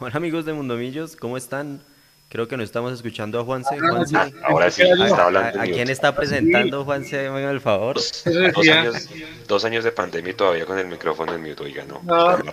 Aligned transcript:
Hola 0.00 0.16
amigos 0.16 0.44
de 0.44 0.52
Mundomillos, 0.52 1.16
¿cómo 1.16 1.36
están? 1.36 1.82
Creo 2.28 2.46
que 2.46 2.56
no 2.58 2.62
estamos 2.62 2.92
escuchando 2.92 3.40
a 3.40 3.44
Juanse. 3.44 3.78
Juanse, 3.80 4.16
Ah, 4.16 4.30
ahora 4.44 4.70
sí, 4.70 4.82
está 4.82 5.24
hablando. 5.26 5.58
¿a, 5.60 5.62
a 5.62 5.66
quién 5.66 5.88
está 5.88 6.14
presentando 6.14 6.84
Juanse? 6.84 7.20
Hágame 7.26 7.50
el 7.50 7.60
favor. 7.60 7.94
Dos, 7.96 8.22
dos 8.54 8.68
años, 8.68 9.08
dos 9.48 9.64
años 9.64 9.84
de 9.84 9.92
pandemia 9.92 10.32
y 10.32 10.34
todavía 10.34 10.66
con 10.66 10.78
el 10.78 10.86
micrófono 10.86 11.34
en 11.34 11.42
mute, 11.42 11.62
oiga, 11.64 11.84
no. 11.84 12.02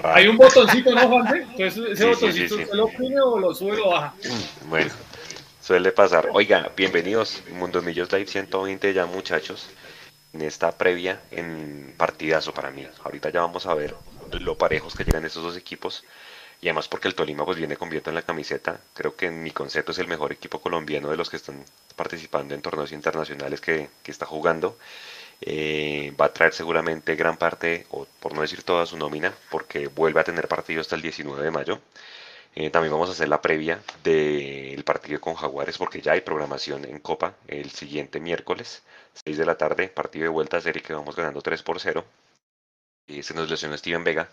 Hay 0.04 0.28
un 0.28 0.38
botoncito, 0.38 0.92
¿no, 0.96 1.08
Juanse? 1.08 1.38
Entonces, 1.42 1.78
ese 1.78 1.96
Sí, 1.96 2.04
botoncito, 2.05 2.31
sí, 2.31 2.47
sí. 2.55 2.63
¿usted 2.63 2.73
lo 2.73 2.86
oprime 2.86 3.20
o 3.21 3.38
lo 3.38 3.54
sube 3.54 3.73
o 3.73 3.75
lo 3.75 3.89
baja? 3.89 4.14
Bueno, 4.70 4.91
suele 5.62 5.91
pasar. 5.91 6.30
Oiga, 6.32 6.71
bienvenidos. 6.75 7.43
Mundo 7.52 7.82
Millos 7.82 8.12
Live 8.14 8.27
120 8.27 8.93
ya, 8.93 9.05
muchachos. 9.05 9.68
En 10.34 10.41
esta 10.41 10.71
previa, 10.71 11.21
en 11.32 11.93
partidazo 11.98 12.54
para 12.54 12.71
mí. 12.71 12.88
Ahorita 13.04 13.30
ya 13.30 13.41
vamos 13.41 13.66
a 13.68 13.73
ver 13.73 13.93
lo 14.39 14.57
parejos 14.57 14.96
que 14.96 15.04
llegan 15.04 15.25
estos 15.25 15.43
dos 15.43 15.57
equipos. 15.57 16.04
Y 16.61 16.67
además 16.67 16.87
porque 16.87 17.07
el 17.07 17.15
Tolima 17.15 17.45
pues 17.45 17.57
viene 17.57 17.77
con 17.77 17.89
viento 17.89 18.09
en 18.09 18.15
la 18.15 18.21
camiseta. 18.23 18.79
Creo 18.93 19.15
que 19.15 19.27
en 19.27 19.43
mi 19.43 19.51
concepto 19.51 19.91
es 19.91 20.00
el 20.00 20.07
mejor 20.07 20.32
equipo 20.32 20.59
colombiano 20.61 21.09
de 21.09 21.18
los 21.18 21.29
que 21.29 21.37
están 21.37 21.63
participando 21.96 22.55
en 22.55 22.61
torneos 22.61 22.91
internacionales 22.91 23.61
que, 23.61 23.89
que 24.04 24.11
está 24.11 24.25
jugando. 24.25 24.77
Eh, 25.41 26.13
va 26.19 26.25
a 26.25 26.33
traer 26.33 26.54
seguramente 26.54 27.15
gran 27.15 27.37
parte, 27.37 27.86
o 27.91 28.07
por 28.19 28.33
no 28.33 28.41
decir 28.41 28.63
toda 28.63 28.86
su 28.86 28.97
nómina, 28.97 29.33
porque 29.51 29.87
vuelve 29.87 30.21
a 30.21 30.23
tener 30.23 30.47
partido 30.47 30.82
hasta 30.82 30.96
el 30.96 31.01
19 31.01 31.43
de 31.43 31.51
mayo. 31.51 31.82
Eh, 32.55 32.69
también 32.69 32.91
vamos 32.94 33.09
a 33.09 33.11
hacer 33.11 33.27
la 33.27 33.41
previa 33.41 33.81
del 34.03 34.83
partido 34.85 35.19
con 35.19 35.35
Jaguares 35.35 35.77
porque 35.77 36.02
ya 36.02 36.13
hay 36.13 36.22
programación 36.22 36.85
en 36.85 36.99
Copa 36.99 37.35
el 37.47 37.69
siguiente 37.72 38.19
miércoles, 38.22 38.81
6 39.25 39.38
de 39.38 39.45
la 39.45 39.58
tarde, 39.58 39.89
partido 39.89 40.23
de 40.23 40.30
vuelta, 40.30 40.61
serie 40.61 40.81
que 40.81 40.94
vamos 40.94 41.16
ganando 41.16 41.41
3 41.41 41.61
por 41.63 41.80
0. 41.81 42.05
Y 43.08 43.23
se 43.23 43.33
nos 43.33 43.50
lesionó 43.50 43.77
Steven 43.77 44.03
Vega. 44.03 44.30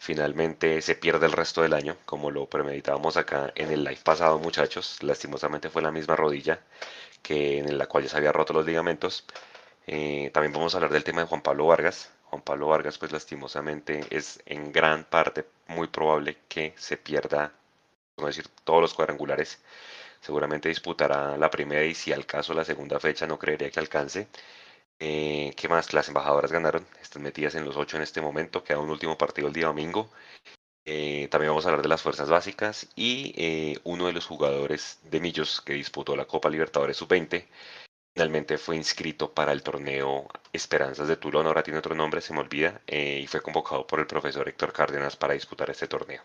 Finalmente 0.00 0.82
se 0.82 0.94
pierde 0.94 1.26
el 1.26 1.32
resto 1.32 1.62
del 1.62 1.74
año, 1.74 1.96
como 2.04 2.30
lo 2.30 2.46
premeditábamos 2.46 3.16
acá 3.16 3.52
en 3.54 3.70
el 3.72 3.84
live 3.84 4.00
pasado, 4.04 4.38
muchachos. 4.38 5.02
Lastimosamente 5.02 5.70
fue 5.70 5.82
la 5.82 5.92
misma 5.92 6.16
rodilla 6.16 6.60
que 7.22 7.58
en 7.58 7.78
la 7.78 7.86
cual 7.86 8.04
ya 8.04 8.10
se 8.10 8.16
había 8.16 8.32
roto 8.32 8.52
los 8.52 8.66
ligamentos. 8.66 9.24
Eh, 9.86 10.30
también 10.32 10.52
vamos 10.52 10.74
a 10.74 10.78
hablar 10.78 10.92
del 10.92 11.04
tema 11.04 11.22
de 11.22 11.28
Juan 11.28 11.42
Pablo 11.42 11.66
Vargas. 11.66 12.12
Juan 12.24 12.42
Pablo 12.42 12.68
Vargas, 12.68 12.98
pues 12.98 13.12
lastimosamente 13.12 14.04
es 14.10 14.40
en 14.46 14.72
gran 14.72 15.04
parte 15.04 15.46
muy 15.68 15.88
probable 15.88 16.38
que 16.48 16.74
se 16.76 16.96
pierda, 16.96 17.52
no 18.16 18.26
decir 18.26 18.48
todos 18.64 18.80
los 18.82 18.94
cuadrangulares. 18.94 19.60
Seguramente 20.20 20.68
disputará 20.68 21.36
la 21.36 21.50
primera 21.50 21.84
y 21.84 21.94
si 21.94 22.12
al 22.12 22.26
caso 22.26 22.54
la 22.54 22.64
segunda 22.64 23.00
fecha 23.00 23.26
no 23.26 23.38
creería 23.38 23.70
que 23.70 23.80
alcance. 23.80 24.28
Eh, 25.00 25.52
¿Qué 25.56 25.68
más? 25.68 25.92
Las 25.92 26.08
embajadoras 26.08 26.52
ganaron, 26.52 26.86
están 27.00 27.22
metidas 27.22 27.54
en 27.54 27.64
los 27.64 27.76
ocho 27.76 27.96
en 27.96 28.02
este 28.02 28.20
momento, 28.20 28.64
queda 28.64 28.78
un 28.78 28.90
último 28.90 29.16
partido 29.18 29.48
el 29.48 29.54
día 29.54 29.66
domingo. 29.66 30.10
Eh, 30.86 31.28
también 31.30 31.50
vamos 31.50 31.66
a 31.66 31.70
hablar 31.70 31.82
de 31.82 31.88
las 31.88 32.02
fuerzas 32.02 32.30
básicas 32.30 32.88
y 32.96 33.34
eh, 33.36 33.78
uno 33.84 34.06
de 34.06 34.12
los 34.14 34.26
jugadores 34.26 35.00
de 35.04 35.20
Millos 35.20 35.60
que 35.60 35.74
disputó 35.74 36.16
la 36.16 36.26
Copa 36.26 36.50
Libertadores 36.50 36.96
Sub-20 36.98 37.46
finalmente 38.14 38.58
fue 38.58 38.76
inscrito 38.76 39.32
para 39.32 39.52
el 39.52 39.62
torneo 39.62 40.28
Esperanzas 40.52 41.08
de 41.08 41.16
Tulón, 41.16 41.46
ahora 41.46 41.62
tiene 41.62 41.78
otro 41.78 41.94
nombre, 41.94 42.20
se 42.20 42.34
me 42.34 42.40
olvida, 42.40 42.82
eh, 42.86 43.20
y 43.22 43.26
fue 43.28 43.40
convocado 43.42 43.86
por 43.86 44.00
el 44.00 44.06
profesor 44.06 44.48
Héctor 44.48 44.72
Cárdenas 44.72 45.16
para 45.16 45.34
disputar 45.34 45.70
este 45.70 45.88
torneo. 45.88 46.22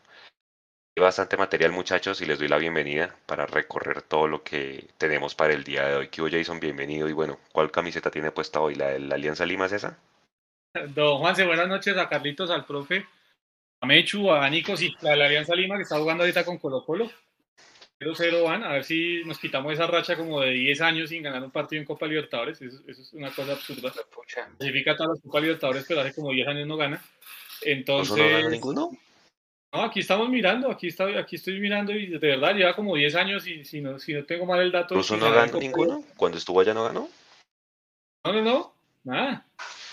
Hay 0.96 1.02
bastante 1.02 1.38
material 1.38 1.72
muchachos 1.72 2.22
y 2.22 2.26
les 2.28 2.38
doy 2.38 2.48
la 2.48 2.60
bienvenida 2.60 3.16
para 3.26 3.48
recorrer 3.48 4.04
todo 4.04 4.28
lo 4.28 4.44
que 4.44 4.86
tenemos 5.00 5.34
para 5.34 5.52
el 5.52 5.64
día 5.64 5.88
de 5.88 5.96
hoy. 5.96 6.08
Kibo 6.10 6.30
Jason, 6.30 6.60
bienvenido 6.60 7.10
y 7.10 7.14
bueno, 7.14 7.40
¿cuál 7.52 7.72
camiseta 7.72 8.12
tiene 8.12 8.30
puesta 8.30 8.60
hoy? 8.60 8.76
¿La 8.76 8.90
de 8.90 9.00
la 9.00 9.16
Alianza 9.16 9.44
Lima 9.44 9.66
es 9.66 9.72
esa? 9.74 9.98
Don 10.90 11.18
Juanse, 11.18 11.48
buenas 11.48 11.68
noches 11.68 11.98
a 11.98 12.08
Carlitos, 12.08 12.52
al 12.52 12.66
profe, 12.66 13.08
a 13.82 13.88
Mechu, 13.88 14.32
a 14.32 14.48
Nico, 14.52 14.78
sí, 14.78 14.96
la 15.02 15.12
de 15.12 15.18
la 15.18 15.26
Alianza 15.26 15.56
Lima 15.56 15.78
que 15.78 15.82
está 15.82 15.98
jugando 15.98 16.24
ahorita 16.24 16.46
con 16.46 16.60
Colo 16.60 16.86
Colo. 16.86 17.10
0-0 18.00 18.44
van, 18.44 18.64
a 18.64 18.74
ver 18.74 18.84
si 18.84 19.24
nos 19.26 19.40
quitamos 19.40 19.74
esa 19.74 19.88
racha 19.88 20.16
como 20.16 20.42
de 20.42 20.52
10 20.52 20.82
años 20.82 21.10
sin 21.10 21.24
ganar 21.24 21.42
un 21.42 21.52
partido 21.52 21.80
en 21.80 21.88
Copa 21.88 22.06
Libertadores. 22.06 22.62
Eso, 22.62 22.84
eso 22.88 23.02
es 23.02 23.14
una 23.14 23.32
cosa 23.32 23.54
absurda. 23.54 23.92
Clasifica 24.58 24.96
todas 24.96 25.14
las 25.14 25.22
Copa 25.24 25.40
Libertadores, 25.40 25.86
pero 25.88 26.02
hace 26.02 26.14
como 26.14 26.32
10 26.32 26.48
años 26.50 26.68
no 26.68 26.78
gana. 26.78 26.98
¿Oso 26.98 27.66
no 27.66 27.72
Entonces, 27.72 28.50
ninguno? 28.52 28.92
No, 29.74 29.82
aquí 29.84 30.02
estamos 30.02 30.30
mirando, 30.30 30.70
aquí, 30.70 30.88
está, 30.88 31.06
aquí 31.20 31.36
estoy 31.38 31.60
mirando 31.60 31.92
y 31.94 32.06
de 32.08 32.18
verdad 32.20 32.54
lleva 32.54 32.76
como 32.76 32.96
10 32.96 33.16
años 33.16 33.48
y 33.48 33.66
si 33.66 33.82
no, 33.82 33.98
si 34.00 34.14
no 34.14 34.24
tengo 34.26 34.46
mal 34.46 34.62
el 34.62 34.72
dato. 34.72 34.96
¿Russo 34.96 35.18
no 35.18 35.32
ganó 35.32 35.60
ninguno? 35.60 36.04
¿Cuando 36.16 36.38
estuvo 36.38 36.60
allá 36.62 36.74
no 36.74 36.84
ganó? 36.84 37.10
No, 38.26 38.34
no, 38.34 38.42
no, 38.42 38.74
nada. 39.04 39.46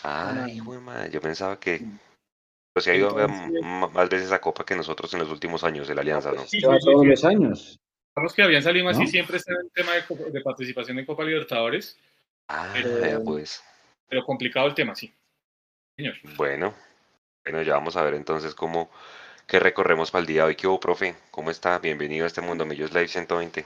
Ay, 0.02 0.60
de 0.60 0.78
madre, 0.78 1.10
yo 1.10 1.20
pensaba 1.20 1.58
que 1.58 1.80
pues, 2.72 2.84
se 2.84 2.92
ha 2.92 2.94
ido 2.94 3.10
a 3.10 3.14
ver 3.14 3.30
Entonces- 3.30 3.62
m- 3.62 3.88
más 3.88 4.08
veces 4.08 4.30
a 4.32 4.40
Copa 4.40 4.64
que 4.64 4.74
nosotros 4.76 5.12
en 5.14 5.20
los 5.20 5.30
últimos 5.30 5.64
años 5.64 5.88
de 5.88 5.94
la 5.94 6.02
Alianza, 6.02 6.30
¿no? 6.32 6.42
Sí, 6.42 6.48
sí, 6.50 6.60
Lleva 6.60 6.74
sí, 6.78 6.84
todos 6.84 7.02
sí. 7.02 7.08
los 7.08 7.24
años. 7.24 7.80
Sabemos 8.14 8.34
que 8.34 8.42
Alianza 8.42 8.72
Lima 8.72 8.92
sí 8.94 9.02
¿No? 9.02 9.06
siempre 9.06 9.36
está 9.38 9.52
el 9.52 9.70
tema 9.72 9.92
de, 9.94 10.40
participación 10.42 10.98
en 10.98 11.06
Copa 11.06 11.24
Libertadores, 11.24 11.98
Ah, 12.48 12.70
Pero- 12.74 13.22
pues. 13.24 13.62
pero 14.08 14.24
complicado 14.24 14.66
el 14.66 14.74
tema, 14.74 14.94
sí. 14.94 15.12
Señor. 15.96 16.14
Bueno, 16.36 16.74
bueno, 17.44 17.62
ya 17.62 17.74
vamos 17.74 17.96
a 17.96 18.02
ver 18.02 18.14
entonces 18.14 18.54
cómo 18.54 18.90
qué 19.50 19.58
recorremos 19.58 20.12
para 20.12 20.20
el 20.20 20.26
día 20.28 20.42
de 20.42 20.48
hoy. 20.48 20.54
¿Qué 20.54 20.68
hubo, 20.68 20.78
profe? 20.78 21.16
¿Cómo 21.32 21.50
está? 21.50 21.80
Bienvenido 21.80 22.22
a 22.22 22.28
este 22.28 22.40
Mundo 22.40 22.64
Millos 22.64 22.92
Live 22.92 23.08
120. 23.08 23.64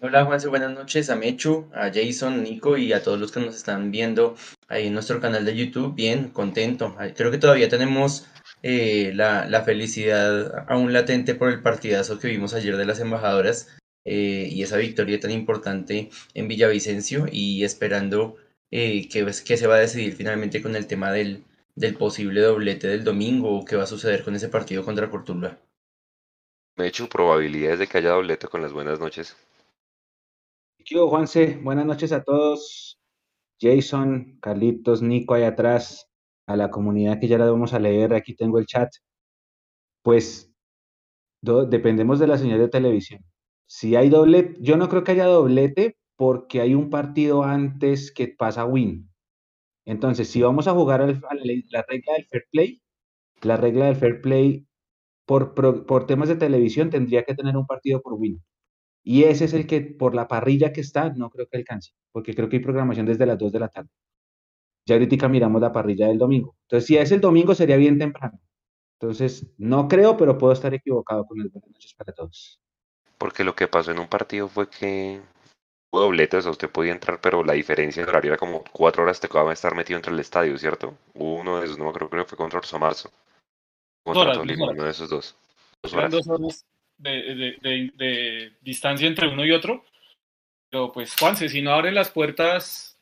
Hola 0.00 0.24
Juanse, 0.24 0.48
buenas 0.48 0.72
noches 0.72 1.10
a 1.10 1.14
Mechu, 1.14 1.70
a 1.74 1.90
Jason, 1.92 2.42
Nico 2.42 2.78
y 2.78 2.94
a 2.94 3.02
todos 3.02 3.20
los 3.20 3.30
que 3.30 3.40
nos 3.40 3.54
están 3.54 3.90
viendo 3.90 4.34
ahí 4.68 4.86
en 4.86 4.94
nuestro 4.94 5.20
canal 5.20 5.44
de 5.44 5.54
YouTube. 5.54 5.94
Bien, 5.94 6.30
contento. 6.30 6.96
Creo 7.14 7.30
que 7.30 7.36
todavía 7.36 7.68
tenemos 7.68 8.26
eh, 8.62 9.12
la, 9.14 9.46
la 9.46 9.60
felicidad 9.60 10.64
aún 10.70 10.94
latente 10.94 11.34
por 11.34 11.50
el 11.50 11.62
partidazo 11.62 12.18
que 12.18 12.28
vimos 12.28 12.54
ayer 12.54 12.78
de 12.78 12.86
las 12.86 12.98
embajadoras 12.98 13.68
eh, 14.06 14.48
y 14.50 14.62
esa 14.62 14.78
victoria 14.78 15.20
tan 15.20 15.32
importante 15.32 16.08
en 16.32 16.48
Villavicencio 16.48 17.26
y 17.30 17.62
esperando 17.62 18.36
eh, 18.70 19.06
que, 19.10 19.26
que 19.44 19.56
se 19.58 19.66
va 19.66 19.74
a 19.74 19.80
decidir 19.80 20.14
finalmente 20.14 20.62
con 20.62 20.74
el 20.76 20.86
tema 20.86 21.12
del, 21.12 21.44
del 21.76 21.96
posible 21.98 22.40
doblete 22.40 22.88
del 22.88 23.04
domingo 23.04 23.58
o 23.58 23.64
qué 23.66 23.76
va 23.76 23.82
a 23.82 23.86
suceder 23.86 24.24
con 24.24 24.34
ese 24.34 24.48
partido 24.48 24.84
contra 24.84 25.10
Cortuluá. 25.10 25.58
Me 26.76 26.84
he 26.84 26.88
hecho 26.88 27.08
probabilidades 27.08 27.78
de 27.78 27.86
que 27.86 27.96
haya 27.96 28.10
doblete 28.10 28.46
con 28.46 28.60
las 28.60 28.74
buenas 28.74 29.00
noches. 29.00 29.34
¿Qué 30.84 30.96
hubo, 30.98 31.08
Juanse? 31.08 31.58
Buenas 31.62 31.86
noches 31.86 32.12
a 32.12 32.22
todos. 32.22 32.98
Jason, 33.60 34.38
Carlitos, 34.42 35.02
Nico 35.02 35.34
ahí 35.34 35.44
atrás, 35.44 36.08
a 36.46 36.56
la 36.56 36.70
comunidad 36.70 37.20
que 37.20 37.28
ya 37.28 37.38
la 37.38 37.50
vamos 37.50 37.74
a 37.74 37.80
leer, 37.80 38.14
aquí 38.14 38.34
tengo 38.36 38.58
el 38.58 38.66
chat. 38.66 38.90
Pues 40.02 40.52
do- 41.42 41.66
dependemos 41.66 42.20
de 42.20 42.28
la 42.28 42.38
señal 42.38 42.60
de 42.60 42.68
televisión. 42.70 43.24
Si 43.68 43.96
hay 43.96 44.10
doblete, 44.10 44.56
yo 44.62 44.78
no 44.78 44.90
creo 44.90 45.04
que 45.04 45.12
haya 45.12 45.26
doblete 45.26 45.98
porque 46.16 46.62
hay 46.62 46.74
un 46.76 46.90
partido 46.90 47.44
antes 47.44 48.12
que 48.12 48.28
pasa 48.28 48.66
Win. 48.66 49.11
Entonces, 49.84 50.28
si 50.28 50.42
vamos 50.42 50.68
a 50.68 50.72
jugar 50.72 51.02
a 51.02 51.06
la, 51.06 51.12
regla 51.12 52.14
del 52.14 52.26
fair 52.26 52.44
play, 52.50 52.82
la 53.42 53.56
regla 53.56 53.86
del 53.86 53.96
fair 53.96 54.20
play 54.20 54.66
por 55.26 56.06
temas 56.06 56.28
de 56.28 56.36
televisión 56.36 56.90
tendría 56.90 57.24
que 57.24 57.34
tener 57.34 57.56
un 57.56 57.66
partido 57.66 58.00
por 58.02 58.14
Win. 58.14 58.42
Y 59.04 59.24
ese 59.24 59.46
es 59.46 59.52
el 59.52 59.66
que, 59.66 59.80
por 59.80 60.14
la 60.14 60.28
parrilla 60.28 60.72
que 60.72 60.80
está, 60.80 61.10
no 61.10 61.30
creo 61.30 61.48
que 61.48 61.56
alcance, 61.56 61.92
porque 62.12 62.34
creo 62.34 62.48
que 62.48 62.56
hay 62.56 62.62
programación 62.62 63.06
desde 63.06 63.26
las 63.26 63.38
2 63.38 63.52
de 63.52 63.58
la 63.58 63.68
tarde. 63.68 63.90
Ya 64.86 64.94
ahorita 64.94 65.28
miramos 65.28 65.60
la 65.60 65.72
parrilla 65.72 66.08
del 66.08 66.18
domingo. 66.18 66.56
Entonces, 66.62 66.86
si 66.86 66.96
es 66.96 67.10
el 67.12 67.20
domingo, 67.20 67.54
sería 67.54 67.76
bien 67.76 67.98
temprano. 67.98 68.40
Entonces, 69.00 69.46
no 69.58 69.88
creo, 69.88 70.16
pero 70.16 70.38
puedo 70.38 70.52
estar 70.52 70.72
equivocado 70.74 71.26
con 71.26 71.40
el 71.40 71.48
buenas 71.48 71.70
noches 71.70 71.94
para 71.94 72.12
todos. 72.12 72.60
Porque 73.18 73.44
lo 73.44 73.54
que 73.54 73.68
pasó 73.68 73.90
en 73.90 73.98
un 73.98 74.08
partido 74.08 74.48
fue 74.48 74.68
que 74.68 75.20
hubo 75.92 76.00
doblete, 76.00 76.38
o 76.38 76.50
usted 76.50 76.70
podía 76.70 76.92
entrar, 76.92 77.20
pero 77.20 77.44
la 77.44 77.52
diferencia 77.52 78.02
de 78.02 78.08
horario 78.10 78.30
era 78.30 78.38
como 78.38 78.64
cuatro 78.64 79.02
horas 79.02 79.20
te 79.20 79.26
acababa 79.26 79.52
estar 79.52 79.74
metido 79.74 79.98
entre 79.98 80.12
el 80.12 80.20
estadio, 80.20 80.56
¿cierto? 80.58 80.96
Hubo 81.14 81.36
uno 81.36 81.58
de 81.60 81.66
esos, 81.66 81.76
no 81.78 81.84
me 81.84 81.90
acuerdo, 81.90 82.08
creo 82.08 82.24
que 82.24 82.30
fue 82.30 82.38
contra 82.38 82.58
Orso 82.58 82.78
Marzo. 82.78 83.12
Contra 84.04 84.22
horas, 84.24 84.38
Tolima, 84.38 84.70
uno 84.70 84.84
de 84.84 84.90
esos 84.90 85.08
dos. 85.10 85.36
Dos 85.82 85.92
horas. 85.94 86.10
dos 86.10 86.26
horas 86.28 86.66
de, 86.98 87.10
de- 87.10 87.58
de- 87.60 87.92
de 87.94 88.52
distancia 88.60 89.06
entre 89.06 89.28
uno 89.28 89.44
y 89.44 89.52
otro. 89.52 89.84
Pero 90.70 90.90
pues, 90.90 91.14
Juanse, 91.16 91.48
si 91.48 91.60
no 91.60 91.72
abren 91.72 91.94
las 91.94 92.10
puertas 92.10 92.98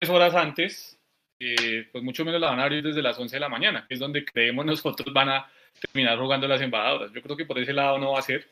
tres 0.00 0.10
horas 0.10 0.34
antes, 0.34 0.98
eh, 1.40 1.88
pues 1.92 2.02
mucho 2.02 2.24
menos 2.24 2.40
la 2.40 2.50
van 2.50 2.58
a 2.60 2.64
abrir 2.64 2.82
desde 2.82 3.02
las 3.02 3.18
11 3.18 3.36
de 3.36 3.40
la 3.40 3.48
mañana, 3.48 3.86
que 3.86 3.94
es 3.94 4.00
donde 4.00 4.24
creemos 4.24 4.66
nosotros 4.66 5.12
van 5.14 5.28
a 5.28 5.50
terminar 5.80 6.18
jugando 6.18 6.48
las 6.48 6.60
embajadoras. 6.60 7.12
Yo 7.12 7.22
creo 7.22 7.36
que 7.36 7.46
por 7.46 7.58
ese 7.58 7.72
lado 7.72 7.98
no 7.98 8.12
va 8.12 8.18
a 8.18 8.22
ser. 8.22 8.48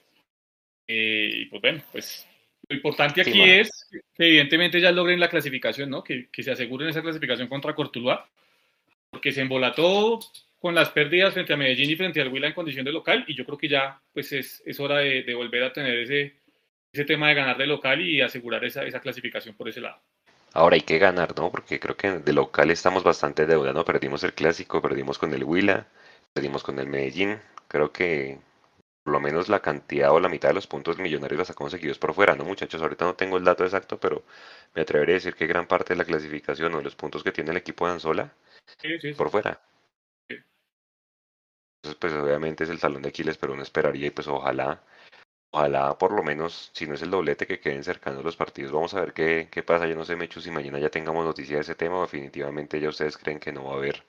Eh, 0.86 1.30
y 1.34 1.46
pues 1.46 1.60
bueno, 1.60 1.82
pues 1.92 2.26
lo 2.70 2.76
importante 2.76 3.24
Sí, 3.24 3.30
aquí 3.30 3.38
bueno. 3.40 3.52
es 3.54 3.88
que 4.14 4.26
evidentemente 4.26 4.80
ya 4.80 4.92
logren 4.92 5.18
la 5.20 5.28
clasificación, 5.28 5.90
¿no? 5.90 6.04
Que, 6.04 6.28
que 6.30 6.42
se 6.42 6.52
aseguren 6.52 6.88
esa 6.88 7.02
clasificación 7.02 7.48
contra 7.48 7.74
Cortuluá, 7.74 8.28
porque 9.10 9.32
se 9.32 9.40
embolató 9.40 10.20
con 10.60 10.74
las 10.74 10.90
pérdidas 10.90 11.34
frente 11.34 11.52
a 11.52 11.56
Medellín 11.56 11.90
y 11.90 11.96
frente 11.96 12.20
al 12.20 12.28
Huila 12.28 12.46
en 12.46 12.52
condición 12.54 12.84
de 12.84 12.92
local, 12.92 13.24
y 13.26 13.34
yo 13.34 13.44
creo 13.44 13.58
que 13.58 13.68
ya 13.68 14.00
pues 14.12 14.32
es, 14.32 14.62
es 14.64 14.78
hora 14.78 14.98
de, 14.98 15.24
de 15.24 15.34
volver 15.34 15.64
a 15.64 15.72
tener 15.72 15.98
ese, 15.98 16.36
ese 16.92 17.04
tema 17.04 17.28
de 17.28 17.34
ganar 17.34 17.58
de 17.58 17.66
local 17.66 18.00
y 18.00 18.20
asegurar 18.20 18.64
esa, 18.64 18.84
esa 18.84 19.00
clasificación 19.00 19.56
por 19.56 19.68
ese 19.68 19.80
lado. 19.80 20.00
Ahora 20.52 20.76
hay 20.76 20.82
que 20.82 20.98
ganar, 20.98 21.36
¿no? 21.36 21.50
Porque 21.50 21.80
creo 21.80 21.96
que 21.96 22.10
de 22.10 22.32
local 22.32 22.70
estamos 22.70 23.02
bastante 23.02 23.46
deuda, 23.46 23.72
¿no? 23.72 23.84
Perdimos 23.84 24.22
el 24.22 24.32
clásico, 24.32 24.80
perdimos 24.80 25.18
con 25.18 25.34
el 25.34 25.42
Huila, 25.44 25.88
perdimos 26.32 26.62
con 26.62 26.78
el 26.78 26.86
Medellín. 26.86 27.38
Creo 27.68 27.92
que 27.92 28.38
por 29.02 29.12
lo 29.12 29.20
menos 29.20 29.48
la 29.48 29.60
cantidad 29.60 30.12
o 30.12 30.20
la 30.20 30.28
mitad 30.28 30.48
de 30.48 30.54
los 30.54 30.66
puntos 30.66 30.98
millonarios 30.98 31.38
las 31.38 31.50
ha 31.50 31.54
conseguido 31.54 31.94
por 31.96 32.14
fuera, 32.14 32.34
¿no, 32.36 32.44
muchachos? 32.44 32.82
Ahorita 32.82 33.04
no 33.04 33.14
tengo 33.14 33.36
el 33.38 33.44
dato 33.44 33.64
exacto, 33.64 33.98
pero 33.98 34.24
me 34.74 34.82
atreveré 34.82 35.12
a 35.12 35.14
decir 35.14 35.34
que 35.34 35.46
gran 35.46 35.66
parte 35.66 35.94
de 35.94 35.98
la 35.98 36.04
clasificación 36.04 36.74
o 36.74 36.78
de 36.78 36.84
los 36.84 36.96
puntos 36.96 37.22
que 37.22 37.32
tiene 37.32 37.50
el 37.50 37.56
equipo 37.56 37.86
de 37.86 37.92
Anzola 37.92 38.32
por 39.16 39.30
fuera. 39.30 39.60
Entonces, 41.82 41.98
pues 41.98 42.12
obviamente 42.12 42.64
es 42.64 42.70
el 42.70 42.78
talón 42.78 43.02
de 43.02 43.08
Aquiles, 43.08 43.38
pero 43.38 43.54
uno 43.54 43.62
esperaría 43.62 44.08
y 44.08 44.10
pues 44.10 44.28
ojalá, 44.28 44.82
ojalá 45.50 45.96
por 45.96 46.12
lo 46.12 46.22
menos, 46.22 46.70
si 46.74 46.86
no 46.86 46.94
es 46.94 47.00
el 47.00 47.10
doblete, 47.10 47.46
que 47.46 47.58
queden 47.58 47.82
cercanos 47.84 48.22
los 48.22 48.36
partidos. 48.36 48.70
Vamos 48.70 48.92
a 48.92 49.00
ver 49.00 49.14
qué, 49.14 49.48
qué 49.50 49.62
pasa. 49.62 49.86
Yo 49.86 49.96
no 49.96 50.04
sé, 50.04 50.14
Mechu, 50.14 50.42
si 50.42 50.50
mañana 50.50 50.78
ya 50.78 50.90
tengamos 50.90 51.24
noticia 51.24 51.56
de 51.56 51.62
ese 51.62 51.74
tema 51.74 51.98
o 51.98 52.02
definitivamente 52.02 52.78
ya 52.78 52.90
ustedes 52.90 53.16
creen 53.16 53.40
que 53.40 53.50
no 53.50 53.64
va 53.64 53.72
a 53.72 53.76
haber 53.76 54.04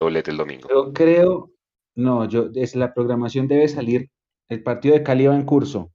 doblete 0.00 0.32
el 0.32 0.36
domingo. 0.36 0.68
Yo 0.68 0.92
creo, 0.92 1.52
no, 1.94 2.28
yo, 2.28 2.50
es, 2.54 2.74
la 2.74 2.92
programación 2.92 3.46
debe 3.46 3.68
salir, 3.68 4.10
el 4.48 4.62
partido 4.62 4.94
de 4.94 5.02
Cali 5.02 5.26
va 5.26 5.34
en 5.34 5.44
curso. 5.44 5.92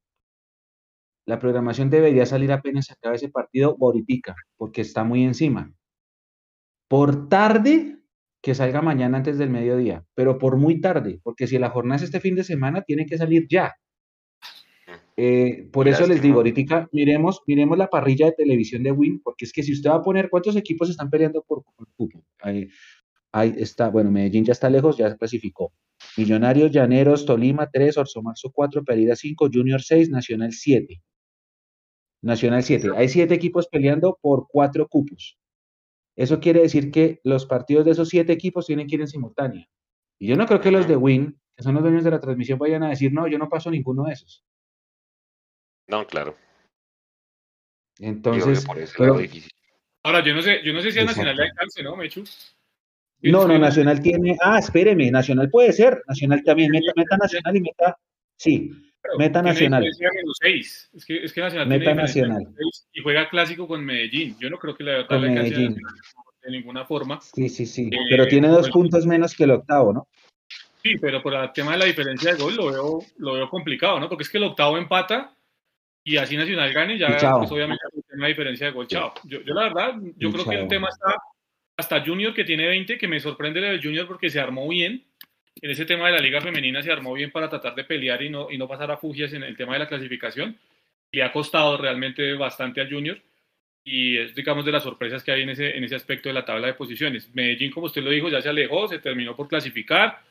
La 1.25 1.39
programación 1.39 1.89
debería 1.89 2.25
salir 2.25 2.51
apenas 2.51 2.89
acabe 2.89 3.15
ese 3.15 3.29
partido 3.29 3.77
ahorita, 3.79 4.35
porque 4.57 4.81
está 4.81 5.03
muy 5.03 5.23
encima. 5.23 5.71
Por 6.87 7.29
tarde, 7.29 7.99
que 8.41 8.55
salga 8.55 8.81
mañana 8.81 9.17
antes 9.17 9.37
del 9.37 9.49
mediodía, 9.49 10.03
pero 10.15 10.39
por 10.39 10.57
muy 10.57 10.81
tarde, 10.81 11.19
porque 11.23 11.45
si 11.45 11.59
la 11.59 11.69
jornada 11.69 11.97
es 11.97 12.03
este 12.03 12.19
fin 12.19 12.35
de 12.35 12.43
semana, 12.43 12.81
tiene 12.81 13.05
que 13.05 13.17
salir 13.17 13.47
ya. 13.49 13.75
Eh, 15.17 15.67
por 15.73 15.89
eso 15.89 16.07
les 16.07 16.21
digo, 16.21 16.37
ahorita 16.37 16.87
miremos, 16.93 17.41
miremos 17.45 17.77
la 17.77 17.89
parrilla 17.89 18.27
de 18.27 18.31
televisión 18.31 18.83
de 18.83 18.91
Win, 18.91 19.21
porque 19.21 19.43
es 19.43 19.51
que 19.51 19.63
si 19.63 19.73
usted 19.73 19.89
va 19.89 19.95
a 19.95 20.01
poner 20.01 20.29
cuántos 20.29 20.55
equipos 20.55 20.89
están 20.89 21.09
peleando 21.09 21.43
por, 21.45 21.63
por 21.65 21.87
ahí, 22.39 22.69
ahí, 23.31 23.53
está, 23.57 23.89
bueno, 23.89 24.11
Medellín 24.11 24.45
ya 24.45 24.53
está 24.53 24.69
lejos, 24.69 24.97
ya 24.97 25.09
se 25.09 25.17
clasificó. 25.17 25.73
Millonarios, 26.17 26.71
Llaneros, 26.71 27.25
Tolima 27.25 27.69
3, 27.71 27.97
Orso 27.97 28.21
Marzo 28.21 28.51
4, 28.53 28.83
Perida 28.83 29.15
5, 29.15 29.49
Junior 29.51 29.81
6, 29.81 30.09
Nacional 30.09 30.51
7. 30.51 31.01
Nacional 32.21 32.63
7. 32.63 32.91
Hay 32.95 33.09
7 33.09 33.33
equipos 33.33 33.67
peleando 33.67 34.17
por 34.21 34.47
4 34.49 34.87
cupos. 34.87 35.37
Eso 36.19 36.41
quiere 36.41 36.59
decir 36.59 36.91
que 36.91 37.21
los 37.23 37.45
partidos 37.45 37.85
de 37.85 37.91
esos 37.91 38.09
siete 38.09 38.33
equipos 38.33 38.65
tienen 38.65 38.87
que 38.87 38.95
ir 38.95 39.01
en 39.01 39.07
simultánea. 39.07 39.65
Y 40.19 40.27
yo 40.27 40.35
no 40.35 40.45
creo 40.47 40.59
que 40.59 40.69
los 40.69 40.85
de 40.85 40.97
Win, 40.97 41.39
que 41.55 41.63
son 41.63 41.75
los 41.75 41.81
dueños 41.81 42.03
de 42.03 42.11
la 42.11 42.19
transmisión, 42.19 42.59
vayan 42.59 42.83
a 42.83 42.89
decir, 42.89 43.13
no, 43.13 43.25
yo 43.29 43.37
no 43.37 43.47
paso 43.47 43.71
ninguno 43.71 44.03
de 44.03 44.11
esos. 44.11 44.43
No, 45.87 46.05
claro. 46.05 46.35
Entonces, 47.99 48.65
ahora 50.03 50.25
yo 50.25 50.33
no 50.33 50.41
sé, 50.41 50.61
yo 50.61 50.73
no 50.73 50.81
sé 50.81 50.91
si 50.91 50.99
a 50.99 51.05
Nacional 51.05 51.37
le 51.37 51.43
alcance, 51.43 51.83
¿no, 51.83 51.95
Mechu? 51.95 52.25
No, 53.21 53.47
no, 53.47 53.57
Nacional 53.57 54.01
tiene, 54.01 54.37
ah, 54.41 54.59
espéreme, 54.59 55.11
Nacional 55.11 55.49
puede 55.49 55.73
ser, 55.73 56.01
Nacional 56.07 56.43
también, 56.43 56.71
meta, 56.71 56.91
meta 56.95 57.17
Nacional 57.17 57.55
y 57.55 57.61
meta, 57.61 57.97
sí, 58.37 58.71
meta 59.17 59.41
Nacional. 59.41 59.85
Es 59.85 61.05
que, 61.05 61.23
es 61.23 61.33
que 61.33 61.41
Nacional 61.41 61.67
meta 61.67 61.93
Nacional. 61.93 62.47
y 62.93 63.01
juega 63.01 63.29
clásico 63.29 63.67
con 63.67 63.83
Medellín. 63.83 64.37
Yo 64.39 64.49
no 64.49 64.57
creo 64.57 64.75
que 64.75 64.83
la 64.83 64.99
le 65.01 65.29
Medellín. 65.29 65.75
de 66.43 66.51
ninguna 66.51 66.85
forma. 66.85 67.19
Sí, 67.21 67.49
sí, 67.49 67.65
sí. 67.65 67.89
Eh, 67.91 67.97
pero 68.09 68.27
tiene 68.27 68.47
dos 68.47 68.69
puntos 68.69 69.05
menos 69.05 69.35
que 69.35 69.43
el 69.43 69.51
octavo, 69.51 69.91
¿no? 69.91 70.07
Sí, 70.81 70.97
pero 70.97 71.21
por 71.21 71.33
el 71.33 71.51
tema 71.51 71.73
de 71.73 71.79
la 71.79 71.85
diferencia 71.85 72.33
de 72.33 72.41
gol 72.41 72.55
lo 72.55 72.71
veo, 72.71 72.99
lo 73.17 73.33
veo 73.33 73.49
complicado, 73.49 73.99
¿no? 73.99 74.07
Porque 74.07 74.23
es 74.23 74.29
que 74.29 74.37
el 74.37 74.45
octavo 74.45 74.77
empata 74.77 75.35
y 76.05 76.15
así 76.15 76.37
Nacional 76.37 76.71
gane, 76.71 76.97
ya 76.97 77.07
pues, 77.37 77.51
obviamente 77.51 77.83
tiene 77.91 78.05
una 78.13 78.27
diferencia 78.27 78.67
de 78.67 78.71
gol, 78.71 78.87
chao. 78.87 79.13
Yo, 79.25 79.41
yo 79.41 79.53
la 79.53 79.63
verdad, 79.63 79.95
yo 80.15 80.31
creo 80.31 80.45
que 80.45 80.55
el 80.55 80.67
tema 80.69 80.87
está 80.87 81.15
hasta 81.79 82.03
Junior 82.03 82.33
que 82.33 82.43
tiene 82.43 82.67
20, 82.67 82.97
que 82.97 83.07
me 83.07 83.19
sorprende 83.19 83.61
de 83.61 83.81
Junior 83.81 84.05
porque 84.07 84.29
se 84.29 84.39
armó 84.39 84.67
bien 84.67 85.03
en 85.61 85.71
ese 85.71 85.85
tema 85.85 86.07
de 86.07 86.13
la 86.13 86.19
liga 86.19 86.41
femenina 86.41 86.81
se 86.81 86.91
armó 86.91 87.13
bien 87.13 87.31
para 87.31 87.49
tratar 87.49 87.75
de 87.75 87.83
pelear 87.83 88.21
y 88.21 88.29
no, 88.29 88.49
y 88.49 88.57
no 88.57 88.67
pasar 88.67 88.91
a 88.91 88.97
fugias 88.97 89.33
en 89.33 89.43
el 89.43 89.57
tema 89.57 89.73
de 89.73 89.79
la 89.79 89.87
clasificación. 89.87 90.57
Le 91.11 91.23
ha 91.23 91.31
costado 91.31 91.77
realmente 91.77 92.33
bastante 92.33 92.81
al 92.81 92.89
Junior 92.89 93.19
y 93.83 94.17
es, 94.17 94.35
digamos, 94.35 94.65
de 94.65 94.71
las 94.71 94.83
sorpresas 94.83 95.23
que 95.23 95.31
hay 95.31 95.41
en 95.41 95.49
ese, 95.49 95.75
en 95.75 95.83
ese 95.83 95.95
aspecto 95.95 96.29
de 96.29 96.33
la 96.33 96.45
tabla 96.45 96.67
de 96.67 96.73
posiciones. 96.73 97.33
Medellín, 97.33 97.71
como 97.71 97.87
usted 97.87 98.03
lo 98.03 98.11
dijo, 98.11 98.29
ya 98.29 98.41
se 98.41 98.49
alejó, 98.49 98.87
se 98.87 98.99
terminó 98.99 99.35
por 99.35 99.47
clasificar. 99.47 100.21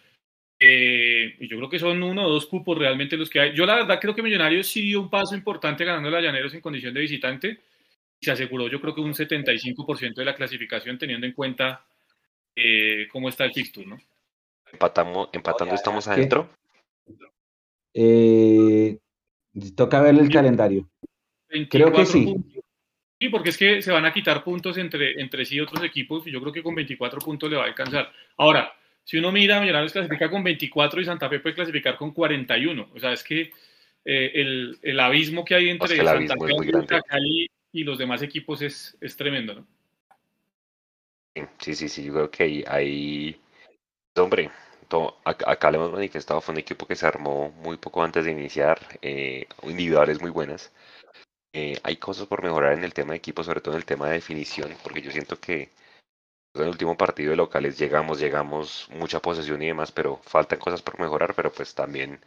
Eh, 0.60 1.36
y 1.38 1.48
yo 1.48 1.56
creo 1.56 1.68
que 1.68 1.78
son 1.78 2.02
uno 2.02 2.26
o 2.26 2.30
dos 2.30 2.46
cupos 2.46 2.78
realmente 2.78 3.16
los 3.16 3.28
que 3.28 3.40
hay. 3.40 3.54
Yo 3.54 3.66
la 3.66 3.76
verdad 3.76 3.98
creo 4.00 4.14
que 4.14 4.22
Millonarios 4.22 4.66
sí 4.66 4.82
dio 4.82 5.00
un 5.00 5.10
paso 5.10 5.34
importante 5.34 5.84
ganando 5.84 6.16
a 6.16 6.20
Llaneros 6.20 6.54
en 6.54 6.60
condición 6.60 6.94
de 6.94 7.00
visitante. 7.00 7.58
Y 8.20 8.24
se 8.24 8.32
aseguró 8.32 8.68
yo 8.68 8.80
creo 8.80 8.94
que 8.94 9.00
un 9.00 9.14
75% 9.14 10.14
de 10.14 10.24
la 10.24 10.34
clasificación 10.34 10.98
teniendo 10.98 11.26
en 11.26 11.32
cuenta 11.32 11.84
eh, 12.54 13.06
cómo 13.12 13.28
está 13.28 13.44
el 13.44 13.52
fixture, 13.52 13.86
¿no? 13.86 13.98
Empatamos, 14.72 15.28
empatando 15.32 15.74
estamos 15.74 16.06
adentro. 16.08 16.50
Eh, 17.94 18.98
toca 19.74 20.00
ver 20.02 20.16
el 20.16 20.28
calendario. 20.28 20.88
Creo 21.70 21.92
que 21.92 22.04
sí. 22.04 22.34
Sí, 23.20 23.28
porque 23.30 23.48
es 23.48 23.56
que 23.56 23.82
se 23.82 23.90
van 23.90 24.04
a 24.04 24.12
quitar 24.12 24.44
puntos 24.44 24.76
entre, 24.78 25.20
entre 25.20 25.44
sí 25.44 25.58
otros 25.58 25.82
equipos 25.82 26.26
y 26.26 26.30
yo 26.30 26.40
creo 26.40 26.52
que 26.52 26.62
con 26.62 26.74
24 26.74 27.18
puntos 27.18 27.50
le 27.50 27.56
va 27.56 27.64
a 27.64 27.66
alcanzar. 27.66 28.12
Ahora, 28.36 28.72
si 29.02 29.16
uno 29.16 29.32
mira, 29.32 29.60
Millonarios 29.60 29.92
clasifica 29.92 30.30
con 30.30 30.44
24 30.44 31.00
y 31.00 31.04
Santa 31.04 31.28
Fe 31.28 31.40
puede 31.40 31.54
clasificar 31.54 31.96
con 31.96 32.12
41. 32.12 32.90
O 32.94 33.00
sea, 33.00 33.12
es 33.12 33.24
que 33.24 33.50
eh, 34.04 34.30
el, 34.34 34.78
el, 34.82 35.00
abismo 35.00 35.44
que 35.44 35.54
hay 35.56 35.70
entre 35.70 35.96
Santa 35.96 36.34
Fe 36.34 37.02
Cali 37.08 37.50
y 37.72 37.84
los 37.84 37.98
demás 37.98 38.22
equipos 38.22 38.62
es, 38.62 38.96
es 39.00 39.16
tremendo, 39.16 39.54
¿no? 39.54 39.66
Sí, 41.60 41.74
sí, 41.74 41.88
sí, 41.88 42.04
yo 42.04 42.12
creo 42.12 42.30
que 42.30 42.64
hay 42.66 43.40
Hombre, 44.16 44.50
acá 45.24 45.70
le 45.70 45.76
hemos 45.76 45.92
manifestado, 45.92 46.40
fue 46.40 46.52
un 46.54 46.60
equipo 46.60 46.86
que 46.86 46.96
se 46.96 47.06
armó 47.06 47.50
muy 47.50 47.76
poco 47.76 48.02
antes 48.02 48.24
de 48.24 48.32
iniciar, 48.32 48.98
eh, 49.02 49.46
individuales 49.62 50.20
muy 50.20 50.30
buenas. 50.30 50.72
Eh, 51.52 51.78
hay 51.82 51.96
cosas 51.96 52.26
por 52.26 52.42
mejorar 52.42 52.72
en 52.74 52.84
el 52.84 52.94
tema 52.94 53.12
de 53.12 53.18
equipo, 53.18 53.44
sobre 53.44 53.60
todo 53.60 53.74
en 53.74 53.78
el 53.78 53.86
tema 53.86 54.08
de 54.08 54.14
definición, 54.14 54.74
porque 54.82 55.02
yo 55.02 55.10
siento 55.10 55.38
que 55.40 55.70
en 56.54 56.62
el 56.62 56.68
último 56.68 56.96
partido 56.96 57.30
de 57.30 57.36
locales 57.36 57.78
llegamos, 57.78 58.20
llegamos, 58.20 58.88
mucha 58.90 59.20
posesión 59.20 59.62
y 59.62 59.66
demás, 59.68 59.92
pero 59.92 60.18
faltan 60.24 60.58
cosas 60.58 60.82
por 60.82 60.98
mejorar, 61.00 61.34
pero 61.34 61.52
pues 61.52 61.74
también 61.74 62.20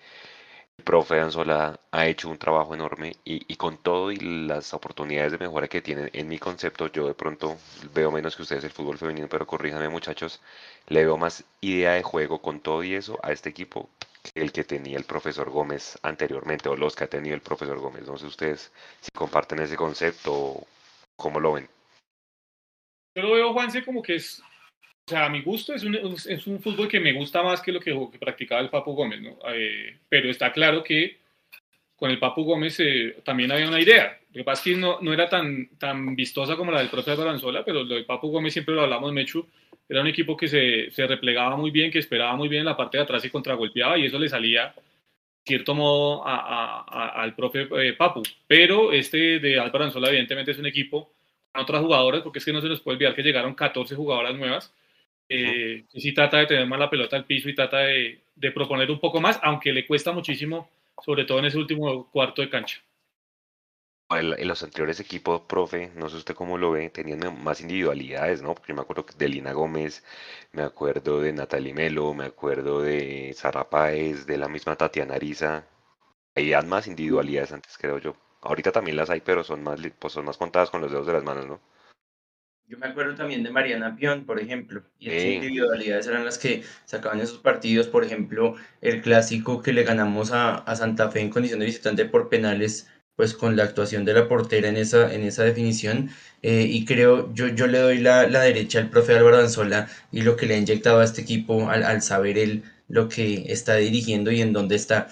profe 0.81 1.19
Anzola 1.19 1.79
ha 1.91 2.07
hecho 2.07 2.29
un 2.29 2.37
trabajo 2.37 2.73
enorme 2.73 3.15
y, 3.23 3.55
con 3.55 3.77
todo 3.77 4.11
y 4.11 4.17
las 4.17 4.73
oportunidades 4.73 5.31
de 5.31 5.37
mejora 5.37 5.67
que 5.67 5.81
tienen, 5.81 6.09
en 6.13 6.27
mi 6.27 6.39
concepto, 6.39 6.87
yo 6.87 7.07
de 7.07 7.13
pronto 7.13 7.57
veo 7.93 8.11
menos 8.11 8.35
que 8.35 8.41
ustedes 8.43 8.63
el 8.63 8.71
fútbol 8.71 8.97
femenino, 8.97 9.27
pero 9.29 9.47
corríjanme 9.47 9.89
muchachos, 9.89 10.41
le 10.87 11.05
veo 11.05 11.17
más 11.17 11.43
idea 11.61 11.93
de 11.93 12.03
juego 12.03 12.41
con 12.41 12.59
todo 12.59 12.83
y 12.83 12.95
eso 12.95 13.19
a 13.23 13.31
este 13.31 13.49
equipo 13.49 13.89
que 14.23 14.41
el 14.41 14.51
que 14.51 14.63
tenía 14.63 14.97
el 14.97 15.05
profesor 15.05 15.49
Gómez 15.49 15.97
anteriormente 16.03 16.69
o 16.69 16.75
los 16.75 16.95
que 16.95 17.05
ha 17.05 17.09
tenido 17.09 17.35
el 17.35 17.41
profesor 17.41 17.79
Gómez. 17.79 18.07
No 18.07 18.17
sé 18.17 18.25
ustedes 18.27 18.71
si 19.01 19.11
comparten 19.11 19.59
ese 19.59 19.75
concepto 19.75 20.33
o 20.33 20.67
cómo 21.15 21.39
lo 21.39 21.53
ven. 21.53 21.69
Yo 23.15 23.23
lo 23.23 23.33
veo, 23.33 23.53
Juanse, 23.53 23.83
como 23.83 24.01
que 24.01 24.15
es 24.15 24.41
o 25.07 25.09
sea, 25.09 25.25
a 25.25 25.29
mi 25.29 25.41
gusto 25.41 25.73
es 25.73 25.83
un, 25.83 25.95
es 25.95 26.47
un 26.47 26.61
fútbol 26.61 26.87
que 26.87 26.99
me 26.99 27.13
gusta 27.13 27.43
más 27.43 27.61
que 27.61 27.71
lo 27.71 27.79
que, 27.79 27.93
practicaba 28.19 28.61
el 28.61 28.69
Papu 28.69 28.93
Gómez, 28.93 29.21
¿no? 29.21 29.37
Eh, 29.53 29.97
pero 30.07 30.29
está 30.29 30.51
claro 30.51 30.83
que 30.83 31.19
con 31.95 32.09
el 32.09 32.19
Papu 32.19 32.43
Gómez 32.43 32.79
eh, 32.79 33.17
también 33.23 33.51
había 33.51 33.67
una 33.67 33.81
idea. 33.81 34.17
Lo 34.31 34.39
que 34.39 34.43
pasa 34.43 34.61
es 34.61 34.75
que 34.75 34.81
no, 34.81 34.99
no 35.01 35.11
era 35.11 35.27
tan, 35.27 35.69
tan 35.77 36.15
vistosa 36.15 36.55
como 36.55 36.71
la 36.71 36.79
del 36.79 36.89
profe 36.89 37.15
Balanzola, 37.15 37.65
pero 37.65 37.83
lo 37.83 37.95
del 37.95 38.05
Papu 38.05 38.29
Gómez 38.29 38.53
siempre 38.53 38.73
lo 38.73 38.81
hablamos, 38.81 39.11
Mechu, 39.11 39.45
era 39.89 40.01
un 40.01 40.07
equipo 40.07 40.37
que 40.37 40.47
se, 40.47 40.89
se, 40.91 41.05
replegaba 41.05 41.57
muy 41.57 41.71
bien, 41.71 41.91
que 41.91 41.99
esperaba 41.99 42.35
muy 42.35 42.47
bien 42.47 42.61
en 42.61 42.67
la 42.67 42.77
parte 42.77 42.97
de 42.97 43.03
atrás 43.03 43.25
y 43.25 43.29
contragolpeaba, 43.29 43.97
y 43.97 44.05
eso 44.05 44.17
le 44.17 44.29
salía, 44.29 44.73
cierto 45.45 45.75
modo, 45.75 46.25
a, 46.25 47.21
al 47.21 47.35
profe 47.35 47.67
eh, 47.69 47.93
Papu. 47.93 48.23
Pero 48.47 48.93
este 48.93 49.39
de 49.39 49.59
Álvaro 49.59 49.85
Anzola, 49.85 50.07
evidentemente, 50.07 50.51
es 50.51 50.59
un 50.59 50.67
equipo 50.67 51.11
con 51.51 51.63
otras 51.63 51.81
jugadoras, 51.81 52.21
porque 52.21 52.39
es 52.39 52.45
que 52.45 52.53
no 52.53 52.61
se 52.61 52.69
nos 52.69 52.79
puede 52.79 52.95
olvidar 52.95 53.15
que 53.15 53.23
llegaron 53.23 53.53
14 53.53 53.95
jugadoras 53.95 54.35
nuevas 54.35 54.73
eh, 55.33 55.85
sí 55.93 56.13
trata 56.13 56.39
de 56.39 56.45
tener 56.45 56.67
más 56.67 56.77
la 56.77 56.89
pelota 56.89 57.15
al 57.15 57.23
piso 57.23 57.47
y 57.47 57.55
trata 57.55 57.77
de, 57.77 58.21
proponer 58.53 58.91
un 58.91 58.99
poco 58.99 59.21
más, 59.21 59.39
aunque 59.41 59.71
le 59.71 59.87
cuesta 59.87 60.11
muchísimo, 60.11 60.69
sobre 61.01 61.23
todo 61.23 61.39
en 61.39 61.45
ese 61.45 61.57
último 61.57 62.09
cuarto 62.11 62.41
de 62.41 62.49
cancha. 62.49 62.81
En 64.09 64.45
los 64.45 64.61
anteriores 64.61 64.99
equipos, 64.99 65.43
profe, 65.47 65.89
no 65.95 66.09
sé 66.09 66.17
usted 66.17 66.35
cómo 66.35 66.57
lo 66.57 66.71
ve, 66.71 66.89
tenían 66.89 67.41
más 67.41 67.61
individualidades, 67.61 68.41
¿no? 68.41 68.53
Porque 68.53 68.73
yo 68.73 68.75
me 68.75 68.81
acuerdo 68.81 69.05
de 69.17 69.29
Lina 69.29 69.53
Gómez, 69.53 70.03
me 70.51 70.63
acuerdo 70.63 71.21
de 71.21 71.31
Natalie 71.31 71.73
Melo, 71.73 72.13
me 72.13 72.25
acuerdo 72.25 72.81
de 72.81 73.31
Sara 73.33 73.69
Páez, 73.69 74.25
de 74.25 74.37
la 74.37 74.49
misma 74.49 74.75
Tatiana 74.75 75.15
Ariza. 75.15 75.65
Habían 76.35 76.67
más 76.67 76.87
individualidades 76.87 77.53
antes, 77.53 77.77
creo 77.77 77.99
yo. 77.99 78.17
Ahorita 78.41 78.73
también 78.73 78.97
las 78.97 79.09
hay, 79.09 79.21
pero 79.21 79.45
son 79.45 79.63
más, 79.63 79.79
pues 79.97 80.11
son 80.13 80.25
más 80.25 80.37
contadas 80.37 80.69
con 80.69 80.81
los 80.81 80.91
dedos 80.91 81.07
de 81.07 81.13
las 81.13 81.23
manos, 81.23 81.47
¿no? 81.47 81.61
Yo 82.71 82.77
me 82.77 82.87
acuerdo 82.87 83.15
también 83.15 83.43
de 83.43 83.49
Mariana 83.49 83.97
Pion, 83.97 84.23
por 84.25 84.39
ejemplo, 84.39 84.81
y 84.97 85.09
esas 85.09 85.25
individualidades 85.25 86.07
eran 86.07 86.23
las 86.23 86.37
que 86.37 86.63
sacaban 86.85 87.19
esos 87.19 87.39
partidos, 87.39 87.87
por 87.87 88.05
ejemplo, 88.05 88.55
el 88.79 89.01
clásico 89.01 89.61
que 89.61 89.73
le 89.73 89.83
ganamos 89.83 90.31
a, 90.31 90.63
Santa 90.77 91.11
Fe 91.11 91.19
en 91.19 91.29
condición 91.29 91.59
de 91.59 91.65
visitante 91.65 92.05
por 92.05 92.29
penales, 92.29 92.87
pues 93.17 93.33
con 93.33 93.57
la 93.57 93.65
actuación 93.65 94.05
de 94.05 94.13
la 94.13 94.29
portera 94.29 94.69
en 94.69 94.77
esa, 94.77 95.13
en 95.13 95.23
esa 95.23 95.43
definición, 95.43 96.11
eh, 96.43 96.65
y 96.65 96.85
creo, 96.85 97.33
yo, 97.33 97.49
yo 97.49 97.67
le 97.67 97.79
doy 97.79 97.97
la, 97.97 98.25
derecha 98.25 98.79
al 98.79 98.89
profe 98.89 99.17
Álvaro 99.17 99.39
Anzola 99.39 99.89
y 100.09 100.21
lo 100.21 100.37
que 100.37 100.45
le 100.45 100.53
ha 100.55 100.57
inyectado 100.57 101.01
a 101.01 101.03
este 101.03 101.23
equipo 101.23 101.69
al, 101.69 101.83
al 101.83 102.01
saber 102.01 102.37
él 102.37 102.63
lo 102.87 103.09
que 103.09 103.51
está 103.51 103.75
dirigiendo 103.75 104.31
y 104.31 104.41
en 104.41 104.53
dónde 104.53 104.75
está. 104.77 105.09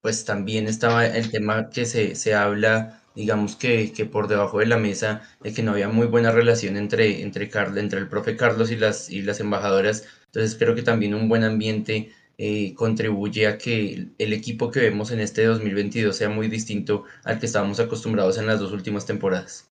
pues 0.00 0.24
también 0.24 0.68
estaba 0.68 1.06
el 1.06 1.32
tema 1.32 1.70
que 1.70 1.86
se, 1.86 2.14
se 2.14 2.34
habla, 2.34 3.03
digamos 3.14 3.56
que, 3.56 3.92
que 3.92 4.06
por 4.06 4.28
debajo 4.28 4.58
de 4.58 4.66
la 4.66 4.76
mesa, 4.76 5.22
de 5.40 5.52
que 5.52 5.62
no 5.62 5.72
había 5.72 5.88
muy 5.88 6.06
buena 6.06 6.30
relación 6.30 6.76
entre, 6.76 7.22
entre, 7.22 7.50
entre 7.76 7.98
el 7.98 8.08
profe 8.08 8.36
Carlos 8.36 8.70
y 8.70 8.76
las, 8.76 9.10
y 9.10 9.22
las 9.22 9.40
embajadoras. 9.40 10.06
Entonces 10.26 10.56
creo 10.58 10.74
que 10.74 10.82
también 10.82 11.14
un 11.14 11.28
buen 11.28 11.44
ambiente 11.44 12.12
eh, 12.36 12.74
contribuye 12.74 13.46
a 13.46 13.58
que 13.58 14.08
el 14.18 14.32
equipo 14.32 14.70
que 14.70 14.80
vemos 14.80 15.12
en 15.12 15.20
este 15.20 15.44
2022 15.44 16.16
sea 16.16 16.28
muy 16.28 16.48
distinto 16.48 17.04
al 17.22 17.38
que 17.38 17.46
estábamos 17.46 17.78
acostumbrados 17.78 18.38
en 18.38 18.46
las 18.46 18.58
dos 18.58 18.72
últimas 18.72 19.06
temporadas. 19.06 19.70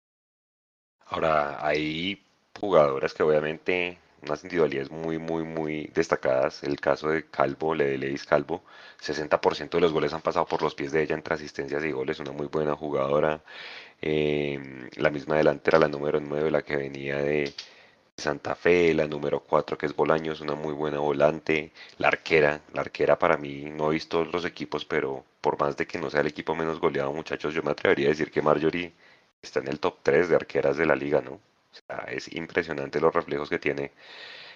Ahora, 1.06 1.64
hay 1.64 2.20
jugadoras 2.58 3.14
que 3.14 3.22
obviamente 3.22 3.98
unas 4.22 4.42
individualidades 4.44 4.90
muy, 4.90 5.18
muy, 5.18 5.44
muy 5.44 5.90
destacadas. 5.94 6.62
El 6.62 6.80
caso 6.80 7.08
de 7.08 7.26
Calvo, 7.30 7.74
Ledeleis 7.74 8.24
Calvo, 8.24 8.62
60% 9.00 9.70
de 9.70 9.80
los 9.80 9.92
goles 9.92 10.12
han 10.12 10.22
pasado 10.22 10.46
por 10.46 10.62
los 10.62 10.74
pies 10.74 10.92
de 10.92 11.02
ella 11.02 11.14
entre 11.14 11.34
asistencias 11.34 11.84
y 11.84 11.92
goles, 11.92 12.20
una 12.20 12.32
muy 12.32 12.46
buena 12.46 12.74
jugadora. 12.76 13.42
Em, 14.00 14.88
la 14.96 15.10
misma 15.10 15.36
delantera, 15.36 15.78
la 15.78 15.88
número 15.88 16.20
9, 16.20 16.50
la 16.50 16.62
que 16.62 16.76
venía 16.76 17.16
de 17.18 17.52
Santa 18.16 18.54
Fe, 18.54 18.94
la 18.94 19.06
número 19.06 19.40
4 19.40 19.78
que 19.78 19.86
es 19.86 19.94
Bolaños, 19.96 20.40
una 20.40 20.54
muy 20.54 20.72
buena 20.74 20.98
volante. 20.98 21.72
La 21.98 22.08
arquera, 22.08 22.60
la 22.74 22.82
arquera 22.82 23.18
para 23.18 23.36
mí, 23.36 23.64
no 23.70 23.90
he 23.90 23.94
visto 23.94 24.24
los 24.24 24.44
equipos, 24.44 24.84
pero 24.84 25.24
por 25.40 25.58
más 25.58 25.76
de 25.76 25.86
que 25.86 25.98
no 25.98 26.10
sea 26.10 26.20
el 26.20 26.26
equipo 26.28 26.54
menos 26.54 26.80
goleado, 26.80 27.12
muchachos, 27.12 27.54
yo 27.54 27.62
me 27.62 27.70
atrevería 27.72 28.06
a 28.06 28.10
decir 28.10 28.30
que 28.30 28.42
Marjorie 28.42 28.92
está 29.42 29.60
en 29.60 29.68
el 29.68 29.80
top 29.80 29.98
3 30.02 30.28
de 30.28 30.36
arqueras 30.36 30.76
de 30.76 30.86
la 30.86 30.96
liga, 30.96 31.20
¿no? 31.20 31.40
Es 32.08 32.32
impresionante 32.34 33.00
los 33.00 33.14
reflejos 33.14 33.48
que 33.48 33.58
tiene 33.58 33.92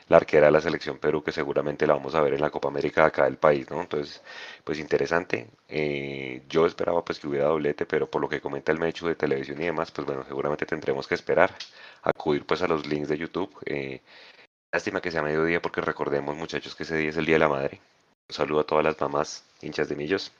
la 0.08 0.16
arquera 0.18 0.46
de 0.46 0.52
la 0.52 0.60
selección 0.60 0.98
Perú, 0.98 1.22
que 1.22 1.32
seguramente 1.32 1.86
la 1.86 1.94
vamos 1.94 2.14
a 2.14 2.20
ver 2.20 2.34
en 2.34 2.40
la 2.40 2.50
Copa 2.50 2.68
América 2.68 3.04
acá 3.06 3.24
del 3.24 3.36
país, 3.36 3.70
¿no? 3.70 3.80
Entonces, 3.80 4.22
pues 4.64 4.78
interesante. 4.78 5.48
Eh, 5.68 6.42
yo 6.48 6.66
esperaba 6.66 7.04
pues 7.04 7.18
que 7.20 7.28
hubiera 7.28 7.46
doblete, 7.46 7.86
pero 7.86 8.10
por 8.10 8.20
lo 8.20 8.28
que 8.28 8.40
comenta 8.40 8.72
el 8.72 8.78
Mechu 8.78 9.06
de 9.06 9.14
televisión 9.14 9.60
y 9.62 9.66
demás, 9.66 9.90
pues 9.90 10.06
bueno, 10.06 10.24
seguramente 10.24 10.66
tendremos 10.66 11.06
que 11.06 11.14
esperar, 11.14 11.54
acudir 12.02 12.44
pues 12.46 12.62
a 12.62 12.68
los 12.68 12.86
links 12.86 13.08
de 13.08 13.18
YouTube. 13.18 13.54
Eh, 13.66 14.00
lástima 14.72 15.00
que 15.00 15.10
sea 15.10 15.22
mediodía 15.22 15.62
porque 15.62 15.80
recordemos 15.80 16.36
muchachos 16.36 16.74
que 16.74 16.82
ese 16.84 16.96
día 16.96 17.10
es 17.10 17.16
el 17.16 17.26
Día 17.26 17.36
de 17.36 17.40
la 17.40 17.48
Madre. 17.48 17.80
Un 18.28 18.34
saludo 18.34 18.60
a 18.60 18.66
todas 18.66 18.84
las 18.84 19.00
mamás 19.00 19.44
hinchas 19.62 19.88
de 19.88 19.96
millos. 19.96 20.32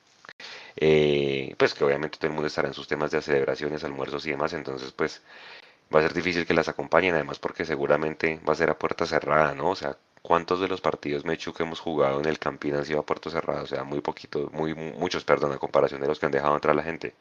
Eh, 0.76 1.54
pues 1.58 1.74
que 1.74 1.84
obviamente 1.84 2.18
todo 2.18 2.28
el 2.28 2.34
mundo 2.34 2.46
estará 2.46 2.68
en 2.68 2.74
sus 2.74 2.88
temas 2.88 3.10
de 3.10 3.20
celebraciones, 3.22 3.84
almuerzos 3.84 4.26
y 4.26 4.30
demás, 4.30 4.52
entonces 4.52 4.92
pues 4.92 5.22
va 5.94 6.00
a 6.00 6.02
ser 6.02 6.14
difícil 6.14 6.46
que 6.46 6.54
las 6.54 6.68
acompañen, 6.68 7.14
además 7.14 7.38
porque 7.38 7.64
seguramente 7.64 8.40
va 8.48 8.52
a 8.52 8.56
ser 8.56 8.70
a 8.70 8.78
puerta 8.78 9.06
cerrada, 9.06 9.54
¿no? 9.54 9.70
O 9.70 9.74
sea, 9.74 9.96
¿cuántos 10.22 10.60
de 10.60 10.68
los 10.68 10.80
partidos 10.80 11.24
Mechu 11.24 11.52
que 11.52 11.62
hemos 11.62 11.80
jugado 11.80 12.20
en 12.20 12.26
el 12.26 12.38
Campín 12.38 12.74
han 12.74 12.84
sido 12.84 13.00
a 13.00 13.06
puerta 13.06 13.30
cerrada? 13.30 13.62
O 13.62 13.66
sea, 13.66 13.84
muy 13.84 14.00
poquitos, 14.00 14.52
muy, 14.52 14.74
muchos, 14.74 15.24
perdón, 15.24 15.52
a 15.52 15.58
comparación 15.58 16.00
de 16.00 16.08
los 16.08 16.18
que 16.18 16.26
han 16.26 16.32
dejado 16.32 16.54
entrar 16.54 16.72
a 16.72 16.76
la 16.76 16.82
gente. 16.82 17.14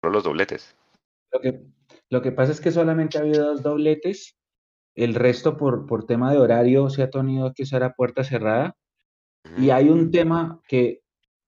Solo 0.00 0.12
los 0.12 0.24
dobletes. 0.24 0.76
Lo 1.32 1.40
que, 1.40 1.60
lo 2.10 2.22
que 2.22 2.32
pasa 2.32 2.52
es 2.52 2.60
que 2.60 2.70
solamente 2.70 3.18
ha 3.18 3.22
habido 3.22 3.46
dos 3.46 3.62
dobletes, 3.62 4.36
el 4.94 5.14
resto 5.14 5.56
por, 5.56 5.86
por 5.86 6.06
tema 6.06 6.32
de 6.32 6.38
horario 6.38 6.90
se 6.90 7.02
ha 7.02 7.10
tenido 7.10 7.52
que 7.54 7.66
ser 7.66 7.84
a 7.84 7.92
puerta 7.94 8.24
cerrada. 8.24 8.76
Y 9.56 9.70
hay 9.70 9.88
un 9.88 10.10
tema 10.10 10.60
que 10.68 11.00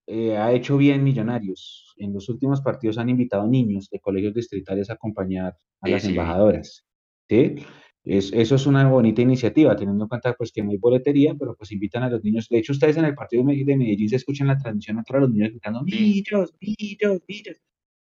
eh, 0.06 0.36
ha 0.36 0.52
hecho 0.52 0.76
bien 0.76 1.04
Millonarios. 1.04 1.89
En 2.00 2.12
los 2.12 2.28
últimos 2.28 2.60
partidos 2.60 2.98
han 2.98 3.08
invitado 3.08 3.46
niños 3.46 3.88
de 3.90 4.00
colegios 4.00 4.34
distritales 4.34 4.90
a 4.90 4.94
acompañar 4.94 5.56
a 5.80 5.88
las 5.88 6.04
embajadoras. 6.04 6.84
¿sí? 7.28 7.56
eso 8.04 8.54
es 8.54 8.66
una 8.66 8.88
bonita 8.88 9.20
iniciativa, 9.20 9.76
teniendo 9.76 10.04
en 10.04 10.08
cuenta 10.08 10.34
pues, 10.34 10.52
que 10.52 10.62
no 10.62 10.70
hay 10.70 10.78
boletería, 10.78 11.34
pero 11.38 11.54
pues 11.54 11.70
invitan 11.72 12.02
a 12.02 12.10
los 12.10 12.24
niños. 12.24 12.48
De 12.48 12.58
hecho, 12.58 12.72
ustedes 12.72 12.96
en 12.96 13.04
el 13.04 13.14
partido 13.14 13.44
de 13.44 13.76
Medellín 13.76 14.08
se 14.08 14.16
escuchan 14.16 14.46
la 14.46 14.58
transmisión 14.58 14.98
a 14.98 15.04
todos 15.04 15.22
los 15.22 15.30
niños 15.30 15.50
gritando, 15.50 15.82
millos, 15.82 16.54
millos, 16.60 17.20
millos. 17.28 17.56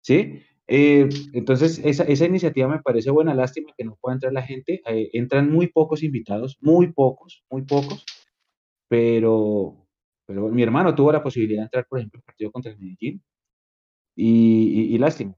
¿Sí? 0.01 0.39
Eh, 0.67 1.09
entonces, 1.33 1.81
esa, 1.83 2.03
esa, 2.05 2.25
iniciativa 2.25 2.67
me 2.69 2.81
parece 2.81 3.11
buena, 3.11 3.33
lástima 3.33 3.73
que 3.77 3.83
no 3.83 3.97
pueda 3.99 4.15
entrar 4.15 4.33
la 4.33 4.43
gente. 4.43 4.81
Eh, 4.87 5.09
entran 5.13 5.51
muy 5.51 5.67
pocos 5.67 6.03
invitados, 6.03 6.57
muy 6.61 6.93
pocos, 6.93 7.43
muy 7.49 7.63
pocos, 7.63 8.05
pero, 8.87 9.85
pero 10.25 10.47
mi 10.49 10.63
hermano 10.63 10.95
tuvo 10.95 11.11
la 11.11 11.21
posibilidad 11.21 11.61
de 11.61 11.65
entrar, 11.65 11.85
por 11.87 11.99
ejemplo, 11.99 12.19
al 12.19 12.23
partido 12.23 12.51
contra 12.51 12.71
el 12.71 12.79
Medellín. 12.79 13.21
Y, 14.15 14.93
y, 14.93 14.97
lástima. 14.97 15.35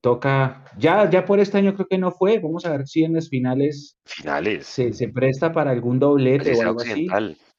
Toca, 0.00 0.64
ya, 0.78 1.08
ya 1.10 1.24
por 1.24 1.40
este 1.40 1.58
año 1.58 1.74
creo 1.74 1.88
que 1.88 1.98
no 1.98 2.12
fue. 2.12 2.38
Vamos 2.38 2.64
a 2.66 2.70
ver 2.70 2.86
si 2.86 3.02
en 3.02 3.14
las 3.14 3.28
finales, 3.28 3.98
finales. 4.04 4.66
Se, 4.66 4.92
se 4.92 5.08
presta 5.08 5.52
para 5.52 5.70
algún 5.70 5.98
doblete 5.98 6.54
o 6.56 6.62
algo 6.62 6.80
así. 6.80 7.08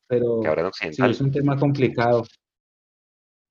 Pero 0.08 0.42
sí, 0.74 0.90
es 1.04 1.22
un 1.22 1.32
tema 1.32 1.58
complicado. 1.58 2.24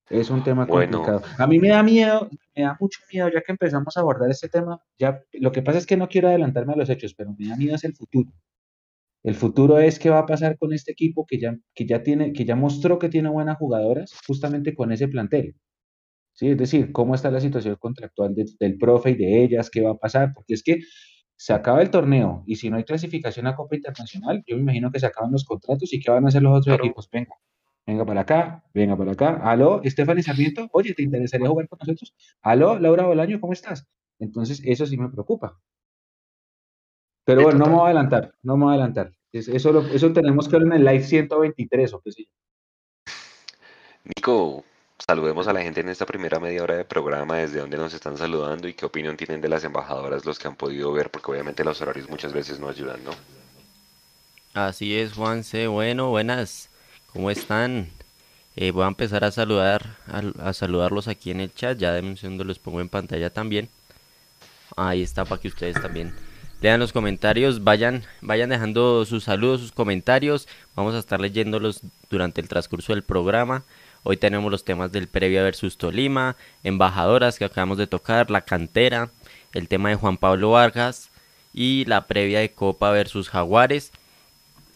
Es 0.09 0.29
un 0.29 0.43
tema 0.43 0.65
complicado. 0.65 1.21
A 1.37 1.47
mí 1.47 1.59
me 1.59 1.69
da 1.69 1.83
miedo, 1.83 2.29
me 2.55 2.63
da 2.63 2.77
mucho 2.79 2.99
miedo, 3.11 3.29
ya 3.29 3.41
que 3.41 3.51
empezamos 3.51 3.95
a 3.97 3.99
abordar 3.99 4.31
este 4.31 4.47
tema. 4.47 4.81
Ya, 4.97 5.21
lo 5.33 5.51
que 5.51 5.61
pasa 5.61 5.77
es 5.77 5.85
que 5.85 5.97
no 5.97 6.07
quiero 6.07 6.29
adelantarme 6.29 6.73
a 6.73 6.77
los 6.77 6.89
hechos, 6.89 7.13
pero 7.13 7.35
me 7.37 7.49
da 7.49 7.57
miedo 7.57 7.75
es 7.75 7.83
el 7.83 7.93
futuro. 7.93 8.31
El 9.23 9.35
futuro 9.35 9.79
es 9.79 9.99
qué 9.99 10.09
va 10.09 10.19
a 10.19 10.25
pasar 10.25 10.57
con 10.57 10.73
este 10.73 10.93
equipo 10.93 11.25
que 11.27 11.39
ya, 11.39 11.57
que 11.75 11.85
ya, 11.85 12.01
tiene, 12.01 12.31
que 12.31 12.45
ya 12.45 12.55
mostró 12.55 12.97
que 12.97 13.09
tiene 13.09 13.29
buenas 13.29 13.57
jugadoras 13.57 14.13
justamente 14.25 14.73
con 14.73 14.91
ese 14.91 15.07
plantel. 15.09 15.55
¿Sí? 16.37 16.49
Es 16.49 16.57
decir, 16.57 16.91
cómo 16.91 17.15
está 17.15 17.31
la 17.31 17.41
situación 17.41 17.75
contractual 17.79 18.35
del 18.35 18.77
profe 18.77 19.11
y 19.11 19.15
de 19.15 19.43
ellas, 19.43 19.71
qué 19.71 19.81
va 19.81 19.91
a 19.91 19.97
pasar, 19.97 20.33
porque 20.35 20.53
es 20.53 20.61
que 20.61 20.81
se 21.35 21.51
acaba 21.51 21.81
el 21.81 21.89
torneo 21.89 22.43
y 22.45 22.57
si 22.57 22.69
no 22.69 22.77
hay 22.77 22.83
clasificación 22.83 23.47
a 23.47 23.55
Copa 23.55 23.75
Internacional, 23.75 24.43
yo 24.45 24.55
me 24.55 24.61
imagino 24.61 24.91
que 24.91 24.99
se 24.99 25.07
acaban 25.07 25.31
los 25.31 25.45
contratos 25.45 25.91
y 25.93 25.99
qué 25.99 26.11
van 26.11 26.25
a 26.25 26.27
hacer 26.27 26.43
los 26.43 26.59
otros 26.59 26.77
equipos. 26.77 27.09
Venga, 27.11 27.33
venga 27.87 28.05
para 28.05 28.21
acá, 28.21 28.63
venga 28.71 28.95
para 28.95 29.13
acá. 29.13 29.39
Aló, 29.43 29.81
Estefany 29.83 30.21
Sarmiento, 30.21 30.67
oye, 30.73 30.93
¿te 30.93 31.01
interesaría 31.01 31.49
jugar 31.49 31.67
con 31.67 31.79
nosotros? 31.79 32.13
Aló, 32.43 32.77
Laura 32.77 33.05
Bolaño, 33.07 33.39
¿cómo 33.39 33.53
estás? 33.53 33.87
Entonces, 34.19 34.61
eso 34.63 34.85
sí 34.85 34.95
me 34.95 35.09
preocupa. 35.09 35.59
Pero 37.25 37.41
bueno, 37.41 37.57
no 37.57 37.65
me 37.65 37.71
voy 37.73 37.81
a 37.81 37.85
adelantar, 37.85 38.33
no 38.43 38.57
me 38.57 38.65
voy 38.65 38.73
a 38.73 38.75
adelantar. 38.75 39.11
Eso, 39.31 39.87
eso 39.87 40.13
tenemos 40.13 40.47
que 40.47 40.57
ver 40.57 40.67
en 40.67 40.73
el 40.73 40.85
live 40.85 41.03
123 41.03 41.93
o 41.93 42.01
qué 42.01 42.11
sé 42.11 42.27
Nico, 44.03 44.63
saludemos 44.99 45.47
a 45.47 45.53
la 45.53 45.61
gente 45.61 45.81
en 45.81 45.89
esta 45.89 46.05
primera 46.05 46.39
media 46.39 46.63
hora 46.63 46.75
de 46.75 46.85
programa, 46.85 47.37
desde 47.37 47.59
donde 47.59 47.77
nos 47.77 47.93
están 47.93 48.17
saludando 48.17 48.67
y 48.67 48.73
qué 48.73 48.85
opinión 48.85 49.17
tienen 49.17 49.41
de 49.41 49.49
las 49.49 49.63
embajadoras 49.63 50.25
los 50.25 50.39
que 50.39 50.47
han 50.47 50.55
podido 50.55 50.91
ver, 50.91 51.09
porque 51.09 51.31
obviamente 51.31 51.63
los 51.63 51.81
horarios 51.81 52.09
muchas 52.09 52.33
veces 52.33 52.59
no 52.59 52.69
ayudan, 52.69 53.03
¿no? 53.03 53.11
Así 54.53 54.97
es, 54.97 55.13
Juanse. 55.13 55.67
Bueno, 55.67 56.09
buenas. 56.09 56.69
¿Cómo 57.13 57.29
están? 57.29 57.89
Eh, 58.55 58.71
voy 58.71 58.85
a 58.85 58.87
empezar 58.87 59.23
a 59.23 59.31
saludar, 59.31 59.97
a, 60.39 60.51
saludarlos 60.51 61.07
aquí 61.07 61.29
en 61.29 61.41
el 61.41 61.53
chat. 61.53 61.77
Ya 61.77 61.93
de 61.93 62.17
segundo 62.17 62.43
los 62.43 62.57
pongo 62.57 62.81
en 62.81 62.89
pantalla 62.89 63.29
también. 63.29 63.69
Ahí 64.75 65.03
está 65.03 65.25
para 65.25 65.39
que 65.39 65.47
ustedes 65.47 65.79
también 65.79 66.13
lean 66.59 66.79
los 66.79 66.91
comentarios, 66.91 67.63
vayan, 67.63 68.03
vayan 68.21 68.49
dejando 68.49 69.05
sus 69.05 69.25
saludos, 69.25 69.61
sus 69.61 69.71
comentarios. 69.71 70.47
Vamos 70.75 70.95
a 70.95 70.99
estar 70.99 71.19
leyéndolos 71.19 71.81
durante 72.09 72.41
el 72.41 72.47
transcurso 72.47 72.93
del 72.93 73.03
programa. 73.03 73.63
Hoy 74.03 74.17
tenemos 74.17 74.51
los 74.51 74.63
temas 74.63 74.91
del 74.91 75.07
Previa 75.07 75.43
versus 75.43 75.77
Tolima, 75.77 76.35
embajadoras 76.63 77.37
que 77.37 77.45
acabamos 77.45 77.77
de 77.77 77.87
tocar, 77.87 78.31
la 78.31 78.41
cantera, 78.41 79.09
el 79.53 79.67
tema 79.67 79.89
de 79.89 79.95
Juan 79.95 80.17
Pablo 80.17 80.51
Vargas 80.51 81.09
y 81.53 81.85
la 81.85 82.07
previa 82.07 82.39
de 82.39 82.51
Copa 82.51 82.91
versus 82.91 83.29
Jaguares. 83.29 83.91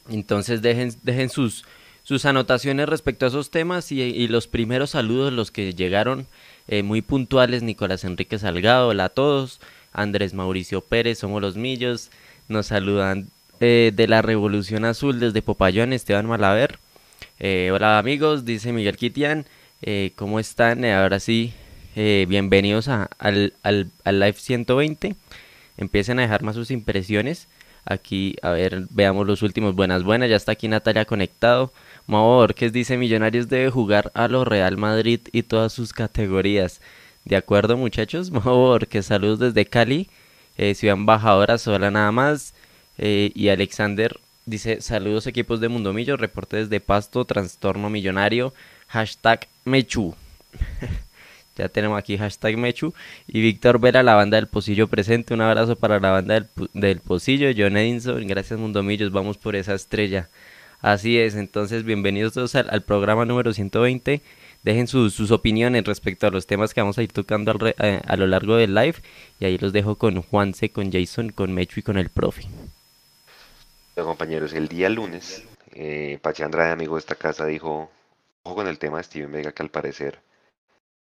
Entonces 0.10 0.62
dejen, 0.62 1.30
sus, 1.30 1.66
sus 2.04 2.26
anotaciones 2.26 2.90
respecto 2.90 3.26
a 3.26 3.30
esos 3.30 3.52
temas 3.52 3.92
y, 3.92 4.28
los 4.28 4.48
primeros 4.48 4.92
saludos, 4.92 5.32
los 5.32 5.52
que 5.52 5.74
llegaron 5.74 6.28
eh, 6.68 6.84
muy 6.84 7.02
puntuales, 7.02 7.64
Nicolás 7.64 8.04
Enrique 8.04 8.40
Salgado, 8.40 8.90
hola 8.90 9.06
a 9.06 9.10
todos. 9.10 9.60
Andrés 9.94 10.34
Mauricio 10.34 10.82
Pérez, 10.82 11.20
somos 11.20 11.42
los 11.42 11.58
Millos. 11.58 12.12
Nos 12.48 12.68
saludan 12.68 13.28
eh, 13.60 13.92
de 13.94 14.08
la 14.08 14.22
Revolución 14.22 14.86
Azul 14.86 15.20
desde 15.20 15.42
Popayón, 15.42 15.94
Esteban 15.94 16.26
Malaver. 16.26 16.80
Eh, 17.44 17.72
hola 17.74 17.98
amigos, 17.98 18.46
dice 18.46 18.72
Miguel 18.72 18.98
Kitian. 18.98 19.48
Eh, 19.82 20.12
¿Cómo 20.16 20.40
están? 20.40 20.86
ahora 20.86 21.20
sí, 21.20 21.54
bienvenidos 21.96 22.88
al, 22.88 23.56
al, 23.64 23.92
Live 24.06 24.34
120. 24.34 25.16
Empiecen 25.76 26.20
a 26.20 26.22
dejar 26.22 26.44
más 26.44 26.54
sus 26.54 26.70
impresiones. 26.70 27.48
Aquí, 27.84 28.36
a 28.44 28.52
ver, 28.52 28.86
veamos 28.92 29.26
los 29.26 29.42
últimos. 29.42 29.74
Buenas, 29.74 30.04
buenas. 30.04 30.30
Ya 30.30 30.36
está 30.36 30.52
aquí 30.52 30.68
Natalia 30.68 31.06
conectado. 31.06 31.74
Mau 32.06 32.46
que 32.56 32.70
dice 32.70 32.96
Millonarios 32.96 33.50
debe 33.50 33.72
jugar 33.72 34.12
a 34.14 34.28
lo 34.28 34.46
Real 34.46 34.78
Madrid 34.78 35.22
y 35.32 35.42
todas 35.42 35.74
sus 35.74 35.94
categorías. 35.94 36.80
De 37.26 37.38
acuerdo, 37.38 37.76
muchachos, 37.76 38.30
porque 38.44 39.02
saludos 39.02 39.40
desde 39.40 39.66
Cali, 39.66 40.12
eh, 40.58 40.76
Ciudad 40.76 40.96
Embajadora, 40.96 41.58
sola 41.58 41.90
nada 41.90 42.12
más. 42.12 42.54
Eh, 43.00 43.32
y 43.34 43.48
Alexander 43.50 44.20
dice: 44.46 44.82
Saludos, 44.82 45.28
equipos 45.28 45.60
de 45.60 45.70
Mundo 45.70 45.94
Millo, 45.94 46.18
reporte 46.18 46.58
desde 46.58 46.80
Pasto, 46.80 47.26
trastorno 47.26 47.90
millonario, 47.90 48.54
hashtag 48.88 49.48
Mechu. 49.66 50.16
ya 51.58 51.70
tenemos 51.70 51.98
aquí 51.98 52.18
hashtag 52.18 52.58
Mechu. 52.58 52.94
Y 53.28 53.42
Víctor 53.42 53.80
Vera, 53.80 54.04
la 54.04 54.16
banda 54.16 54.38
del 54.38 54.48
Pocillo 54.48 54.88
presente. 54.88 55.34
Un 55.34 55.42
abrazo 55.42 55.76
para 55.76 56.00
la 56.00 56.12
banda 56.12 56.34
del, 56.36 56.48
del 56.74 57.00
Pocillo. 57.00 57.50
John 57.56 57.78
Edinson, 57.78 58.26
gracias 58.28 58.60
Mundo 58.60 58.84
Millos, 58.84 59.12
vamos 59.12 59.38
por 59.38 59.56
esa 59.56 59.74
estrella. 59.74 60.30
Así 60.82 61.20
es, 61.20 61.36
entonces 61.36 61.84
bienvenidos 61.84 62.34
todos 62.34 62.56
al, 62.56 62.68
al 62.72 62.82
programa 62.82 63.24
número 63.24 63.54
120 63.54 64.22
dejen 64.64 64.88
sus, 64.88 65.14
sus 65.14 65.32
opiniones 65.32 65.84
respecto 65.86 66.28
a 66.28 66.32
los 66.32 66.46
temas 66.46 66.74
que 66.74 66.82
vamos 66.82 66.98
a 66.98 67.04
ir 67.04 67.12
tocando 67.12 67.56
eh, 67.66 68.02
a 68.06 68.16
lo 68.16 68.28
largo 68.28 68.56
del 68.56 68.74
live. 68.74 68.96
Y 69.40 69.46
ahí 69.46 69.58
los 69.58 69.74
dejo 69.74 69.96
con 69.96 70.22
Juanse, 70.22 70.70
con 70.70 70.92
Jason, 70.92 71.30
con 71.30 71.54
Mecho 71.54 71.80
y 71.80 71.84
con 71.84 71.98
el 71.98 72.10
profe. 72.10 72.44
Compañeros, 73.96 74.54
el 74.54 74.68
día 74.68 74.90
lunes, 74.90 75.44
eh, 75.74 76.20
Pache 76.22 76.44
Andrade, 76.44 76.72
amigo 76.72 76.96
de 76.96 77.00
esta 77.00 77.16
casa, 77.16 77.46
dijo, 77.46 77.92
ojo 78.44 78.56
con 78.56 78.68
el 78.68 78.80
tema 78.80 78.98
de 78.98 79.04
Steven 79.04 79.32
Vega, 79.32 79.52
que 79.52 79.64
al 79.64 79.70
parecer 79.70 80.20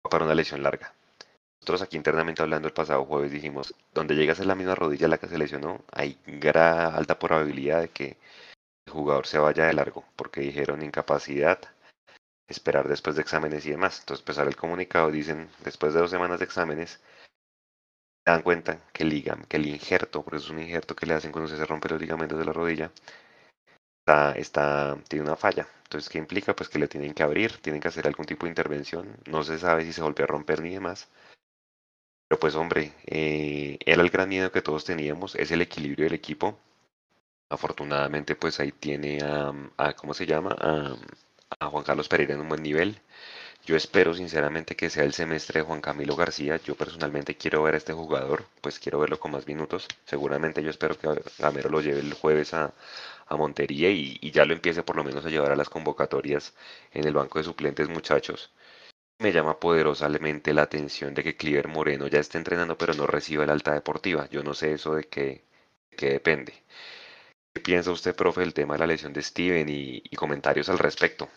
va 0.05 0.11
para 0.11 0.25
una 0.25 0.35
lesión 0.35 0.63
larga. 0.63 0.93
Nosotros 1.61 1.83
aquí 1.83 1.97
internamente 1.97 2.43
hablando 2.43 2.69
el 2.69 2.75
pasado 2.75 3.05
jueves 3.05 3.31
dijimos, 3.31 3.75
donde 3.93 4.15
llega 4.15 4.33
a 4.33 4.37
ser 4.37 4.47
la 4.47 4.55
misma 4.55 4.75
rodilla 4.75 5.09
la 5.09 5.19
que 5.19 5.29
se 5.29 5.39
lesionó, 5.39 5.85
hay 5.93 6.19
gran 6.27 6.95
alta 6.95 7.19
probabilidad 7.19 7.81
de 7.83 7.89
que 7.89 8.17
el 8.87 8.93
jugador 8.93 9.27
se 9.27 9.39
vaya 9.39 9.67
de 9.67 9.75
largo, 9.75 10.05
porque 10.17 10.41
dijeron 10.41 10.83
incapacidad, 10.83 11.59
esperar 12.49 12.89
después 12.89 13.17
de 13.17 13.23
exámenes 13.23 13.67
y 13.67 13.71
demás. 13.71 14.01
Entonces, 14.01 14.23
empezar 14.23 14.49
el 14.49 14.57
comunicado, 14.57 15.11
dicen, 15.11 15.51
después 15.63 15.93
de 15.93 16.01
dos 16.01 16.11
semanas 16.11 16.39
de 16.39 16.47
exámenes, 16.47 17.01
dan 18.31 18.43
cuenta 18.43 18.79
que 18.93 19.05
el 19.05 19.25
que 19.49 19.57
el 19.57 19.67
injerto, 19.67 20.23
porque 20.23 20.39
es 20.39 20.51
un 20.51 20.61
injerto 20.61 20.95
que 20.97 21.07
le 21.07 21.15
hacen 21.15 21.33
cuando 21.33 21.49
se 21.55 21.65
rompe 21.67 21.89
los 21.89 22.01
ligamentos 22.01 22.39
de 22.39 22.45
la 22.45 22.53
rodilla, 22.53 22.93
está, 24.01 24.33
está, 24.33 24.99
tiene 25.09 25.25
una 25.27 25.37
falla. 25.37 25.67
Entonces, 25.85 26.11
¿qué 26.11 26.19
implica? 26.19 26.55
Pues 26.55 26.69
que 26.69 26.79
le 26.79 26.89
tienen 26.89 27.15
que 27.15 27.23
abrir, 27.23 27.57
tienen 27.59 27.81
que 27.81 27.89
hacer 27.89 28.07
algún 28.07 28.27
tipo 28.27 28.47
de 28.47 28.51
intervención. 28.51 29.17
No 29.27 29.43
se 29.45 29.59
sabe 29.59 29.85
si 29.85 29.93
se 29.93 30.03
volvió 30.03 30.25
a 30.25 30.29
romper 30.29 30.61
ni 30.63 30.75
demás. 30.75 31.09
Pero 32.29 32.39
pues 32.41 32.55
hombre, 32.57 32.93
eh, 33.07 33.79
era 33.87 34.03
el 34.03 34.11
gran 34.11 34.29
miedo 34.29 34.53
que 34.53 34.63
todos 34.63 34.85
teníamos, 34.85 35.35
es 35.35 35.51
el 35.51 35.63
equilibrio 35.63 36.05
del 36.05 36.15
equipo. 36.15 36.59
Afortunadamente 37.51 38.37
pues 38.37 38.61
ahí 38.61 38.73
tiene 38.73 39.21
a, 39.23 39.95
¿cómo 39.95 40.15
se 40.15 40.27
llama? 40.27 40.55
A, 40.61 40.97
a, 41.61 41.67
Juan 41.71 41.85
Carlos 41.85 42.09
Pereira 42.09 42.35
en 42.35 42.41
un 42.41 42.49
buen 42.49 42.63
nivel. 42.63 43.01
Yo 43.69 43.77
espero 43.77 44.15
sinceramente 44.15 44.77
que 44.77 44.89
sea 44.89 45.05
el 45.05 45.13
semestre 45.13 45.61
de 45.61 45.67
Juan 45.67 45.83
Camilo 45.83 46.17
García. 46.17 46.57
Yo 46.65 46.75
personalmente 46.75 47.37
quiero 47.37 47.63
ver 47.63 47.75
a 47.75 47.77
este 47.77 47.93
jugador, 47.93 48.47
pues 48.63 48.79
quiero 48.79 48.99
verlo 48.99 49.21
con 49.21 49.33
más 49.33 49.47
minutos. 49.47 49.87
Seguramente 50.07 50.63
yo 50.63 50.71
espero 50.71 50.99
que 50.99 51.07
Gamero 51.39 51.69
lo 51.69 51.83
lleve 51.83 52.01
el 52.01 52.15
jueves 52.15 52.55
a, 52.55 52.73
Montería 53.31 53.91
y, 53.91 54.31
ya 54.31 54.47
lo 54.47 54.55
empiece 54.55 54.83
por 54.83 54.97
lo 54.97 55.05
menos 55.05 55.27
a 55.27 55.29
llevar 55.29 55.53
a 55.53 55.57
las 55.57 55.69
convocatorias 55.69 56.55
en 56.95 57.07
el 57.07 57.13
banco 57.13 57.39
de 57.39 57.45
suplentes 57.45 57.91
muchachos 57.91 58.51
me 59.19 59.33
llama 59.33 59.61
poderosamente 59.61 60.55
la 60.55 60.63
atención 60.63 61.15
de 61.15 61.23
que 61.25 61.37
Cliver 61.37 61.69
Moreno 61.69 62.07
ya 62.09 62.21
esté 62.21 62.39
entrenando 62.39 62.79
pero 62.79 62.95
no 62.95 63.07
reciba 63.07 63.45
el 63.45 63.51
alta 63.51 63.75
deportiva. 63.75 64.29
Yo 64.31 64.43
no 64.43 64.55
sé 64.55 64.73
eso 64.73 64.95
de 64.95 65.05
qué, 65.05 65.45
qué 65.97 66.11
depende. 66.11 66.55
¿Qué 67.55 67.61
piensa 67.61 67.91
usted, 67.91 68.17
profe, 68.17 68.41
del 68.41 68.55
tema 68.55 68.75
de 68.75 68.81
la 68.81 68.87
lesión 68.87 69.13
de 69.13 69.23
Steven 69.23 69.69
y, 69.69 70.01
comentarios 70.17 70.69
al 70.71 70.79
respecto? 70.79 71.29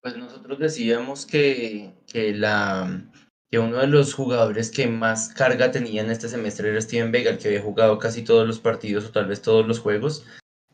Pues 0.00 0.16
nosotros 0.16 0.58
decíamos 0.58 1.26
que, 1.26 1.92
que, 2.06 2.32
la, 2.32 3.10
que 3.50 3.58
uno 3.58 3.78
de 3.78 3.86
los 3.86 4.14
jugadores 4.14 4.70
que 4.70 4.86
más 4.86 5.30
carga 5.30 5.70
tenía 5.70 6.02
en 6.02 6.10
este 6.10 6.28
semestre 6.28 6.70
era 6.70 6.80
Steven 6.80 7.10
Vega, 7.10 7.38
que 7.38 7.48
había 7.48 7.62
jugado 7.62 7.98
casi 7.98 8.22
todos 8.22 8.46
los 8.46 8.60
partidos 8.60 9.06
o 9.06 9.10
tal 9.10 9.26
vez 9.26 9.42
todos 9.42 9.66
los 9.66 9.80
juegos. 9.80 10.24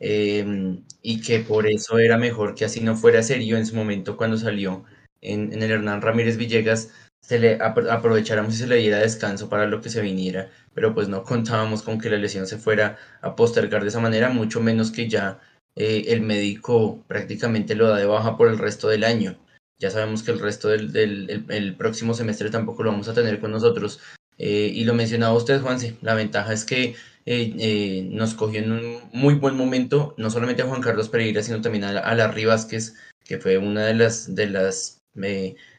Em, 0.04 0.84
y 1.00 1.20
que 1.20 1.38
por 1.40 1.66
eso 1.66 1.98
era 1.98 2.18
mejor 2.18 2.56
que 2.56 2.64
así 2.64 2.80
no 2.80 2.96
fuera 2.96 3.22
serio 3.22 3.56
en 3.56 3.66
su 3.66 3.76
momento 3.76 4.16
cuando 4.16 4.36
salió 4.36 4.84
en, 5.20 5.52
el 5.52 5.70
Hernán 5.70 6.02
Ramírez 6.02 6.36
Villegas 6.36 6.90
se 7.20 7.38
le 7.38 7.58
aprovecháramos 7.62 8.54
y 8.54 8.56
se 8.56 8.66
le 8.66 8.76
diera 8.76 8.98
descanso 8.98 9.48
para 9.48 9.66
lo 9.66 9.80
que 9.80 9.90
se 9.90 10.02
viniera, 10.02 10.50
pero 10.74 10.92
pues 10.92 11.06
no 11.08 11.22
contábamos 11.22 11.82
con 11.82 12.00
que 12.00 12.10
la 12.10 12.16
lesión 12.16 12.48
se 12.48 12.58
fuera 12.58 12.98
a 13.20 13.36
postergar 13.36 13.82
de 13.82 13.88
esa 13.90 14.00
manera, 14.00 14.28
mucho 14.28 14.60
menos 14.60 14.90
que 14.90 15.08
ya 15.08 15.38
eh, 15.76 16.04
el 16.08 16.20
médico 16.20 17.02
prácticamente 17.08 17.74
lo 17.74 17.88
da 17.88 17.96
de 17.96 18.06
baja 18.06 18.36
por 18.36 18.48
el 18.48 18.58
resto 18.58 18.88
del 18.88 19.04
año. 19.04 19.36
Ya 19.78 19.90
sabemos 19.90 20.22
que 20.22 20.30
el 20.30 20.38
resto 20.38 20.68
del, 20.68 21.44
el, 21.48 21.76
próximo 21.76 22.14
semestre 22.14 22.50
tampoco 22.50 22.82
lo 22.82 22.92
vamos 22.92 23.08
a 23.08 23.14
tener 23.14 23.40
con 23.40 23.50
nosotros. 23.50 24.00
Eh, 24.38 24.70
y 24.72 24.84
lo 24.84 24.94
mencionaba 24.94 25.34
usted, 25.34 25.60
Juanse, 25.60 25.96
la 26.02 26.14
ventaja 26.14 26.52
es 26.52 26.64
que 26.64 26.94
eh, 27.26 28.08
nos 28.10 28.34
cogió 28.34 28.60
en 28.60 28.72
un 28.72 28.98
muy 29.12 29.34
buen 29.34 29.56
momento, 29.56 30.14
no 30.18 30.30
solamente 30.30 30.62
a 30.62 30.66
Juan 30.66 30.82
Carlos 30.82 31.08
Pereira, 31.08 31.42
sino 31.42 31.60
también 31.60 31.84
a, 31.84 31.98
a 31.98 32.14
Larry 32.14 32.44
Vázquez, 32.44 32.94
que 33.24 33.38
fue 33.38 33.58
una 33.58 33.86
de 33.86 33.94
las, 33.94 34.34
de 34.34 34.46
las 34.48 35.00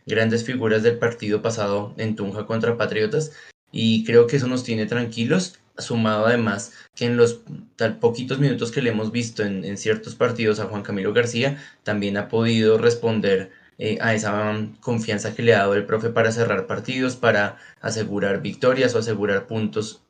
grandes 0.06 0.44
figuras 0.44 0.84
del 0.84 1.00
partido 1.00 1.42
pasado 1.42 1.94
en 1.98 2.16
Tunja 2.16 2.46
contra 2.46 2.78
Patriotas 2.78 3.32
y 3.74 4.06
creo 4.06 4.28
que 4.28 4.36
eso 4.38 4.48
nos 4.48 4.64
tiene 4.64 4.86
tranquilos, 4.86 5.60
sumado 5.78 6.26
además 6.26 6.74
que 6.96 7.06
en 7.06 7.18
los 7.18 7.42
tal 7.76 8.00
poquitos 8.00 8.40
minutos 8.40 8.72
que 8.72 8.82
le 8.82 8.92
hemos 8.92 9.12
visto 9.12 9.44
en, 9.44 9.78
ciertos 9.78 10.16
partidos 10.16 10.60
a 10.60 10.66
Juan 10.66 10.84
Camilo 10.84 11.14
García, 11.14 11.58
también 11.84 12.18
ha 12.18 12.28
podido 12.28 12.78
responder 12.78 13.52
eh, 13.78 13.98
a 14.02 14.14
esa 14.14 14.68
confianza 14.82 15.34
que 15.36 15.42
le 15.44 15.56
ha 15.56 15.60
dado 15.60 15.74
el 15.76 15.86
profe 15.86 16.10
para 16.10 16.32
cerrar 16.32 16.68
partidos, 16.68 17.16
para 17.16 17.58
asegurar 17.82 18.42
victorias 18.42 18.94
o 18.96 19.00
asegurar 19.00 19.48
puntos 19.48 20.04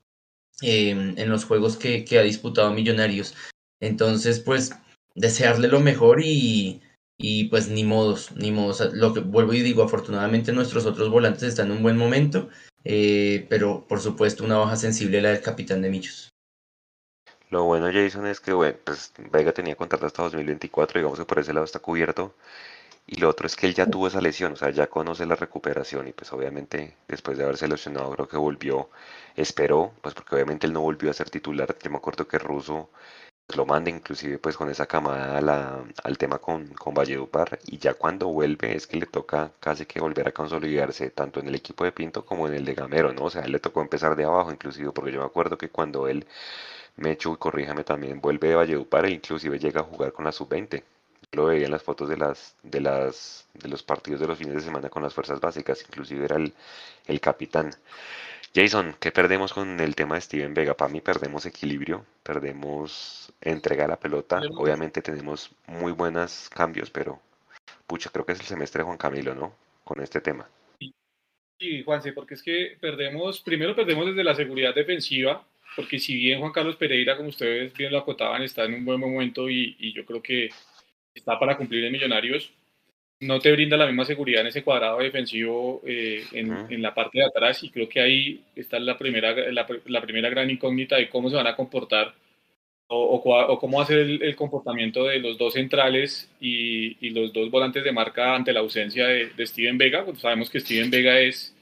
em, 0.62 1.18
en 1.18 1.30
los 1.30 1.46
juegos 1.46 1.78
que, 1.78 2.06
ha 2.20 2.24
disputado 2.24 2.74
Millonarios. 2.74 3.36
Entonces, 3.80 4.40
pues, 4.40 4.72
desearle 5.16 5.68
lo 5.68 5.80
mejor 5.80 6.22
y, 6.24 6.82
y 7.18 7.46
pues 7.46 7.70
ni 7.70 7.84
modos, 7.84 8.32
ni 8.36 8.52
modos. 8.52 8.82
Lo 8.94 9.14
que 9.14 9.22
vuelvo 9.22 9.54
y 9.54 9.62
digo, 9.62 9.84
afortunadamente 9.84 10.52
nuestros 10.52 10.86
otros 10.86 11.10
volantes 11.10 11.44
están 11.44 11.68
en 11.68 11.78
un 11.78 11.84
buen 11.84 11.98
momento, 11.98 12.50
eh, 12.84 13.46
pero 13.50 13.86
por 13.88 14.00
supuesto 14.00 14.44
una 14.44 14.58
baja 14.58 14.76
sensible 14.76 15.22
la 15.22 15.30
del 15.30 15.42
capitán 15.42 15.82
de 15.82 15.90
Millos. 15.90 16.30
Lo 17.50 17.64
bueno, 17.66 17.88
Jason, 17.94 18.26
es 18.26 18.40
que 18.40 18.52
bueno, 18.52 18.78
pues 18.84 19.14
Vega 19.32 19.52
tenía 19.54 19.76
contrato 19.76 20.08
hasta 20.08 20.24
2024, 20.24 21.00
digamos 21.00 21.20
que 21.20 21.26
por 21.26 21.40
ese 21.40 21.54
lado 21.54 21.66
está 21.66 21.80
cubierto. 21.80 22.34
Y 23.06 23.18
lo 23.18 23.30
otro 23.30 23.48
es 23.48 23.56
que 23.56 23.68
él 23.68 23.74
ya 23.76 23.86
tuvo 23.86 24.08
esa 24.08 24.22
lesión, 24.22 24.54
o 24.54 24.56
sea, 24.56 24.70
ya 24.70 24.88
conoce 24.88 25.26
la 25.26 25.36
recuperación 25.36 26.08
y 26.08 26.14
pues 26.14 26.32
obviamente 26.34 26.96
después 27.08 27.38
de 27.38 27.44
haberse 27.44 27.68
lesionado 27.68 28.12
creo 28.14 28.28
que 28.28 28.38
volvió, 28.38 28.90
esperó, 29.36 29.94
pues 30.02 30.16
porque 30.16 30.36
obviamente 30.36 30.68
él 30.68 30.74
no 30.74 30.82
volvió 30.82 31.12
a 31.12 31.14
ser 31.14 31.30
titular. 31.30 31.76
Yo 31.84 31.92
me 31.92 31.98
acuerdo 31.98 32.28
que 32.28 32.40
Russo 32.40 32.90
lo 33.56 33.66
manda 33.66 33.90
inclusive 33.90 34.40
pues 34.40 34.58
con 34.58 34.70
esa 34.70 34.86
camada 34.88 35.84
al 36.04 36.18
tema 36.18 36.40
con, 36.40 36.68
con 36.74 36.94
Valledupar 36.94 37.60
y 37.66 37.78
ya 37.78 37.94
cuando 37.94 38.28
vuelve 38.30 38.76
es 38.76 38.88
que 38.88 38.98
le 38.98 39.06
toca 39.06 39.52
casi 39.60 39.86
que 39.86 40.00
volver 40.00 40.28
a 40.28 40.32
consolidarse 40.32 41.10
tanto 41.12 41.40
en 41.40 41.48
el 41.48 41.56
equipo 41.56 41.84
de 41.84 41.92
Pinto 41.92 42.26
como 42.26 42.48
en 42.48 42.56
el 42.56 42.66
de 42.66 42.74
Gamero, 42.74 43.14
¿no? 43.14 43.26
O 43.26 43.30
sea, 43.30 43.44
él 43.44 43.52
le 43.52 43.60
tocó 43.60 43.82
empezar 43.82 44.16
de 44.16 44.24
abajo 44.24 44.52
inclusive 44.52 44.92
porque 44.92 45.12
yo 45.12 45.20
me 45.20 45.26
acuerdo 45.26 45.58
que 45.58 45.70
cuando 45.70 46.08
él, 46.08 46.26
Mecho, 46.98 47.34
y 47.34 47.38
corríjame 47.38 47.84
también, 47.84 48.22
vuelve 48.22 48.50
de 48.50 48.56
Valledupar 48.56 49.06
e 49.06 49.12
inclusive 49.12 49.60
llega 49.60 49.82
a 49.82 49.84
jugar 49.84 50.14
con 50.14 50.26
la 50.26 50.32
sub-20. 50.32 50.84
Lo 51.34 51.46
veía 51.46 51.66
en 51.66 51.72
las 51.72 51.84
fotos 51.84 52.10
de 52.10 52.18
las, 52.18 52.56
de 52.64 52.80
las, 52.82 53.48
de 53.54 53.70
los 53.70 53.84
partidos 53.84 54.22
de 54.22 54.28
los 54.28 54.38
fines 54.38 54.56
de 54.56 54.62
semana 54.62 54.90
con 54.90 55.04
las 55.04 55.14
fuerzas 55.14 55.40
básicas, 55.40 55.82
inclusive 55.88 56.26
era 56.26 56.36
el, 56.38 56.54
el 57.08 57.20
capitán. 57.22 57.72
Jason, 58.56 58.96
¿qué 59.00 59.12
perdemos 59.12 59.52
con 59.52 59.80
el 59.80 59.96
tema 59.96 60.14
de 60.14 60.22
Steven 60.22 60.54
Vega? 60.54 60.78
Para 60.78 60.92
mí 60.92 61.02
perdemos 61.02 61.48
equilibrio, 61.48 62.06
perdemos 62.22 63.34
entrega 63.42 63.86
a 63.86 63.88
la 63.88 64.00
pelota. 64.00 64.42
Obviamente 64.58 65.02
tenemos 65.02 65.50
muy 65.66 65.92
buenos 65.92 66.50
cambios, 66.50 66.92
pero 66.92 67.20
pucha, 67.88 68.12
creo 68.12 68.28
que 68.28 68.34
es 68.34 68.40
el 68.40 68.46
semestre 68.46 68.80
de 68.80 68.86
Juan 68.86 69.00
Camilo, 69.00 69.34
¿no? 69.34 69.56
Con 69.84 70.04
este 70.04 70.22
tema. 70.22 70.48
Sí, 71.60 71.82
Juanse, 71.84 72.14
porque 72.14 72.36
es 72.36 72.44
que 72.44 72.78
perdemos, 72.80 73.42
primero 73.42 73.76
perdemos 73.76 74.06
desde 74.06 74.24
la 74.24 74.36
seguridad 74.36 74.76
defensiva, 74.76 75.44
porque 75.76 75.98
si 75.98 76.16
bien 76.16 76.40
Juan 76.40 76.52
Carlos 76.52 76.76
Pereira, 76.76 77.18
como 77.18 77.30
ustedes 77.30 77.74
bien 77.74 77.92
lo 77.92 77.98
acotaban, 77.98 78.44
está 78.44 78.66
en 78.66 78.76
un 78.76 78.86
buen 78.86 79.00
momento 79.00 79.50
y, 79.50 79.76
y 79.80 79.94
yo 79.94 80.06
creo 80.06 80.22
que 80.22 80.50
está 81.16 81.40
para 81.40 81.58
cumplir 81.58 81.86
en 81.86 81.92
Millonarios, 81.92 82.54
no 83.24 83.40
te 83.40 83.52
brinda 83.52 83.78
la 83.78 83.88
misma 83.88 84.06
seguridad 84.06 84.42
en 84.42 84.48
ese 84.48 84.64
cuadrado 84.64 85.00
defensivo 85.00 85.82
eh, 85.86 86.24
en, 86.34 86.82
la 86.82 86.94
parte 86.94 87.20
de 87.20 87.26
atrás 87.26 87.64
y 87.64 87.70
creo 87.70 87.88
que 87.90 88.02
ahí 88.02 88.42
está 88.56 88.80
la 88.80 88.98
primera, 88.98 89.34
la, 89.52 90.02
primera 90.02 90.30
gran 90.30 90.50
incógnita 90.50 90.98
de 90.98 91.10
cómo 91.10 91.30
se 91.30 91.36
van 91.36 91.48
a 91.48 91.56
comportar 91.56 92.14
o, 92.88 93.58
cómo 93.60 93.78
va 93.78 93.84
a 93.84 93.88
ser 93.88 94.00
el, 94.00 94.36
comportamiento 94.36 95.06
de 95.06 95.20
los 95.20 95.38
dos 95.38 95.54
centrales 95.54 96.30
y, 96.40 97.10
los 97.10 97.34
dos 97.34 97.50
volantes 97.50 97.84
de 97.84 97.92
marca 97.92 98.36
ante 98.36 98.54
la 98.54 98.60
ausencia 98.60 99.08
de, 99.08 99.48
Steven 99.48 99.78
Vega. 99.78 100.06
Pues 100.06 100.20
sabemos 100.20 100.50
que 100.50 100.60
Steven 100.60 100.92
Vega 100.92 101.20
es 101.20 101.56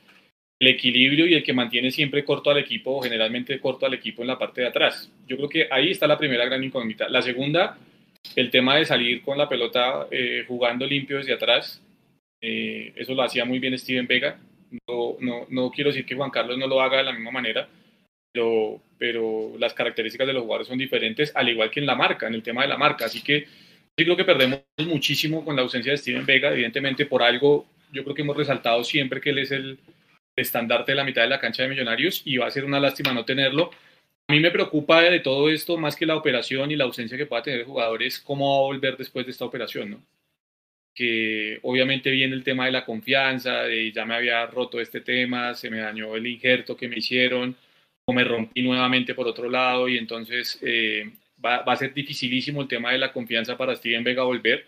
el 0.60 0.68
equilibrio 0.68 1.26
y 1.28 1.34
el 1.36 1.44
que 1.44 1.54
mantiene 1.54 1.90
siempre 1.90 2.26
corto 2.26 2.50
al 2.50 2.58
equipo, 2.58 2.98
o 2.98 3.02
generalmente 3.02 3.60
corto 3.60 3.86
al 3.86 3.94
equipo 3.94 4.24
en 4.24 4.28
la 4.28 4.38
parte 4.38 4.62
de 4.62 4.68
atrás. 4.68 5.10
Yo 5.26 5.38
creo 5.38 5.48
que 5.48 5.68
ahí 5.72 5.92
está 5.92 6.06
la 6.06 6.18
primera 6.18 6.46
gran 6.46 6.64
incógnita. 6.64 7.08
La 7.08 7.22
segunda 7.22 7.78
el 8.36 8.50
tema 8.50 8.76
de 8.76 8.86
salir 8.86 9.22
con 9.22 9.38
la 9.38 9.50
pelota 9.50 10.08
eh, 10.12 10.46
jugando 10.48 10.86
limpio 10.86 11.18
desde 11.18 11.34
atrás, 11.34 11.82
eh, 12.42 12.94
eso 12.96 13.14
lo 13.14 13.24
hacía 13.24 13.46
muy 13.46 13.60
bien 13.60 13.78
Steven 13.78 14.08
Vega. 14.08 14.40
No, 14.88 15.18
no, 15.20 15.46
no, 15.50 15.72
quiero 15.72 15.90
decir 15.90 16.06
que 16.06 16.16
Juan 16.16 16.30
Carlos 16.30 16.58
no 16.58 16.68
lo 16.68 16.82
haga 16.82 16.98
de 16.98 17.04
la 17.04 17.12
misma 17.12 17.32
manera, 17.32 17.68
pero, 18.32 18.82
pero 18.98 19.54
las 19.60 19.74
características 19.74 20.28
de 20.28 20.34
los 20.34 20.44
jugadores 20.44 20.68
son 20.68 20.78
diferentes, 20.78 21.36
al 21.36 21.50
igual 21.50 21.70
que 21.70 21.82
en 21.82 21.86
la 21.86 21.96
marca, 21.96 22.28
en 22.28 22.36
el 22.36 22.44
tema 22.44 22.62
de 22.62 22.70
la 22.70 22.78
marca. 22.78 23.06
Así 23.06 23.22
que 23.22 23.46
yo 23.98 24.06
creo 24.06 24.18
que 24.18 24.24
perdemos 24.24 24.62
muchísimo 24.78 25.44
con 25.44 25.56
la 25.56 25.62
ausencia 25.64 25.92
de 25.92 25.98
Steven 25.98 26.26
Vega. 26.26 26.52
Evidentemente, 26.52 27.06
por 27.06 27.22
algo, 27.22 27.68
yo 27.92 28.04
creo 28.04 28.16
que 28.16 28.22
hemos 28.22 28.38
resaltado 28.38 28.84
siempre 28.84 29.20
que 29.20 29.32
él 29.32 29.40
es 29.40 29.52
el 29.52 29.78
estandarte 30.36 30.94
de 30.94 30.96
la 30.96 31.04
mitad 31.04 31.24
de 31.24 31.28
la 31.28 31.40
cancha 31.40 31.64
de 31.64 31.70
Millonarios 31.70 32.22
y 32.26 32.38
va 32.38 32.48
a 32.48 32.52
ser 32.52 32.64
una 32.64 32.80
lástima 32.80 33.14
no 33.14 33.26
tenerlo 33.26 33.72
mí 34.32 34.40
me 34.40 34.52
preocupa 34.52 35.02
de 35.02 35.20
todo 35.20 35.50
esto, 35.50 35.78
más 35.78 35.96
que 35.96 36.06
la 36.06 36.16
operación 36.16 36.72
y 36.72 36.76
la 36.76 36.86
ausencia 36.86 37.18
que 37.18 37.26
pueda 37.28 37.44
tener 37.44 37.60
el 37.62 37.66
jugador, 37.66 38.02
es 38.04 38.20
cómo 38.20 38.50
va 38.50 38.58
a 38.60 38.68
volver 38.68 38.98
después 38.98 39.26
de 39.26 39.32
esta 39.32 39.46
operación, 39.46 39.92
¿no? 39.92 40.02
que 40.94 41.60
obviamente 41.64 42.10
viene 42.12 42.36
el 42.36 42.44
tema 42.44 42.66
de 42.66 42.72
la 42.72 42.86
confianza, 42.86 43.64
de 43.64 43.92
ya 43.92 44.06
me 44.06 44.16
había 44.16 44.46
roto 44.48 44.80
este 44.82 45.02
tema, 45.02 45.54
se 45.56 45.70
me 45.70 45.80
dañó 45.80 46.16
el 46.16 46.28
injerto 46.28 46.76
que 46.76 46.88
me 46.88 46.98
hicieron, 46.98 47.56
o 48.06 48.14
me 48.14 48.24
rompí 48.24 48.62
nuevamente 48.62 49.16
por 49.16 49.28
otro 49.28 49.50
lado, 49.50 49.88
y 49.88 49.98
entonces 49.98 50.60
eh, 50.62 51.10
va, 51.44 51.62
va, 51.64 51.74
a 51.74 51.78
ser 51.78 51.94
dificilísimo 51.94 52.62
el 52.62 52.68
tema 52.68 52.92
de 52.92 52.98
la 52.98 53.14
confianza 53.14 53.58
para 53.58 53.76
Steven 53.76 54.04
Vega 54.04 54.24
volver. 54.24 54.66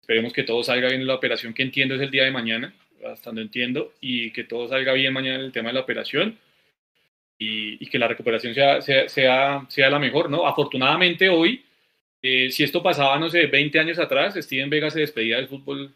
Esperemos 0.00 0.32
que 0.32 0.44
todo 0.44 0.62
salga 0.62 0.88
bien 0.88 1.02
en 1.02 1.06
la 1.06 1.16
operación, 1.16 1.52
que 1.52 1.62
entiendo 1.62 1.94
es 1.94 2.00
el 2.00 2.10
día 2.10 2.24
de 2.24 2.30
mañana, 2.30 2.72
hasta 3.06 3.30
donde 3.30 3.42
entiendo, 3.42 3.92
y 4.00 4.30
que 4.32 4.44
todo 4.44 4.68
salga 4.68 4.94
bien 4.94 5.12
mañana 5.12 5.36
en 5.36 5.44
el 5.44 5.52
tema 5.52 5.68
de 5.68 5.74
la 5.74 5.80
operación. 5.80 6.38
Y, 7.38 7.86
que 7.88 7.98
la 7.98 8.08
recuperación 8.08 8.52
sea, 8.54 8.82
sea, 8.82 9.08
sea, 9.08 9.64
sea 9.68 9.90
la 9.90 9.98
mejor, 9.98 10.28
¿no? 10.28 10.46
Afortunadamente 10.46 11.28
hoy, 11.28 11.64
eh, 12.20 12.50
si 12.50 12.64
esto 12.64 12.82
pasaba, 12.82 13.18
no 13.18 13.28
sé, 13.28 13.46
20 13.46 13.78
años 13.78 13.98
atrás, 13.98 14.34
Steven 14.34 14.68
Vega 14.68 14.90
se 14.90 15.00
despedía 15.00 15.36
del 15.36 15.48
fútbol 15.48 15.94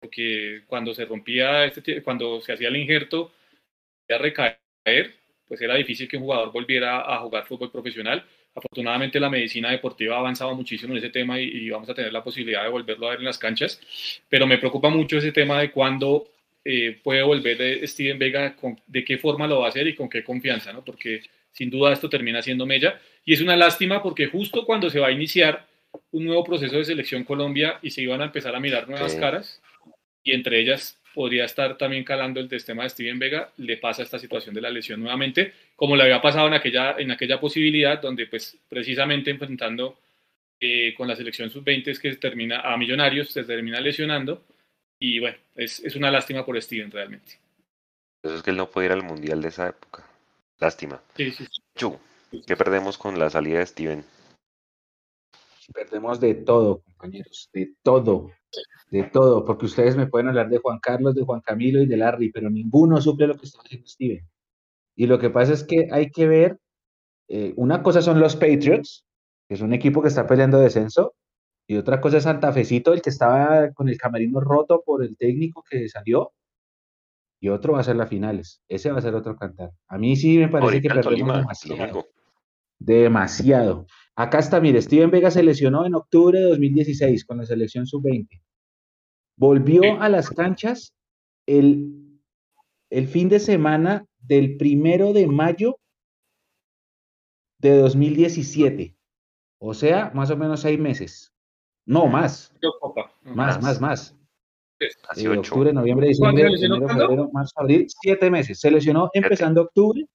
porque 0.00 0.62
cuando 0.66 0.92
se 0.94 1.04
rompía, 1.04 1.64
este, 1.64 2.02
cuando 2.02 2.40
se 2.40 2.52
hacía 2.52 2.68
el 2.68 2.76
injerto, 2.76 3.32
a 4.08 4.18
recaer, 4.18 5.14
pues 5.46 5.60
era 5.60 5.76
difícil 5.76 6.08
que 6.08 6.16
un 6.16 6.24
jugador 6.24 6.52
volviera 6.52 7.00
a 7.00 7.20
jugar 7.20 7.46
fútbol 7.46 7.70
profesional. 7.70 8.24
Afortunadamente 8.54 9.20
la 9.20 9.30
medicina 9.30 9.70
deportiva 9.70 10.16
ha 10.16 10.18
avanzado 10.18 10.54
muchísimo 10.54 10.92
en 10.92 10.98
ese 10.98 11.10
tema 11.10 11.40
y, 11.40 11.44
y, 11.44 11.70
vamos 11.70 11.88
a 11.88 11.94
tener 11.94 12.12
la 12.12 12.22
posibilidad 12.22 12.64
de 12.64 12.68
volverlo 12.68 13.06
a 13.06 13.10
ver 13.10 13.20
en 13.20 13.26
las 13.26 13.38
canchas, 13.38 13.80
pero 14.28 14.46
me 14.46 14.58
preocupa 14.58 14.90
mucho 14.90 15.18
ese 15.18 15.32
tema 15.32 15.60
de 15.60 15.70
cuándo 15.70 16.28
eh, 16.64 16.98
puede 17.02 17.22
volver 17.22 17.86
Steven 17.88 18.18
Vega, 18.18 18.54
con, 18.56 18.78
de 18.86 19.04
qué 19.04 19.18
forma 19.18 19.46
lo 19.46 19.60
va 19.60 19.66
a 19.66 19.68
hacer 19.70 19.86
y 19.86 19.94
con 19.94 20.08
qué 20.08 20.22
confianza, 20.22 20.72
¿no? 20.72 20.84
porque 20.84 21.22
sin 21.52 21.70
duda 21.70 21.92
esto 21.92 22.08
termina 22.08 22.42
siendo 22.42 22.66
mella. 22.66 23.00
Y 23.24 23.34
es 23.34 23.40
una 23.40 23.56
lástima 23.56 24.02
porque 24.02 24.26
justo 24.26 24.64
cuando 24.64 24.90
se 24.90 25.00
va 25.00 25.08
a 25.08 25.12
iniciar 25.12 25.66
un 26.10 26.24
nuevo 26.24 26.44
proceso 26.44 26.76
de 26.76 26.84
selección 26.84 27.24
Colombia 27.24 27.78
y 27.82 27.90
se 27.90 28.02
iban 28.02 28.22
a 28.22 28.26
empezar 28.26 28.54
a 28.54 28.60
mirar 28.60 28.88
nuevas 28.88 29.12
sí. 29.12 29.20
caras, 29.20 29.60
y 30.24 30.32
entre 30.32 30.60
ellas 30.60 30.98
podría 31.14 31.44
estar 31.44 31.76
también 31.76 32.04
calando 32.04 32.40
el 32.40 32.48
tema 32.48 32.84
de 32.84 32.90
Steven 32.90 33.18
Vega, 33.18 33.52
le 33.58 33.76
pasa 33.76 34.02
esta 34.02 34.18
situación 34.18 34.54
de 34.54 34.62
la 34.62 34.70
lesión 34.70 35.00
nuevamente, 35.00 35.52
como 35.76 35.94
le 35.96 36.04
había 36.04 36.22
pasado 36.22 36.46
en 36.46 36.54
aquella, 36.54 36.96
en 36.98 37.10
aquella 37.10 37.38
posibilidad, 37.38 38.00
donde 38.00 38.26
pues 38.26 38.56
precisamente 38.68 39.30
enfrentando 39.30 39.98
eh, 40.60 40.94
con 40.96 41.08
la 41.08 41.16
selección 41.16 41.50
sub-20 41.50 41.88
es 41.88 41.98
que 41.98 42.14
termina 42.16 42.60
a 42.60 42.76
Millonarios, 42.76 43.30
se 43.30 43.44
termina 43.44 43.80
lesionando, 43.80 44.42
y 45.02 45.18
bueno, 45.18 45.36
es, 45.56 45.80
es 45.80 45.96
una 45.96 46.12
lástima 46.12 46.46
por 46.46 46.60
Steven 46.62 46.88
realmente. 46.88 47.32
Eso 48.22 48.36
es 48.36 48.42
que 48.44 48.50
él 48.50 48.56
no 48.56 48.70
puede 48.70 48.86
ir 48.86 48.92
al 48.92 49.02
Mundial 49.02 49.42
de 49.42 49.48
esa 49.48 49.68
época. 49.68 50.06
Lástima. 50.60 51.02
Sí, 51.16 51.32
sí, 51.32 51.44
sí. 51.44 51.60
Chu, 51.74 51.98
¿qué 52.46 52.56
perdemos 52.56 52.96
con 52.98 53.18
la 53.18 53.28
salida 53.28 53.58
de 53.58 53.66
Steven? 53.66 54.04
Perdemos 55.74 56.20
de 56.20 56.34
todo, 56.34 56.82
compañeros, 56.82 57.50
de 57.52 57.74
todo, 57.82 58.30
de 58.90 59.02
todo, 59.04 59.44
porque 59.44 59.66
ustedes 59.66 59.96
me 59.96 60.06
pueden 60.06 60.28
hablar 60.28 60.48
de 60.50 60.58
Juan 60.58 60.78
Carlos, 60.78 61.16
de 61.16 61.24
Juan 61.24 61.40
Camilo 61.40 61.80
y 61.80 61.86
de 61.86 61.96
Larry, 61.96 62.30
pero 62.30 62.48
ninguno 62.48 63.00
suple 63.00 63.26
lo 63.26 63.36
que 63.36 63.46
está 63.46 63.60
haciendo 63.60 63.88
Steven. 63.88 64.28
Y 64.94 65.06
lo 65.06 65.18
que 65.18 65.30
pasa 65.30 65.52
es 65.52 65.64
que 65.64 65.88
hay 65.90 66.10
que 66.10 66.28
ver, 66.28 66.58
eh, 67.26 67.54
una 67.56 67.82
cosa 67.82 68.02
son 68.02 68.20
los 68.20 68.36
Patriots, 68.36 69.04
que 69.48 69.54
es 69.54 69.62
un 69.62 69.72
equipo 69.72 70.00
que 70.00 70.08
está 70.08 70.28
peleando 70.28 70.60
descenso, 70.60 71.14
y 71.72 71.76
otra 71.78 72.02
cosa 72.02 72.18
es 72.18 72.24
Santa 72.24 72.52
Fecito, 72.52 72.92
el 72.92 73.00
que 73.00 73.08
estaba 73.08 73.72
con 73.72 73.88
el 73.88 73.96
camerino 73.96 74.40
roto 74.40 74.82
por 74.84 75.02
el 75.02 75.16
técnico 75.16 75.64
que 75.68 75.88
salió, 75.88 76.32
y 77.40 77.48
otro 77.48 77.72
va 77.72 77.80
a 77.80 77.84
ser 77.84 77.96
las 77.96 78.10
finales. 78.10 78.62
Ese 78.68 78.92
va 78.92 78.98
a 78.98 79.02
ser 79.02 79.14
otro 79.14 79.36
cantar. 79.36 79.72
A 79.88 79.96
mí 79.96 80.14
sí 80.14 80.36
me 80.36 80.48
parece 80.48 80.66
Ahorita 80.66 80.88
que 80.88 80.94
perdemos 80.94 81.18
Tolima, 81.18 81.38
demasiado. 81.38 82.06
Demasiado. 82.78 83.86
Acá 84.14 84.38
está, 84.38 84.60
mire, 84.60 84.82
Steven 84.82 85.10
Vega 85.10 85.30
se 85.30 85.42
lesionó 85.42 85.86
en 85.86 85.94
octubre 85.94 86.38
de 86.38 86.50
2016 86.50 87.24
con 87.24 87.38
la 87.38 87.46
selección 87.46 87.86
sub-20. 87.86 88.28
Volvió 89.38 89.80
sí. 89.80 89.88
a 89.98 90.10
las 90.10 90.28
canchas 90.28 90.94
el, 91.46 92.20
el 92.90 93.08
fin 93.08 93.30
de 93.30 93.40
semana 93.40 94.04
del 94.20 94.58
primero 94.58 95.14
de 95.14 95.26
mayo 95.26 95.78
de 97.60 97.78
2017. 97.78 98.94
O 99.58 99.72
sea, 99.72 100.10
más 100.14 100.30
o 100.30 100.36
menos 100.36 100.60
seis 100.60 100.78
meses. 100.78 101.31
No, 101.86 102.06
más. 102.06 102.52
Más, 103.24 103.62
más, 103.62 103.80
más. 103.80 104.16
Eh, 104.80 105.28
ocho. 105.28 105.40
octubre, 105.40 105.72
noviembre, 105.72 106.08
diciembre, 106.08 106.46
enero, 106.46 106.88
febrero, 106.88 107.30
marzo, 107.32 107.52
abril, 107.56 107.86
siete 107.88 108.30
meses. 108.30 108.58
Se 108.60 108.70
lesionó 108.70 109.10
empezando 109.12 109.62
octubre 109.62 110.06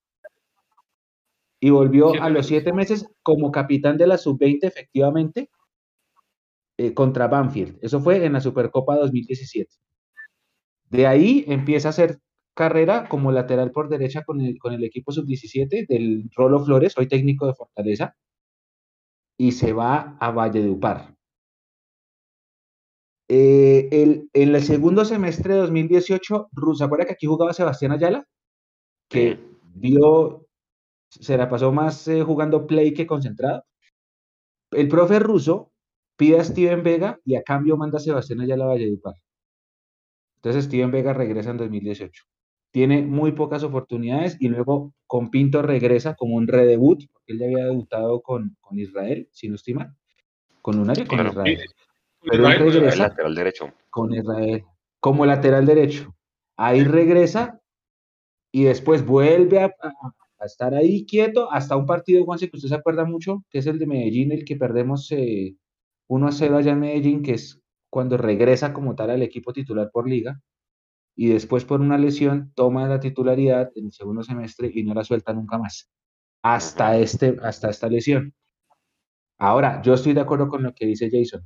y 1.60 1.70
volvió 1.70 2.10
siete 2.10 2.24
a 2.24 2.28
los 2.28 2.46
siete 2.46 2.72
meses 2.72 3.08
como 3.22 3.50
capitán 3.50 3.96
de 3.96 4.06
la 4.06 4.18
sub-20, 4.18 4.58
efectivamente, 4.62 5.50
eh, 6.76 6.94
contra 6.94 7.28
Banfield. 7.28 7.78
Eso 7.82 8.00
fue 8.00 8.24
en 8.24 8.34
la 8.34 8.40
Supercopa 8.40 8.96
2017. 8.96 9.74
De 10.90 11.06
ahí 11.06 11.44
empieza 11.48 11.88
a 11.88 11.90
hacer 11.90 12.18
carrera 12.54 13.08
como 13.08 13.32
lateral 13.32 13.70
por 13.70 13.88
derecha 13.88 14.24
con 14.24 14.40
el, 14.40 14.58
con 14.58 14.72
el 14.72 14.84
equipo 14.84 15.12
sub-17 15.12 15.86
del 15.86 16.30
Rolo 16.34 16.64
Flores, 16.64 16.96
hoy 16.98 17.08
técnico 17.08 17.46
de 17.46 17.54
Fortaleza, 17.54 18.16
y 19.36 19.52
se 19.52 19.72
va 19.72 20.16
a 20.18 20.30
Valledupar. 20.30 21.17
Eh, 23.28 23.88
el, 23.92 24.30
en 24.32 24.54
el 24.54 24.62
segundo 24.62 25.04
semestre 25.04 25.54
de 25.54 25.60
2018, 25.60 26.48
¿se 26.74 26.84
acuerda 26.84 27.04
que 27.04 27.12
aquí 27.12 27.26
jugaba 27.26 27.52
Sebastián 27.52 27.92
Ayala? 27.92 28.26
Que 29.08 29.38
dio, 29.74 30.46
se 31.10 31.36
la 31.36 31.48
pasó 31.48 31.72
más 31.72 32.08
eh, 32.08 32.22
jugando 32.22 32.66
play 32.66 32.94
que 32.94 33.06
concentrado. 33.06 33.64
El 34.70 34.88
profe 34.88 35.18
ruso 35.18 35.72
pide 36.16 36.40
a 36.40 36.44
Steven 36.44 36.82
Vega 36.82 37.20
y 37.24 37.36
a 37.36 37.42
cambio 37.42 37.76
manda 37.76 37.98
a 37.98 38.00
Sebastián 38.00 38.40
Ayala 38.40 38.64
a 38.64 38.68
Valledupar. 38.68 39.14
Entonces 40.36 40.64
Steven 40.64 40.90
Vega 40.90 41.12
regresa 41.12 41.50
en 41.50 41.58
2018. 41.58 42.24
Tiene 42.70 43.02
muy 43.02 43.32
pocas 43.32 43.62
oportunidades 43.62 44.36
y 44.40 44.48
luego 44.48 44.94
con 45.06 45.30
Pinto 45.30 45.62
regresa 45.62 46.14
como 46.14 46.36
un 46.36 46.46
redebut, 46.46 47.04
porque 47.12 47.32
él 47.32 47.38
ya 47.38 47.46
había 47.46 47.64
debutado 47.64 48.20
con, 48.20 48.56
con 48.60 48.78
Israel, 48.78 49.28
si 49.32 49.48
no 49.48 49.54
estoy 49.54 49.74
mal. 49.74 49.94
Con 50.60 50.76
Lunario, 50.76 51.06
con 51.06 51.16
Claro. 51.18 51.30
Israel. 51.30 51.60
Pero 52.22 52.46
él 52.48 52.52
El 52.54 52.72
regresa 52.72 53.08
lateral 53.08 53.34
derecho. 53.34 53.72
con 53.90 54.12
Israel 54.12 54.64
como 55.00 55.24
lateral 55.26 55.64
derecho. 55.66 56.14
Ahí 56.56 56.82
regresa 56.84 57.60
y 58.52 58.64
después 58.64 59.04
vuelve 59.06 59.60
a, 59.60 59.66
a- 59.66 59.92
a 60.40 60.44
estar 60.46 60.72
ahí 60.74 61.04
quieto 61.06 61.50
hasta 61.52 61.76
un 61.76 61.84
partido, 61.86 62.24
Juanse, 62.24 62.48
que 62.50 62.56
usted 62.56 62.68
se 62.68 62.74
acuerda 62.76 63.04
mucho, 63.04 63.44
que 63.50 63.58
es 63.58 63.66
el 63.66 63.78
de 63.78 63.86
Medellín, 63.88 64.30
el 64.32 64.44
que 64.44 64.56
perdemos 64.56 65.10
eh, 65.12 65.56
1 66.08 66.26
a 66.28 66.32
0 66.32 66.56
allá 66.58 66.72
en 66.72 66.80
Medellín, 66.80 67.22
que 67.22 67.32
es 67.34 67.60
cuando 67.90 68.16
regresa 68.16 68.72
como 68.72 68.94
tal 68.94 69.10
al 69.10 69.22
equipo 69.22 69.52
titular 69.52 69.90
por 69.92 70.08
liga. 70.08 70.40
Y 71.16 71.28
después 71.28 71.64
por 71.64 71.80
una 71.80 71.98
lesión 71.98 72.52
toma 72.54 72.86
la 72.88 73.00
titularidad 73.00 73.70
en 73.74 73.86
el 73.86 73.92
segundo 73.92 74.22
semestre 74.22 74.70
y 74.72 74.84
no 74.84 74.94
la 74.94 75.02
suelta 75.02 75.32
nunca 75.32 75.58
más. 75.58 75.90
Hasta, 76.42 76.96
este, 76.98 77.36
hasta 77.42 77.70
esta 77.70 77.88
lesión. 77.88 78.32
Ahora, 79.38 79.82
yo 79.82 79.94
estoy 79.94 80.12
de 80.12 80.20
acuerdo 80.20 80.48
con 80.48 80.62
lo 80.62 80.72
que 80.74 80.86
dice 80.86 81.08
Jason. 81.10 81.42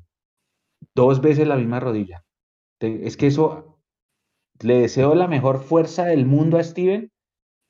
Dos 0.94 1.20
veces 1.20 1.46
la 1.46 1.56
misma 1.56 1.80
rodilla. 1.80 2.24
Es 2.80 3.16
que 3.16 3.28
eso 3.28 3.80
le 4.62 4.78
deseo 4.80 5.14
la 5.14 5.28
mejor 5.28 5.60
fuerza 5.60 6.06
del 6.06 6.26
mundo 6.26 6.58
a 6.58 6.64
Steven 6.64 7.10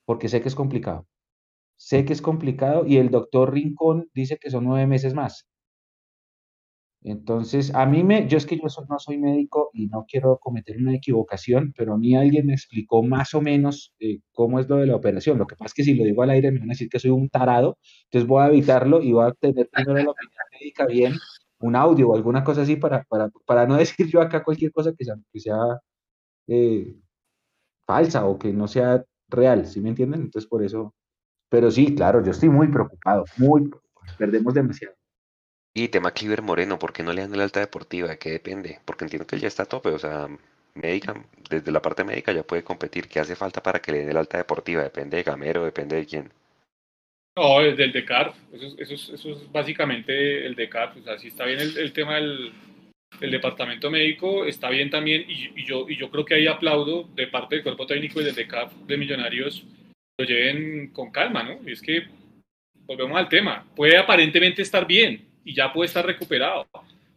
porque 0.07 0.29
sé 0.29 0.43
que 0.43 0.49
es 0.49 0.55
complicado. 0.55 1.07
Sé 1.79 2.05
que 2.05 2.13
es 2.13 2.23
complicado 2.23 2.87
y 2.87 2.99
el 2.99 3.11
doctor 3.11 3.53
Rincón 3.55 4.09
dice 4.15 4.39
que 4.39 4.51
son 4.51 4.65
nueve 4.65 4.87
meses 4.87 5.15
más. 5.15 5.47
Entonces, 7.05 7.75
a 7.75 7.85
mí 7.85 8.05
me, 8.05 8.29
yo 8.29 8.39
es 8.39 8.47
que 8.47 8.57
yo 8.57 8.63
no 8.89 8.99
soy 9.01 9.19
médico 9.19 9.71
y 9.73 9.87
no 9.89 10.05
quiero 10.09 10.39
cometer 10.39 10.77
una 10.79 10.95
equivocación, 10.95 11.75
pero 11.77 11.95
a 11.95 11.99
mí 11.99 12.15
alguien 12.15 12.47
me 12.47 12.53
explicó 12.53 13.03
más 13.03 13.35
o 13.35 13.41
menos 13.41 13.93
eh, 13.99 14.21
cómo 14.33 14.61
es 14.61 14.69
lo 14.69 14.77
de 14.77 14.87
la 14.87 14.95
operación. 14.97 15.37
Lo 15.39 15.47
que 15.49 15.57
pasa 15.57 15.67
es 15.67 15.75
que 15.75 15.83
si 15.85 15.95
lo 15.95 16.05
digo 16.05 16.23
al 16.23 16.31
aire 16.31 16.53
me 16.53 16.61
van 16.61 16.71
a 16.71 16.73
decir 16.75 16.89
que 16.89 17.01
soy 17.01 17.11
un 17.11 17.29
tarado, 17.29 17.79
entonces 18.05 18.29
voy 18.29 18.43
a 18.45 18.49
evitarlo 18.49 19.03
y 19.03 19.13
voy 19.13 19.27
a 19.27 19.33
tener 19.33 19.69
primero 19.69 19.95
la 19.95 20.11
opinión 20.11 20.45
médica 20.53 20.87
bien, 20.87 21.15
un 21.63 21.77
audio 21.77 22.11
o 22.11 22.17
alguna 22.17 22.45
cosa 22.45 22.63
así 22.63 22.77
para, 22.77 23.05
para, 23.05 23.31
para 23.47 23.67
no 23.67 23.77
decir 23.83 24.07
yo 24.09 24.21
acá 24.21 24.45
cualquier 24.45 24.73
cosa 24.73 24.93
que 24.97 25.05
sea, 25.05 25.17
que 25.33 25.41
sea 25.41 25.57
eh, 26.49 26.95
falsa 27.87 28.27
o 28.27 28.39
que 28.39 28.53
no 28.53 28.69
sea 28.69 29.05
real, 29.29 29.67
¿sí 29.67 29.81
me 29.81 29.91
entienden? 29.91 30.23
Entonces 30.23 30.49
por 30.49 30.63
eso, 30.63 30.95
pero 31.49 31.71
sí, 31.71 31.95
claro, 31.95 32.23
yo 32.23 32.31
estoy 32.31 32.49
muy 32.49 32.69
preocupado, 32.69 33.25
muy 33.39 33.69
preocupado. 33.69 34.17
Perdemos 34.19 34.55
demasiado. 34.55 34.95
Y 35.75 35.89
tema 35.89 36.11
Cliver 36.11 36.43
Moreno, 36.43 36.79
¿por 36.79 36.93
qué 36.93 37.03
no 37.03 37.13
le 37.13 37.23
dan 37.23 37.33
el 37.35 37.41
alta 37.41 37.61
deportiva? 37.61 38.09
¿De 38.09 38.19
qué 38.19 38.31
depende? 38.31 38.81
Porque 38.85 39.05
entiendo 39.05 39.27
que 39.27 39.37
él 39.37 39.43
ya 39.43 39.49
está 39.49 39.63
a 39.63 39.67
tope, 39.67 39.91
o 39.91 39.99
sea, 39.99 40.29
médica, 40.75 41.25
desde 41.49 41.73
la 41.73 41.81
parte 41.81 42.05
médica 42.05 42.33
ya 42.33 42.43
puede 42.43 42.65
competir. 42.65 43.09
¿Qué 43.09 43.21
hace 43.21 43.37
falta 43.37 43.63
para 43.63 43.81
que 43.81 43.93
le 43.93 43.99
den 43.99 44.11
el 44.11 44.17
alta 44.19 44.39
deportiva? 44.39 44.83
Depende 44.83 45.17
de 45.17 45.23
Gamero, 45.23 45.65
depende 45.65 45.97
de 45.97 46.07
quién. 46.07 46.33
No, 47.37 47.61
es 47.63 47.77
del 47.77 47.93
DECAR. 47.93 48.35
Eso, 48.53 48.67
es- 48.67 48.75
eso, 48.79 48.95
es- 48.95 49.09
eso 49.11 49.31
es 49.31 49.51
básicamente 49.53 50.45
el 50.47 50.55
DECAR. 50.55 50.95
O 50.99 51.03
sea, 51.03 51.19
si 51.19 51.29
está 51.29 51.47
bien 51.47 51.61
el, 51.61 51.77
el 51.79 51.93
tema 51.93 52.17
del, 52.17 52.53
departamento 53.21 53.91
médico, 53.91 54.45
está 54.45 54.69
bien 54.69 54.91
también. 54.91 55.25
Y, 55.29 55.61
y 55.61 55.65
yo, 55.67 55.87
y 55.89 55.97
yo 55.97 56.11
creo 56.11 56.25
que 56.25 56.35
ahí 56.35 56.47
aplaudo 56.47 57.09
de 57.15 57.27
parte 57.29 57.55
del 57.57 57.63
cuerpo 57.63 57.87
técnico 57.87 58.21
y 58.21 58.25
del 58.25 58.35
DECAR 58.35 58.71
de 58.87 58.97
Millonarios, 58.97 59.65
lo 60.19 60.25
lleven 60.27 60.89
con 60.93 61.11
calma, 61.11 61.43
¿no? 61.43 61.59
Y 61.67 61.73
es 61.73 61.81
que, 61.81 62.07
volvemos 62.85 63.17
al 63.17 63.29
tema, 63.29 63.65
puede 63.77 63.97
aparentemente 63.97 64.61
estar 64.63 64.87
bien 64.87 65.27
y 65.45 65.55
ya 65.55 65.73
puede 65.73 65.87
estar 65.87 66.05
recuperado. 66.05 66.67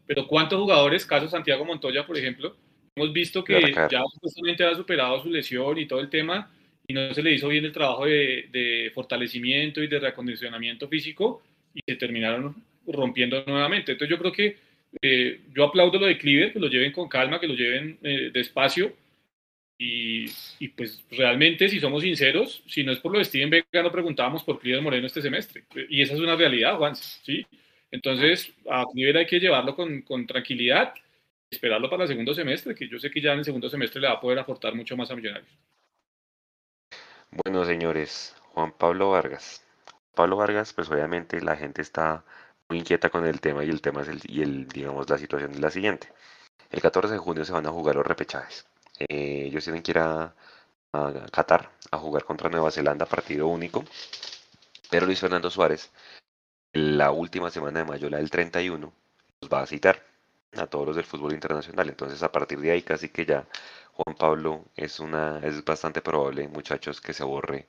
pero 0.08 0.28
¿cuántos 0.28 0.60
jugadores, 0.60 1.06
caso 1.06 1.28
Santiago 1.28 1.66
Montoya, 1.66 2.06
por 2.06 2.16
ejemplo, 2.18 2.56
hemos 2.96 3.12
visto 3.12 3.44
que 3.44 3.60
ya 3.92 4.04
supuestamente 4.14 4.64
ha 4.64 4.76
superado 4.76 5.22
su 5.24 5.30
lesión 5.30 5.78
y 5.80 5.88
todo 5.88 6.00
el 6.00 6.10
tema 6.10 6.52
y 6.88 6.94
no 6.94 7.14
se 7.14 7.24
le 7.24 7.34
hizo 7.34 7.48
bien 7.48 7.66
el 7.66 7.72
trabajo 7.72 8.06
de, 8.06 8.48
de 8.52 8.92
fortalecimiento 8.94 9.82
y 9.82 9.88
de 9.88 10.00
reacondicionamiento 10.00 10.88
físico 10.88 11.42
y 11.74 11.82
se 11.86 11.96
terminaron 11.98 12.56
rompiendo 12.88 13.44
nuevamente. 13.46 13.94
Entonces 13.94 14.16
yo 14.16 14.20
creo 14.20 14.32
que 14.32 14.58
eh, 15.02 15.42
yo 15.54 15.66
aplaudo 15.66 16.00
lo 16.00 16.06
de 16.06 16.18
Cleaver, 16.18 16.54
que 16.54 16.60
lo 16.60 16.68
lleven 16.68 16.92
con 16.92 17.10
calma, 17.10 17.40
que 17.40 17.48
lo 17.48 17.56
lleven 17.56 17.98
eh, 18.04 18.32
despacio. 18.34 18.94
Y, 19.78 20.26
y, 20.60 20.70
pues 20.70 21.04
realmente, 21.12 21.68
si 21.68 21.82
somos 21.82 22.02
sinceros, 22.02 22.64
si 22.66 22.84
no 22.84 22.94
es 22.94 23.00
por 23.00 23.12
lo 23.12 23.20
de 23.20 23.26
Steven 23.26 23.50
Vega, 23.50 23.84
no 23.84 23.92
preguntábamos 23.92 24.42
por 24.44 24.60
Cleaver 24.60 24.82
Moreno 24.82 25.08
este 25.08 25.22
semestre. 25.22 25.66
Y 25.90 26.02
esa 26.02 26.14
es 26.14 26.20
una 26.22 26.36
realidad, 26.36 26.78
Juan. 26.78 26.96
¿sí? 26.96 27.46
Entonces, 27.92 28.54
a 28.70 28.86
Cleaver 28.94 29.18
hay 29.18 29.26
que 29.26 29.40
llevarlo 29.40 29.76
con, 29.76 30.02
con 30.04 30.26
tranquilidad 30.26 30.94
esperarlo 31.50 31.90
para 31.90 32.04
el 32.04 32.10
segundo 32.10 32.34
semestre, 32.34 32.76
que 32.76 32.88
yo 32.88 33.00
sé 33.00 33.12
que 33.12 33.22
ya 33.22 33.34
en 33.34 33.40
el 33.40 33.46
segundo 33.46 33.70
semestre 33.70 34.02
le 34.02 34.08
va 34.08 34.14
a 34.14 34.20
poder 34.20 34.40
aportar 34.40 34.74
mucho 34.76 34.98
más 34.98 35.12
a 35.12 35.16
Millonarios. 35.16 35.50
Bueno, 37.44 37.66
señores, 37.66 38.34
Juan 38.54 38.72
Pablo 38.72 39.12
Vargas. 39.12 39.62
Pablo 40.14 40.38
Vargas, 40.38 40.72
pues 40.74 40.90
obviamente 40.90 41.42
la 41.42 41.58
gente 41.58 41.82
está 41.82 42.24
muy 42.70 42.80
inquieta 42.80 43.10
con 43.10 43.26
el 43.26 43.42
tema 43.42 43.66
y 43.66 43.70
el 43.70 43.82
tema 43.82 44.04
es 44.04 44.08
el, 44.08 44.22
y 44.24 44.42
el, 44.42 44.68
digamos, 44.70 45.10
la 45.10 45.18
situación 45.18 45.52
es 45.52 45.60
la 45.60 45.70
siguiente. 45.70 46.14
El 46.72 46.82
14 46.82 47.14
de 47.14 47.20
junio 47.20 47.44
se 47.46 47.52
van 47.52 47.68
a 47.68 47.72
jugar 47.72 47.96
los 47.96 48.08
repechajes. 48.08 48.66
Eh, 49.00 49.46
ellos 49.48 49.64
tienen 49.66 49.84
que 49.84 49.92
ir 49.92 50.00
a, 50.00 50.34
Qatar 51.32 51.72
a 51.92 51.98
jugar 51.98 52.24
contra 52.24 52.50
Nueva 52.50 52.72
Zelanda, 52.72 53.06
partido 53.06 53.48
único. 53.48 53.84
Pero 54.90 55.06
Luis 55.06 55.20
Fernando 55.20 55.50
Suárez, 55.50 55.92
la 56.74 57.12
última 57.12 57.50
semana 57.52 57.80
de 57.80 57.86
mayo, 57.86 58.10
la 58.10 58.18
del 58.18 58.30
31, 58.30 58.94
los 59.42 59.52
va 59.52 59.62
a 59.62 59.68
citar 59.68 60.02
a 60.60 60.68
todos 60.68 60.88
los 60.88 60.96
del 60.96 61.06
fútbol 61.06 61.34
internacional. 61.34 61.90
Entonces, 61.90 62.22
a 62.24 62.32
partir 62.32 62.60
de 62.60 62.72
ahí, 62.72 62.82
casi 62.82 63.10
que 63.10 63.26
ya 63.26 63.48
Juan 63.94 64.16
Pablo 64.18 64.66
es 64.76 65.00
una 65.00 65.40
es 65.40 65.64
bastante 65.64 66.02
probable, 66.02 66.48
muchachos, 66.48 67.02
que 67.02 67.14
se 67.14 67.24
borre 67.24 67.68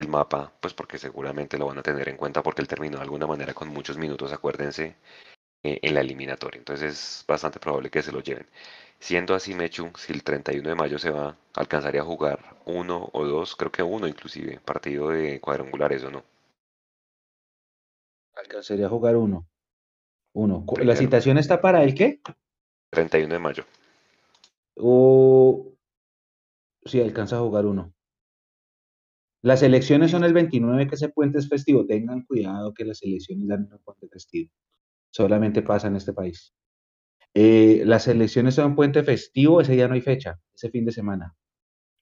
el 0.00 0.08
mapa, 0.08 0.52
pues 0.60 0.74
porque 0.74 0.98
seguramente 0.98 1.58
lo 1.58 1.66
van 1.66 1.78
a 1.78 1.82
tener 1.82 2.08
en 2.08 2.16
cuenta 2.16 2.42
porque 2.42 2.62
él 2.62 2.68
terminó 2.68 2.98
de 2.98 3.04
alguna 3.04 3.26
manera 3.26 3.54
con 3.54 3.68
muchos 3.68 3.98
minutos, 3.98 4.32
acuérdense, 4.32 4.96
eh, 5.64 5.80
en 5.82 5.94
la 5.94 6.00
eliminatoria. 6.02 6.58
Entonces 6.58 6.92
es 6.92 7.24
bastante 7.26 7.60
probable 7.60 7.90
que 7.90 8.02
se 8.02 8.12
lo 8.12 8.20
lleven. 8.20 8.46
Siendo 9.00 9.34
así, 9.34 9.54
Mechu, 9.54 9.90
si 9.96 10.12
el 10.12 10.22
31 10.24 10.68
de 10.70 10.74
mayo 10.74 10.98
se 10.98 11.10
va, 11.10 11.36
alcanzaría 11.54 12.02
a 12.02 12.04
jugar 12.04 12.56
uno 12.66 13.10
o 13.12 13.24
dos, 13.24 13.56
creo 13.56 13.72
que 13.72 13.82
uno 13.82 14.06
inclusive, 14.08 14.60
partido 14.60 15.10
de 15.10 15.40
cuadrangulares 15.40 16.04
o 16.04 16.10
no. 16.10 16.24
Alcanzaría 18.34 18.86
a 18.86 18.90
jugar 18.90 19.16
uno. 19.16 19.46
Uno. 20.34 20.64
¿La 20.82 20.96
citación 20.96 21.38
está 21.38 21.60
para 21.60 21.82
el 21.82 21.94
qué? 21.94 22.20
31 22.90 23.34
de 23.34 23.40
mayo. 23.40 23.64
O 24.76 25.72
si 26.84 27.00
alcanza 27.00 27.36
a 27.36 27.40
jugar 27.40 27.66
uno. 27.66 27.92
Las 29.42 29.62
elecciones 29.62 30.10
son 30.10 30.24
el 30.24 30.32
29, 30.32 30.88
que 30.88 30.94
ese 30.96 31.10
puente 31.10 31.38
es 31.38 31.48
festivo. 31.48 31.86
Tengan 31.86 32.22
cuidado 32.22 32.74
que 32.74 32.84
las 32.84 33.02
elecciones 33.02 33.46
dan 33.46 33.68
un 33.70 33.78
puente 33.84 34.08
festivo. 34.08 34.50
Solamente 35.10 35.62
pasa 35.62 35.86
en 35.88 35.96
este 35.96 36.12
país. 36.12 36.54
Eh, 37.34 37.82
las 37.84 38.08
elecciones 38.08 38.54
son 38.54 38.66
un 38.66 38.76
puente 38.76 39.02
festivo, 39.02 39.60
ese 39.60 39.74
día 39.74 39.86
no 39.86 39.94
hay 39.94 40.00
fecha, 40.00 40.40
ese 40.54 40.70
fin 40.70 40.84
de 40.84 40.92
semana. 40.92 41.36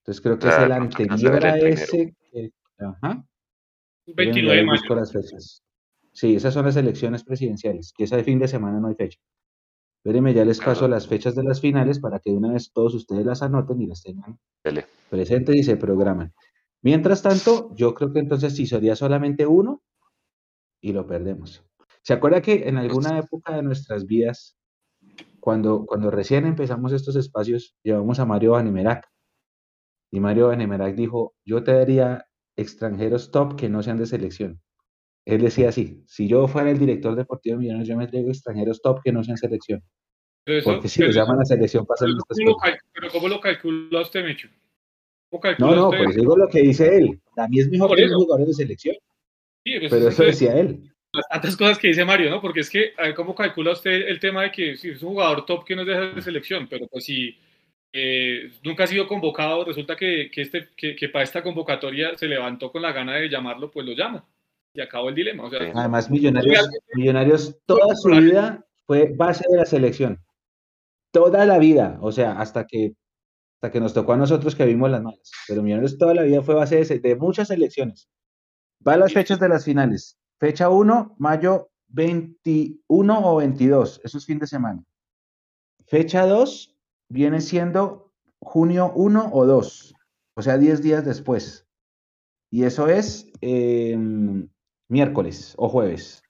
Entonces 0.00 0.22
creo 0.22 0.38
que 0.38 0.48
es 0.48 0.58
el 0.58 0.72
anterior 0.72 1.44
a 1.44 1.58
ese. 1.58 2.14
ajá. 2.78 3.26
29 4.06 4.56
de 4.56 4.64
mayo. 4.64 4.94
Las 4.94 5.12
fechas. 5.12 5.65
Sí, 6.16 6.34
esas 6.34 6.54
son 6.54 6.64
las 6.64 6.76
elecciones 6.76 7.24
presidenciales, 7.24 7.92
que 7.94 8.04
ese 8.04 8.24
fin 8.24 8.38
de 8.38 8.48
semana 8.48 8.80
no 8.80 8.88
hay 8.88 8.94
fecha. 8.94 9.20
Espérenme, 9.98 10.32
ya 10.32 10.46
les 10.46 10.60
paso 10.60 10.88
las 10.88 11.06
fechas 11.06 11.34
de 11.34 11.42
las 11.42 11.60
finales 11.60 12.00
para 12.00 12.20
que 12.20 12.30
de 12.30 12.38
una 12.38 12.54
vez 12.54 12.72
todos 12.72 12.94
ustedes 12.94 13.26
las 13.26 13.42
anoten 13.42 13.82
y 13.82 13.86
las 13.86 14.02
tengan 14.02 14.38
presentes 15.10 15.56
y 15.56 15.62
se 15.62 15.76
programan. 15.76 16.32
Mientras 16.80 17.20
tanto, 17.20 17.70
yo 17.74 17.92
creo 17.92 18.14
que 18.14 18.20
entonces 18.20 18.56
sí 18.56 18.64
sería 18.64 18.96
solamente 18.96 19.46
uno 19.46 19.82
y 20.80 20.94
lo 20.94 21.06
perdemos. 21.06 21.62
¿Se 22.00 22.14
acuerda 22.14 22.40
que 22.40 22.66
en 22.66 22.78
alguna 22.78 23.18
época 23.18 23.54
de 23.54 23.62
nuestras 23.62 24.06
vidas, 24.06 24.56
cuando, 25.38 25.84
cuando 25.84 26.10
recién 26.10 26.46
empezamos 26.46 26.92
estos 26.92 27.16
espacios, 27.16 27.76
llevamos 27.82 28.20
a 28.20 28.24
Mario 28.24 28.52
Banemerac? 28.52 29.06
Y 30.10 30.20
Mario 30.20 30.48
Banemerac 30.48 30.94
dijo, 30.94 31.34
yo 31.44 31.62
te 31.62 31.74
daría 31.74 32.26
extranjeros 32.56 33.30
top 33.30 33.54
que 33.56 33.68
no 33.68 33.82
sean 33.82 33.98
de 33.98 34.06
selección. 34.06 34.62
Él 35.26 35.42
decía 35.42 35.68
así, 35.70 36.02
si 36.06 36.28
yo 36.28 36.46
fuera 36.46 36.70
el 36.70 36.78
director 36.78 37.14
deportivo 37.16 37.56
de 37.56 37.60
Millonarios, 37.60 37.88
yo 37.88 37.96
me 37.96 38.06
traigo 38.06 38.30
extranjeros 38.30 38.80
top 38.80 39.02
que 39.02 39.12
no 39.12 39.22
sean 39.24 39.36
selección. 39.36 39.82
Porque 40.64 40.88
si 40.88 41.02
los 41.02 41.14
llaman 41.14 41.40
a 41.40 41.44
selección 41.44 41.84
pasan 41.84 42.10
pero, 42.28 42.56
pero 42.94 43.10
¿cómo 43.10 43.28
lo 43.28 43.40
calcula 43.40 44.00
usted, 44.00 44.24
Mecho? 44.24 44.48
No, 45.58 45.74
no, 45.74 45.90
pues 45.90 46.14
digo 46.14 46.36
lo 46.36 46.48
que 46.48 46.60
dice 46.60 46.96
él. 46.96 47.20
A 47.36 47.48
mí 47.48 47.58
es 47.58 47.68
mejor 47.68 47.94
que 47.96 48.06
los 48.06 48.24
jugadores 48.24 48.56
de 48.56 48.64
selección. 48.64 48.96
Sí, 49.64 49.74
pero 49.90 50.08
eso 50.08 50.22
decía 50.22 50.56
él. 50.56 50.92
Las 51.12 51.28
tantas 51.28 51.56
cosas 51.56 51.78
que 51.78 51.88
dice 51.88 52.04
Mario, 52.04 52.30
¿no? 52.30 52.40
Porque 52.40 52.60
es 52.60 52.70
que, 52.70 52.92
a 52.96 53.02
ver, 53.02 53.14
¿cómo 53.14 53.34
calcula 53.34 53.72
usted 53.72 54.08
el 54.08 54.20
tema 54.20 54.44
de 54.44 54.52
que 54.52 54.76
si 54.76 54.90
es 54.90 55.02
un 55.02 55.10
jugador 55.10 55.44
top 55.44 55.64
que 55.64 55.74
no 55.74 55.82
es 55.82 56.14
de 56.14 56.22
selección? 56.22 56.68
Pero 56.68 56.86
pues 56.86 57.04
si 57.04 57.36
eh, 57.92 58.52
nunca 58.62 58.84
ha 58.84 58.86
sido 58.86 59.08
convocado, 59.08 59.64
resulta 59.64 59.96
que, 59.96 60.30
que 60.30 60.42
este, 60.42 60.68
que, 60.76 60.94
que, 60.94 61.08
para 61.08 61.24
esta 61.24 61.42
convocatoria 61.42 62.16
se 62.16 62.28
levantó 62.28 62.70
con 62.70 62.82
la 62.82 62.92
gana 62.92 63.16
de 63.16 63.28
llamarlo, 63.28 63.70
pues 63.70 63.84
lo 63.84 63.92
llama. 63.92 64.24
Y 64.76 64.80
acabó 64.80 65.08
el 65.08 65.14
dilema. 65.14 65.44
O 65.44 65.50
sea, 65.50 65.60
Además, 65.74 66.10
Millonarios, 66.10 66.68
millonarios 66.94 67.58
toda 67.64 67.94
su 67.96 68.10
vida 68.10 68.64
fue 68.86 69.12
base 69.16 69.44
de 69.50 69.56
la 69.56 69.64
selección. 69.64 70.22
Toda 71.10 71.46
la 71.46 71.58
vida. 71.58 71.98
O 72.02 72.12
sea, 72.12 72.38
hasta 72.38 72.66
que 72.66 72.94
hasta 73.56 73.72
que 73.72 73.80
nos 73.80 73.94
tocó 73.94 74.12
a 74.12 74.18
nosotros 74.18 74.54
que 74.54 74.66
vimos 74.66 74.90
las 74.90 75.02
malas. 75.02 75.30
Pero 75.48 75.62
Millonarios 75.62 75.96
toda 75.96 76.14
la 76.14 76.22
vida 76.22 76.42
fue 76.42 76.54
base 76.54 76.84
de, 76.84 77.16
muchas 77.16 77.50
elecciones. 77.50 78.08
Va 78.86 78.94
a 78.94 78.98
las 78.98 79.14
fechas 79.14 79.40
de 79.40 79.48
las 79.48 79.64
finales. 79.64 80.18
Fecha 80.38 80.68
1, 80.68 81.16
mayo 81.18 81.70
21 81.88 83.20
o 83.26 83.36
22, 83.36 84.00
eso 84.04 84.18
es 84.18 84.26
fin 84.26 84.38
de 84.38 84.46
semana. 84.46 84.84
Fecha 85.86 86.26
2 86.26 86.76
viene 87.08 87.40
siendo 87.40 88.12
junio 88.40 88.92
1 88.94 89.30
o 89.32 89.46
2, 89.46 89.94
o 90.34 90.42
sea, 90.42 90.58
10 90.58 90.82
días 90.82 91.04
después. 91.04 91.66
Y 92.50 92.64
eso 92.64 92.88
es 92.88 93.30
em, 93.40 94.48
miércoles 94.88 95.54
o 95.56 95.68
jueves. 95.68 96.22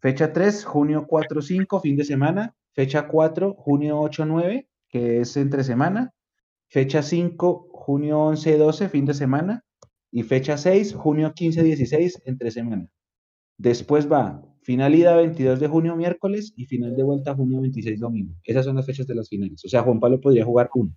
Fecha 0.00 0.32
3, 0.32 0.64
junio 0.64 1.06
4 1.06 1.42
5, 1.42 1.80
fin 1.80 1.96
de 1.96 2.04
semana. 2.04 2.54
Fecha 2.72 3.08
4, 3.08 3.54
junio 3.54 4.00
8 4.00 4.24
9, 4.26 4.68
que 4.88 5.20
es 5.20 5.36
entre 5.36 5.64
semana. 5.64 6.12
Fecha 6.68 7.02
5, 7.02 7.68
junio 7.72 8.18
11, 8.20 8.56
12, 8.56 8.88
fin 8.88 9.04
de 9.04 9.14
semana. 9.14 9.64
Y 10.10 10.22
fecha 10.22 10.56
6, 10.56 10.94
junio 10.94 11.32
15, 11.34 11.62
16, 11.62 12.22
entre 12.24 12.50
semana. 12.50 12.88
Después 13.58 14.10
va 14.10 14.42
final 14.62 14.94
ida 14.94 15.16
22 15.16 15.58
de 15.58 15.68
junio, 15.68 15.96
miércoles, 15.96 16.52
y 16.56 16.66
final 16.66 16.94
de 16.96 17.02
vuelta 17.02 17.34
junio 17.34 17.60
26, 17.60 18.00
domingo. 18.00 18.34
Esas 18.44 18.64
son 18.64 18.76
las 18.76 18.86
fechas 18.86 19.06
de 19.06 19.14
las 19.14 19.28
finales. 19.28 19.64
O 19.64 19.68
sea, 19.68 19.82
Juan 19.82 20.00
Pablo 20.00 20.20
podría 20.20 20.44
jugar 20.44 20.70
uno. 20.74 20.94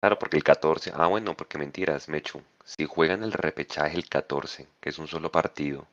Claro, 0.00 0.18
porque 0.18 0.36
el 0.36 0.42
14, 0.42 0.92
ah 0.94 1.06
bueno, 1.06 1.34
porque 1.36 1.58
mentiras, 1.58 2.08
Mechu. 2.08 2.40
Si 2.64 2.86
juegan 2.86 3.22
el 3.22 3.32
repechaje 3.32 3.96
el 3.96 4.08
14, 4.08 4.68
que 4.80 4.90
es 4.90 4.98
un 4.98 5.08
solo 5.08 5.30
partido, 5.30 5.86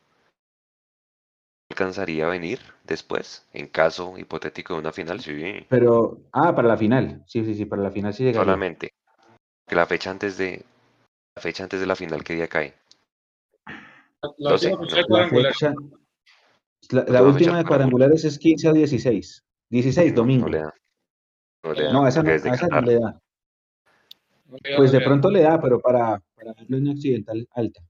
alcanzaría 1.70 2.26
a 2.26 2.30
venir 2.30 2.60
después, 2.84 3.46
en 3.54 3.68
caso 3.68 4.18
hipotético 4.18 4.74
de 4.74 4.80
una 4.80 4.92
final, 4.92 5.20
sí. 5.20 5.66
Pero, 5.70 6.20
ah, 6.32 6.56
para 6.56 6.68
la 6.68 6.78
final, 6.78 7.24
sí, 7.28 7.46
sí, 7.46 7.56
sí, 7.56 7.66
para 7.66 7.84
la 7.84 7.92
final 7.92 8.14
sí 8.14 8.24
llega. 8.24 8.40
Solamente, 8.40 8.92
que 9.68 9.76
la 9.76 9.86
fecha 9.86 10.12
antes 10.12 10.38
de, 10.38 10.66
la 11.36 11.42
fecha 11.42 11.64
antes 11.64 11.80
de 11.80 11.86
la 11.86 11.96
final, 11.96 12.24
¿qué 12.24 12.36
día 12.36 12.48
cae? 12.48 12.74
La, 16.90 17.22
última 17.24 17.58
de 17.58 17.66
cuadrangulares 17.66 18.26
es 18.26 18.40
15 18.40 18.70
o 18.70 18.74
16. 18.74 19.44
16, 19.70 20.16
domingo. 20.16 20.48
No, 20.48 20.52
le 20.52 20.60
da. 20.60 20.74
No, 21.64 22.08
esa, 22.08 22.24
no, 22.24 22.32
esa 22.32 22.68
no 22.68 22.82
le 22.82 23.00
da. 23.00 23.22
Pues 24.78 24.92
de 24.92 25.02
pronto 25.02 25.30
le 25.30 25.42
da, 25.42 25.62
pero 25.62 25.80
para, 25.80 26.22
para 26.36 26.54
verlo 26.54 26.78
en 26.78 26.88
occidental 26.90 27.48
alta 27.52 27.82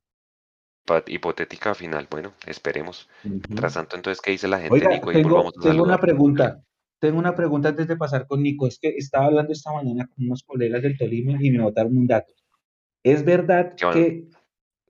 hipotética 1.07 1.75
final. 1.75 2.07
Bueno, 2.09 2.33
esperemos. 2.45 3.07
Tras 3.55 3.73
tanto, 3.73 3.95
entonces, 3.95 4.21
¿qué 4.21 4.31
dice 4.31 4.47
la 4.47 4.59
gente, 4.59 4.87
Nico? 4.87 5.11
tengo, 5.11 5.51
tengo 5.51 5.83
una 5.83 5.99
pregunta. 5.99 6.63
Tengo 6.99 7.19
una 7.19 7.35
pregunta 7.35 7.69
antes 7.69 7.87
de 7.87 7.95
pasar 7.95 8.27
con 8.27 8.43
Nico. 8.43 8.67
Es 8.67 8.79
que 8.79 8.89
estaba 8.89 9.25
hablando 9.25 9.53
esta 9.53 9.71
mañana 9.71 10.07
con 10.07 10.25
unos 10.25 10.43
colegas 10.43 10.81
del 10.81 10.97
Tolima 10.97 11.37
y 11.39 11.51
me 11.51 11.63
botaron 11.63 11.95
un 11.95 12.07
dato. 12.07 12.33
¿Es 13.03 13.23
verdad 13.23 13.75
que 13.93 14.27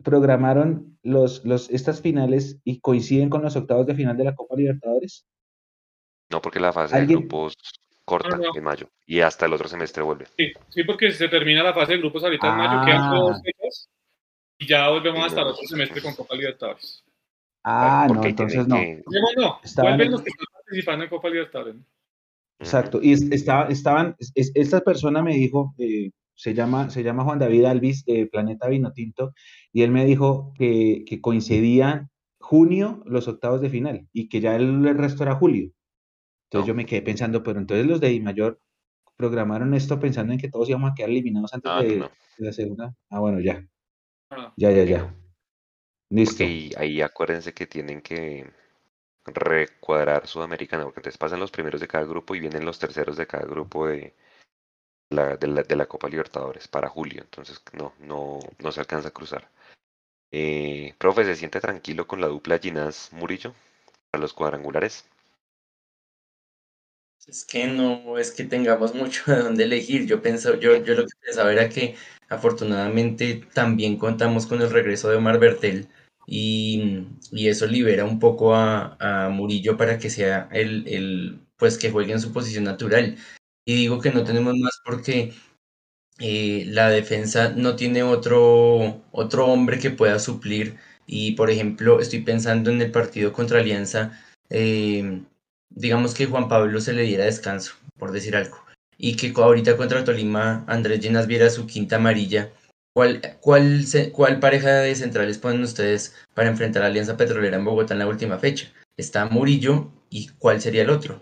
programaron 0.03 0.97
los, 1.03 1.45
los, 1.45 1.69
estas 1.69 2.01
finales 2.01 2.59
y 2.63 2.79
coinciden 2.79 3.29
con 3.29 3.43
los 3.43 3.55
octavos 3.55 3.85
de 3.85 3.95
final 3.95 4.17
de 4.17 4.23
la 4.23 4.35
Copa 4.35 4.55
Libertadores? 4.55 5.27
No, 6.31 6.41
porque 6.41 6.59
la 6.59 6.73
fase 6.73 6.99
de 6.99 7.05
grupos 7.05 7.55
corta 8.09 8.39
en 8.55 8.63
mayo 8.63 8.87
y 9.05 9.19
hasta 9.19 9.45
el 9.45 9.53
otro 9.53 9.67
semestre 9.67 10.03
vuelve. 10.03 10.25
Sí, 10.37 10.51
sí, 10.69 10.83
porque 10.83 11.11
se 11.11 11.27
termina 11.29 11.63
la 11.63 11.73
fase 11.73 11.93
de 11.93 11.99
grupos 11.99 12.23
ahorita 12.23 12.49
en 12.49 12.57
mayo, 12.57 12.85
quedan 12.85 13.11
dos 13.11 13.37
ah. 13.37 13.41
fechas 13.43 13.89
y 14.57 14.67
ya 14.67 14.89
volvemos 14.89 15.25
hasta 15.25 15.41
el 15.41 15.47
otro 15.47 15.67
semestre 15.67 16.01
con 16.01 16.15
Copa 16.15 16.35
Libertadores. 16.35 17.03
Ah, 17.63 18.07
no, 18.11 18.23
entonces 18.23 18.67
no. 18.67 18.75
que- 18.75 19.03
no, 19.37 19.59
Estaban 19.63 19.91
vuelven 19.91 20.07
en- 20.07 20.11
los 20.13 20.21
que 20.23 20.29
están 20.29 20.45
participando 20.53 21.03
en 21.03 21.09
Copa 21.09 21.29
Libertadores. 21.29 21.75
¿no? 21.75 21.85
Exacto. 22.59 22.99
Y 23.01 23.13
es- 23.13 23.31
estaba, 23.31 23.67
estaban, 23.69 24.15
es- 24.19 24.31
es- 24.35 24.51
esta 24.55 24.81
persona 24.81 25.21
me 25.21 25.33
dijo, 25.33 25.73
eh, 25.77 26.11
se 26.35 26.53
llama, 26.53 26.89
se 26.89 27.03
llama 27.03 27.23
Juan 27.25 27.39
David 27.39 27.65
Alvis 27.65 28.05
de 28.05 28.25
Planeta 28.27 28.67
Vinotinto, 28.69 29.33
y 29.73 29.83
él 29.83 29.91
me 29.91 30.05
dijo 30.05 30.53
que, 30.57 31.03
que 31.05 31.19
coincidían 31.21 32.09
junio 32.39 33.03
los 33.05 33.27
octavos 33.27 33.61
de 33.61 33.69
final 33.69 34.07
y 34.13 34.29
que 34.29 34.39
ya 34.39 34.55
el, 34.55 34.87
el 34.87 34.97
resto 34.97 35.23
era 35.23 35.35
julio. 35.35 35.71
Entonces 36.49 36.65
No. 36.65 36.73
yo 36.73 36.75
me 36.75 36.85
quedé 36.87 37.03
pensando, 37.03 37.43
pero 37.43 37.59
entonces 37.59 37.85
los 37.85 38.01
de 38.01 38.11
I 38.11 38.21
Mayor 38.21 38.59
programaron 39.15 39.75
esto 39.75 39.99
pensando 39.99 40.33
en 40.33 40.39
que 40.39 40.49
todos 40.49 40.67
íbamos 40.67 40.91
a 40.91 40.95
quedar 40.95 41.11
eliminados 41.11 41.53
antes 41.53 41.71
Ah, 41.71 41.83
de, 41.83 41.97
no. 41.97 42.11
de 42.37 42.45
la 42.45 42.53
segunda. 42.53 42.95
Ah, 43.11 43.19
bueno, 43.19 43.39
ya, 43.39 43.63
ya, 44.57 44.71
ya, 44.71 44.83
ya. 44.83 45.15
Listo. 46.09 46.33
Porque 46.37 46.43
ahí, 46.45 46.71
ahí 46.77 47.01
acuérdense 47.01 47.53
que 47.53 47.67
tienen 47.67 48.01
que 48.01 48.51
recuadrar 49.25 50.25
Sudamericana, 50.25 50.85
porque 50.85 51.01
entonces 51.01 51.19
pasan 51.19 51.39
los 51.39 51.51
primeros 51.51 51.81
de 51.81 51.87
cada 51.87 52.05
grupo 52.05 52.33
y 52.33 52.39
vienen 52.39 52.65
los 52.65 52.79
terceros 52.79 53.15
de 53.15 53.27
cada 53.27 53.45
grupo 53.45 53.85
de 53.87 54.15
la, 55.11 55.37
de 55.37 55.47
la, 55.47 55.61
de 55.61 55.75
la 55.75 55.85
Copa 55.85 56.09
Libertadores 56.09 56.67
para 56.67 56.89
julio. 56.89 57.21
Entonces 57.21 57.61
no, 57.73 57.93
no, 57.99 58.39
no 58.57 58.71
se 58.71 58.79
alcanza 58.79 59.09
a 59.09 59.11
cruzar. 59.11 59.51
Eh, 60.31 60.95
profe, 60.97 61.25
¿se 61.25 61.35
siente 61.35 61.59
tranquilo 61.59 62.07
con 62.07 62.21
la 62.21 62.27
dupla 62.27 62.57
Ginás 62.57 63.13
Murillo 63.13 63.53
para 64.09 64.21
los 64.21 64.33
cuadrangulares? 64.33 65.07
Es 67.27 67.45
que 67.45 67.67
no 67.67 68.17
es 68.17 68.31
que 68.31 68.43
tengamos 68.45 68.95
mucho 68.95 69.23
de 69.31 69.37
dónde 69.43 69.63
elegir. 69.65 70.05
Yo 70.07 70.21
penso, 70.21 70.55
yo, 70.59 70.83
yo 70.83 70.93
lo 70.95 71.03
que 71.05 71.13
pensaba 71.21 71.51
era 71.51 71.69
que 71.69 71.95
afortunadamente 72.29 73.47
también 73.53 73.97
contamos 73.97 74.45
con 74.47 74.61
el 74.61 74.69
regreso 74.69 75.09
de 75.09 75.17
Omar 75.17 75.39
Bertel 75.39 75.87
y, 76.27 77.05
y 77.31 77.47
eso 77.47 77.65
libera 77.67 78.05
un 78.05 78.19
poco 78.19 78.53
a, 78.55 78.97
a 79.25 79.29
Murillo 79.29 79.77
para 79.77 79.97
que 79.99 80.09
sea 80.09 80.47
el, 80.51 80.87
el, 80.87 81.39
pues 81.57 81.77
que 81.77 81.91
juegue 81.91 82.13
en 82.13 82.21
su 82.21 82.31
posición 82.33 82.63
natural. 82.65 83.17
Y 83.65 83.75
digo 83.75 83.99
que 84.01 84.11
no 84.11 84.23
tenemos 84.23 84.55
más 84.57 84.79
porque 84.85 85.33
eh, 86.19 86.65
la 86.67 86.89
defensa 86.89 87.49
no 87.55 87.75
tiene 87.75 88.03
otro, 88.03 89.03
otro 89.11 89.47
hombre 89.47 89.79
que 89.79 89.91
pueda 89.91 90.19
suplir. 90.19 90.77
Y 91.07 91.33
por 91.33 91.49
ejemplo, 91.49 91.99
estoy 91.99 92.21
pensando 92.21 92.69
en 92.71 92.81
el 92.81 92.91
partido 92.91 93.33
contra 93.33 93.59
Alianza. 93.59 94.19
eh, 94.49 95.23
digamos 95.69 96.13
que 96.13 96.25
Juan 96.25 96.47
Pablo 96.47 96.81
se 96.81 96.93
le 96.93 97.03
diera 97.03 97.25
descanso, 97.25 97.73
por 97.97 98.11
decir 98.11 98.35
algo, 98.35 98.57
y 98.97 99.15
que 99.15 99.33
ahorita 99.41 99.77
contra 99.77 100.03
Tolima 100.03 100.63
Andrés 100.67 100.99
Llenas 100.99 101.27
viera 101.27 101.49
su 101.49 101.67
quinta 101.67 101.97
amarilla, 101.97 102.51
¿cuál, 102.93 103.21
cuál, 103.41 103.85
se- 103.85 104.11
cuál 104.11 104.39
pareja 104.39 104.69
de 104.69 104.95
centrales 104.95 105.37
ponen 105.37 105.63
ustedes 105.63 106.15
para 106.33 106.49
enfrentar 106.49 106.83
a 106.83 106.87
Alianza 106.87 107.17
Petrolera 107.17 107.57
en 107.57 107.65
Bogotá 107.65 107.93
en 107.93 107.99
la 107.99 108.07
última 108.07 108.37
fecha? 108.37 108.71
Está 108.97 109.25
Murillo 109.25 109.91
y 110.09 110.27
¿cuál 110.39 110.61
sería 110.61 110.81
el 110.81 110.89
otro? 110.89 111.21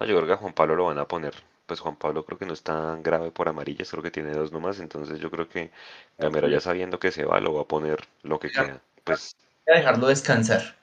No, 0.00 0.06
yo 0.06 0.16
creo 0.16 0.26
que 0.26 0.32
a 0.32 0.36
Juan 0.38 0.52
Pablo 0.52 0.74
lo 0.76 0.84
van 0.86 0.98
a 0.98 1.06
poner. 1.06 1.34
Pues 1.66 1.80
Juan 1.80 1.96
Pablo 1.96 2.24
creo 2.24 2.38
que 2.38 2.44
no 2.44 2.52
es 2.52 2.62
tan 2.62 3.02
grave 3.02 3.30
por 3.30 3.48
amarillas, 3.48 3.90
creo 3.90 4.02
que 4.02 4.10
tiene 4.10 4.32
dos 4.32 4.52
nomás, 4.52 4.80
entonces 4.80 5.20
yo 5.20 5.30
creo 5.30 5.48
que 5.48 5.70
Gamero 6.18 6.48
ya 6.48 6.60
sabiendo 6.60 6.98
que 6.98 7.12
se 7.12 7.24
va, 7.24 7.40
lo 7.40 7.54
va 7.54 7.62
a 7.62 7.66
poner 7.68 8.00
lo 8.22 8.38
que 8.40 8.48
Ya. 8.48 8.64
queda. 8.64 8.80
Pues 9.04 9.36
Voy 9.64 9.76
a 9.76 9.78
dejarlo 9.78 10.08
descansar. 10.08 10.76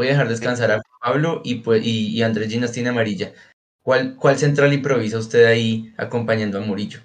Voy 0.00 0.06
a 0.06 0.12
dejar 0.12 0.28
descansar 0.28 0.70
a 0.70 0.82
Pablo 1.02 1.42
y, 1.44 1.56
pues, 1.56 1.84
y, 1.84 2.08
y 2.16 2.22
Andrés 2.22 2.48
Llenas 2.48 2.72
tiene 2.72 2.88
amarilla. 2.88 3.34
¿Cuál, 3.82 4.16
¿Cuál 4.16 4.38
central 4.38 4.72
improvisa 4.72 5.18
usted 5.18 5.44
ahí 5.44 5.92
acompañando 5.98 6.56
a 6.56 6.62
Murillo? 6.62 7.00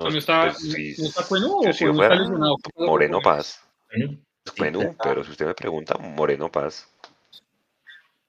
no, 0.00 0.10
¿No 0.10 0.16
está, 0.16 0.52
pues, 0.52 0.58
sí, 0.58 0.94
¿no 0.96 1.08
está 1.08 1.26
Cueno 1.26 1.48
yo 1.60 1.70
o 1.70 1.72
si 1.72 1.84
yo 1.86 1.90
Cueno 1.90 2.02
está 2.04 2.06
fuera 2.06 2.20
lesionado? 2.20 2.56
Moreno 2.76 3.20
Paz. 3.20 3.68
Bueno, 3.90 4.16
Pues 4.44 4.56
Cuenú, 4.56 4.80
Sí, 4.82 4.96
pero 5.02 5.24
si 5.24 5.30
usted 5.32 5.46
me 5.46 5.54
pregunta, 5.54 5.98
Moreno 5.98 6.52
Paz. 6.52 6.88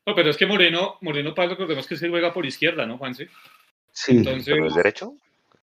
No, 0.08 0.16
pero 0.16 0.32
es 0.32 0.38
que 0.38 0.48
Moreno, 0.48 0.98
Moreno 1.02 1.36
Paz, 1.36 1.50
recordemos 1.50 1.86
que 1.86 1.98
se 1.98 2.10
juega 2.10 2.34
por 2.34 2.48
izquierda, 2.48 2.88
¿no, 2.88 2.98
Juanse? 2.98 3.30
Sí, 3.92 4.18
Entonces, 4.18 4.46
¿Pero 4.48 4.62
no 4.64 4.68
es 4.70 4.76
derecho? 4.76 5.16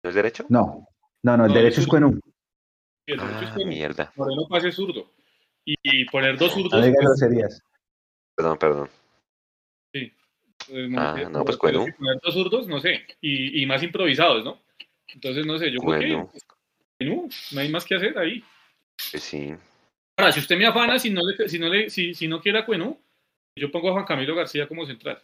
¿No 0.04 0.10
es 0.10 0.16
derecho? 0.16 0.46
no, 0.50 0.86
no, 1.24 1.38
no, 1.38 1.46
el 1.46 1.50
No, 1.52 1.56
derecho 1.56 1.80
es 1.80 1.88
Cuenú. 1.88 2.20
el 3.08 3.18
derecho 3.18 3.46
es 3.46 3.50
Ah, 3.52 3.54
Cueno. 3.54 3.70
mierda. 3.70 4.12
Moreno 4.18 4.48
Paz 4.50 4.66
es 4.66 4.76
zurdo. 4.76 5.14
Y, 5.66 6.06
poner 6.06 6.38
dos 6.38 6.54
zurdos, 6.54 6.74
No 6.74 6.86
digas 6.86 7.04
pues, 7.04 7.20
groserías. 7.20 7.64
Perdón, 8.36 8.58
perdón. 8.58 8.90
pues, 9.92 10.12
Ah, 10.98 11.16
eh, 11.20 11.28
no, 11.30 11.44
pues, 11.44 11.58
pero 11.58 11.80
Cueno. 11.80 11.86
si 11.86 11.92
poner 11.92 12.20
dos 12.22 12.34
zurdos, 12.34 12.68
no 12.68 12.80
sé. 12.80 13.06
Y, 13.22 13.62
y 13.62 13.66
más 13.66 13.84
improvisados, 13.84 14.44
¿no? 14.44 14.60
Entonces, 15.08 15.46
no 15.46 15.58
sé, 15.58 15.72
yo 15.72 15.80
creo 15.80 15.98
Cueno. 16.00 16.32
que 16.32 16.40
Cueno, 16.98 17.30
no 17.52 17.60
hay 17.62 17.70
más 17.70 17.86
que 17.86 17.96
hacer 17.96 18.18
ahí. 18.18 18.44
Pues 19.12 19.24
sí. 19.24 19.54
Ahora, 20.18 20.32
si 20.32 20.40
usted 20.40 20.58
me 20.58 20.66
afana, 20.66 21.00
si 21.00 21.10
no, 21.10 21.22
le, 21.24 21.50
si 21.50 21.60
no, 21.60 21.68
le, 21.68 21.90
si, 21.90 22.14
si 22.14 22.28
no 22.28 22.42
quiere 22.42 22.60
a 22.60 22.66
Cueno, 22.66 22.98
yo 23.56 23.72
pongo 23.72 23.90
a 23.90 23.94
Juan 23.94 24.06
Camilo 24.06 24.36
García 24.36 24.68
como 24.68 24.86
central. 24.86 25.22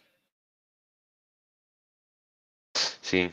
Sí. 3.00 3.30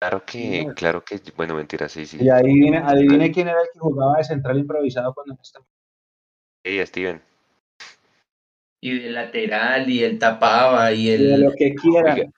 Claro 0.00 0.24
que, 0.24 0.64
No. 0.64 0.74
claro 0.74 1.04
que, 1.04 1.20
bueno, 1.36 1.54
mentira, 1.56 1.88
sí, 1.88 2.06
sí. 2.06 2.18
Y 2.20 2.28
adivine, 2.28 2.78
adivine 2.78 3.32
quién 3.32 3.48
era 3.48 3.60
el 3.60 3.68
que 3.72 3.80
jugaba 3.80 4.18
de 4.18 4.24
central 4.24 4.58
improvisado 4.58 5.12
cuando 5.12 5.34
no 5.34 5.40
estaba. 5.42 5.64
Ey, 6.64 6.84
Steven. 6.86 7.20
y 8.80 8.96
de 9.00 9.10
lateral, 9.10 9.90
y 9.90 10.04
él 10.04 10.20
tapaba, 10.20 10.92
y 10.92 11.06
De 11.08 11.14
él, 11.14 11.40
lo 11.40 11.52
que 11.52 11.74
quieran. 11.74 12.32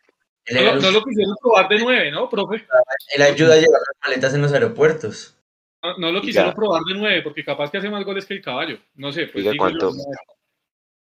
No, 0.51 0.63
lo- 0.63 0.71
el- 0.75 0.83
no 0.83 0.91
lo 0.91 1.05
quisieron 1.05 1.37
probar 1.41 1.69
de 1.69 1.79
nueve, 1.81 2.11
¿no, 2.11 2.31
profe? 2.31 2.67
él 3.15 3.23
ayuda 3.23 3.55
a 3.55 3.57
llevar 3.59 3.81
las 3.81 4.09
maletas 4.09 4.33
en 4.35 4.41
los 4.43 4.53
aeropuertos. 4.55 5.37
No, 5.83 5.99
no 5.99 6.07
lo 6.13 6.19
Oiga. 6.19 6.23
quisieron 6.23 6.55
probar 6.55 6.83
de 6.85 6.95
nueve, 6.95 7.21
porque 7.23 7.45
capaz 7.45 7.71
que 7.71 7.77
hace 7.77 7.91
más 7.91 8.05
goles 8.07 8.25
que 8.25 8.35
el 8.35 8.43
caballo. 8.43 8.79
No 8.95 9.13
sé, 9.13 9.27
pues 9.27 9.45
Oiga, 9.47 9.53
¿cuánto? 9.59 9.93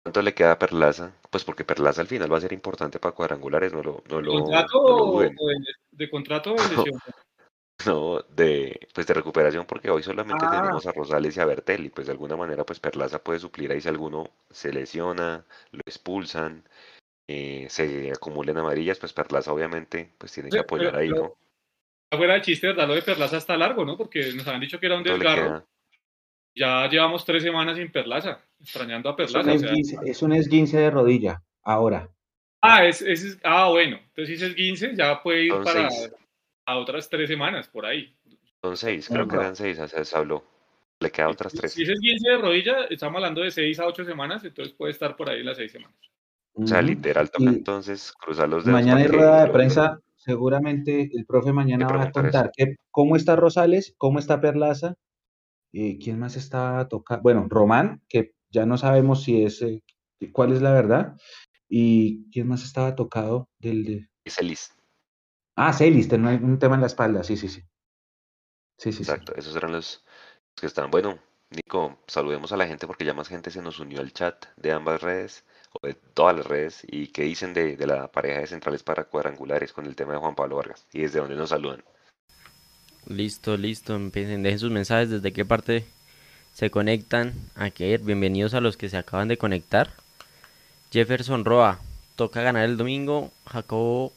¿Cuánto 0.06 0.22
le 0.22 0.34
queda 0.34 0.52
a 0.52 0.58
Perlaza? 0.60 1.10
Pues 1.30 1.42
porque 1.42 1.64
Perlaza 1.64 2.00
al 2.00 2.06
final 2.06 2.32
va 2.32 2.38
a 2.38 2.40
ser 2.40 2.52
importante 2.52 3.00
para 3.00 3.12
cuadrangulares, 3.12 3.72
no 3.72 3.82
lo, 3.82 4.04
no 4.08 4.20
lo, 4.20 4.34
¿Contrato 4.34 4.80
no 4.80 4.88
lo 4.88 4.94
o 5.04 5.12
duden. 5.14 5.34
o 5.36 5.46
de, 5.48 5.56
de 5.90 6.08
contrato 6.10 6.52
o 6.52 6.54
de 6.54 6.58
lesión? 6.92 7.00
No, 7.84 8.20
de, 8.20 8.86
pues 8.94 9.04
de 9.08 9.14
recuperación, 9.14 9.66
porque 9.66 9.90
hoy 9.90 10.04
solamente 10.04 10.44
Ah. 10.46 10.60
tenemos 10.60 10.86
a 10.86 10.92
Rosales 10.92 11.36
y 11.36 11.40
a 11.40 11.44
Bertel, 11.44 11.86
y 11.86 11.88
pues 11.90 12.06
de 12.06 12.12
alguna 12.12 12.36
manera 12.36 12.62
pues 12.64 12.78
Perlaza 12.78 13.18
puede 13.18 13.40
suplir 13.40 13.72
ahí 13.72 13.80
si 13.80 13.88
alguno 13.88 14.30
se 14.48 14.72
lesiona, 14.72 15.44
lo 15.72 15.80
expulsan, 15.84 16.62
eh, 17.28 17.66
se 17.68 18.12
acumulan 18.12 18.58
amarillas, 18.58 19.00
pues 19.00 19.12
Perlaza 19.12 19.52
obviamente 19.52 20.12
pues 20.18 20.30
tiene 20.30 20.50
que 20.50 20.60
apoyar 20.60 20.92
pero- 20.92 20.98
ahí, 21.00 21.08
¿no? 21.08 21.34
Afuera 22.12 22.34
de 22.34 22.42
chiste, 22.42 22.68
¿verdad? 22.68 22.86
Lo 22.86 22.94
de 22.94 23.02
Perlaza 23.02 23.38
está 23.38 23.56
largo, 23.56 23.84
¿no? 23.84 23.96
Porque 23.96 24.32
nos 24.34 24.46
habían 24.46 24.60
dicho 24.60 24.78
que 24.78 24.86
era 24.86 24.96
un 24.96 25.02
¿Cuánto 25.02 25.24
le 25.24 25.28
desgarro. 25.30 25.66
Queda? 26.56 26.84
Ya 26.84 26.90
llevamos 26.90 27.24
tres 27.24 27.42
semanas 27.42 27.76
sin 27.76 27.90
Perlaza, 27.92 28.40
extrañando 28.60 29.08
a 29.10 29.12
Es 29.12 29.34
un 29.34 29.42
Perlaza. 29.42 29.52
o 29.54 29.58
sea. 29.58 29.68
esguince, 29.68 29.98
es 30.04 30.22
un 30.22 30.32
esguince 30.32 30.78
de 30.78 30.90
rodilla, 30.90 31.42
ahora. 31.62 32.08
ah, 32.62 32.84
es, 32.84 33.02
es- 33.02 33.38
ah, 33.44 33.68
bueno. 33.68 33.98
Entonces, 34.08 34.38
si 34.40 34.44
es 34.46 34.54
15, 34.54 34.92
ya 34.96 35.22
puede 35.22 35.44
ir 35.44 35.52
Son 35.52 35.64
para 35.64 35.90
seis. 35.90 36.12
a 36.66 36.76
otras 36.78 37.08
tres 37.08 37.28
semanas, 37.28 37.68
por 37.68 37.86
ahí. 37.86 38.14
Son 38.62 38.76
seis, 38.76 39.08
creo 39.08 39.28
que 39.28 39.36
eran 39.36 39.54
seis, 39.54 39.78
o 39.78 39.86
sea, 39.86 40.04
se 40.04 40.16
habló. 40.16 40.42
Le 40.98 41.10
quedan 41.10 41.30
otras 41.30 41.52
tres. 41.52 41.72
Si 41.74 41.82
es 41.82 41.90
15 42.00 42.30
de 42.30 42.38
rodilla, 42.38 42.84
estamos 42.88 43.16
hablando 43.16 43.42
de 43.42 43.50
seis 43.50 43.78
a 43.78 43.86
ocho 43.86 44.04
semanas, 44.04 44.42
entonces 44.44 44.74
puede 44.74 44.92
estar 44.92 45.14
por 45.14 45.28
ahí 45.28 45.42
las 45.44 45.58
seis 45.58 45.70
semanas. 45.70 45.94
O 46.54 46.66
sea, 46.66 46.80
literal 46.80 47.30
toca 47.30 47.50
entonces 47.50 48.12
cruzar 48.18 48.48
los 48.48 48.64
dedos. 48.64 48.80
mañana 48.80 49.02
hay 49.02 49.08
rueda 49.08 49.44
de 49.44 49.50
prensa, 49.52 50.00
seguramente 50.14 51.10
el 51.12 51.26
profe 51.26 51.52
mañana 51.52 51.86
va 51.86 52.04
a 52.04 52.10
contar 52.10 52.50
que, 52.56 52.76
cómo 52.90 53.14
está 53.14 53.36
Rosales, 53.36 53.94
cómo 53.98 54.18
está 54.18 54.40
Perlaza, 54.40 54.94
eh, 55.76 55.98
quién 56.02 56.18
más 56.18 56.36
está 56.36 56.88
tocando, 56.88 57.22
bueno, 57.22 57.46
Román, 57.50 58.02
que 58.08 58.32
ya 58.50 58.64
no 58.64 58.78
sabemos 58.78 59.22
si 59.22 59.42
es, 59.44 59.60
eh, 59.60 59.82
cuál 60.32 60.52
es 60.52 60.62
la 60.62 60.72
verdad, 60.72 61.16
y 61.68 62.30
quién 62.30 62.48
más 62.48 62.64
estaba 62.64 62.94
tocado 62.94 63.50
del 63.58 63.84
de... 63.84 64.08
Celis, 64.26 64.72
Ah, 65.54 65.72
Celis, 65.72 66.08
tenía 66.08 66.30
un 66.30 66.58
tema 66.58 66.76
en 66.76 66.80
la 66.80 66.86
espalda, 66.86 67.22
sí, 67.24 67.36
sí, 67.36 67.48
sí. 67.48 67.60
Sí, 68.78 68.92
sí, 68.92 68.92
sí. 68.92 69.02
exacto, 69.02 69.34
esos 69.36 69.54
eran 69.56 69.72
los, 69.72 70.04
que 70.54 70.66
estaban. 70.66 70.90
Bueno, 70.90 71.18
Nico, 71.50 71.98
saludemos 72.06 72.52
a 72.52 72.56
la 72.56 72.66
gente 72.66 72.86
porque 72.86 73.04
ya 73.04 73.14
más 73.14 73.28
gente 73.28 73.50
se 73.50 73.62
nos 73.62 73.78
unió 73.78 74.00
al 74.00 74.12
chat 74.12 74.46
de 74.56 74.72
ambas 74.72 75.02
redes, 75.02 75.44
o 75.72 75.86
de 75.86 75.94
todas 75.94 76.36
las 76.36 76.46
redes, 76.46 76.82
y 76.86 77.08
qué 77.08 77.22
dicen 77.22 77.52
de, 77.52 77.76
de 77.76 77.86
la 77.86 78.10
pareja 78.10 78.40
de 78.40 78.46
centrales 78.46 78.82
para 78.82 79.04
cuadrangulares 79.04 79.72
con 79.72 79.86
el 79.86 79.94
tema 79.94 80.12
de 80.12 80.18
Juan 80.18 80.34
Pablo 80.34 80.56
Vargas, 80.56 80.86
y 80.92 81.02
desde 81.02 81.20
dónde 81.20 81.36
nos 81.36 81.50
saludan. 81.50 81.84
Listo, 83.08 83.56
listo. 83.56 83.94
Empiecen, 83.94 84.42
dejen 84.42 84.58
sus 84.58 84.70
mensajes 84.70 85.10
desde 85.10 85.32
qué 85.32 85.44
parte 85.44 85.84
se 86.54 86.70
conectan. 86.70 87.34
Aquí, 87.54 87.96
bienvenidos 87.98 88.54
a 88.54 88.60
los 88.60 88.76
que 88.76 88.88
se 88.88 88.96
acaban 88.96 89.28
de 89.28 89.38
conectar. 89.38 89.90
Jefferson 90.92 91.44
Roa, 91.44 91.78
toca 92.16 92.42
ganar 92.42 92.64
el 92.64 92.76
domingo. 92.76 93.30
Jacobo, 93.46 94.12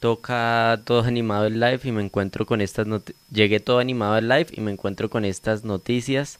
toca 0.00 0.80
todo 0.84 1.02
animado 1.02 1.46
el 1.46 1.60
live 1.60 1.80
y 1.84 1.92
me 1.92 2.02
encuentro 2.02 2.46
con 2.46 2.60
estas 2.62 2.86
noticias. 2.86 3.20
Llegué 3.30 3.60
todo 3.60 3.80
animado 3.80 4.14
al 4.14 4.28
live 4.28 4.46
y 4.52 4.60
me 4.62 4.70
encuentro 4.70 5.10
con 5.10 5.24
estas 5.24 5.64
noticias. 5.64 6.38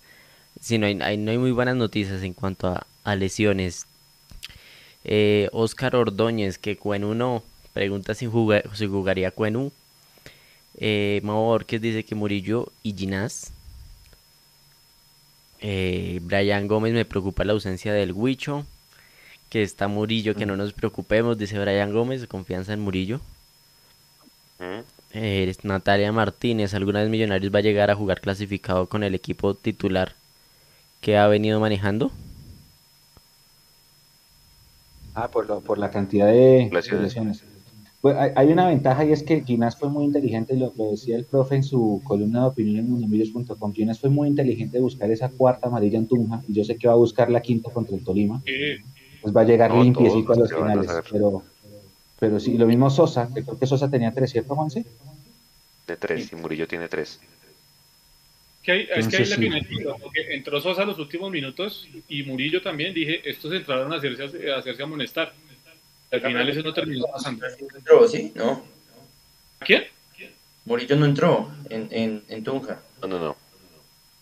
Si 0.61 0.79
no 0.79 0.87
hay, 0.87 0.95
no 0.95 1.31
hay 1.31 1.39
muy 1.39 1.51
buenas 1.51 1.77
noticias 1.77 2.23
en 2.23 2.33
cuanto 2.33 2.69
a, 3.05 3.17
lesiones. 3.17 3.87
Eh, 5.05 5.51
Oscar 5.53 5.95
Ordóñez, 5.95 6.57
que 6.57 6.79
Cuenú 6.79 7.15
no. 7.15 7.43
Pregunta 7.75 8.15
si, 8.15 8.27
juga- 8.27 8.63
si 8.75 8.87
jugaría. 8.87 9.31
Eh, 10.79 11.21
Mau 11.25 11.43
Borges 11.45 11.81
dice 11.81 12.05
que 12.05 12.15
Murillo 12.15 12.71
y 12.83 12.95
Ginás. 12.95 13.53
Eh, 15.61 16.21
Brian 16.23 16.69
Gómez 16.69 16.93
me 16.93 17.05
preocupa 17.05 17.45
la 17.45 17.53
ausencia 17.53 17.93
del 17.93 18.13
Huicho. 18.13 18.65
Que 19.51 19.63
está 19.63 19.89
Murillo, 19.89 20.35
que 20.35 20.45
no 20.47 20.57
nos 20.57 20.73
preocupemos, 20.73 21.39
dice 21.39 21.59
Brian 21.59 21.93
Gómez, 21.93 22.27
confianza 22.27 22.73
en 22.73 22.81
Murillo. 22.81 23.21
¿Mm? 24.59 24.81
Eh, 25.13 25.55
Natalia 25.63 26.13
Martínez, 26.13 26.75
¿alguna 26.75 27.01
vez 27.01 27.09
Millonarios 27.11 27.55
va 27.55 27.61
a 27.61 27.63
llegar 27.63 27.91
a 27.91 27.95
jugar 27.95 28.21
clasificado 28.21 28.87
con 28.87 29.03
el 29.05 29.15
equipo 29.15 29.55
titular 29.55 30.15
que 31.01 31.17
ha 31.17 31.27
venido 31.29 31.61
manejando? 31.61 32.11
Ah, 35.15 35.29
por, 35.31 35.47
lo- 35.47 35.61
por 35.61 35.79
la 35.79 35.91
cantidad 35.91 36.27
de 36.27 36.69
Lesiones. 36.73 37.17
Pues 38.01 38.17
hay, 38.37 38.49
una 38.49 38.69
ventaja 38.69 39.05
y 39.05 39.13
es 39.13 39.23
que 39.23 39.43
Ginás 39.43 39.79
fue 39.79 39.89
muy 39.89 40.05
inteligente, 40.05 40.55
lo, 40.55 40.73
lo 40.77 40.91
decía 40.91 41.17
el 41.17 41.25
profe 41.25 41.57
en 41.57 41.65
su 41.65 42.03
columna 42.05 42.43
de 42.43 42.47
opinión 42.49 42.79
en 42.79 42.91
mundomillos.com. 42.91 43.73
Ginás 43.73 43.99
fue 43.99 44.11
muy 44.11 44.29
inteligente 44.29 44.77
de 44.77 44.83
buscar 44.83 45.11
esa 45.11 45.29
cuarta 45.31 45.69
amarilla 45.69 45.99
en 45.99 46.07
Tunja 46.07 46.43
y 46.47 46.53
yo 46.53 46.65
sé 46.65 46.77
que 46.77 46.87
va 46.87 46.95
a 46.95 46.99
buscar 46.99 47.31
la 47.31 47.41
quinta 47.41 47.71
contra 47.71 47.97
el 47.97 48.05
Tolima. 48.05 48.43
Pues 49.23 49.35
va 49.35 49.41
a 49.41 49.45
llegar 49.45 49.71
No, 49.71 49.83
limpiecito 49.83 50.33
a 50.33 50.37
los 50.37 50.53
a 50.53 50.57
finales. 50.57 50.91
Pero, 51.11 51.43
pero 52.21 52.39
sí, 52.39 52.57
lo 52.57 52.67
mismo 52.67 52.91
Sosa, 52.91 53.29
que 53.35 53.43
creo 53.43 53.59
que 53.59 53.67
Sosa 53.67 53.91
tenía 53.91 54.13
tres, 54.13 54.31
¿cierto, 54.31 54.55
Juanse? 54.55 54.85
De 55.87 55.97
tres, 55.97 56.33
y 56.33 56.37
Murillo 56.37 56.69
tiene 56.69 56.89
tres. 56.89 57.21
que 58.63 58.73
hay- 58.73 58.89
es 58.97 59.07
que 59.09 59.17
ahí 59.17 59.27
la 59.27 59.37
sí. 59.37 59.43
final, 59.43 59.67
porque 60.03 60.35
entró 60.35 60.61
Sosa 60.61 60.85
los 60.85 60.99
últimos 60.99 61.31
minutos 61.31 61.89
y 62.09 62.25
Murillo 62.25 62.61
también, 62.61 62.93
dije, 62.93 63.29
estos 63.29 63.53
entraron 63.53 63.93
a 63.93 63.97
hacerse, 63.97 64.51
a 64.51 64.59
hacerse 64.59 64.83
amonestar. 64.83 65.33
Al 66.11 66.21
final 66.21 66.49
eso 66.49 66.63
no 66.63 66.73
terminó 66.73 67.05
pasando. 67.13 67.45
¿Entró, 67.75 68.07
sí? 68.09 68.33
No. 68.35 68.65
¿A 69.61 69.65
quién? 69.65 69.85
Murillo 70.65 70.97
no 70.97 71.07
entró 71.07 71.51
en, 71.71 71.89
en, 71.91 72.23
en 72.29 72.45
Tunja. 72.45 72.81
No, 73.03 73.09
no, 73.09 73.19
no. 73.19 73.37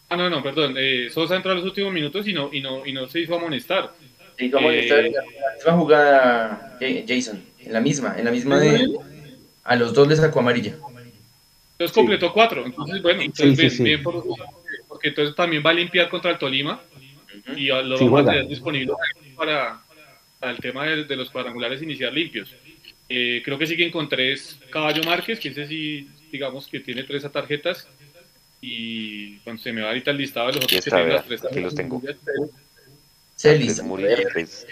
Ah, 0.08 0.16
no, 0.16 0.28
no, 0.30 0.42
perdón. 0.42 0.74
eh, 0.76 1.08
Sosa 1.10 1.36
entró 1.36 1.52
a 1.52 1.54
los 1.54 1.64
últimos 1.64 1.92
minutos 1.92 2.26
y 2.28 2.32
no, 2.32 2.50
y 2.52 2.60
no, 2.60 2.84
y 2.86 2.92
no 2.92 3.06
se 3.08 3.20
hizo 3.20 3.34
amonestar. 3.34 3.92
Sí, 4.38 4.48
vamos 4.48 4.70
a 4.70 4.74
Eh, 4.74 4.88
en 5.06 5.12
la 5.14 5.22
misma 5.56 5.72
jugada, 5.72 6.76
Ja- 6.80 7.04
Jason. 7.06 7.42
En 7.60 7.72
la 7.72 7.80
misma, 7.80 8.14
en 8.18 8.24
la 8.24 8.30
misma 8.30 8.58
de. 8.60 8.86
A 9.64 9.76
los 9.76 9.94
dos 9.94 10.06
le 10.08 10.16
sacó 10.16 10.40
amarilla. 10.40 10.76
Entonces 11.72 11.94
completó 11.94 12.32
cuatro. 12.32 12.64
Entonces, 12.66 13.00
bueno, 13.02 13.22
entonces 13.22 13.56
sí, 13.56 13.60
bien, 13.62 13.70
sí. 13.70 13.82
bien 13.82 14.02
por 14.02 14.22
porque 14.88 15.08
entonces 15.08 15.34
también 15.34 15.62
va 15.64 15.70
a 15.70 15.74
limpiar 15.74 16.08
contra 16.08 16.30
el 16.32 16.38
Tolima 16.38 16.80
y 17.56 17.70
a- 17.70 17.80
lo 17.82 17.96
Sí, 17.96 18.04
vamos 18.04 18.20
a 18.20 18.24
tener 18.32 18.46
disponible 18.48 18.92
para, 19.34 19.80
el 20.50 20.58
tema 20.58 20.86
de, 20.86 21.04
de 21.04 21.16
los 21.16 21.30
cuadrangulares 21.30 21.82
iniciar 21.82 22.12
limpios. 22.12 22.54
Eh, 23.08 23.42
creo 23.44 23.58
que 23.58 23.66
sí 23.66 23.76
que 23.76 23.86
encontré 23.86 24.32
es 24.32 24.58
Caballo 24.70 25.02
Márquez, 25.04 25.38
que 25.38 25.48
ese 25.50 25.66
sí, 25.66 26.08
digamos 26.32 26.68
que 26.68 26.80
tiene 26.80 27.04
tres 27.04 27.30
tarjetas. 27.30 27.86
Y 28.60 29.38
cuando 29.40 29.62
se 29.62 29.72
me 29.72 29.82
va 29.82 29.88
ahorita 29.88 30.10
el 30.10 30.16
listado 30.16 30.46
de 30.46 30.54
los 30.54 30.64
otros 30.64 30.70
que 30.70 30.78
está, 30.88 30.96
tienen 30.96 31.14
las 31.14 31.26
tres 31.26 31.44
aquí 31.44 31.60
los 31.60 31.74
tengo. 31.74 32.00
tarjetas, 32.00 32.50
Celis. 33.36 33.78
Andrés 33.80 33.86
Murillo, 33.86 34.28
tres. 34.32 34.66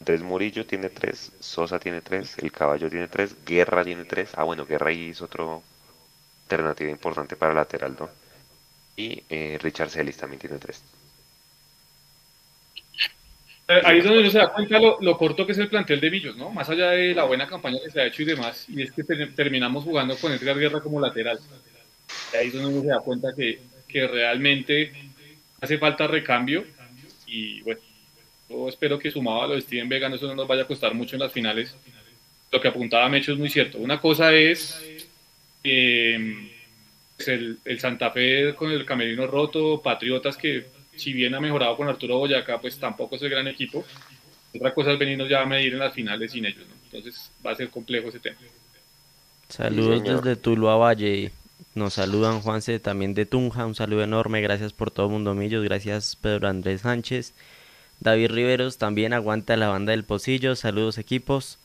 Andrés 0.00 0.22
Murillo 0.22 0.66
tiene 0.66 0.88
tres, 0.88 1.30
Sosa 1.38 1.78
tiene 1.78 2.00
tres, 2.00 2.38
el 2.38 2.50
Caballo 2.50 2.88
tiene 2.88 3.06
tres, 3.06 3.36
Guerra 3.46 3.84
tiene 3.84 4.04
tres. 4.04 4.30
Ah, 4.34 4.44
bueno, 4.44 4.66
Guerra 4.66 4.88
ahí 4.88 5.10
es 5.10 5.20
otro 5.20 5.62
alternativa 6.44 6.90
importante 6.90 7.36
para 7.36 7.54
lateral, 7.54 7.96
¿no? 8.00 8.10
Y 8.96 9.22
eh, 9.28 9.58
Richard 9.62 9.90
Celis 9.90 10.16
también 10.16 10.40
tiene 10.40 10.58
tres. 10.58 10.82
Eh, 13.70 13.80
Ahí 13.84 13.98
es 13.98 14.04
donde 14.04 14.20
uno 14.20 14.30
se 14.30 14.38
da 14.38 14.52
cuenta 14.52 14.80
lo, 14.80 15.16
corto 15.16 15.46
que 15.46 15.52
es 15.52 15.58
el 15.58 15.68
plantel 15.68 16.00
de 16.00 16.10
Millos, 16.10 16.36
¿no? 16.36 16.50
Más 16.50 16.68
allá 16.68 16.90
de 16.90 17.14
la 17.14 17.22
buena 17.24 17.46
campaña 17.46 17.78
que 17.84 17.90
se 17.90 18.00
ha 18.00 18.06
hecho 18.06 18.22
y 18.22 18.24
demás, 18.24 18.66
y 18.68 18.82
es 18.82 18.90
que 18.90 19.04
ter- 19.04 19.32
terminamos 19.34 19.84
jugando 19.84 20.16
con 20.16 20.32
Edgar 20.32 20.58
Guerra 20.58 20.80
como 20.80 21.00
lateral. 21.00 21.38
Ahí 22.36 22.48
es 22.48 22.52
donde 22.52 22.68
uno 22.70 22.82
se 22.82 22.88
da 22.88 22.98
cuenta 23.00 23.28
que, 23.36 23.60
que 23.86 24.08
realmente 24.08 24.92
hace 25.60 25.78
falta 25.78 26.08
recambio 26.08 26.64
y 27.28 27.60
bueno, 27.60 27.80
yo 28.48 28.68
espero 28.68 28.98
que 28.98 29.12
sumado 29.12 29.42
a 29.42 29.46
lo 29.46 29.54
de 29.54 29.60
Steven 29.60 29.88
Vega 29.88 30.08
eso 30.08 30.26
no 30.26 30.34
nos 30.34 30.48
vaya 30.48 30.62
a 30.62 30.66
costar 30.66 30.92
mucho 30.94 31.14
en 31.14 31.20
las 31.20 31.32
finales. 31.32 31.76
Lo 32.50 32.60
que 32.60 32.66
apuntaba 32.66 33.08
Mecho 33.08 33.32
es 33.32 33.38
muy 33.38 33.48
cierto. 33.48 33.78
Una 33.78 34.00
cosa 34.00 34.34
es 34.34 34.82
eh, 35.62 36.50
pues 37.16 37.28
el, 37.28 37.58
el 37.64 37.78
Santa 37.78 38.10
Fe 38.10 38.54
con 38.56 38.72
el 38.72 38.84
camerino 38.84 39.28
roto, 39.28 39.80
Patriotas 39.80 40.36
que 40.36 40.64
si 41.00 41.12
bien 41.12 41.34
ha 41.34 41.40
mejorado 41.40 41.76
con 41.76 41.88
Arturo 41.88 42.18
Boyacá, 42.18 42.60
pues 42.60 42.78
tampoco 42.78 43.16
es 43.16 43.22
el 43.22 43.30
gran 43.30 43.48
equipo. 43.48 43.84
Otra 44.54 44.74
cosa 44.74 44.92
es 44.92 44.98
venirnos 44.98 45.28
ya 45.28 45.42
a 45.42 45.46
medir 45.46 45.72
en 45.72 45.78
las 45.78 45.94
finales 45.94 46.32
sin 46.32 46.44
ellos, 46.44 46.66
¿no? 46.68 46.74
Entonces 46.84 47.30
va 47.44 47.52
a 47.52 47.54
ser 47.54 47.70
complejo 47.70 48.08
ese 48.08 48.18
tema. 48.18 48.38
Saludos 49.48 50.00
señor. 50.00 50.22
desde 50.22 50.36
Tuluá 50.36 50.76
Valle. 50.76 51.32
Nos 51.74 51.94
saludan 51.94 52.40
Juanse 52.40 52.78
también 52.80 53.14
de 53.14 53.26
Tunja. 53.26 53.66
Un 53.66 53.74
saludo 53.74 54.02
enorme. 54.02 54.40
Gracias 54.40 54.72
por 54.72 54.90
todo 54.90 55.08
Mundo 55.08 55.34
Millos. 55.34 55.64
Gracias 55.64 56.16
Pedro 56.16 56.48
Andrés 56.48 56.82
Sánchez. 56.82 57.32
David 58.00 58.30
Riveros 58.30 58.78
también 58.78 59.12
aguanta 59.12 59.56
la 59.56 59.68
banda 59.68 59.92
del 59.92 60.04
Pocillo. 60.04 60.56
Saludos 60.56 60.98
equipos. 60.98 61.58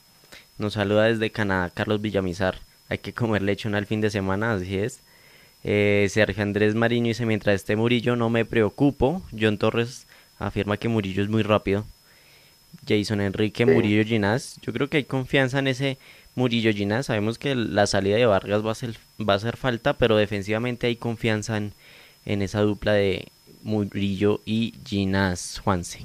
Nos 0.57 0.73
saluda 0.73 1.05
desde 1.05 1.31
Canadá 1.31 1.69
Carlos 1.69 2.01
Villamizar. 2.01 2.59
Hay 2.89 2.99
que 2.99 3.13
comer 3.13 3.41
lechón 3.41 3.73
al 3.73 3.88
fin 3.88 4.01
de 4.01 4.09
semana, 4.09 4.53
así 4.53 4.77
es. 4.77 4.99
Eh, 5.68 6.07
Sergio 6.11 6.43
Andrés 6.43 6.76
Mariño 6.76 7.07
dice, 7.07 7.26
mientras 7.26 7.55
esté 7.55 7.76
Murillo 7.76 8.16
no 8.16 8.30
me 8.30 8.45
preocupo. 8.45 9.24
John 9.38 9.57
Torres 9.57 10.05
afirma 10.38 10.78
que 10.78 10.88
Murillo 10.89 11.24
es 11.24 11.30
muy 11.30 11.41
rápido. 11.41 11.86
Jason 12.88 13.20
Enrique 13.20 13.66
Sí. 13.66 13.72
Murillo 13.72 14.03
Ginás. 14.05 14.59
Yo 14.61 14.72
creo 14.74 14.89
que 14.89 14.97
hay 14.97 15.03
confianza 15.05 15.57
en 15.57 15.68
ese 15.68 15.97
Murillo 16.36 16.72
Ginás. 16.72 17.07
Sabemos 17.07 17.39
que 17.39 17.55
la 17.55 17.88
salida 17.88 18.16
de 18.18 18.28
Vargas 18.28 18.63
va 18.63 18.74
a 18.74 18.76
ser, 18.76 18.95
va 19.20 19.34
a 19.34 19.38
hacer 19.38 19.57
falta, 19.57 19.93
pero 19.93 20.18
defensivamente 20.18 20.86
hay 20.86 20.97
confianza 20.97 21.57
en, 21.57 21.74
en 22.28 22.43
esa 22.43 22.61
dupla 22.61 22.93
de 22.93 23.30
Murillo 23.63 24.41
y 24.45 24.76
Ginás 24.86 25.59
Juanse. 25.63 26.01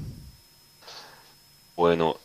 Bueno, 1.76 2.16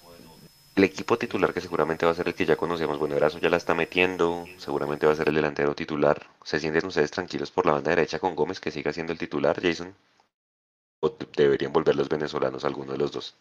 el 0.75 0.83
equipo 0.83 1.17
titular 1.17 1.53
que 1.53 1.61
seguramente 1.61 2.05
va 2.05 2.11
a 2.11 2.15
ser 2.15 2.27
el 2.27 2.33
que 2.35 2.45
ya 2.45 2.55
conocemos, 2.57 2.99
bueno, 2.99 3.15
Erazo 3.15 3.39
ya 3.39 3.49
la 3.49 3.57
está 3.57 3.73
metiendo, 3.73 4.45
seguramente 4.57 5.05
va 5.05 5.13
a 5.13 5.15
ser 5.15 5.29
el 5.29 5.35
delantero 5.35 5.73
titular. 5.73 6.27
¿Se 6.43 6.59
sienten 6.59 6.85
ustedes 6.85 7.11
tranquilos 7.11 7.49
por 7.51 7.65
la 7.65 7.73
banda 7.73 7.91
derecha 7.91 8.19
con 8.19 8.35
Gómez 8.35 8.59
que 8.59 8.71
siga 8.71 8.91
siendo 8.91 9.13
el 9.13 9.19
titular, 9.19 9.59
Jason? 9.61 9.95
¿O 10.99 11.09
de- 11.09 11.27
deberían 11.37 11.71
volver 11.71 11.95
los 11.95 12.09
venezolanos 12.09 12.65
alguno 12.65 12.91
de 12.91 12.97
los 12.97 13.11
dos? 13.11 13.35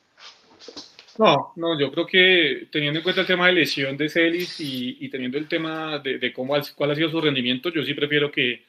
No, 1.18 1.52
no, 1.56 1.78
yo 1.78 1.92
creo 1.92 2.06
que 2.06 2.68
teniendo 2.72 2.98
en 2.98 3.04
cuenta 3.04 3.20
el 3.20 3.26
tema 3.26 3.46
de 3.46 3.52
lesión 3.52 3.96
de 3.96 4.08
Celis 4.08 4.58
y, 4.60 4.96
y 5.00 5.08
teniendo 5.08 5.38
el 5.38 5.46
tema 5.48 5.98
de, 6.00 6.18
de 6.18 6.32
cómo 6.32 6.54
cuál 6.74 6.90
ha 6.90 6.94
sido 6.96 7.08
su 7.08 7.20
rendimiento, 7.20 7.68
yo 7.70 7.84
sí 7.84 7.94
prefiero 7.94 8.30
que 8.32 8.64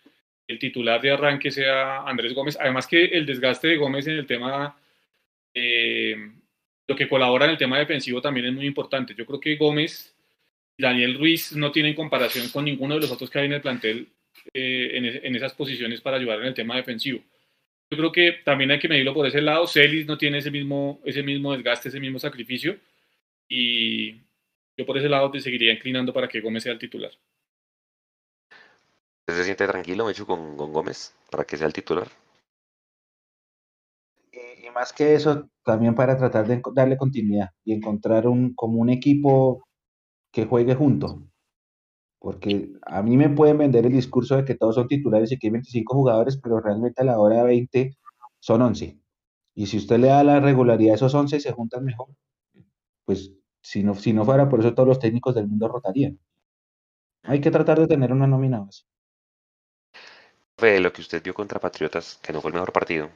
el 0.47 0.59
titular 0.59 1.01
de 1.01 1.11
arranque 1.11 1.49
sea 1.49 2.01
Andrés 2.03 2.33
Gómez. 2.35 2.55
Además 2.59 2.85
que 2.85 3.03
el 3.05 3.25
desgaste 3.25 3.67
de 3.69 3.77
Gómez 3.77 4.05
en 4.07 4.13
el 4.17 4.27
tema, 4.27 4.77
eh, 5.55 6.15
lo 6.87 6.95
que 6.95 7.07
colabora 7.09 7.45
en 7.45 7.51
el 7.51 7.57
tema 7.57 7.79
defensivo 7.79 8.21
también 8.21 8.47
es 8.47 8.53
muy 8.53 8.65
importante. 8.65 9.15
Yo 9.15 9.25
creo 9.25 9.39
que 9.39 9.55
Gómez 9.55 10.15
y 10.77 10.83
Daniel 10.83 11.17
Ruiz 11.17 11.53
no 11.55 11.71
tienen 11.71 11.95
comparación 11.95 12.49
con 12.49 12.65
ninguno 12.65 12.95
de 12.95 13.01
los 13.01 13.11
otros 13.11 13.29
que 13.29 13.39
hay 13.39 13.45
en 13.45 13.53
el 13.53 13.61
plantel 13.61 14.07
eh, 14.53 14.91
en, 14.93 15.05
es- 15.05 15.23
en 15.23 15.35
esas 15.35 15.53
posiciones 15.53 16.01
para 16.01 16.17
ayudar 16.17 16.39
en 16.41 16.47
el 16.47 16.53
tema 16.53 16.75
defensivo. 16.75 17.23
Yo 17.89 17.97
creo 17.97 18.11
que 18.11 18.31
también 18.43 18.71
hay 18.71 18.79
que 18.79 18.87
medirlo 18.89 19.13
por 19.13 19.25
ese 19.27 19.41
lado. 19.41 19.67
Celis 19.67 20.05
no 20.07 20.17
tiene 20.17 20.39
ese 20.39 20.51
mismo, 20.51 21.01
ese 21.05 21.23
mismo 21.23 21.53
desgaste, 21.53 21.89
ese 21.89 21.99
mismo 21.99 22.19
sacrificio. 22.19 22.77
Y 23.47 24.13
yo 24.77 24.85
por 24.85 24.97
ese 24.97 25.07
lado 25.09 25.31
te 25.31 25.39
seguiría 25.39 25.71
inclinando 25.73 26.11
para 26.11 26.27
que 26.27 26.41
Gómez 26.41 26.63
sea 26.63 26.73
el 26.73 26.79
titular. 26.79 27.11
¿Usted 29.27 29.39
se 29.39 29.43
siente 29.45 29.67
tranquilo, 29.67 30.05
Mecho, 30.05 30.25
con, 30.25 30.57
con 30.57 30.73
Gómez 30.73 31.15
para 31.31 31.45
que 31.45 31.57
sea 31.57 31.67
el 31.67 31.73
titular? 31.73 32.07
Y, 34.35 34.67
y 34.67 34.69
más 34.71 34.91
que 34.93 35.15
eso, 35.15 35.49
también 35.63 35.95
para 35.95 36.17
tratar 36.17 36.47
de 36.47 36.61
darle 36.73 36.97
continuidad 36.97 37.49
y 37.63 37.73
encontrar 37.73 38.27
un, 38.27 38.53
como 38.53 38.79
un 38.79 38.89
equipo 38.89 39.63
que 40.31 40.45
juegue 40.45 40.75
junto. 40.75 41.23
Porque 42.19 42.73
a 42.81 43.01
mí 43.01 43.17
me 43.17 43.29
pueden 43.29 43.57
vender 43.57 43.85
el 43.85 43.93
discurso 43.93 44.35
de 44.35 44.45
que 44.45 44.55
todos 44.55 44.75
son 44.75 44.87
titulares 44.87 45.31
y 45.31 45.37
que 45.37 45.47
hay 45.47 45.51
25 45.51 45.93
jugadores, 45.93 46.37
pero 46.41 46.59
realmente 46.59 47.01
a 47.01 47.05
la 47.05 47.19
hora 47.19 47.37
de 47.37 47.43
20 47.43 47.97
son 48.39 48.61
11. 48.61 48.99
Y 49.53 49.67
si 49.67 49.77
usted 49.77 49.99
le 49.99 50.07
da 50.07 50.23
la 50.23 50.39
regularidad 50.39 50.93
a 50.93 50.95
esos 50.95 51.13
11, 51.13 51.39
se 51.39 51.51
juntan 51.51 51.85
mejor. 51.85 52.09
Pues 53.05 53.31
si 53.61 53.83
no, 53.83 53.95
si 53.95 54.11
no 54.11 54.25
fuera 54.25 54.49
por 54.49 54.59
eso, 54.59 54.73
todos 54.73 54.89
los 54.89 54.99
técnicos 54.99 55.33
del 55.35 55.47
mundo 55.47 55.67
rotarían. 55.67 56.19
Hay 57.23 57.41
que 57.41 57.51
tratar 57.51 57.79
de 57.79 57.87
tener 57.87 58.11
una 58.11 58.27
nómina 58.27 58.59
base. 58.59 58.83
Lo 60.81 60.91
que 60.91 61.01
usted 61.01 61.23
vio 61.23 61.33
contra 61.33 61.59
Patriotas, 61.59 62.19
que 62.21 62.33
no 62.33 62.41
fue 62.41 62.49
el 62.49 62.55
mejor 62.55 62.71
partido, 62.71 63.09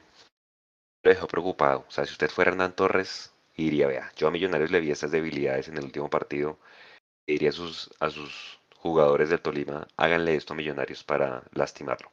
lo 1.02 1.10
dejó 1.10 1.26
preocupado. 1.28 1.84
O 1.88 1.90
sea, 1.90 2.06
si 2.06 2.12
usted 2.12 2.30
fuera 2.30 2.52
Hernán 2.52 2.74
Torres, 2.74 3.32
diría, 3.56 3.86
vea, 3.86 4.10
yo 4.16 4.28
a 4.28 4.30
Millonarios 4.30 4.70
le 4.70 4.80
vi 4.80 4.90
estas 4.90 5.10
debilidades 5.10 5.68
en 5.68 5.76
el 5.76 5.84
último 5.84 6.08
partido, 6.08 6.58
diría 7.26 7.50
a 7.50 7.52
sus, 7.52 7.90
a 8.00 8.10
sus 8.10 8.60
jugadores 8.76 9.30
del 9.30 9.40
Tolima, 9.42 9.88
háganle 9.96 10.36
esto 10.36 10.54
a 10.54 10.56
Millonarios 10.56 11.04
para 11.04 11.44
lastimarlo. 11.54 12.10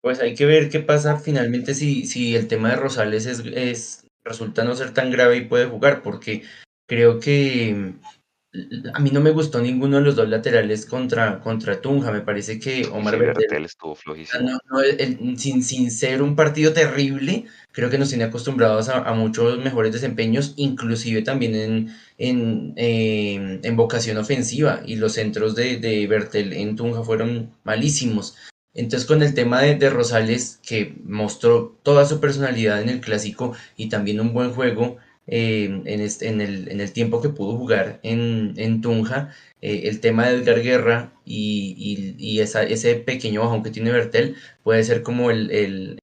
Pues 0.00 0.20
hay 0.20 0.34
que 0.34 0.46
ver 0.46 0.68
qué 0.70 0.80
pasa 0.80 1.18
finalmente 1.18 1.74
si, 1.74 2.06
si 2.06 2.36
el 2.36 2.46
tema 2.48 2.70
de 2.70 2.76
Rosales 2.76 3.26
es, 3.26 3.40
es- 3.40 4.06
resulta 4.24 4.64
no 4.64 4.74
ser 4.76 4.92
tan 4.94 5.10
grave 5.10 5.36
y 5.36 5.44
puede 5.46 5.66
jugar, 5.66 6.02
porque 6.02 6.42
creo 6.86 7.20
que 7.20 7.94
a 8.94 9.00
mí 9.00 9.10
no 9.10 9.20
me 9.20 9.30
gustó 9.30 9.60
ninguno 9.60 9.96
de 9.96 10.02
los 10.02 10.14
dos 10.16 10.28
laterales 10.28 10.86
contra, 10.86 11.40
contra 11.40 11.80
Tunja. 11.80 12.12
Me 12.12 12.20
parece 12.20 12.58
que 12.60 12.86
Omar 12.92 13.14
Sí, 13.14 13.20
Bertel, 13.20 13.42
Bertel 13.48 13.64
estuvo 13.64 13.94
flojísimo. 13.94 14.48
no- 14.48 14.58
no, 14.70 14.80
el- 14.80 15.38
sin, 15.38 15.62
sin 15.64 15.90
ser 15.90 16.22
un 16.22 16.36
partido 16.36 16.72
terrible, 16.72 17.46
creo 17.72 17.90
que 17.90 17.98
nos 17.98 18.10
tiene 18.10 18.24
acostumbrados 18.24 18.88
a, 18.88 18.98
a 19.08 19.14
muchos 19.14 19.58
mejores 19.58 19.92
desempeños, 19.92 20.52
inclusive 20.56 21.22
también 21.22 21.54
en, 21.56 21.94
en, 22.18 22.72
eh, 22.76 23.60
en 23.62 23.76
vocación 23.76 24.18
ofensiva. 24.18 24.82
Y 24.86 24.96
los 24.96 25.12
centros 25.14 25.54
de, 25.56 25.78
de 25.78 26.06
Bertel 26.06 26.52
en 26.52 26.76
Tunja 26.76 27.02
fueron 27.02 27.50
malísimos. 27.64 28.36
Entonces 28.76 29.06
con 29.06 29.22
el 29.22 29.34
tema 29.34 29.62
de, 29.62 29.76
de 29.76 29.88
Rosales, 29.90 30.58
que 30.66 30.96
mostró 31.04 31.78
toda 31.84 32.06
su 32.06 32.20
personalidad 32.20 32.82
en 32.82 32.88
el 32.88 33.00
clásico 33.00 33.54
y 33.76 33.88
también 33.88 34.20
un 34.20 34.32
buen 34.32 34.50
juego 34.52 34.96
eh, 35.26 35.64
en, 35.84 36.00
este, 36.00 36.28
en, 36.28 36.40
el, 36.40 36.68
en 36.70 36.80
el 36.80 36.92
tiempo 36.92 37.20
que 37.22 37.28
pudo 37.30 37.56
jugar 37.56 38.00
en, 38.02 38.54
en 38.56 38.80
Tunja, 38.80 39.34
eh, 39.60 39.82
el 39.84 40.00
tema 40.00 40.26
de 40.28 40.36
Edgar 40.36 40.62
Guerra 40.62 41.12
y, 41.24 41.74
y, 41.78 42.16
y 42.18 42.40
esa, 42.40 42.62
ese 42.62 42.96
pequeño 42.96 43.40
bajón 43.42 43.62
que 43.62 43.70
tiene 43.70 43.90
Bertel 43.92 44.36
puede 44.62 44.84
ser 44.84 45.02
como 45.02 45.30
el, 45.30 45.50
el, 45.50 45.98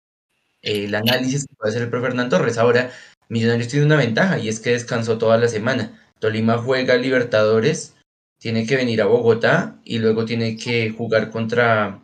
el 0.61 0.95
análisis 0.95 1.45
que 1.47 1.55
puede 1.55 1.69
hacer 1.69 1.83
el 1.83 1.89
profe 1.89 2.07
Hernán 2.07 2.29
Torres. 2.29 2.57
Ahora, 2.57 2.91
Millonarios 3.29 3.69
tiene 3.69 3.85
una 3.85 3.95
ventaja 3.95 4.39
y 4.39 4.49
es 4.49 4.59
que 4.59 4.71
descansó 4.71 5.17
toda 5.17 5.37
la 5.37 5.47
semana. 5.47 5.97
Tolima 6.19 6.57
juega 6.57 6.97
Libertadores, 6.97 7.95
tiene 8.39 8.65
que 8.65 8.75
venir 8.75 9.01
a 9.01 9.05
Bogotá 9.05 9.79
y 9.85 9.99
luego 9.99 10.25
tiene 10.25 10.57
que 10.57 10.89
jugar 10.89 11.29
contra 11.31 11.99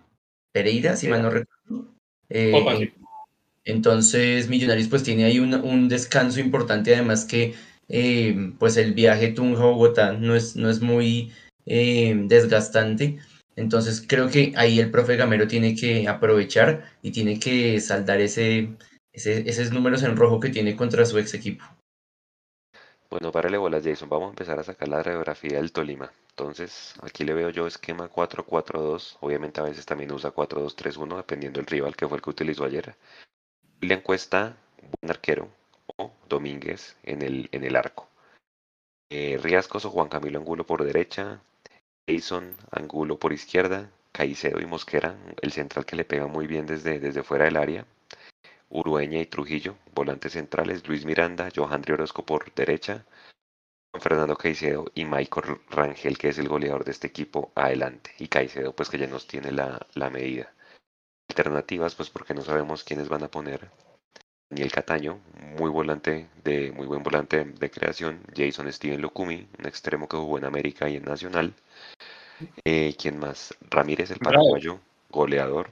Pereira, 0.54 0.96
si 0.96 1.08
mal 1.08 1.22
no 1.22 1.30
recuerdo. 1.30 1.94
Eh, 2.30 2.52
Copa, 2.52 2.74
en- 2.74 2.80
sí. 2.80 2.94
Entonces, 3.68 4.48
Millonarios 4.48 4.88
pues 4.88 5.04
tiene 5.04 5.26
ahí 5.26 5.40
un, 5.40 5.90
descanso 5.90 6.40
importante, 6.40 6.96
además 6.96 7.26
que 7.26 7.54
eh, 7.90 8.54
pues 8.60 8.78
el 8.78 8.94
viaje 8.94 9.34
Tunja-Bogotá 9.34 10.14
no 10.14 10.36
es, 10.36 10.56
no 10.56 10.70
es 10.70 10.80
muy 10.82 11.34
eh, 11.66 12.16
desgastante. 12.28 13.20
Entonces 13.58 14.06
creo 14.08 14.30
que 14.30 14.54
ahí 14.56 14.80
el 14.80 14.90
profe 14.90 15.18
Gamero 15.18 15.48
tiene 15.48 15.76
que 15.76 16.08
aprovechar 16.08 16.86
y 17.02 17.12
tiene 17.12 17.40
que 17.40 17.82
saldar 17.82 18.22
ese- 18.22 18.70
esos 19.12 19.72
números 19.72 20.04
en 20.04 20.16
rojo 20.16 20.40
que 20.40 20.50
tiene 20.50 20.78
contra 20.78 21.06
su 21.06 21.18
ex 21.18 21.34
equipo. 21.34 21.66
Bueno, 23.10 23.32
párale 23.32 23.58
bolas, 23.58 23.84
Jason. 23.84 24.08
Vamos 24.10 24.28
a 24.28 24.30
empezar 24.30 24.60
a 24.60 24.64
sacar 24.64 24.88
la 24.88 25.04
radiografía 25.04 25.58
del 25.58 25.72
Tolima. 25.74 26.12
Entonces, 26.30 26.94
aquí 27.02 27.24
le 27.24 27.34
veo 27.34 27.50
yo 27.50 27.68
esquema 27.68 28.10
4-4-2. 28.10 29.18
Obviamente 29.22 29.60
a 29.60 29.64
veces 29.64 29.86
también 29.86 30.12
usa 30.12 30.32
4-2-3-1, 30.32 31.18
dependiendo 31.18 31.60
del 31.60 31.68
rival 31.68 31.96
que 31.96 32.08
fue 32.08 32.18
el 32.18 32.22
que 32.24 32.30
utilizó 32.30 32.64
ayer. 32.66 32.96
Le 33.82 33.94
encuesta 33.94 34.58
buen 34.82 35.10
arquero 35.12 35.50
o 35.98 36.12
Domínguez 36.28 36.98
en 37.04 37.22
el, 37.22 37.50
en 37.52 37.64
el 37.64 37.76
arco. 37.76 38.08
Eh, 39.10 39.40
Riascos 39.42 39.86
o 39.86 39.92
Juan 39.92 40.10
Camilo 40.10 40.40
Angulo 40.40 40.66
por 40.66 40.84
derecha. 40.84 41.42
Jason 42.08 42.56
Angulo 42.72 43.20
por 43.20 43.34
izquierda. 43.34 43.92
Caicedo 44.18 44.60
y 44.60 44.66
Mosquera, 44.66 45.16
el 45.44 45.52
central 45.52 45.86
que 45.86 45.96
le 45.96 46.04
pega 46.04 46.26
muy 46.26 46.48
bien 46.48 46.66
desde, 46.66 47.00
desde 47.00 47.22
fuera 47.22 47.46
del 47.46 47.56
área. 47.56 47.86
Urueña 48.70 49.20
y 49.20 49.28
Trujillo, 49.28 49.78
volantes 49.94 50.34
centrales, 50.34 50.88
Luis 50.88 51.06
Miranda, 51.06 51.50
Johandri 51.56 51.94
Orozco 51.94 52.26
por 52.26 52.52
derecha, 52.56 53.06
Juan 53.92 54.02
Fernando 54.02 54.36
Caicedo 54.36 54.86
y 54.96 55.06
Michael 55.06 55.60
Rangel, 55.70 56.18
que 56.18 56.30
es 56.30 56.40
el 56.40 56.50
goleador 56.50 56.84
de 56.84 56.92
este 56.94 57.06
equipo, 57.06 57.52
adelante. 57.54 58.16
Y 58.18 58.28
Caicedo, 58.28 58.76
pues 58.76 58.90
que 58.90 58.98
ya 58.98 59.06
nos 59.06 59.28
tiene 59.28 59.52
la, 59.52 59.86
la 59.94 60.10
medida. 60.10 60.52
Alternativas, 61.38 61.94
pues 61.94 62.10
porque 62.10 62.34
no 62.34 62.42
sabemos 62.42 62.84
quiénes 62.84 63.10
van 63.10 63.24
a 63.24 63.28
poner. 63.30 63.70
Daniel 64.50 64.72
Cataño, 64.72 65.20
muy 65.60 65.70
volante 65.70 66.30
de, 66.44 66.72
muy 66.72 66.88
buen 66.88 67.04
volante 67.04 67.46
de, 67.46 67.70
creación. 67.70 68.22
Jason 68.36 68.74
Steven 68.74 69.00
Lukumi, 69.00 69.48
un 69.60 69.66
extremo 69.68 70.08
que 70.08 70.18
jugó 70.18 70.40
en 70.40 70.46
América 70.46 70.90
y 70.90 70.96
en 70.96 71.06
Nacional. 71.06 71.54
Eh, 72.66 72.96
¿Quién 73.00 73.20
más? 73.20 73.54
Ramírez, 73.70 74.10
el 74.10 74.18
paraguayo, 74.18 74.80
goleador. 75.12 75.72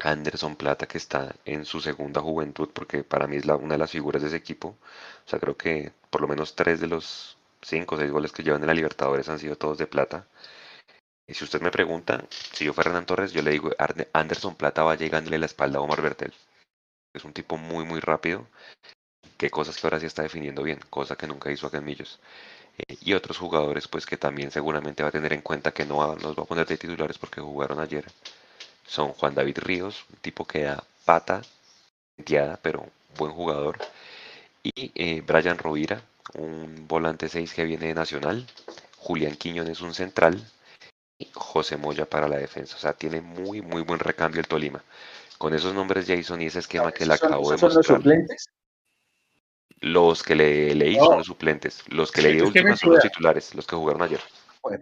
Anderson 0.00 0.56
Plata, 0.56 0.86
que 0.88 0.98
está 0.98 1.36
en 1.44 1.64
su 1.64 1.80
segunda 1.80 2.20
juventud, 2.20 2.68
porque 2.72 3.04
para 3.04 3.28
mí 3.28 3.36
es 3.36 3.46
la, 3.46 3.54
una 3.54 3.74
de 3.74 3.78
las 3.78 3.92
figuras 3.92 4.20
de 4.22 4.28
ese 4.28 4.36
equipo. 4.36 4.76
O 5.24 5.28
sea, 5.28 5.38
creo 5.38 5.56
que 5.56 5.92
por 6.10 6.22
lo 6.22 6.26
menos 6.26 6.56
tres 6.56 6.80
de 6.80 6.88
los 6.88 7.36
cinco 7.60 7.94
o 7.94 7.98
seis 7.98 8.10
goles 8.10 8.32
que 8.32 8.42
llevan 8.42 8.62
en 8.62 8.66
la 8.66 8.74
Libertadores 8.74 9.28
han 9.28 9.38
sido 9.38 9.54
todos 9.56 9.78
de 9.78 9.86
Plata. 9.86 10.26
Y 11.26 11.34
si 11.34 11.44
usted 11.44 11.60
me 11.60 11.70
pregunta, 11.70 12.24
si 12.52 12.64
yo 12.64 12.72
fuera 12.72 12.90
Hernán 12.90 13.06
Torres, 13.06 13.32
yo 13.32 13.42
le 13.42 13.52
digo, 13.52 13.70
Anderson 14.12 14.56
Plata 14.56 14.82
va 14.82 14.96
llegándole 14.96 15.38
la 15.38 15.46
espalda 15.46 15.78
a 15.78 15.82
Omar 15.82 16.02
Bertel. 16.02 16.32
Es 17.14 17.24
un 17.24 17.32
tipo 17.32 17.56
muy, 17.56 17.84
muy 17.84 18.00
rápido. 18.00 18.46
Que 19.38 19.50
cosas 19.50 19.76
que 19.76 19.86
ahora 19.86 20.00
sí 20.00 20.06
está 20.06 20.22
definiendo 20.22 20.62
bien, 20.62 20.80
cosa 20.90 21.16
que 21.16 21.26
nunca 21.26 21.50
hizo 21.50 21.70
Millos. 21.80 22.20
Eh, 22.78 22.96
y 23.00 23.14
otros 23.14 23.38
jugadores, 23.38 23.88
pues 23.88 24.06
que 24.06 24.16
también 24.16 24.50
seguramente 24.50 25.02
va 25.02 25.10
a 25.10 25.12
tener 25.12 25.32
en 25.32 25.42
cuenta 25.42 25.72
que 25.72 25.84
no 25.84 26.16
los 26.16 26.38
va 26.38 26.42
a 26.44 26.46
poner 26.46 26.66
de 26.66 26.78
titulares 26.78 27.18
porque 27.18 27.40
jugaron 27.40 27.80
ayer 27.80 28.04
son 28.86 29.12
Juan 29.14 29.34
David 29.34 29.58
Ríos, 29.58 30.04
un 30.10 30.16
tipo 30.16 30.44
que 30.44 30.64
da 30.64 30.84
pata, 31.04 31.42
penteada, 32.16 32.58
pero 32.62 32.86
buen 33.16 33.32
jugador. 33.32 33.78
Y 34.62 34.92
eh, 34.94 35.22
Brian 35.22 35.58
Rovira, 35.58 36.02
un 36.34 36.86
volante 36.88 37.28
6 37.28 37.54
que 37.54 37.64
viene 37.64 37.86
de 37.86 37.94
Nacional. 37.94 38.46
Julián 38.98 39.36
Quiñones, 39.36 39.80
un 39.80 39.94
central. 39.94 40.44
José 41.32 41.76
Moya 41.76 42.06
para 42.06 42.28
la 42.28 42.36
defensa. 42.38 42.76
O 42.76 42.78
sea, 42.78 42.92
tiene 42.92 43.20
muy, 43.20 43.60
muy 43.62 43.82
buen 43.82 43.98
recambio 44.00 44.40
el 44.40 44.46
Tolima. 44.48 44.82
Con 45.38 45.54
esos 45.54 45.74
nombres, 45.74 46.06
Jason, 46.06 46.40
y 46.40 46.46
ese 46.46 46.60
esquema 46.60 46.92
que 46.92 47.04
le 47.06 47.14
¿Esos 47.14 47.20
son- 47.20 47.28
acabo 47.32 47.50
de 47.50 47.56
esos 47.56 47.60
son 47.60 47.68
los 47.68 47.76
mostrar. 47.76 47.98
suplentes? 47.98 48.46
Los 49.80 50.22
que 50.22 50.36
le 50.36 50.74
leí 50.74 50.96
No. 50.96 51.06
son 51.06 51.18
los 51.18 51.26
suplentes. 51.26 51.82
Los 51.88 52.12
que 52.12 52.22
leí 52.22 52.36
de 52.36 52.42
última 52.42 52.70
me 52.70 52.76
son 52.76 52.90
los 52.90 53.02
titulares, 53.02 53.54
los 53.54 53.66
que 53.66 53.74
jugaron 53.76 54.02
ayer. 54.02 54.20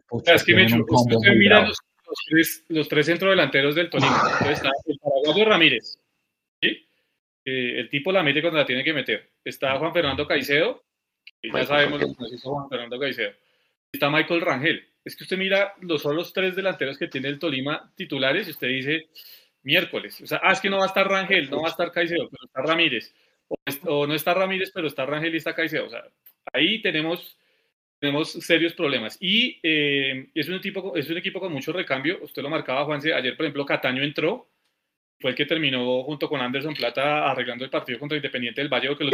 Pucha, 0.08 0.24
sea, 0.26 0.34
es 0.34 0.44
que 0.44 0.52
bravo. 0.52 1.66
los, 1.68 1.78
los 2.06 2.18
tres, 2.28 2.64
los 2.68 2.88
tres 2.88 3.06
centrodelanteros 3.06 3.74
del 3.74 3.88
Tolima. 3.88 4.20
Entonces 4.32 4.58
está 4.58 4.70
el 4.84 4.98
paraguayo 4.98 5.44
Ramírez, 5.46 5.98
¿sí? 6.60 6.86
Eh, 7.46 7.80
el 7.80 7.88
tipo 7.88 8.12
la 8.12 8.22
mete 8.22 8.42
cuando 8.42 8.58
la 8.58 8.66
tiene 8.66 8.84
que 8.84 8.92
meter. 8.92 9.30
Está 9.42 9.78
Juan 9.78 9.94
Fernando 9.94 10.26
Caicedo, 10.26 10.84
que 11.40 11.48
ya 11.50 11.64
sabemos 11.64 11.98
lo 11.98 12.08
que 12.08 12.14
nos 12.22 12.32
hizo 12.34 12.50
Juan 12.50 12.68
Fernando 12.68 12.98
Caicedo. 13.00 13.32
Está 13.90 14.10
Michael 14.10 14.42
Rangel. 14.42 14.86
Es 15.04 15.16
que 15.16 15.24
usted 15.24 15.38
mira 15.38 15.74
los 15.80 16.02
son 16.02 16.16
los 16.16 16.32
tres 16.32 16.54
delanteros 16.54 16.98
que 16.98 17.08
tiene 17.08 17.28
el 17.28 17.38
Tolima 17.38 17.92
titulares 17.96 18.48
y 18.48 18.50
usted 18.50 18.68
dice 18.68 19.08
miércoles. 19.62 20.20
O 20.20 20.26
sea, 20.26 20.40
ah, 20.42 20.52
es 20.52 20.60
que 20.60 20.70
no 20.70 20.78
va 20.78 20.84
a 20.84 20.88
estar 20.88 21.08
Rangel, 21.08 21.50
no 21.50 21.62
va 21.62 21.68
a 21.68 21.70
estar 21.70 21.90
Caicedo, 21.92 22.28
pero 22.30 22.44
está 22.44 22.62
Ramírez. 22.62 23.14
O, 23.86 24.06
no 24.06 24.14
está 24.14 24.34
Ramírez, 24.34 24.70
pero 24.72 24.86
está 24.86 25.06
Rangel 25.06 25.34
y 25.34 25.38
está 25.38 25.54
Caicedo. 25.54 25.86
O 25.86 25.90
sea, 25.90 26.04
ahí 26.52 26.80
tenemos 26.82 27.36
tenemos 27.98 28.32
serios 28.32 28.72
problemas. 28.72 29.18
Y 29.20 29.60
eh, 29.62 30.30
es, 30.34 30.48
un 30.48 30.54
equipo, 30.54 30.96
es 30.96 31.08
un 31.10 31.18
equipo 31.18 31.38
con 31.38 31.52
mucho 31.52 31.72
recambio. 31.72 32.18
Usted 32.22 32.42
lo 32.42 32.48
marcaba, 32.48 32.84
Juanse. 32.86 33.12
Ayer, 33.12 33.36
por 33.36 33.44
ejemplo, 33.44 33.66
Cataño 33.66 34.02
entró. 34.02 34.48
Fue 35.18 35.32
el 35.32 35.36
que 35.36 35.44
terminó 35.44 36.02
junto 36.02 36.30
con 36.30 36.40
Anderson 36.40 36.72
Plata 36.72 37.30
arreglando 37.30 37.62
el 37.62 37.70
partido 37.70 37.98
contra 37.98 38.16
Independiente 38.16 38.62
del 38.62 38.70
Valle, 38.70 38.96
que 38.96 39.04
lo 39.04 39.10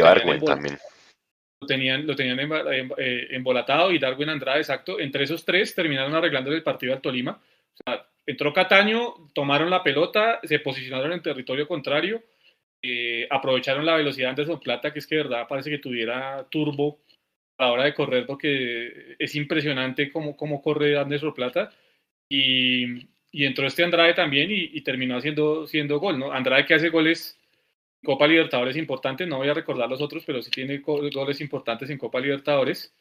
tenían, 1.65 2.05
lo 2.05 2.15
tenían, 2.15 2.39
em- 2.39 2.91
eh, 2.97 3.27
embolatado 3.31 3.91
y 3.91 3.99
Darwin 3.99 4.29
Andrade, 4.29 4.59
exacto. 4.59 4.99
Entre 4.99 5.23
esos 5.23 5.43
tres 5.43 5.73
terminaron 5.73 6.13
arreglando 6.13 6.51
el 6.51 6.63
partido 6.63 6.93
al 6.93 7.01
Tolima. 7.01 7.31
O 7.31 7.77
sea, 7.83 8.05
entró 8.25 8.53
Cataño, 8.53 9.29
tomaron 9.33 9.69
la 9.69 9.83
pelota, 9.83 10.39
se 10.43 10.59
posicionaron 10.59 11.13
en 11.13 11.21
territorio 11.21 11.67
contrario, 11.67 12.21
eh, 12.81 13.27
aprovecharon 13.29 13.85
la 13.85 13.95
velocidad 13.95 14.27
de 14.27 14.29
Anderson 14.29 14.59
Plata, 14.59 14.93
que 14.93 14.99
es 14.99 15.07
que 15.07 15.15
de 15.15 15.23
verdad 15.23 15.47
parece 15.47 15.69
que 15.69 15.79
tuviera 15.79 16.45
turbo 16.49 16.99
a 17.57 17.65
la 17.65 17.71
hora 17.71 17.83
de 17.85 17.93
correr, 17.93 18.25
porque 18.27 19.15
es 19.17 19.35
impresionante 19.35 20.11
cómo, 20.11 20.37
cómo 20.37 20.61
corre 20.61 20.97
Anderson 20.97 21.33
Plata. 21.33 21.71
Y, 22.29 23.07
y 23.31 23.45
entró 23.45 23.65
este 23.65 23.83
Andrade 23.83 24.13
también 24.13 24.51
y, 24.51 24.69
y 24.73 24.81
terminó 24.81 25.17
haciendo, 25.17 25.65
siendo 25.65 25.99
gol, 25.99 26.19
¿no? 26.19 26.31
Andrade 26.31 26.65
que 26.65 26.75
hace 26.75 26.89
goles 26.89 27.39
Copa 28.03 28.27
Libertadores 28.27 28.77
importantes, 28.77 29.27
no 29.27 29.37
voy 29.37 29.49
a 29.49 29.53
recordar 29.53 29.89
los 29.89 30.01
otros, 30.01 30.23
pero 30.25 30.41
sí 30.41 30.51
tiene 30.51 30.77
go- 30.77 31.09
goles 31.11 31.41
importantes 31.41 31.89
en 31.89 31.97
Copa 31.97 32.19
Libertadores. 32.19 32.93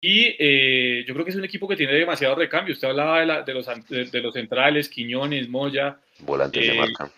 Y 0.00 0.36
eh, 0.38 1.04
yo 1.06 1.14
creo 1.14 1.24
que 1.24 1.30
es 1.30 1.36
un 1.36 1.44
equipo 1.44 1.66
que 1.66 1.74
tiene 1.76 1.94
demasiado 1.94 2.34
recambio. 2.34 2.74
Usted 2.74 2.88
hablaba 2.88 3.20
de, 3.20 3.26
la- 3.26 3.42
de 3.42 3.54
los, 3.54 3.66
de, 3.88 4.04
de 4.04 4.20
los 4.20 4.34
centrales, 4.34 4.88
Quiñones, 4.88 5.48
Moya, 5.48 5.98
Volantes 6.20 6.66
de 6.66 6.72
Eh, 6.72 6.78
marca. 6.78 7.10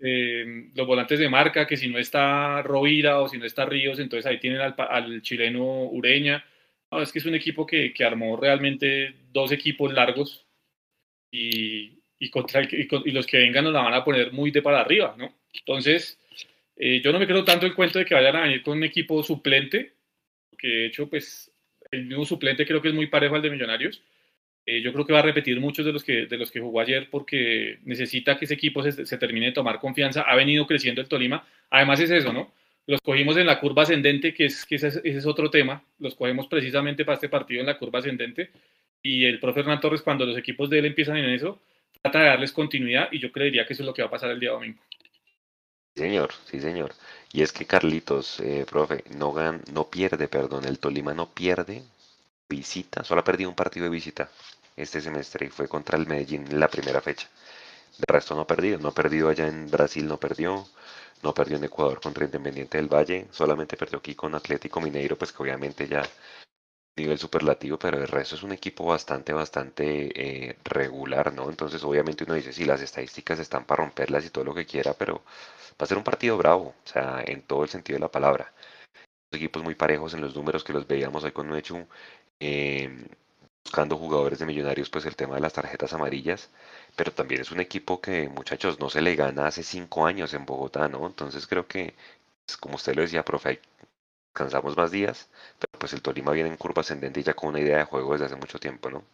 eh, 0.00 0.70
los 0.74 0.86
volantes 0.86 1.18
de 1.18 1.28
marca, 1.28 1.66
que 1.66 1.76
si 1.76 1.88
no 1.88 1.98
está 1.98 2.62
Rovira 2.62 3.20
o 3.20 3.28
si 3.28 3.36
no 3.36 3.44
está 3.44 3.66
Ríos, 3.66 3.98
entonces 3.98 4.26
ahí 4.26 4.38
tienen 4.38 4.60
al, 4.60 5.22
chileno 5.22 5.84
Ureña. 5.84 6.44
No, 6.90 7.02
es 7.02 7.12
que 7.12 7.18
es 7.18 7.26
un 7.26 7.34
equipo 7.34 7.66
que, 7.66 7.92
que 7.92 8.04
armó 8.04 8.36
realmente 8.36 9.14
dos 9.32 9.52
equipos 9.52 9.92
largos 9.92 10.46
y, 11.30 11.98
y 12.18 12.30
contra 12.30 12.60
el 12.60 12.68
y 13.04 13.10
los 13.10 13.26
que 13.26 13.38
vengan 13.38 13.64
nos 13.64 13.72
la 13.72 13.82
van 13.82 13.94
a 13.94 14.04
poner 14.04 14.32
muy 14.32 14.50
de 14.50 14.62
para 14.62 14.80
arriba, 14.80 15.14
¿no? 15.18 15.32
Entonces, 15.52 16.18
eh, 16.80 17.00
yo 17.02 17.12
no 17.12 17.18
me 17.18 17.26
creo 17.26 17.44
tanto 17.44 17.66
el 17.66 17.74
cuento 17.74 17.98
de 17.98 18.04
que 18.04 18.14
vayan 18.14 18.36
a 18.36 18.42
venir 18.42 18.62
con 18.62 18.78
un 18.78 18.84
equipo 18.84 19.22
suplente, 19.22 19.92
porque 20.50 20.68
de 20.68 20.86
hecho, 20.86 21.08
pues, 21.08 21.52
el 21.90 22.06
mismo 22.06 22.24
suplente 22.24 22.66
creo 22.66 22.82
que 22.82 22.88
es 22.88 22.94
muy 22.94 23.06
parejo 23.06 23.34
al 23.34 23.42
de 23.42 23.50
Millonarios. 23.50 24.02
Eh, 24.66 24.82
yo 24.82 24.92
creo 24.92 25.06
que 25.06 25.12
va 25.12 25.20
a 25.20 25.22
repetir 25.22 25.60
muchos 25.60 25.84
de 25.84 25.92
los 25.92 26.04
que, 26.04 26.26
de 26.26 26.38
los 26.38 26.50
que 26.50 26.60
jugó 26.60 26.80
ayer 26.80 27.08
porque 27.10 27.78
necesita 27.84 28.38
que 28.38 28.44
ese 28.44 28.54
equipo 28.54 28.82
se, 28.82 29.06
se 29.06 29.18
termine 29.18 29.46
de 29.46 29.52
tomar 29.52 29.78
confianza. 29.80 30.22
Ha 30.22 30.36
venido 30.36 30.66
creciendo 30.66 31.00
el 31.00 31.08
Tolima. 31.08 31.46
Además 31.70 32.00
es 32.00 32.10
eso, 32.10 32.32
¿no? 32.32 32.52
los 32.90 33.00
cogimos 33.02 33.36
en 33.36 33.46
la 33.46 33.60
curva 33.60 33.84
ascendente, 33.84 34.34
que, 34.34 34.46
es, 34.46 34.66
que 34.66 34.74
ese, 34.74 34.88
es, 34.88 34.96
ese 34.96 35.18
es 35.18 35.26
otro 35.26 35.48
tema, 35.48 35.84
los 36.00 36.16
cogemos 36.16 36.48
precisamente 36.48 37.04
para 37.04 37.14
este 37.14 37.28
partido 37.28 37.60
en 37.60 37.66
la 37.66 37.78
curva 37.78 38.00
ascendente, 38.00 38.50
y 39.00 39.24
el 39.24 39.38
profe 39.38 39.60
Hernán 39.60 39.80
Torres, 39.80 40.02
cuando 40.02 40.26
los 40.26 40.36
equipos 40.36 40.68
de 40.68 40.80
él 40.80 40.86
empiezan 40.86 41.16
en 41.16 41.30
eso, 41.30 41.62
trata 42.02 42.18
de 42.18 42.26
darles 42.26 42.52
continuidad, 42.52 43.08
y 43.12 43.20
yo 43.20 43.30
creería 43.30 43.64
que 43.64 43.74
eso 43.74 43.84
es 43.84 43.86
lo 43.86 43.94
que 43.94 44.02
va 44.02 44.08
a 44.08 44.10
pasar 44.10 44.30
el 44.32 44.40
día 44.40 44.50
domingo. 44.50 44.80
Señor, 45.94 46.30
sí, 46.50 46.60
señor. 46.60 46.94
Y 47.32 47.42
es 47.42 47.52
que 47.52 47.66
Carlitos, 47.66 48.40
eh, 48.40 48.66
profe, 48.68 49.04
no, 49.10 49.32
gan, 49.32 49.62
no 49.72 49.88
pierde, 49.88 50.26
perdón, 50.28 50.64
el 50.64 50.78
Tolima 50.78 51.14
no 51.14 51.28
pierde 51.30 51.84
visita, 52.48 53.04
solo 53.04 53.20
ha 53.22 53.24
perdido 53.24 53.50
un 53.50 53.56
partido 53.56 53.84
de 53.84 53.90
visita 53.90 54.30
este 54.76 55.00
semestre 55.00 55.46
y 55.46 55.50
fue 55.50 55.68
contra 55.68 55.98
el 55.98 56.06
Medellín 56.06 56.46
en 56.48 56.60
la 56.60 56.68
primera 56.68 57.00
fecha. 57.00 57.28
De 57.98 58.06
resto 58.12 58.34
no 58.34 58.42
ha 58.42 58.46
perdido, 58.46 58.78
no 58.78 58.88
ha 58.90 58.94
perdido 58.94 59.28
allá 59.28 59.48
en 59.48 59.70
Brasil, 59.70 60.06
no 60.06 60.18
perdió, 60.18 60.66
no 61.22 61.34
perdió 61.34 61.56
en 61.58 61.64
Ecuador 61.64 62.00
contra 62.00 62.24
Independiente 62.24 62.78
del 62.78 62.88
Valle, 62.92 63.28
solamente 63.32 63.76
perdió 63.76 63.98
aquí 63.98 64.14
con 64.14 64.34
Atlético 64.34 64.80
Mineiro, 64.80 65.16
pues 65.18 65.32
que 65.32 65.42
obviamente 65.42 65.88
ya 65.88 66.02
nivel 67.00 67.18
superlativo, 67.18 67.78
pero 67.78 67.98
el 67.98 68.08
resto 68.08 68.34
es 68.34 68.42
un 68.42 68.52
equipo 68.52 68.84
bastante, 68.84 69.32
bastante 69.32 70.10
eh, 70.50 70.56
regular, 70.64 71.32
¿no? 71.32 71.50
Entonces 71.50 71.82
obviamente 71.84 72.24
uno 72.24 72.34
dice, 72.34 72.52
sí, 72.52 72.64
las 72.64 72.80
estadísticas 72.80 73.38
están 73.38 73.64
para 73.64 73.82
romperlas 73.84 74.24
y 74.24 74.30
todo 74.30 74.44
lo 74.44 74.54
que 74.54 74.66
quiera, 74.66 74.94
pero 74.94 75.22
va 75.80 75.84
a 75.84 75.86
ser 75.86 75.98
un 75.98 76.04
partido 76.04 76.36
bravo, 76.38 76.74
o 76.84 76.88
sea, 76.88 77.22
en 77.26 77.42
todo 77.42 77.62
el 77.64 77.68
sentido 77.68 77.96
de 77.96 78.00
la 78.00 78.10
palabra. 78.10 78.52
Equipos 79.32 79.62
muy 79.62 79.74
parejos 79.74 80.14
en 80.14 80.20
los 80.22 80.34
números 80.34 80.64
que 80.64 80.72
los 80.72 80.86
veíamos 80.86 81.24
hoy 81.24 81.32
con 81.32 81.48
Nuechu, 81.48 81.86
eh, 82.40 83.06
buscando 83.64 83.96
jugadores 83.96 84.38
de 84.38 84.46
millonarios, 84.46 84.90
pues 84.90 85.06
el 85.06 85.16
tema 85.16 85.36
de 85.36 85.40
las 85.40 85.52
tarjetas 85.52 85.92
amarillas, 85.92 86.50
pero 86.96 87.12
también 87.12 87.40
es 87.42 87.50
un 87.52 87.60
equipo 87.60 88.00
que, 88.00 88.28
muchachos, 88.28 88.80
no 88.80 88.90
se 88.90 89.00
le 89.00 89.14
gana 89.16 89.46
hace 89.46 89.62
cinco 89.62 90.06
años 90.06 90.34
en 90.34 90.46
Bogotá, 90.46 90.88
¿no? 90.88 91.06
Entonces 91.06 91.46
creo 91.46 91.66
que, 91.66 91.94
pues, 92.46 92.56
como 92.56 92.76
usted 92.76 92.94
lo 92.94 93.02
decía, 93.02 93.24
profe, 93.24 93.60
cansamos 94.32 94.76
más 94.76 94.90
días, 94.90 95.28
pero 95.58 95.78
pues 95.78 95.92
el 95.92 96.02
Tolima 96.02 96.32
viene 96.32 96.50
en 96.50 96.56
curva 96.56 96.80
ascendente 96.80 97.20
y 97.20 97.22
ya 97.22 97.34
con 97.34 97.50
una 97.50 97.60
idea 97.60 97.78
de 97.78 97.84
juego 97.84 98.12
desde 98.12 98.26
hace 98.26 98.36
mucho 98.36 98.58
tiempo, 98.58 98.90
¿no? 98.90 99.04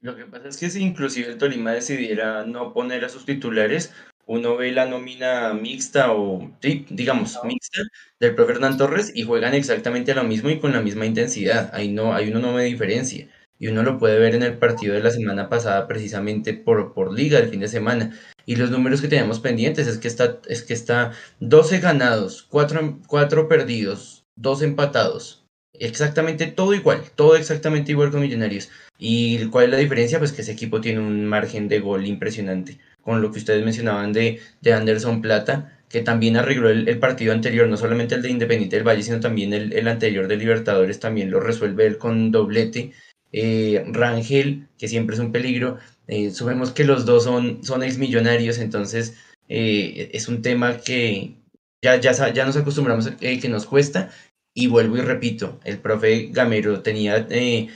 Lo 0.00 0.16
que 0.16 0.24
pasa 0.24 0.48
es 0.48 0.56
que 0.56 0.68
si 0.68 0.82
inclusive 0.82 1.28
el 1.28 1.38
Tolima 1.38 1.72
decidiera 1.72 2.44
no 2.44 2.72
poner 2.72 3.04
a 3.04 3.08
sus 3.08 3.24
titulares, 3.24 3.92
uno 4.26 4.56
ve 4.56 4.72
la 4.72 4.86
nómina 4.86 5.52
mixta 5.52 6.12
o, 6.12 6.50
sí, 6.60 6.86
digamos, 6.90 7.38
mixta 7.44 7.82
del 8.18 8.34
profe 8.34 8.52
Hernán 8.52 8.76
Torres 8.76 9.12
y 9.14 9.22
juegan 9.24 9.54
exactamente 9.54 10.14
lo 10.14 10.24
mismo 10.24 10.50
y 10.50 10.58
con 10.58 10.72
la 10.72 10.80
misma 10.80 11.06
intensidad. 11.06 11.70
Ahí, 11.72 11.88
no, 11.88 12.14
ahí 12.14 12.30
uno 12.30 12.40
no 12.40 12.54
ve 12.54 12.64
diferencia. 12.64 13.28
Y 13.58 13.68
uno 13.68 13.84
lo 13.84 13.98
puede 13.98 14.18
ver 14.18 14.34
en 14.34 14.42
el 14.42 14.58
partido 14.58 14.94
de 14.94 15.02
la 15.02 15.10
semana 15.10 15.48
pasada 15.48 15.86
precisamente 15.86 16.52
por, 16.54 16.94
por 16.94 17.12
liga, 17.12 17.38
el 17.38 17.48
fin 17.48 17.60
de 17.60 17.68
semana. 17.68 18.18
Y 18.46 18.56
los 18.56 18.70
números 18.70 19.00
que 19.00 19.08
teníamos 19.08 19.40
pendientes 19.40 19.86
es 19.86 19.98
que 19.98 20.08
está, 20.08 20.40
es 20.48 20.62
que 20.62 20.74
está 20.74 21.12
12 21.40 21.80
ganados, 21.80 22.46
4, 22.48 23.00
4 23.06 23.48
perdidos, 23.48 24.24
2 24.36 24.62
empatados. 24.62 25.44
Exactamente 25.74 26.46
todo 26.46 26.74
igual, 26.74 27.02
todo 27.16 27.34
exactamente 27.36 27.92
igual 27.92 28.10
con 28.10 28.20
Millonarios. 28.20 28.70
¿Y 28.98 29.46
cuál 29.46 29.66
es 29.66 29.70
la 29.70 29.78
diferencia? 29.78 30.18
Pues 30.18 30.32
que 30.32 30.42
ese 30.42 30.52
equipo 30.52 30.80
tiene 30.80 31.00
un 31.00 31.26
margen 31.26 31.68
de 31.68 31.80
gol 31.80 32.06
impresionante 32.06 32.78
con 33.02 33.20
lo 33.20 33.32
que 33.32 33.38
ustedes 33.38 33.64
mencionaban 33.64 34.12
de, 34.12 34.40
de 34.60 34.72
Anderson 34.72 35.20
Plata, 35.20 35.78
que 35.88 36.00
también 36.00 36.36
arregló 36.36 36.70
el, 36.70 36.88
el, 36.88 36.98
partido 36.98 37.32
anterior, 37.32 37.68
no 37.68 37.76
solamente 37.76 38.14
el 38.14 38.22
de 38.22 38.30
Independiente 38.30 38.76
del 38.76 38.86
Valle, 38.86 39.02
sino 39.02 39.20
también 39.20 39.52
el, 39.52 39.72
el 39.72 39.88
anterior 39.88 40.28
de 40.28 40.36
Libertadores, 40.36 41.00
también 41.00 41.30
lo 41.30 41.40
resuelve 41.40 41.86
él 41.86 41.98
con 41.98 42.30
doblete. 42.30 42.92
Eh, 43.32 43.84
Rangel, 43.88 44.68
que 44.78 44.88
siempre 44.88 45.14
es 45.14 45.20
un 45.20 45.32
peligro, 45.32 45.78
eh, 46.12 46.32
que 46.74 46.84
los 46.84 47.04
dos 47.04 47.24
son, 47.24 47.64
son 47.64 47.82
ex 47.82 47.98
millonarios, 47.98 48.58
entonces 48.58 49.14
eh, 49.48 50.10
es 50.12 50.28
un 50.28 50.42
tema 50.42 50.78
que 50.78 51.34
ya, 51.82 51.96
ya, 52.00 52.32
ya 52.32 52.44
nos 52.44 52.56
acostumbramos 52.56 53.06
a 53.06 53.16
que 53.16 53.48
nos 53.48 53.66
cuesta. 53.66 54.10
Y 54.54 54.66
vuelvo 54.66 54.98
y 54.98 55.00
repito, 55.00 55.58
el 55.64 55.78
profe 55.78 56.28
Gamero 56.30 56.82
tenía 56.82 57.26
eh, 57.30 57.68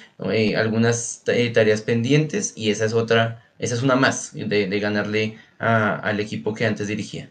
algunas 0.56 1.22
tareas 1.24 1.80
pendientes 1.80 2.52
y 2.54 2.68
esa 2.70 2.84
es 2.84 2.92
otra 2.92 3.46
esa 3.58 3.74
es 3.74 3.82
una 3.82 3.96
más 3.96 4.32
de, 4.34 4.66
de 4.66 4.80
ganarle 4.80 5.38
a, 5.58 5.96
al 5.96 6.20
equipo 6.20 6.54
que 6.54 6.66
antes 6.66 6.88
dirigía. 6.88 7.30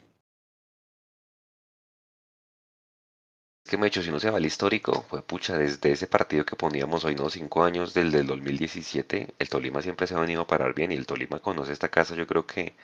Que 3.65 3.77
me 3.77 3.87
hecho, 3.87 4.01
si 4.03 4.11
no 4.11 4.19
se 4.19 4.29
va 4.29 4.37
al 4.37 4.45
histórico, 4.45 5.03
fue 5.09 5.23
pucha, 5.23 5.57
desde 5.57 5.91
ese 5.91 6.07
partido 6.07 6.45
que 6.45 6.55
poníamos 6.55 7.03
hoy, 7.03 7.15
no, 7.15 7.29
cinco 7.29 7.63
años, 7.63 7.93
del 7.93 8.11
del 8.11 8.27
2017, 8.27 9.33
el 9.39 9.49
Tolima 9.49 9.81
siempre 9.81 10.05
se 10.07 10.13
ha 10.15 10.19
venido 10.19 10.41
a 10.41 10.47
parar 10.47 10.75
bien 10.75 10.91
y 10.91 10.95
el 10.95 11.07
Tolima 11.07 11.39
conoce 11.39 11.73
esta 11.73 11.89
casa, 11.89 12.15
yo 12.15 12.27
creo 12.27 12.45
que, 12.45 12.75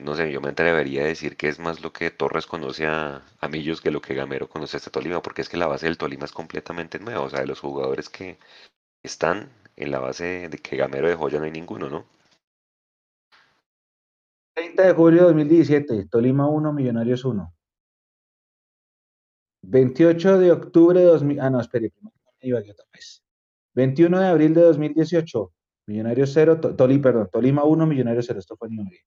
no 0.00 0.14
sé, 0.16 0.30
yo 0.32 0.40
me 0.40 0.50
atrevería 0.50 1.02
a 1.02 1.06
decir 1.06 1.36
que 1.36 1.48
es 1.48 1.58
más 1.58 1.80
lo 1.82 1.92
que 1.92 2.10
Torres 2.12 2.46
conoce 2.46 2.86
a, 2.86 3.22
a 3.40 3.48
Millos 3.48 3.80
que 3.80 3.90
lo 3.90 4.00
que 4.00 4.14
Gamero 4.14 4.48
conoce 4.48 4.76
a 4.76 4.78
este 4.78 4.90
Tolima, 4.90 5.22
porque 5.22 5.42
es 5.42 5.48
que 5.48 5.56
la 5.56 5.66
base 5.66 5.86
del 5.86 5.98
Tolima 5.98 6.26
es 6.26 6.32
completamente 6.32 7.00
nueva, 7.00 7.22
o 7.22 7.30
sea, 7.30 7.40
de 7.40 7.46
los 7.46 7.60
jugadores 7.60 8.08
que 8.08 8.38
están 9.02 9.50
en 9.76 9.90
la 9.90 9.98
base 9.98 10.48
de 10.48 10.58
que 10.58 10.76
Gamero 10.76 11.08
dejó 11.08 11.28
ya 11.28 11.38
no 11.40 11.46
hay 11.46 11.50
ninguno, 11.50 11.88
¿no? 11.88 12.06
30 14.54 14.82
de 14.84 14.92
julio 14.92 15.20
de 15.22 15.26
2017, 15.28 16.06
Tolima 16.06 16.48
1, 16.48 16.72
Millonarios 16.72 17.24
1. 17.24 17.52
28 19.62 20.38
de 20.38 20.52
octubre 20.52 21.00
de 21.00 21.06
2000, 21.06 21.40
ah 21.40 21.50
no, 21.50 21.60
espere, 21.60 21.92
iba 22.42 22.58
aquí 22.58 22.70
otra 22.70 22.86
vez. 22.92 23.22
21 23.74 24.18
de 24.20 24.26
abril 24.26 24.54
de 24.54 24.62
2018, 24.62 25.52
Millonarios 25.86 26.30
0, 26.32 26.60
Toli, 26.60 26.98
perdón, 26.98 27.28
Tolima 27.32 27.64
1, 27.64 27.86
Millonarios 27.86 28.26
0, 28.26 28.38
esto 28.38 28.56
fue 28.56 28.68
en 28.68 28.74
Ibagué. 28.74 29.00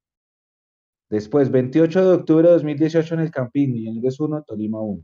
Después, 1.09 1.51
28 1.51 2.09
de 2.09 2.15
octubre 2.15 2.47
de 2.47 2.53
2018 2.53 3.13
en 3.15 3.19
el 3.19 3.31
Campín, 3.31 3.73
Millonarios 3.73 4.19
1, 4.19 4.43
Tolima 4.43 4.81
1. 4.81 5.03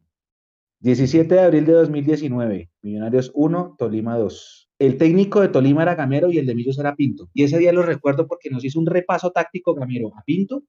17 0.81 1.35
de 1.35 1.41
abril 1.41 1.65
de 1.65 1.73
2019, 1.73 2.71
Millonarios 2.81 3.31
1, 3.33 3.75
Tolima 3.77 4.17
2. 4.17 4.69
El 4.79 4.97
técnico 4.97 5.41
de 5.41 5.49
Tolima 5.49 5.83
era 5.83 5.95
Gamero 5.95 6.31
y 6.31 6.37
el 6.37 6.45
de 6.45 6.55
Millos 6.55 6.79
era 6.79 6.95
Pinto. 6.95 7.29
Y 7.33 7.43
ese 7.43 7.57
día 7.57 7.73
lo 7.73 7.83
recuerdo 7.83 8.27
porque 8.27 8.49
nos 8.49 8.63
hizo 8.63 8.79
un 8.79 8.85
repaso 8.85 9.31
táctico 9.31 9.73
Gamero 9.73 10.13
a 10.15 10.23
Pinto. 10.23 10.63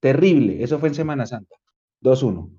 Terrible, 0.00 0.62
eso 0.62 0.80
fue 0.80 0.88
en 0.88 0.96
Semana 0.96 1.24
Santa. 1.24 1.54
2-1. 2.02 2.50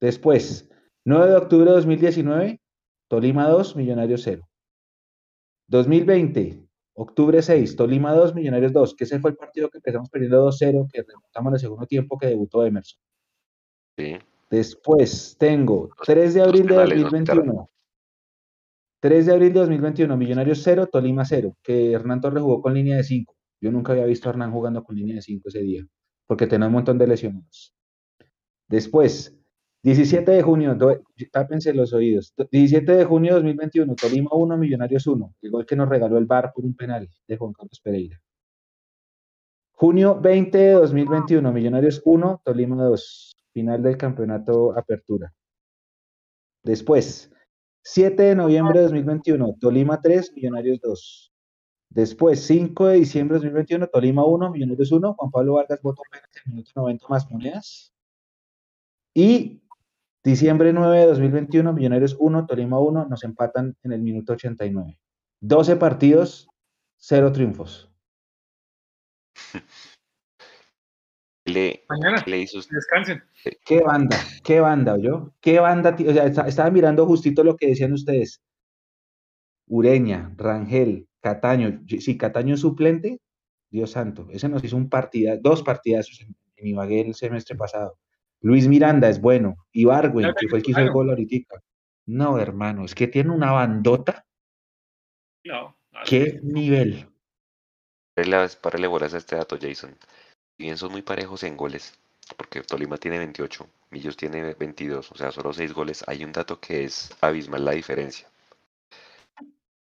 Después, 0.00 0.69
9 1.04 1.30
de 1.30 1.36
octubre 1.36 1.70
de 1.70 1.76
2019, 1.76 2.60
Tolima 3.08 3.48
2, 3.48 3.76
Millonarios 3.76 4.22
0. 4.24 4.46
2020, 5.68 6.66
octubre 6.94 7.42
6, 7.42 7.76
Tolima 7.76 8.12
2, 8.12 8.34
Millonarios 8.34 8.72
2, 8.72 8.94
que 8.94 9.04
ese 9.04 9.20
fue 9.20 9.30
el 9.30 9.36
partido 9.36 9.70
que 9.70 9.78
empezamos 9.78 10.10
perdiendo 10.10 10.46
2-0, 10.46 10.88
que 10.92 11.02
remontamos 11.02 11.50
en 11.50 11.54
el 11.54 11.60
segundo 11.60 11.86
tiempo 11.86 12.18
que 12.18 12.26
debutó 12.26 12.64
Emerson. 12.64 13.00
Sí. 13.96 14.16
Después 14.50 15.36
tengo 15.38 15.90
3 16.04 16.34
de 16.34 16.42
abril 16.42 16.66
de 16.66 16.74
2021. 16.74 17.70
3 19.00 19.26
de 19.26 19.32
abril 19.32 19.52
de 19.52 19.60
2021, 19.60 20.16
Millonarios 20.16 20.60
0, 20.62 20.88
Tolima 20.88 21.24
0, 21.24 21.56
que 21.62 21.92
Hernán 21.92 22.20
Torres 22.20 22.42
jugó 22.42 22.60
con 22.60 22.74
línea 22.74 22.96
de 22.96 23.04
5. 23.04 23.34
Yo 23.62 23.70
nunca 23.70 23.92
había 23.92 24.04
visto 24.04 24.28
a 24.28 24.32
Hernán 24.32 24.52
jugando 24.52 24.84
con 24.84 24.96
línea 24.96 25.14
de 25.16 25.22
5 25.22 25.48
ese 25.48 25.60
día, 25.60 25.86
porque 26.26 26.46
tenía 26.46 26.66
un 26.66 26.74
montón 26.74 26.98
de 26.98 27.06
lesionados. 27.06 27.74
Después, 28.68 29.39
17 29.82 30.30
de 30.30 30.42
junio, 30.42 30.74
do, 30.74 31.00
tápense 31.32 31.72
los 31.72 31.92
oídos. 31.92 32.34
17 32.50 32.92
de 32.92 33.04
junio 33.04 33.30
de 33.30 33.40
2021, 33.40 33.94
Tolima 33.94 34.30
1, 34.32 34.56
Millonarios 34.58 35.06
1, 35.06 35.34
el 35.42 35.50
gol 35.50 35.66
que 35.66 35.76
nos 35.76 35.88
regaló 35.88 36.18
el 36.18 36.26
VAR 36.26 36.52
por 36.54 36.64
un 36.64 36.74
penal 36.74 37.08
de 37.26 37.36
Juan 37.36 37.52
Carlos 37.52 37.80
Pereira. 37.82 38.20
Junio 39.72 40.20
20 40.20 40.58
de 40.58 40.72
2021, 40.72 41.52
Millonarios 41.52 42.02
1, 42.04 42.42
Tolima 42.44 42.84
2, 42.84 43.36
final 43.54 43.82
del 43.82 43.96
campeonato 43.96 44.76
Apertura. 44.76 45.32
Después, 46.62 47.32
7 47.82 48.22
de 48.22 48.34
noviembre 48.34 48.80
de 48.80 48.84
2021, 48.84 49.56
Tolima 49.58 49.98
3, 49.98 50.34
Millonarios 50.34 50.80
2. 50.82 51.32
Después, 51.88 52.40
5 52.40 52.88
de 52.88 52.96
diciembre 52.96 53.38
de 53.38 53.46
2021, 53.46 53.86
Tolima 53.86 54.26
1, 54.26 54.50
Millonarios 54.50 54.92
1, 54.92 55.14
Juan 55.14 55.30
Pablo 55.30 55.54
Vargas 55.54 55.80
votó 55.80 56.02
en 56.12 56.20
el 56.20 56.50
minuto 56.52 56.70
90 56.74 57.06
más 57.08 57.30
monedas. 57.30 57.94
Y 59.14 59.59
diciembre 60.22 60.72
9 60.72 60.98
de 61.00 61.06
2021, 61.06 61.72
Millonarios 61.72 62.16
1, 62.18 62.46
Tolima 62.46 62.78
1, 62.78 63.06
nos 63.06 63.24
empatan 63.24 63.76
en 63.82 63.92
el 63.92 64.02
minuto 64.02 64.34
89. 64.34 64.98
12 65.40 65.76
partidos, 65.76 66.48
0 66.98 67.32
triunfos. 67.32 67.90
Le, 71.46 71.84
Mañana, 71.88 72.22
le 72.26 72.38
hizo 72.38 72.60
descansen. 72.70 73.22
¿Qué 73.64 73.80
banda? 73.80 74.16
¿Qué 74.44 74.60
banda, 74.60 74.98
yo? 74.98 75.32
¿Qué 75.40 75.58
banda? 75.58 75.96
O 75.98 76.12
sea, 76.12 76.26
estaba 76.26 76.70
mirando 76.70 77.06
justito 77.06 77.42
lo 77.42 77.56
que 77.56 77.68
decían 77.68 77.92
ustedes. 77.92 78.42
Ureña, 79.66 80.32
Rangel, 80.36 81.08
Cataño. 81.20 81.82
Sí, 81.88 82.18
Cataño 82.18 82.56
suplente, 82.56 83.20
Dios 83.70 83.92
santo. 83.92 84.28
Ese 84.30 84.48
nos 84.48 84.62
hizo 84.62 84.76
un 84.76 84.90
partida, 84.90 85.36
dos 85.40 85.62
partidazos 85.62 86.20
en, 86.20 86.36
en 86.56 86.66
Ibagué 86.66 87.00
el 87.00 87.14
semestre 87.14 87.56
pasado. 87.56 87.98
Luis 88.42 88.68
Miranda 88.68 89.08
es 89.08 89.20
bueno. 89.20 89.56
Ibargüen, 89.72 90.34
que 90.38 90.48
fue 90.48 90.58
el 90.58 90.64
que 90.64 90.70
hizo 90.70 90.80
el 90.80 90.90
gol 90.90 91.10
ahorita. 91.10 91.62
No, 92.06 92.38
hermano, 92.38 92.84
es 92.84 92.94
que 92.94 93.06
tiene 93.06 93.30
una 93.30 93.52
bandota. 93.52 94.26
No. 95.44 95.76
¿Qué 96.04 96.40
nivel? 96.42 97.08
Párale 98.60 98.86
bolas 98.86 99.14
a 99.14 99.18
este 99.18 99.36
dato, 99.36 99.58
Jason. 99.60 99.96
Si 100.56 100.64
bien 100.64 100.76
son 100.76 100.92
muy 100.92 101.02
parejos 101.02 101.42
en 101.42 101.56
goles, 101.56 101.98
porque 102.36 102.62
Tolima 102.62 102.98
tiene 102.98 103.18
28, 103.18 103.66
Millos 103.90 104.16
tiene 104.16 104.54
22, 104.54 105.12
o 105.12 105.16
sea, 105.16 105.32
solo 105.32 105.52
6 105.52 105.72
goles. 105.72 106.04
Hay 106.06 106.24
un 106.24 106.32
dato 106.32 106.60
que 106.60 106.84
es 106.84 107.10
abismal 107.20 107.64
la 107.64 107.72
diferencia. 107.72 108.28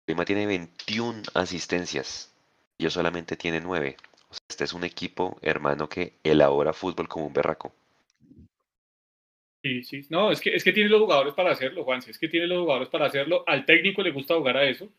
Tolima 0.05 0.25
tiene 0.25 0.47
21 0.47 1.23
asistencias, 1.35 2.33
Millos 2.79 2.95
solamente 2.95 3.37
tiene 3.37 3.61
9. 3.61 3.97
O 4.29 4.35
sea, 4.35 4.47
este 4.49 4.65
es 4.65 4.73
un 4.73 4.85
equipo, 4.85 5.39
hermano, 5.43 5.89
que 5.89 6.19
elabora 6.25 6.73
fútbol 6.73 7.09
como 7.09 7.27
un 7.27 7.33
berraco. 7.33 7.73
Sí, 9.65 9.83
sí. 9.83 10.03
No, 10.11 10.31
es 10.31 10.43
que, 10.43 10.55
es 10.55 10.63
que 10.63 10.73
tiene 10.75 10.91
los 10.91 11.01
jugadores 11.01 11.33
para 11.33 11.53
hacerlo, 11.53 11.85
Juan. 11.85 12.01
Es 12.07 12.19
que 12.19 12.29
tiene 12.29 12.47
los 12.47 12.59
jugadores 12.59 12.91
para 12.91 13.07
hacerlo. 13.07 13.45
Al 13.47 13.65
técnico 13.65 14.03
le 14.03 14.11
gusta 14.11 14.35
jugar 14.35 14.59
a 14.59 14.65
eso. 14.69 14.93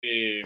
Eh, 0.00 0.42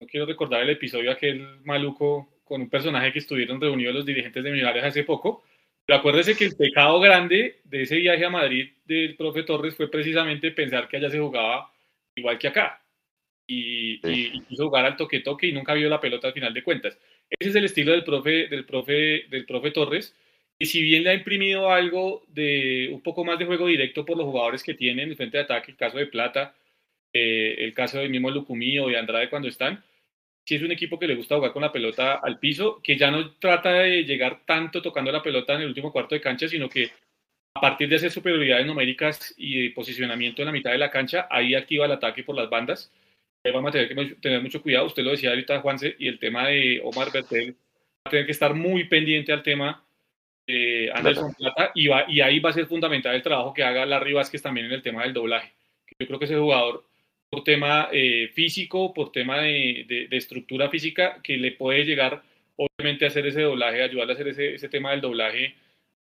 no 0.00 0.06
quiero 0.06 0.26
recordar 0.26 0.62
el 0.62 0.70
episodio 0.70 1.10
aquel 1.10 1.60
maluco 1.64 2.40
con 2.44 2.60
un 2.60 2.70
personaje 2.70 3.12
que 3.12 3.18
estuvieron 3.18 3.60
reunidos 3.60 3.96
los 3.96 4.06
dirigentes 4.06 4.44
de 4.44 4.52
Millonarios 4.52 4.84
hace 4.84 5.02
poco. 5.02 5.42
Pero 5.84 5.98
acuérdese 5.98 6.36
que 6.36 6.44
el 6.44 6.54
pecado 6.54 7.00
grande 7.00 7.62
de 7.64 7.82
ese 7.82 7.96
viaje 7.96 8.24
a 8.24 8.30
Madrid 8.30 8.70
del 8.84 9.16
profe 9.16 9.42
Torres 9.42 9.74
fue 9.74 9.90
precisamente 9.90 10.52
pensar 10.52 10.86
que 10.86 10.98
allá 10.98 11.10
se 11.10 11.18
jugaba 11.18 11.72
igual 12.14 12.38
que 12.38 12.46
acá. 12.46 12.80
Y, 13.44 13.94
y, 14.08 14.40
quiso 14.42 14.66
jugar 14.66 14.84
al 14.84 14.96
toque-toque 14.96 15.48
y 15.48 15.52
nunca 15.52 15.74
vio 15.74 15.88
la 15.88 16.00
pelota 16.00 16.28
al 16.28 16.32
final 16.32 16.54
de 16.54 16.62
cuentas. 16.62 16.96
Ese 17.28 17.50
es 17.50 17.56
el 17.56 17.64
estilo 17.64 17.90
del 17.90 18.04
profe, 18.04 18.46
del 18.46 18.64
profe, 18.64 19.24
del 19.28 19.46
profe 19.46 19.72
Torres 19.72 20.14
y 20.62 20.66
si 20.66 20.80
bien 20.80 21.02
le 21.02 21.10
ha 21.10 21.14
imprimido 21.14 21.72
algo 21.72 22.22
de 22.28 22.88
un 22.92 23.00
poco 23.00 23.24
más 23.24 23.36
de 23.36 23.46
juego 23.46 23.66
directo 23.66 24.06
por 24.06 24.16
los 24.16 24.26
jugadores 24.26 24.62
que 24.62 24.74
tienen 24.74 25.10
en 25.10 25.16
frente 25.16 25.36
de 25.36 25.42
ataque, 25.42 25.72
el 25.72 25.76
caso 25.76 25.98
de 25.98 26.06
Plata, 26.06 26.54
eh, 27.12 27.56
el 27.58 27.74
caso 27.74 27.98
del 27.98 28.10
mismo 28.10 28.30
Lucumí 28.30 28.78
o 28.78 28.86
de 28.86 28.96
Andrade 28.96 29.28
cuando 29.28 29.48
están, 29.48 29.82
sí 30.46 30.54
es 30.54 30.62
un 30.62 30.70
equipo 30.70 31.00
que 31.00 31.08
le 31.08 31.16
gusta 31.16 31.34
jugar 31.34 31.52
con 31.52 31.62
la 31.62 31.72
pelota 31.72 32.14
al 32.14 32.38
piso, 32.38 32.80
que 32.80 32.96
ya 32.96 33.10
no 33.10 33.32
trata 33.40 33.72
de 33.72 34.04
llegar 34.04 34.42
tanto 34.46 34.80
tocando 34.80 35.10
la 35.10 35.20
pelota 35.20 35.54
en 35.54 35.62
el 35.62 35.66
último 35.66 35.90
cuarto 35.90 36.14
de 36.14 36.20
cancha, 36.20 36.46
sino 36.46 36.68
que 36.68 36.92
a 37.56 37.60
partir 37.60 37.88
de 37.88 37.96
hacer 37.96 38.12
superioridades 38.12 38.64
numéricas 38.64 39.34
y 39.36 39.64
de 39.64 39.70
posicionamiento 39.70 40.42
en 40.42 40.46
la 40.46 40.52
mitad 40.52 40.70
de 40.70 40.78
la 40.78 40.92
cancha, 40.92 41.26
ahí 41.28 41.56
activa 41.56 41.86
el 41.86 41.92
ataque 41.92 42.22
por 42.22 42.36
las 42.36 42.48
bandas. 42.48 42.92
Ahí 43.44 43.50
vamos 43.50 43.70
a 43.70 43.72
tener 43.72 43.88
que 43.88 44.14
tener 44.20 44.40
mucho 44.40 44.62
cuidado. 44.62 44.86
Usted 44.86 45.02
lo 45.02 45.10
decía 45.10 45.30
ahorita, 45.30 45.58
Juanse, 45.58 45.96
y 45.98 46.06
el 46.06 46.20
tema 46.20 46.46
de 46.46 46.80
Omar 46.84 47.10
Bertel 47.12 47.50
va 47.50 47.56
a 48.06 48.10
tener 48.10 48.26
que 48.26 48.32
estar 48.32 48.54
muy 48.54 48.84
pendiente 48.84 49.32
al 49.32 49.42
tema 49.42 49.84
eh, 50.52 50.90
Anderson 50.92 51.34
Plata 51.34 51.72
y, 51.74 51.88
va, 51.88 52.04
y 52.08 52.20
ahí 52.20 52.38
va 52.40 52.50
a 52.50 52.52
ser 52.52 52.66
fundamental 52.66 53.14
el 53.14 53.22
trabajo 53.22 53.54
que 53.54 53.62
haga 53.62 53.86
Larry 53.86 54.12
Vázquez 54.12 54.42
también 54.42 54.66
en 54.66 54.72
el 54.72 54.82
tema 54.82 55.02
del 55.02 55.12
doblaje. 55.12 55.52
Yo 55.98 56.06
creo 56.06 56.18
que 56.18 56.24
ese 56.26 56.36
jugador, 56.36 56.84
por 57.30 57.44
tema 57.44 57.88
eh, 57.92 58.30
físico, 58.34 58.92
por 58.92 59.12
tema 59.12 59.38
de, 59.38 60.06
de, 60.08 60.16
estructura 60.16 60.68
física, 60.68 61.20
que 61.22 61.36
le 61.36 61.52
puede 61.52 61.84
llegar 61.84 62.22
obviamente 62.56 63.04
a 63.04 63.08
hacer 63.08 63.26
ese 63.26 63.42
doblaje, 63.42 63.82
ayudarle 63.82 64.12
a 64.12 64.14
hacer 64.14 64.28
ese, 64.28 64.54
ese 64.54 64.68
tema 64.68 64.90
del 64.90 65.00
doblaje 65.00 65.54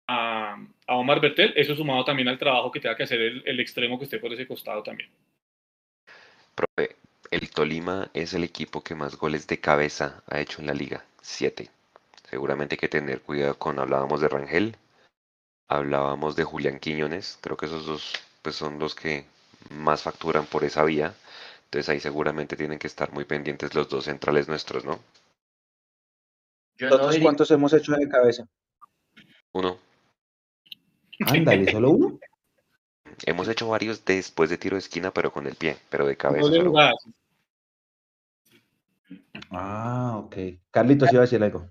a, 0.07 0.57
a, 0.87 0.95
Omar 0.95 1.21
Bertel, 1.21 1.53
eso 1.55 1.75
sumado 1.75 2.03
también 2.03 2.27
al 2.27 2.39
trabajo 2.39 2.71
que 2.71 2.79
tenga 2.79 2.95
que 2.95 3.03
hacer 3.03 3.21
el, 3.21 3.43
el 3.45 3.59
extremo 3.59 3.97
que 3.99 4.05
esté 4.05 4.19
por 4.19 4.33
ese 4.33 4.47
costado 4.47 4.81
también. 4.81 5.09
Profe, 6.55 6.95
el 7.31 7.49
Tolima 7.51 8.09
es 8.13 8.33
el 8.33 8.43
equipo 8.43 8.83
que 8.83 8.95
más 8.95 9.15
goles 9.15 9.47
de 9.47 9.59
cabeza 9.59 10.23
ha 10.27 10.39
hecho 10.39 10.61
en 10.61 10.67
la 10.67 10.73
liga, 10.73 11.05
siete. 11.21 11.69
Seguramente 12.29 12.75
hay 12.75 12.79
que 12.79 12.89
tener 12.89 13.21
cuidado 13.21 13.57
con, 13.57 13.79
hablábamos 13.79 14.21
de 14.21 14.27
Rangel, 14.27 14.75
hablábamos 15.67 16.35
de 16.35 16.43
Julián 16.43 16.79
Quiñones, 16.79 17.39
creo 17.41 17.57
que 17.57 17.65
esos 17.65 17.85
dos 17.87 18.13
pues, 18.43 18.55
son 18.55 18.77
los 18.77 18.93
que 18.93 19.25
más 19.71 20.03
facturan 20.03 20.45
por 20.45 20.63
esa 20.63 20.83
vía. 20.83 21.15
Entonces 21.65 21.89
ahí 21.89 21.99
seguramente 21.99 22.55
tienen 22.55 22.77
que 22.79 22.87
estar 22.87 23.11
muy 23.13 23.25
pendientes 23.25 23.73
los 23.73 23.89
dos 23.89 24.05
centrales 24.05 24.47
nuestros, 24.47 24.85
¿no? 24.85 24.99
¿Nosotros 26.79 27.17
cuántos 27.21 27.51
hemos 27.51 27.73
hecho 27.73 27.93
de 27.93 28.07
cabeza? 28.07 28.47
Uno. 29.51 29.77
Ándale, 31.25 31.71
¿solo 31.71 31.91
uno? 31.91 32.19
Hemos 33.25 33.47
hecho 33.49 33.67
varios 33.67 34.05
después 34.05 34.49
de 34.49 34.57
tiro 34.57 34.75
de 34.75 34.79
esquina, 34.79 35.11
pero 35.11 35.31
con 35.31 35.45
el 35.45 35.55
pie, 35.55 35.77
pero 35.89 36.07
de 36.07 36.15
cabeza. 36.15 36.47
Ah, 39.51 40.21
ok. 40.23 40.35
Carlitos 40.71 41.11
iba 41.11 41.21
a 41.21 41.25
decir 41.25 41.43
algo. 41.43 41.69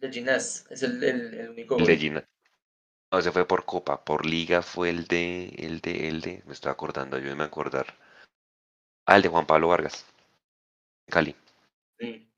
De 0.00 0.10
Ginás, 0.10 0.66
es 0.70 0.82
el, 0.82 1.02
el, 1.04 1.50
único. 1.50 1.76
El 1.76 1.86
de 1.86 1.96
Ginás. 1.96 2.24
No, 3.12 3.18
ese 3.18 3.32
fue 3.32 3.46
por 3.46 3.64
Copa. 3.64 4.04
Por 4.04 4.24
Liga 4.24 4.62
fue 4.62 4.88
el 4.88 5.06
de. 5.06 5.48
El 5.58 5.80
de. 5.80 6.08
El 6.08 6.20
de. 6.20 6.42
Me 6.46 6.52
estoy 6.52 6.72
acordando, 6.72 7.16
ayúdeme 7.16 7.42
a 7.42 7.46
acordar. 7.46 7.86
Ah, 9.06 9.16
el 9.16 9.22
de 9.22 9.28
Juan 9.28 9.46
Pablo 9.46 9.68
Vargas. 9.68 10.06
Cali. 11.08 11.34
Sí. 11.98 12.28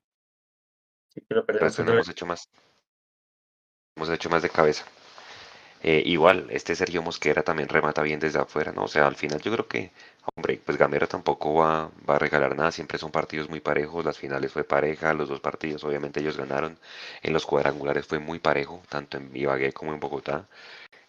pero, 1.27 1.45
pero 1.45 1.69
no 1.85 1.91
hemos 1.93 2.09
hecho 2.09 2.25
más. 2.25 2.49
Hemos 3.95 4.09
hecho 4.09 4.29
más 4.29 4.41
de 4.41 4.49
cabeza. 4.49 4.85
Eh, 5.83 6.01
igual, 6.05 6.47
este 6.49 6.75
Sergio 6.75 7.01
Mosquera 7.03 7.43
también 7.43 7.67
remata 7.69 8.01
bien 8.01 8.19
desde 8.19 8.39
afuera, 8.39 8.71
¿no? 8.71 8.83
O 8.85 8.87
sea, 8.87 9.05
al 9.05 9.15
final 9.15 9.41
yo 9.41 9.51
creo 9.51 9.67
que, 9.67 9.91
hombre, 10.35 10.59
pues 10.65 10.77
Gamero 10.77 11.07
tampoco 11.07 11.53
va, 11.55 11.91
va 12.09 12.15
a 12.15 12.19
regalar 12.19 12.55
nada, 12.55 12.71
siempre 12.71 12.97
son 12.97 13.11
partidos 13.11 13.49
muy 13.49 13.59
parejos, 13.59 14.05
las 14.05 14.17
finales 14.17 14.51
fue 14.53 14.63
pareja, 14.63 15.13
los 15.13 15.27
dos 15.29 15.41
partidos 15.41 15.83
obviamente 15.83 16.21
ellos 16.21 16.37
ganaron, 16.37 16.79
en 17.21 17.33
los 17.33 17.45
cuadrangulares 17.45 18.07
fue 18.07 18.19
muy 18.19 18.39
parejo, 18.39 18.81
tanto 18.89 19.17
en 19.17 19.35
Ibagué 19.35 19.73
como 19.73 19.93
en 19.93 19.99
Bogotá, 19.99 20.47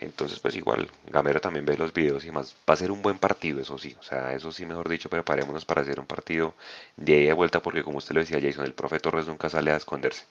entonces 0.00 0.40
pues 0.40 0.56
igual, 0.56 0.90
Gamero 1.08 1.40
también 1.40 1.66
ve 1.66 1.76
los 1.78 1.92
videos 1.94 2.24
y 2.26 2.32
más, 2.32 2.56
va 2.68 2.74
a 2.74 2.78
ser 2.78 2.90
un 2.92 3.02
buen 3.02 3.18
partido, 3.18 3.60
eso 3.60 3.78
sí, 3.78 3.96
o 4.00 4.02
sea, 4.04 4.34
eso 4.34 4.52
sí 4.52 4.66
mejor 4.66 4.88
dicho, 4.88 5.10
preparémonos 5.10 5.64
para 5.66 5.82
hacer 5.82 6.00
un 6.00 6.06
partido 6.06 6.54
de 6.96 7.14
ahí 7.16 7.26
de 7.26 7.32
vuelta, 7.34 7.62
porque 7.62 7.84
como 7.84 7.98
usted 7.98 8.14
lo 8.14 8.20
decía 8.22 8.40
Jason, 8.42 8.64
el 8.66 8.74
profe 8.74 9.00
Torres 9.00 9.26
nunca 9.28 9.50
sale 9.50 9.72
a 9.72 9.76
esconderse. 9.76 10.24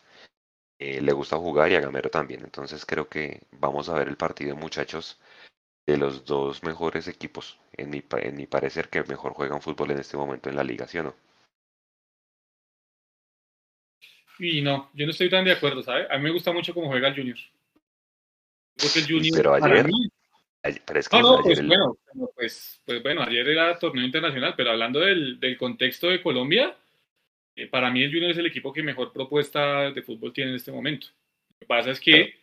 Eh, 0.79 1.01
le 1.01 1.13
gusta 1.13 1.37
jugar 1.37 1.71
y 1.71 1.75
a 1.75 1.81
Gamero 1.81 2.09
también. 2.09 2.41
Entonces 2.43 2.85
creo 2.85 3.07
que 3.07 3.41
vamos 3.51 3.89
a 3.89 3.93
ver 3.93 4.07
el 4.07 4.17
partido, 4.17 4.55
muchachos, 4.55 5.19
de 5.85 5.97
los 5.97 6.25
dos 6.25 6.63
mejores 6.63 7.07
equipos, 7.07 7.59
en 7.73 7.89
mi, 7.89 8.03
en 8.17 8.35
mi 8.35 8.47
parecer, 8.47 8.89
que 8.89 9.03
mejor 9.03 9.33
juegan 9.33 9.61
fútbol 9.61 9.91
en 9.91 9.99
este 9.99 10.17
momento 10.17 10.49
en 10.49 10.55
la 10.55 10.63
liga, 10.63 10.87
¿sí 10.87 10.97
o 10.97 11.03
no? 11.03 11.15
Y 14.39 14.61
no, 14.61 14.89
yo 14.93 15.05
no 15.05 15.11
estoy 15.11 15.29
tan 15.29 15.45
de 15.45 15.51
acuerdo, 15.51 15.83
¿sabes? 15.83 16.07
A 16.09 16.17
mí 16.17 16.23
me 16.23 16.31
gusta 16.31 16.51
mucho 16.51 16.73
cómo 16.73 16.87
juega 16.87 17.09
el 17.09 17.15
Junior. 17.15 17.37
Porque 18.75 18.99
el 18.99 19.07
Junior 19.07 19.35
pero 19.35 19.53
ayer, 19.53 19.85
pero 20.85 20.99
es 20.99 21.09
que 21.09 21.19
no, 21.19 21.37
no, 21.37 21.43
pues, 21.43 21.65
bueno, 21.65 21.97
pues, 22.35 22.81
pues, 22.85 23.03
bueno, 23.03 23.21
ayer 23.21 23.47
era 23.47 23.77
torneo 23.77 24.03
internacional, 24.03 24.53
pero 24.55 24.71
hablando 24.71 24.99
del, 24.99 25.39
del 25.39 25.57
contexto 25.57 26.07
de 26.07 26.21
Colombia, 26.21 26.75
eh, 27.55 27.67
para 27.67 27.91
mí 27.91 28.01
el 28.03 28.11
Junior 28.11 28.31
es 28.31 28.37
el 28.37 28.47
equipo 28.47 28.73
que 28.73 28.83
mejor 28.83 29.13
propuesta 29.13 29.91
de 29.91 30.01
fútbol 30.01 30.33
tiene 30.33 30.51
en 30.51 30.57
este 30.57 30.71
momento. 30.71 31.07
Lo 31.49 31.59
que 31.59 31.65
pasa 31.65 31.91
es 31.91 31.99
que 31.99 32.35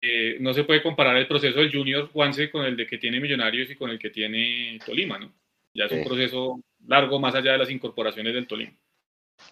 eh, 0.00 0.36
no 0.40 0.52
se 0.52 0.64
puede 0.64 0.82
comparar 0.82 1.16
el 1.16 1.26
proceso 1.26 1.58
del 1.58 1.72
Junior 1.72 2.10
Juanse 2.12 2.50
con 2.50 2.64
el 2.64 2.76
de 2.76 2.86
que 2.86 2.98
tiene 2.98 3.20
Millonarios 3.20 3.70
y 3.70 3.76
con 3.76 3.90
el 3.90 3.98
que 3.98 4.10
tiene 4.10 4.78
Tolima, 4.84 5.18
¿no? 5.18 5.32
Ya 5.72 5.86
es 5.86 5.92
un 5.92 6.04
proceso 6.04 6.60
largo 6.86 7.18
más 7.18 7.34
allá 7.34 7.52
de 7.52 7.58
las 7.58 7.70
incorporaciones 7.70 8.34
del 8.34 8.46
Tolima. 8.46 8.72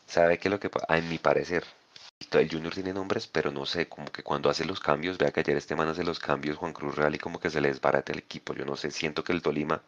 ¿Sabe 0.07 0.39
qué 0.39 0.49
es 0.49 0.53
lo 0.53 0.61
que 0.61 0.71
pasa? 0.71 0.87
En 0.97 1.09
mi 1.09 1.19
parecer, 1.19 1.65
el 2.33 2.51
Junior 2.51 2.73
tiene 2.73 2.93
nombres, 2.93 3.27
pero 3.27 3.51
no 3.51 3.67
sé, 3.67 3.89
como 3.89 4.11
que 4.11 4.23
cuando 4.23 4.49
hace 4.49 4.65
los 4.65 4.81
cambios, 4.81 5.19
vea 5.19 5.33
que 5.33 5.41
ayer 5.41 5.57
este 5.57 5.75
man 5.75 5.89
hace 5.89 6.05
los 6.05 6.19
cambios, 6.19 6.57
Juan 6.57 6.73
Cruz 6.73 6.95
Real, 6.95 7.15
y 7.15 7.19
como 7.19 7.39
que 7.39 7.51
se 7.51 7.61
les 7.61 7.73
desbarata 7.73 8.13
el 8.13 8.19
equipo. 8.19 8.55
Yo 8.55 8.65
no 8.65 8.77
sé, 8.77 8.91
siento 8.91 9.23
que 9.25 9.33
el 9.33 9.43
Tolima 9.43 9.83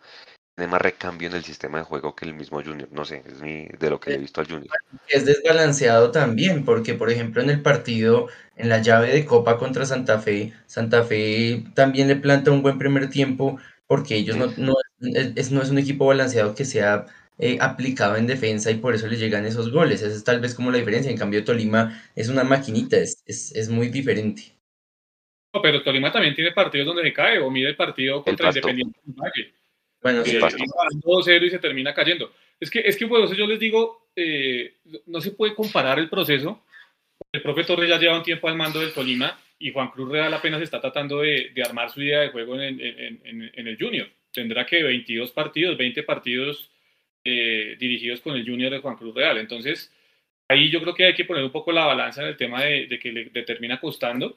tiene 0.56 0.70
más 0.70 0.80
recambio 0.80 1.28
en 1.28 1.34
el 1.34 1.44
sistema 1.44 1.78
de 1.78 1.84
juego 1.84 2.16
que 2.16 2.24
el 2.24 2.32
mismo 2.32 2.62
Junior. 2.62 2.88
No 2.90 3.04
sé, 3.04 3.22
es 3.26 3.42
mi, 3.42 3.66
de 3.78 3.90
lo 3.90 4.00
que 4.00 4.14
he 4.14 4.18
visto 4.18 4.40
al 4.40 4.46
Junior. 4.46 4.70
Es 5.08 5.26
desbalanceado 5.26 6.10
también, 6.10 6.64
porque 6.64 6.94
por 6.94 7.10
ejemplo 7.10 7.42
en 7.42 7.50
el 7.50 7.60
partido, 7.60 8.28
en 8.56 8.70
la 8.70 8.80
llave 8.80 9.12
de 9.12 9.26
Copa 9.26 9.58
contra 9.58 9.84
Santa 9.84 10.18
Fe, 10.18 10.54
Santa 10.66 11.04
Fe 11.04 11.62
también 11.74 12.08
le 12.08 12.16
planta 12.16 12.50
un 12.50 12.62
buen 12.62 12.78
primer 12.78 13.10
tiempo, 13.10 13.58
porque 13.86 14.16
ellos 14.16 14.36
no, 14.38 14.46
no, 14.56 14.74
es, 15.00 15.52
no 15.52 15.60
es 15.60 15.68
un 15.68 15.78
equipo 15.78 16.06
balanceado 16.06 16.54
que 16.54 16.64
sea 16.64 17.04
eh, 17.38 17.58
aplicado 17.60 18.16
en 18.16 18.26
defensa 18.26 18.70
y 18.70 18.76
por 18.76 18.94
eso 18.94 19.08
le 19.08 19.18
llegan 19.18 19.44
esos 19.44 19.70
goles. 19.70 20.00
Esa 20.00 20.16
es 20.16 20.24
tal 20.24 20.40
vez 20.40 20.54
como 20.54 20.70
la 20.70 20.78
diferencia. 20.78 21.10
En 21.10 21.18
cambio, 21.18 21.44
Tolima 21.44 22.02
es 22.14 22.30
una 22.30 22.44
maquinita, 22.44 22.96
es, 22.96 23.22
es, 23.26 23.54
es 23.54 23.68
muy 23.68 23.88
diferente. 23.88 24.56
pero 25.62 25.82
Tolima 25.82 26.10
también 26.10 26.34
tiene 26.34 26.52
partidos 26.52 26.86
donde 26.86 27.02
se 27.02 27.12
cae, 27.12 27.40
o 27.40 27.50
mide 27.50 27.68
el 27.68 27.76
partido 27.76 28.24
contra 28.24 28.48
el 28.48 28.56
Independiente. 28.56 28.98
Bueno, 30.06 30.24
sí, 30.24 30.36
2-0 30.36 31.46
y 31.46 31.50
se 31.50 31.58
termina 31.58 31.92
cayendo. 31.92 32.32
Es 32.60 32.70
que, 32.70 32.80
es 32.80 32.96
que 32.96 33.08
por 33.08 33.20
eso 33.24 33.34
yo 33.34 33.46
les 33.46 33.58
digo, 33.58 34.08
eh, 34.14 34.74
no 35.06 35.20
se 35.20 35.32
puede 35.32 35.54
comparar 35.54 35.98
el 35.98 36.08
proceso. 36.08 36.64
El 37.32 37.42
profe 37.42 37.64
Torres 37.64 37.88
ya 37.88 37.98
lleva 37.98 38.16
un 38.16 38.22
tiempo 38.22 38.48
al 38.48 38.56
mando 38.56 38.80
del 38.80 38.92
Tolima 38.92 39.36
y 39.58 39.72
Juan 39.72 39.88
Cruz 39.88 40.10
Real 40.10 40.32
apenas 40.32 40.62
está 40.62 40.80
tratando 40.80 41.20
de, 41.20 41.50
de 41.52 41.62
armar 41.62 41.90
su 41.90 42.02
idea 42.02 42.20
de 42.20 42.28
juego 42.28 42.54
en, 42.60 42.80
en, 42.80 43.20
en, 43.24 43.50
en, 43.52 43.66
el 43.66 43.76
Junior. 43.76 44.08
Tendrá 44.32 44.64
que 44.64 44.82
22 44.82 45.32
partidos, 45.32 45.76
20 45.76 46.02
partidos 46.04 46.70
eh, 47.24 47.76
dirigidos 47.78 48.20
con 48.20 48.36
el 48.36 48.48
Junior 48.48 48.70
de 48.70 48.78
Juan 48.78 48.96
Cruz 48.96 49.12
Real. 49.12 49.38
Entonces, 49.38 49.92
ahí 50.46 50.70
yo 50.70 50.80
creo 50.80 50.94
que 50.94 51.06
hay 51.06 51.14
que 51.14 51.24
poner 51.24 51.42
un 51.42 51.50
poco 51.50 51.72
la 51.72 51.84
balanza 51.84 52.22
en 52.22 52.28
el 52.28 52.36
tema 52.36 52.62
de, 52.62 52.86
de 52.86 52.98
que 53.00 53.10
le, 53.10 53.30
le 53.32 53.42
termina 53.42 53.80
costando 53.80 54.36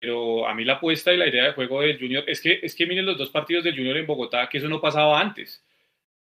pero 0.00 0.48
a 0.48 0.54
mí 0.54 0.64
la 0.64 0.74
apuesta 0.74 1.12
y 1.12 1.18
la 1.18 1.28
idea 1.28 1.44
de 1.44 1.52
juego 1.52 1.82
del 1.82 1.98
Junior 1.98 2.24
es 2.26 2.40
que, 2.40 2.58
es 2.62 2.74
que 2.74 2.86
miren 2.86 3.04
los 3.04 3.18
dos 3.18 3.28
partidos 3.28 3.62
del 3.62 3.76
Junior 3.76 3.98
en 3.98 4.06
Bogotá, 4.06 4.48
que 4.48 4.58
eso 4.58 4.68
no 4.68 4.80
pasaba 4.80 5.20
antes. 5.20 5.62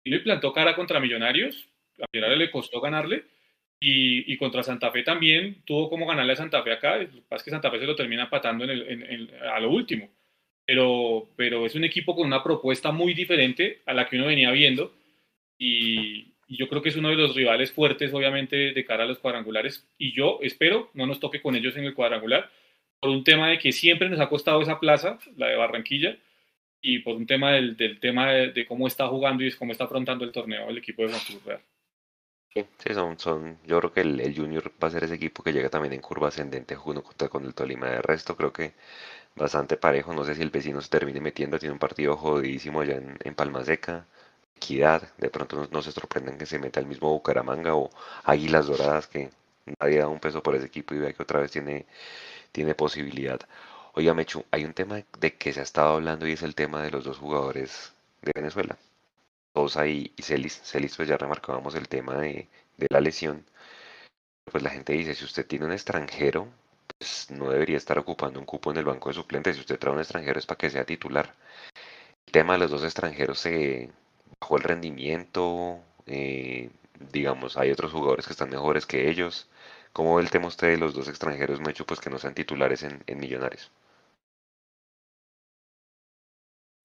Y 0.02 0.10
le 0.10 0.20
plantó 0.20 0.52
cara 0.52 0.74
contra 0.74 0.98
Millonarios, 0.98 1.68
a 2.00 2.04
Millonarios 2.12 2.40
le 2.40 2.50
costó 2.50 2.80
ganarle, 2.80 3.24
Y, 3.80 4.36
contra 4.38 4.64
Santa 4.64 4.90
Fe 4.90 5.04
también 5.04 5.62
tuvo 5.64 5.88
como 5.88 6.06
ganarle 6.06 6.32
a 6.32 6.36
Santa 6.36 6.62
Fe 6.64 6.72
acá. 6.72 6.98
Lo 6.98 7.08
que 7.08 7.20
pasa 7.28 7.36
es 7.36 7.42
que 7.44 7.50
Santa 7.50 7.70
Fe 7.70 7.78
se 7.78 7.86
lo 7.86 7.94
termina 7.94 8.28
patando 8.28 8.64
en 8.64 9.30
a 9.54 9.60
lo 9.60 9.70
último. 9.70 10.10
Pero, 10.66 11.30
pero 11.36 11.64
es 11.64 11.74
un 11.76 11.84
equipo 11.84 12.16
con 12.16 12.26
una 12.26 12.42
propuesta 12.42 12.90
muy 12.90 13.14
diferente 13.14 13.82
a 13.86 13.94
la 13.94 14.08
que 14.08 14.16
uno 14.16 14.26
venía 14.26 14.50
viendo. 14.50 14.92
Y, 15.58 16.34
y 16.48 16.56
yo 16.56 16.68
creo 16.68 16.82
que 16.82 16.88
es 16.88 16.96
uno 16.96 17.10
de 17.10 17.16
los 17.16 17.36
rivales 17.36 17.70
fuertes, 17.70 18.12
obviamente, 18.12 18.72
de 18.72 18.84
cara 18.84 19.04
a 19.04 19.06
los 19.06 19.18
cuadrangulares. 19.20 19.86
Y 19.98 20.12
yo 20.12 20.40
espero 20.42 20.90
no 20.94 21.06
nos 21.06 21.20
toque 21.20 21.40
con 21.40 21.54
ellos 21.54 21.76
en 21.76 21.84
el 21.84 21.94
cuadrangular, 21.94 22.50
por 23.00 23.10
un 23.10 23.24
tema 23.24 23.48
de 23.48 23.58
que 23.58 23.72
siempre 23.72 24.08
nos 24.08 24.20
ha 24.20 24.28
costado 24.28 24.62
esa 24.62 24.80
plaza, 24.80 25.18
la 25.36 25.48
de 25.48 25.56
Barranquilla, 25.56 26.16
y 26.80 27.00
por 27.00 27.16
un 27.16 27.26
tema 27.26 27.52
del, 27.52 27.76
del 27.76 27.98
tema 28.00 28.30
de, 28.30 28.66
cómo 28.66 28.86
está 28.86 29.08
jugando 29.08 29.44
y 29.44 29.52
cómo 29.52 29.72
está 29.72 29.84
afrontando 29.84 30.24
el 30.24 30.32
torneo 30.32 30.68
el 30.68 30.78
equipo 30.78 31.02
de 31.02 31.12
Vancouver. 31.12 31.60
Sí, 32.54 32.94
son, 32.94 33.18
son, 33.18 33.58
yo 33.66 33.78
creo 33.78 33.92
que 33.92 34.00
el, 34.00 34.34
Junior 34.34 34.72
va 34.82 34.88
a 34.88 34.90
ser 34.90 35.04
ese 35.04 35.14
equipo 35.14 35.42
que 35.42 35.52
llega 35.52 35.68
también 35.68 35.92
en 35.92 36.00
curva 36.00 36.28
ascendente 36.28 36.74
junto 36.76 37.30
con 37.30 37.44
el 37.44 37.54
Tolima. 37.54 37.88
De 37.88 38.02
resto, 38.02 38.36
creo 38.36 38.52
que 38.52 38.72
bastante 39.36 39.76
parejo. 39.76 40.12
No 40.14 40.24
sé 40.24 40.34
si 40.34 40.42
el 40.42 40.50
vecino 40.50 40.80
se 40.80 40.88
termine 40.88 41.20
metiendo, 41.20 41.58
tiene 41.58 41.74
un 41.74 41.78
partido 41.78 42.16
jodidísimo 42.16 42.80
allá 42.80 42.96
en, 42.96 43.16
en 43.22 43.34
Palma 43.34 43.64
Seca 43.64 44.06
Equidad, 44.58 45.02
de 45.18 45.30
pronto 45.30 45.68
no, 45.70 45.82
se 45.82 45.92
sorprenden 45.92 46.36
que 46.36 46.46
se 46.46 46.58
meta 46.58 46.80
el 46.80 46.86
mismo 46.86 47.10
Bucaramanga 47.10 47.76
o 47.76 47.90
Águilas 48.24 48.66
Doradas, 48.66 49.06
que 49.06 49.30
nadie 49.80 49.98
da 49.98 50.08
un 50.08 50.18
peso 50.18 50.42
por 50.42 50.56
ese 50.56 50.66
equipo 50.66 50.94
y 50.94 50.98
vea 50.98 51.12
que 51.12 51.22
otra 51.22 51.40
vez 51.40 51.52
tiene, 51.52 51.86
tiene 52.52 52.74
posibilidad. 52.74 53.40
Oiga, 53.94 54.14
Mechu, 54.14 54.44
hay 54.50 54.64
un 54.64 54.74
tema 54.74 55.02
de 55.18 55.36
que 55.36 55.52
se 55.52 55.60
ha 55.60 55.62
estado 55.62 55.94
hablando 55.94 56.26
y 56.26 56.32
es 56.32 56.42
el 56.42 56.54
tema 56.54 56.82
de 56.82 56.90
los 56.90 57.04
dos 57.04 57.18
jugadores 57.18 57.92
de 58.22 58.32
Venezuela, 58.34 58.78
Sosa 59.54 59.86
y, 59.86 60.12
Celis. 60.20 60.60
Celis, 60.64 60.96
pues 60.96 61.08
ya 61.08 61.16
remarcábamos 61.16 61.74
el 61.74 61.88
tema 61.88 62.16
de, 62.16 62.48
de 62.76 62.86
la 62.90 63.00
lesión. 63.00 63.44
Pues 64.44 64.62
la 64.62 64.70
gente 64.70 64.92
dice, 64.94 65.14
si 65.14 65.24
usted 65.24 65.46
tiene 65.46 65.66
un 65.66 65.72
extranjero, 65.72 66.48
pues 66.98 67.30
no 67.30 67.50
debería 67.50 67.76
estar 67.76 67.98
ocupando 67.98 68.40
un 68.40 68.46
cupo 68.46 68.70
en 68.70 68.78
el 68.78 68.84
banco 68.84 69.08
de 69.10 69.14
suplentes. 69.14 69.56
Si 69.56 69.60
usted 69.60 69.78
trae 69.78 69.92
un 69.94 70.00
extranjero 70.00 70.38
es 70.38 70.46
para 70.46 70.58
que 70.58 70.70
sea 70.70 70.84
titular. 70.84 71.34
El 72.26 72.32
tema 72.32 72.54
de 72.54 72.60
los 72.60 72.70
dos 72.70 72.84
extranjeros 72.84 73.38
se, 73.38 73.90
bajó 74.40 74.56
el 74.56 74.62
rendimiento, 74.62 75.80
eh, 76.06 76.70
digamos, 77.12 77.56
hay 77.56 77.70
otros 77.70 77.92
jugadores 77.92 78.26
que 78.26 78.32
están 78.32 78.50
mejores 78.50 78.86
que 78.86 79.08
ellos. 79.10 79.48
¿Cómo 79.92 80.16
ve 80.16 80.22
el 80.22 80.30
tema 80.30 80.46
usted 80.46 80.68
de 80.68 80.78
los 80.78 80.94
dos 80.94 81.08
extranjeros, 81.08 81.60
Mecho, 81.60 81.84
pues 81.84 82.00
que 82.00 82.10
no 82.10 82.18
sean 82.18 82.34
titulares 82.34 82.82
en, 82.82 83.18
Millonarios? 83.18 83.72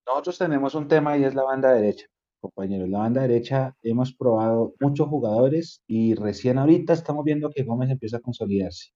Nosotros 0.06 0.38
tenemos 0.38 0.76
un 0.76 0.88
tema 0.88 1.18
y 1.18 1.24
es 1.24 1.34
la 1.34 1.44
banda 1.44 1.72
derecha, 1.72 2.08
compañeros. 2.42 2.90
La 2.90 3.00
banda 3.00 3.22
derecha 3.22 3.76
hemos 3.82 4.14
probado 4.14 4.74
muchos 4.80 5.08
jugadores 5.08 5.82
y 5.88 6.16
recién 6.16 6.58
ahorita 6.58 6.94
estamos 6.94 7.24
viendo 7.24 7.50
que 7.50 7.64
Gómez 7.64 7.90
empieza 7.90 8.18
a 8.18 8.22
consolidarse. 8.22 8.92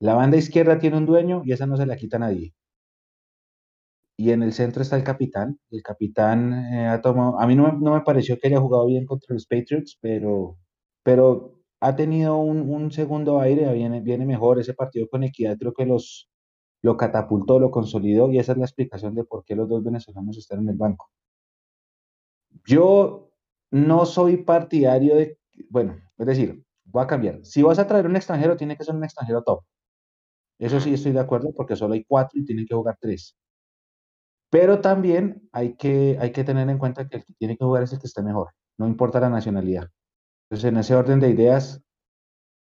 La 0.00 0.14
banda 0.14 0.36
izquierda 0.36 0.78
tiene 0.78 0.98
un 0.98 1.06
dueño 1.06 1.42
y 1.44 1.52
esa 1.52 1.66
no 1.66 1.76
se 1.76 1.86
la 1.86 1.96
quita 1.96 2.18
nadie 2.18 2.54
y 4.20 4.32
en 4.32 4.42
el 4.42 4.52
centro 4.52 4.82
está 4.82 4.96
el 4.96 5.02
capitán. 5.04 5.58
El 5.70 5.82
capitán 5.82 6.52
eh, 6.74 6.86
ha 6.88 7.00
tomado, 7.00 7.40
a 7.40 7.46
mí 7.46 7.56
no 7.56 7.72
me, 7.72 8.00
pareció 8.02 8.38
que 8.38 8.48
haya 8.48 8.60
jugado 8.60 8.86
bien 8.86 9.06
contra 9.06 9.32
los 9.32 9.46
Patriots, 9.46 9.96
pero, 9.98 10.58
pero 11.02 11.59
ha 11.80 11.96
tenido 11.96 12.36
un, 12.38 12.90
segundo 12.92 13.40
aire, 13.40 13.72
viene, 13.72 14.00
viene 14.00 14.26
mejor 14.26 14.58
ese 14.58 14.74
partido 14.74 15.08
con 15.08 15.24
Equidad, 15.24 15.56
creo 15.58 15.72
que 15.72 15.86
los, 15.86 16.30
lo 16.82 16.96
catapultó, 16.96 17.58
lo 17.58 17.70
consolidó 17.70 18.30
y 18.30 18.38
esa 18.38 18.52
es 18.52 18.58
la 18.58 18.64
explicación 18.66 19.14
de 19.14 19.24
por 19.24 19.44
qué 19.44 19.56
los 19.56 19.68
dos 19.68 19.82
venezolanos 19.82 20.36
están 20.36 20.60
en 20.60 20.70
el 20.70 20.76
banco. 20.76 21.10
Yo 22.66 23.30
no 23.70 24.04
soy 24.06 24.38
partidario 24.38 25.16
de, 25.16 25.38
bueno, 25.70 25.96
es 26.18 26.26
decir, 26.26 26.62
voy 26.84 27.02
a 27.02 27.06
cambiar. 27.06 27.44
Si 27.44 27.62
vas 27.62 27.78
a 27.78 27.86
traer 27.86 28.06
un 28.06 28.16
extranjero, 28.16 28.56
tiene 28.56 28.76
que 28.76 28.84
ser 28.84 28.94
un 28.94 29.04
extranjero 29.04 29.42
top. 29.42 29.64
Eso 30.58 30.80
sí 30.80 30.92
estoy 30.94 31.12
de 31.12 31.20
acuerdo 31.20 31.52
porque 31.54 31.76
solo 31.76 31.94
hay 31.94 32.04
cuatro 32.04 32.38
y 32.38 32.44
tienen 32.44 32.66
que 32.66 32.74
jugar 32.74 32.98
tres. 33.00 33.36
Pero 34.50 34.80
también 34.80 35.48
hay 35.52 35.76
que, 35.76 36.18
hay 36.20 36.32
que 36.32 36.44
tener 36.44 36.68
en 36.68 36.78
cuenta 36.78 37.08
que 37.08 37.18
el 37.18 37.24
que 37.24 37.32
tiene 37.34 37.56
que 37.56 37.64
jugar 37.64 37.84
es 37.84 37.92
el 37.92 38.00
que 38.00 38.06
esté 38.06 38.22
mejor, 38.22 38.48
no 38.78 38.86
importa 38.86 39.20
la 39.20 39.30
nacionalidad. 39.30 39.88
Entonces, 40.50 40.68
en 40.68 40.76
ese 40.78 40.94
orden 40.96 41.20
de 41.20 41.30
ideas, 41.30 41.80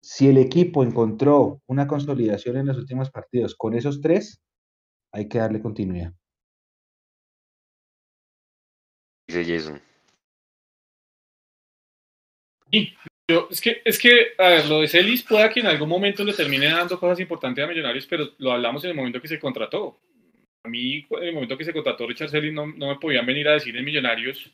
si 0.02 0.28
el 0.28 0.38
equipo 0.38 0.84
encontró 0.84 1.62
una 1.68 1.88
consolidación 1.88 2.58
en 2.58 2.68
los 2.68 2.78
últimos 2.78 3.10
partidos 3.10 3.56
con 3.56 3.74
esos 3.74 4.02
tres, 4.02 4.42
hay 5.14 5.30
que 5.30 5.38
darle 5.38 5.62
continuidad. 5.62 6.14
Dice 9.28 9.46
Jason. 9.46 9.82
es 13.50 13.62
que, 13.62 13.82
es 13.86 14.00
que, 14.00 14.28
a 14.38 14.50
ver, 14.50 14.66
lo 14.68 14.82
de 14.82 14.88
Celis 14.88 15.24
pueda 15.24 15.50
que 15.50 15.62
en 15.62 15.68
algún 15.68 15.90
momento 15.90 16.24
le 16.24 16.34
termine 16.34 16.68
dando 16.68 17.00
cosas 17.00 17.20
importantes 17.22 17.64
a 17.64 17.68
Millonarios, 17.68 18.06
pero 18.06 18.30
lo 18.38 18.52
hablamos 18.52 18.84
en 18.84 18.92
el 18.92 18.96
momento 18.96 19.22
que 19.22 19.28
se 19.28 19.40
contrató 19.40 19.98
a 20.64 20.70
mí, 20.70 21.06
en 21.10 21.24
el 21.24 21.34
momento 21.34 21.58
que 21.58 21.64
se 21.64 21.74
contrató 21.74 22.06
Richard 22.06 22.30
Selly, 22.30 22.52
no, 22.52 22.68
no, 22.68 22.88
me 22.88 22.96
podían 22.98 23.26
venir 23.26 23.48
a 23.48 23.54
decir 23.54 23.76
en 23.76 23.86
Millonarios, 23.86 24.52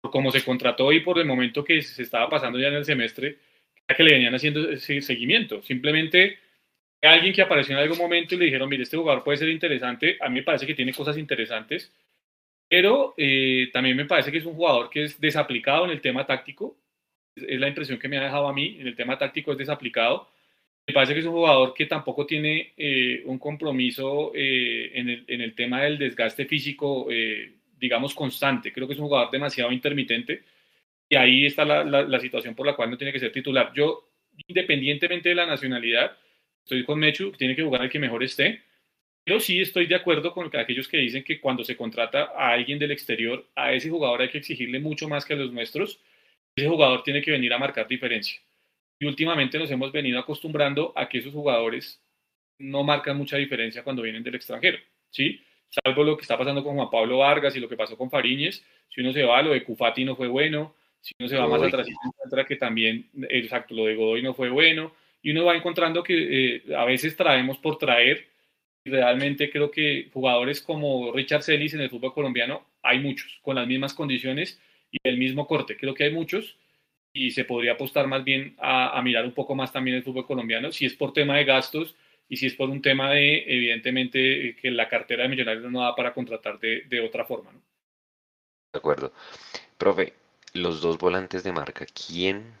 por 0.00 0.10
cómo 0.10 0.30
se 0.30 0.44
contrató 0.44 0.92
y 0.92 1.00
por 1.00 1.18
el 1.18 1.26
momento 1.26 1.64
que 1.64 1.82
se 1.82 2.02
estaba 2.02 2.28
pasando 2.28 2.58
ya 2.58 2.68
en 2.68 2.74
el 2.74 2.84
semestre, 2.84 3.38
que 3.86 4.02
le 4.04 4.12
venían 4.12 4.34
haciendo 4.34 4.70
ese 4.70 5.00
seguimiento. 5.00 5.62
Simplemente 5.62 6.38
alguien 7.02 7.32
que 7.32 7.42
apareció 7.42 7.76
en 7.76 7.82
algún 7.82 7.98
momento 7.98 8.34
y 8.34 8.38
le 8.38 8.44
dijeron, 8.46 8.68
mire, 8.68 8.84
este 8.84 8.96
jugador 8.96 9.24
puede 9.24 9.38
ser 9.38 9.48
interesante, 9.48 10.16
a 10.20 10.28
mí 10.28 10.36
me 10.36 10.42
parece 10.42 10.66
que 10.66 10.74
tiene 10.74 10.92
cosas 10.92 11.18
interesantes, 11.18 11.92
pero 12.68 13.14
eh, 13.16 13.68
también 13.72 13.96
me 13.96 14.04
parece 14.04 14.30
que 14.30 14.38
es 14.38 14.46
un 14.46 14.54
jugador 14.54 14.90
que 14.90 15.04
es 15.04 15.20
desaplicado 15.20 15.84
en 15.84 15.90
el 15.90 16.00
tema 16.00 16.26
táctico, 16.26 16.76
es 17.34 17.58
la 17.58 17.68
impresión 17.68 17.98
que 17.98 18.08
me 18.08 18.18
ha 18.18 18.24
dejado 18.24 18.48
a 18.48 18.52
mí, 18.52 18.76
en 18.80 18.86
el 18.86 18.96
tema 18.96 19.18
táctico 19.18 19.52
es 19.52 19.58
desaplicado, 19.58 20.28
me 20.86 20.94
parece 20.94 21.14
que 21.14 21.20
es 21.20 21.26
un 21.26 21.32
jugador 21.32 21.72
que 21.74 21.86
tampoco 21.86 22.26
tiene 22.26 22.72
eh, 22.76 23.22
un 23.26 23.38
compromiso 23.38 24.32
eh, 24.34 24.90
en, 24.94 25.08
el, 25.08 25.24
en, 25.28 25.40
el, 25.40 25.54
tema 25.54 25.82
del 25.82 25.98
desgaste 25.98 26.46
físico, 26.46 27.06
eh, 27.10 27.52
digamos, 27.80 28.14
constante. 28.14 28.72
Creo 28.72 28.86
que 28.86 28.94
es 28.94 29.00
un 29.00 29.06
jugador 29.06 29.30
demasiado 29.30 29.72
intermitente 29.72 30.42
y 31.08 31.16
ahí 31.16 31.46
está 31.46 31.64
la, 31.64 31.84
la, 31.84 32.20
situación 32.20 32.54
por 32.54 32.66
la 32.66 32.76
cual 32.76 32.90
no 32.90 32.96
tiene 32.96 33.12
que 33.12 33.18
ser 33.18 33.32
titular. 33.32 33.72
Yo, 33.74 34.10
independientemente 34.46 35.30
de 35.30 35.34
la 35.34 35.46
nacionalidad, 35.46 36.16
estoy 36.62 36.84
con 36.84 37.00
Mechu, 37.00 37.32
tiene 37.32 37.56
que 37.56 37.64
jugar 37.64 37.82
el 37.82 37.90
que 37.90 37.98
mejor 37.98 38.22
esté, 38.22 38.62
pero 39.24 39.40
sí 39.40 39.60
estoy 39.60 39.86
de 39.86 39.96
acuerdo 39.96 40.32
con 40.32 40.54
aquellos 40.56 40.86
que 40.88 40.98
dicen 40.98 41.24
que 41.24 41.40
cuando 41.40 41.64
se 41.64 41.76
contrata 41.76 42.32
a 42.36 42.52
alguien 42.52 42.78
del 42.78 42.92
exterior, 42.92 43.48
a 43.56 43.72
ese 43.72 43.90
jugador 43.90 44.22
hay 44.22 44.28
que 44.28 44.38
exigirle 44.38 44.78
mucho 44.78 45.08
más 45.08 45.24
que 45.24 45.34
a 45.34 45.36
los 45.36 45.52
nuestros. 45.52 46.00
Ese 46.54 46.68
jugador 46.68 47.02
tiene 47.02 47.22
que 47.22 47.32
venir 47.32 47.52
a 47.52 47.58
marcar 47.58 47.88
diferencia. 47.88 48.40
Y 49.00 49.06
últimamente 49.06 49.58
nos 49.58 49.70
hemos 49.70 49.90
venido 49.92 50.18
acostumbrando 50.18 50.92
a 50.94 51.08
que 51.08 51.18
esos 51.18 51.32
jugadores 51.32 52.00
no 52.58 52.84
marcan 52.84 53.16
mucha 53.16 53.36
diferencia 53.36 53.82
cuando 53.82 54.02
vienen 54.02 54.22
del 54.22 54.34
extranjero, 54.34 54.78
¿sí? 55.10 55.42
Salvo 55.70 56.02
lo 56.02 56.16
que 56.16 56.22
está 56.22 56.36
pasando 56.36 56.64
con 56.64 56.74
Juan 56.74 56.90
Pablo 56.90 57.18
Vargas 57.18 57.56
y 57.56 57.60
lo 57.60 57.68
que 57.68 57.76
pasó 57.76 57.96
con 57.96 58.10
Fariñez. 58.10 58.64
Si 58.88 59.00
uno 59.00 59.12
se 59.12 59.22
va, 59.22 59.40
lo 59.40 59.52
de 59.52 59.62
Cufati 59.62 60.04
no 60.04 60.16
fue 60.16 60.28
bueno. 60.28 60.74
Si 61.00 61.14
uno 61.18 61.28
se 61.28 61.36
va 61.36 61.46
más 61.46 61.62
atrás, 61.62 61.86
encuentra 61.88 62.44
que 62.44 62.56
también, 62.56 63.08
exacto, 63.30 63.74
lo 63.74 63.86
de 63.86 63.94
Godoy 63.94 64.22
no 64.22 64.34
fue 64.34 64.50
bueno. 64.50 64.92
Y 65.22 65.30
uno 65.30 65.44
va 65.44 65.56
encontrando 65.56 66.02
que 66.02 66.56
eh, 66.56 66.74
a 66.76 66.84
veces 66.84 67.16
traemos 67.16 67.58
por 67.58 67.78
traer. 67.78 68.26
Y 68.84 68.90
realmente 68.90 69.50
creo 69.50 69.70
que 69.70 70.10
jugadores 70.12 70.60
como 70.60 71.12
Richard 71.12 71.42
Celis 71.42 71.74
en 71.74 71.82
el 71.82 71.90
fútbol 71.90 72.12
colombiano 72.12 72.66
hay 72.82 72.98
muchos, 72.98 73.38
con 73.42 73.56
las 73.56 73.66
mismas 73.66 73.94
condiciones 73.94 74.60
y 74.90 74.98
el 75.04 75.18
mismo 75.18 75.46
corte. 75.46 75.76
Creo 75.76 75.94
que 75.94 76.04
hay 76.04 76.10
muchos 76.10 76.56
y 77.12 77.30
se 77.30 77.44
podría 77.44 77.72
apostar 77.72 78.06
más 78.06 78.24
bien 78.24 78.54
a, 78.58 79.00
mirar 79.02 79.24
un 79.24 79.32
poco 79.32 79.54
más 79.54 79.72
también 79.72 79.96
el 79.96 80.02
fútbol 80.02 80.26
colombiano, 80.26 80.70
si 80.72 80.86
es 80.86 80.94
por 80.94 81.12
tema 81.12 81.36
de 81.36 81.44
gastos 81.44 81.96
y 82.30 82.36
si 82.36 82.46
es 82.46 82.54
por 82.54 82.70
un 82.70 82.80
tema 82.80 83.10
de, 83.10 83.42
evidentemente, 83.46 84.56
que 84.62 84.70
la 84.70 84.88
cartera 84.88 85.24
de 85.24 85.28
Millonarios 85.28 85.70
no 85.70 85.82
da 85.82 85.96
para 85.96 86.14
contratar 86.14 86.60
de, 86.60 86.82
de 86.88 87.00
otra 87.00 87.24
forma. 87.24 87.52
¿no? 87.52 87.60
De 88.72 88.78
acuerdo. 88.78 89.12
Profe, 89.76 90.14
los 90.54 90.80
dos 90.80 90.96
volantes 90.96 91.42
de 91.42 91.52
marca, 91.52 91.84
¿quién 91.86 92.54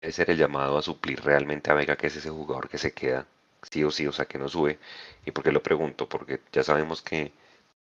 debe 0.00 0.12
ser 0.12 0.30
el 0.30 0.38
llamado 0.38 0.78
a 0.78 0.82
suplir 0.82 1.20
realmente 1.20 1.70
a 1.70 1.74
Vega, 1.74 1.96
que 1.96 2.06
es 2.06 2.16
ese 2.16 2.30
jugador 2.30 2.70
que 2.70 2.78
se 2.78 2.92
queda 2.92 3.26
sí 3.70 3.84
o 3.84 3.90
sí, 3.90 4.06
o 4.06 4.12
sea, 4.12 4.24
que 4.24 4.38
no 4.38 4.48
sube? 4.48 4.78
¿Y 5.26 5.30
por 5.30 5.44
qué 5.44 5.52
lo 5.52 5.62
pregunto? 5.62 6.08
Porque 6.08 6.40
ya 6.50 6.62
sabemos 6.62 7.02
que 7.02 7.32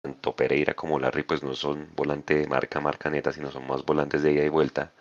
tanto 0.01 0.35
Pereira 0.35 0.73
como 0.75 0.99
Larry 0.99 1.25
pues 1.25 1.43
no 1.43 1.55
son 1.55 1.89
volante 1.95 2.37
de 2.37 2.47
marca, 2.49 2.81
marca 2.81 3.11
neta, 3.11 3.33
sino 3.33 3.51
son 3.51 3.67
más 3.67 3.85
volantes 3.85 4.23
de 4.23 4.33
ida 4.33 4.45
y 4.45 4.49
vuelta 4.49 4.93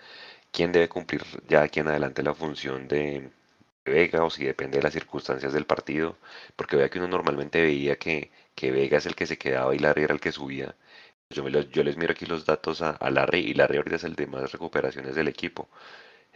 quién 0.52 0.72
debe 0.74 0.90
cumplir 0.90 1.24
ya 1.48 1.64
aquí 1.64 1.80
en 1.80 1.88
adelante 1.88 2.24
la 2.24 2.34
función 2.34 2.88
de, 2.90 3.30
Vega 3.90 4.24
o 4.24 4.30
si 4.30 4.46
depende 4.46 4.78
de 4.78 4.84
las 4.84 4.94
circunstancias 4.94 5.54
del 5.54 5.66
partido, 5.66 6.18
porque 6.56 6.76
vea 6.78 6.90
que 6.90 7.00
uno 7.00 7.08
normalmente 7.08 7.62
veía 7.62 7.98
que, 7.98 8.32
que 8.56 8.72
Vega 8.72 8.98
es 8.98 9.06
el 9.06 9.16
que 9.16 9.26
se 9.28 9.38
quedaba 9.38 9.76
y 9.76 9.80
Larry 9.80 10.04
era 10.04 10.14
el 10.14 10.20
que 10.20 10.32
subía. 10.32 10.76
Yo, 11.30 11.44
me 11.44 11.52
yo 11.52 11.84
les 11.84 11.98
miro 11.98 12.14
aquí 12.14 12.26
los 12.26 12.46
datos 12.46 12.82
a, 12.82 12.92
a, 12.92 13.10
Larry 13.12 13.40
y 13.40 13.54
Larry 13.54 13.78
ahorita 13.78 13.98
es 13.98 14.04
el 14.06 14.16
de 14.16 14.28
más 14.28 14.52
recuperaciones 14.52 15.16
del 15.16 15.28
equipo. 15.28 15.70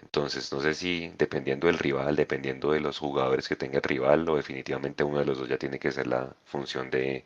Entonces, 0.02 0.52
no 0.52 0.62
sé 0.62 0.74
si 0.74 1.14
dependiendo 1.18 1.68
del 1.68 1.80
rival, 1.80 2.16
dependiendo 2.16 2.72
de 2.72 2.82
los 2.82 2.99
jugadores 2.99 3.47
que 3.47 3.56
tenga 3.56 3.78
el 3.78 3.84
rival, 3.84 4.28
o 4.30 4.36
definitivamente 4.36 5.04
uno 5.04 5.20
de 5.20 5.26
los 5.26 5.38
dos 5.39 5.49
ya 5.49 5.58
tiene 5.58 5.80
que 5.80 5.91
ser 5.91 6.08
la 6.08 6.36
función 6.45 6.89
de 6.89 7.26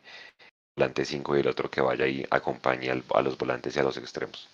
volante 0.76 1.04
5 1.04 1.36
y 1.36 1.40
el 1.40 1.48
otro 1.48 1.70
que 1.70 1.80
vaya 1.80 2.06
y 2.06 2.24
acompañe 2.30 2.90
a 2.90 3.22
los 3.22 3.38
volantes 3.38 3.76
y 3.76 3.80
a 3.80 3.82
los 3.82 3.96
extremos. 3.96 4.48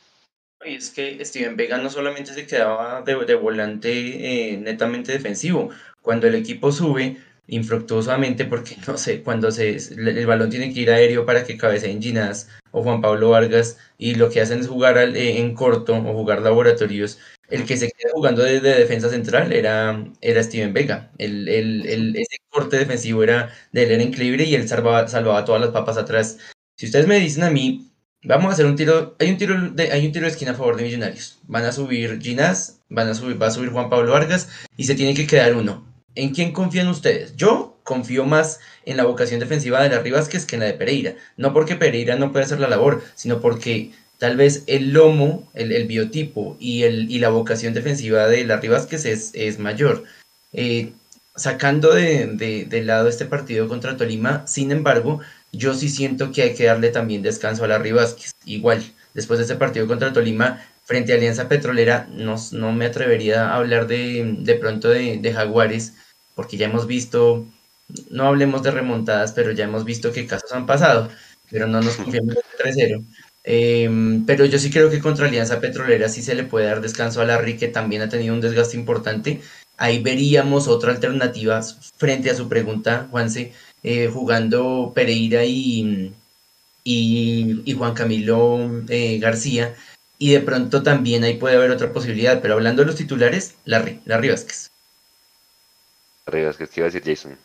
Y 0.65 0.77
es 0.77 0.91
que 0.91 1.25
Steven 1.25 1.57
Vega 1.57 1.79
no 1.79 1.91
solamente 1.91 2.35
se 2.35 2.47
quedaba 2.47 3.03
de, 3.03 3.25
de 3.25 3.35
volante 3.35 4.53
eh, 4.53 4.57
netamente 4.59 5.13
defensivo, 5.13 5.71
cuando 6.03 6.27
el 6.27 6.35
equipo 6.35 6.71
sube 6.73 7.17
infructuosamente, 7.49 8.45
porque 8.45 8.77
no 8.87 8.97
sé, 8.97 9.23
cuando 9.23 9.51
se, 9.51 9.77
el 9.77 10.27
balón 10.27 10.51
tiene 10.51 10.73
que 10.73 10.81
ir 10.81 10.91
aéreo 10.91 11.27
para 11.27 11.45
que 11.45 11.57
cabeceen 11.57 12.01
Ginás 12.01 12.49
o 12.71 12.83
Juan 12.83 13.01
Pablo 13.01 13.31
Vargas, 13.31 13.79
y 13.99 14.15
lo 14.15 14.31
que 14.31 14.41
hacen 14.41 14.61
es 14.61 14.69
jugar 14.69 14.99
al, 14.99 15.17
eh, 15.17 15.39
en 15.39 15.55
corto 15.55 15.95
o 15.95 16.13
jugar 16.13 16.43
laboratorios, 16.43 17.19
el 17.51 17.67
que 17.67 17.77
se 17.77 17.89
queda 17.89 18.13
jugando 18.15 18.43
desde 18.43 18.61
de 18.61 18.79
defensa 18.79 19.11
central 19.11 19.53
era, 19.53 20.05
era 20.23 20.43
Steven 20.43 20.73
Vega. 20.73 21.11
El, 21.19 21.49
el, 21.49 21.87
el, 21.87 22.17
ese 22.17 22.39
corte 22.49 22.79
defensivo 22.79 23.23
era 23.23 23.53
de 23.73 23.83
él 23.83 23.91
era 23.91 24.03
increíble 24.03 24.45
y 24.45 24.55
él 24.55 24.67
salvaba, 24.69 25.07
salvaba 25.09 25.45
todas 25.45 25.61
las 25.61 25.71
papas 25.71 25.99
atrás. 25.99 26.39
Si 26.79 26.87
ustedes 26.87 27.07
me 27.07 27.21
dicen 27.21 27.45
a 27.45 27.51
mí, 27.51 27.92
Vamos 28.25 28.51
a 28.51 28.53
hacer 28.53 28.67
un 28.67 28.77
tiro. 28.77 29.17
Hay 29.19 29.31
un 29.31 29.37
tiro 29.37 29.71
de, 29.71 29.91
hay 29.91 30.07
un 30.07 30.13
tiro 30.13 30.27
de 30.27 30.31
esquina 30.31 30.53
a 30.53 30.55
favor 30.55 30.77
de 30.77 30.85
Millonarios. 30.85 31.39
Van 31.49 31.65
a 31.65 31.73
subir 31.73 32.21
Ginás, 32.21 32.79
van 32.89 33.09
a 33.09 33.15
subir, 33.15 33.41
va 33.41 33.49
a 33.49 33.51
subir 33.51 33.71
Juan 33.71 33.91
Pablo 33.91 34.13
Vargas 34.13 34.49
y 34.77 34.85
se 34.85 34.95
tiene 34.95 35.15
que 35.15 35.27
quedar 35.27 35.57
uno. 35.57 35.85
¿En 36.15 36.33
quién 36.33 36.53
confían 36.53 36.89
ustedes? 36.89 37.35
Yo 37.37 37.81
confío 37.83 38.25
más 38.25 38.61
en 38.85 38.97
la 38.97 39.05
vocación 39.05 39.41
defensiva 39.41 39.83
de 39.83 39.89
Larry 39.89 40.13
Vázquez 40.13 40.47
que 40.47 40.57
en 40.57 40.61
la 40.61 40.67
de 40.67 40.75
Pereira. 40.75 41.15
No 41.37 41.53
porque 41.53 41.75
Pereira 41.75 42.17
no 42.17 42.31
pueda 42.31 42.45
hacer 42.45 42.61
la 42.61 42.69
labor, 42.69 43.03
sino 43.17 43.41
porque 43.41 43.91
tal 44.19 44.37
vez 44.37 44.63
el 44.69 44.93
lomo, 44.93 45.51
el, 45.55 45.87
biotipo 45.89 46.57
y, 46.61 46.85
el, 46.85 47.11
y 47.11 47.19
la 47.19 47.31
vocación 47.31 47.75
defensiva 47.75 48.29
de 48.29 48.45
Larry 48.45 48.69
Vázquez 48.69 49.05
es, 49.05 49.31
es 49.35 49.59
mayor. 49.59 50.05
Eh, 50.53 50.93
sacando 51.35 51.93
de, 51.93 52.27
de, 52.27 52.67
de 52.67 52.85
lado 52.85 53.09
este 53.09 53.25
partido 53.25 53.67
contra 53.67 53.97
Tolima, 53.97 54.47
sin 54.47 54.71
embargo, 54.71 55.21
yo 55.53 55.75
sí 55.75 55.89
siento 55.89 56.33
que 56.33 56.43
hay 56.43 56.55
que 56.55 56.65
darle 56.65 56.89
también 56.89 57.23
descanso 57.23 57.65
a 57.65 57.69
Larry 57.69 57.93
Vázquez. 57.93 58.33
Igual, 58.45 58.83
después 59.15 59.39
de 59.39 59.45
ese 59.45 59.57
partido 59.57 59.87
contra 59.87 60.13
Tolima, 60.13 60.63
frente 60.85 61.13
a 61.13 61.17
Alianza 61.17 61.49
Petrolera, 61.49 62.09
no, 62.11 62.37
no 62.53 62.73
me 62.73 62.87
atrevería 62.87 63.51
a 63.51 63.57
hablar 63.57 63.87
de, 63.87 64.37
de 64.39 64.55
pronto 64.55 64.89
de, 64.89 65.33
Jaguares, 65.33 65.95
porque 66.35 66.57
ya 66.57 66.67
hemos 66.67 66.87
visto, 66.87 67.47
no 68.11 68.27
hablemos 68.27 68.63
de 68.63 68.71
remontadas, 68.71 69.33
pero 69.33 69.53
ya 69.53 69.65
hemos 69.65 69.85
visto 69.85 70.13
que 70.13 70.27
casos 70.27 70.53
han 70.53 70.67
pasado, 70.67 71.11
pero 71.51 71.67
no 71.67 71.83
nos 71.83 71.97
confiamos 71.97 72.35
en 72.35 73.03
3-0. 73.03 73.07
Eh, 73.45 74.23
pero 74.27 74.45
yo 74.47 74.59
sí 74.59 74.71
creo 74.71 74.89
que 74.89 75.01
contra 75.01 75.27
Alianza 75.27 75.61
Petrolera 75.61 76.09
sí 76.09 76.23
se 76.23 76.35
le 76.35 76.45
puede 76.45 76.67
dar 76.67 76.81
descanso 76.81 77.21
a 77.21 77.27
Larry, 77.27 77.57
que 77.59 77.69
también 77.69 78.03
ha 78.03 78.09
tenido 78.09 78.35
un 78.35 78.41
desgaste 78.41 78.77
importante. 78.77 79.41
Ahí 79.77 80.03
veríamos 80.03 80.69
otra 80.69 80.93
alternativa 80.93 81.61
frente 81.97 82.31
a 82.31 82.35
su 82.35 82.49
pregunta, 82.49 83.09
Juanse, 83.11 83.53
eh, 83.83 84.09
jugando 84.13 84.93
Pereira 84.95 85.45
y, 85.45 86.13
y, 86.85 87.73
Juan 87.77 87.95
Camilo 87.95 88.83
eh, 88.89 89.19
García. 89.19 89.75
Y 90.19 90.33
de 90.33 90.41
pronto 90.41 90.83
también 90.83 91.25
ahí 91.25 91.35
puede 91.35 91.57
haber 91.57 91.71
otra 91.71 91.93
posibilidad. 91.93 92.41
Pero 92.41 92.55
hablando 92.55 92.83
de 92.83 92.87
los 92.87 92.97
titulares, 92.97 93.57
Larry, 93.65 94.01
Larry 94.05 94.29
Vázquez. 94.31 94.71
Larry 96.27 96.45
Vázquez, 96.45 96.71
¿qué 96.71 96.81
iba 96.81 96.87
a 96.87 96.91
decir 96.91 97.03
Jason? 97.05 97.37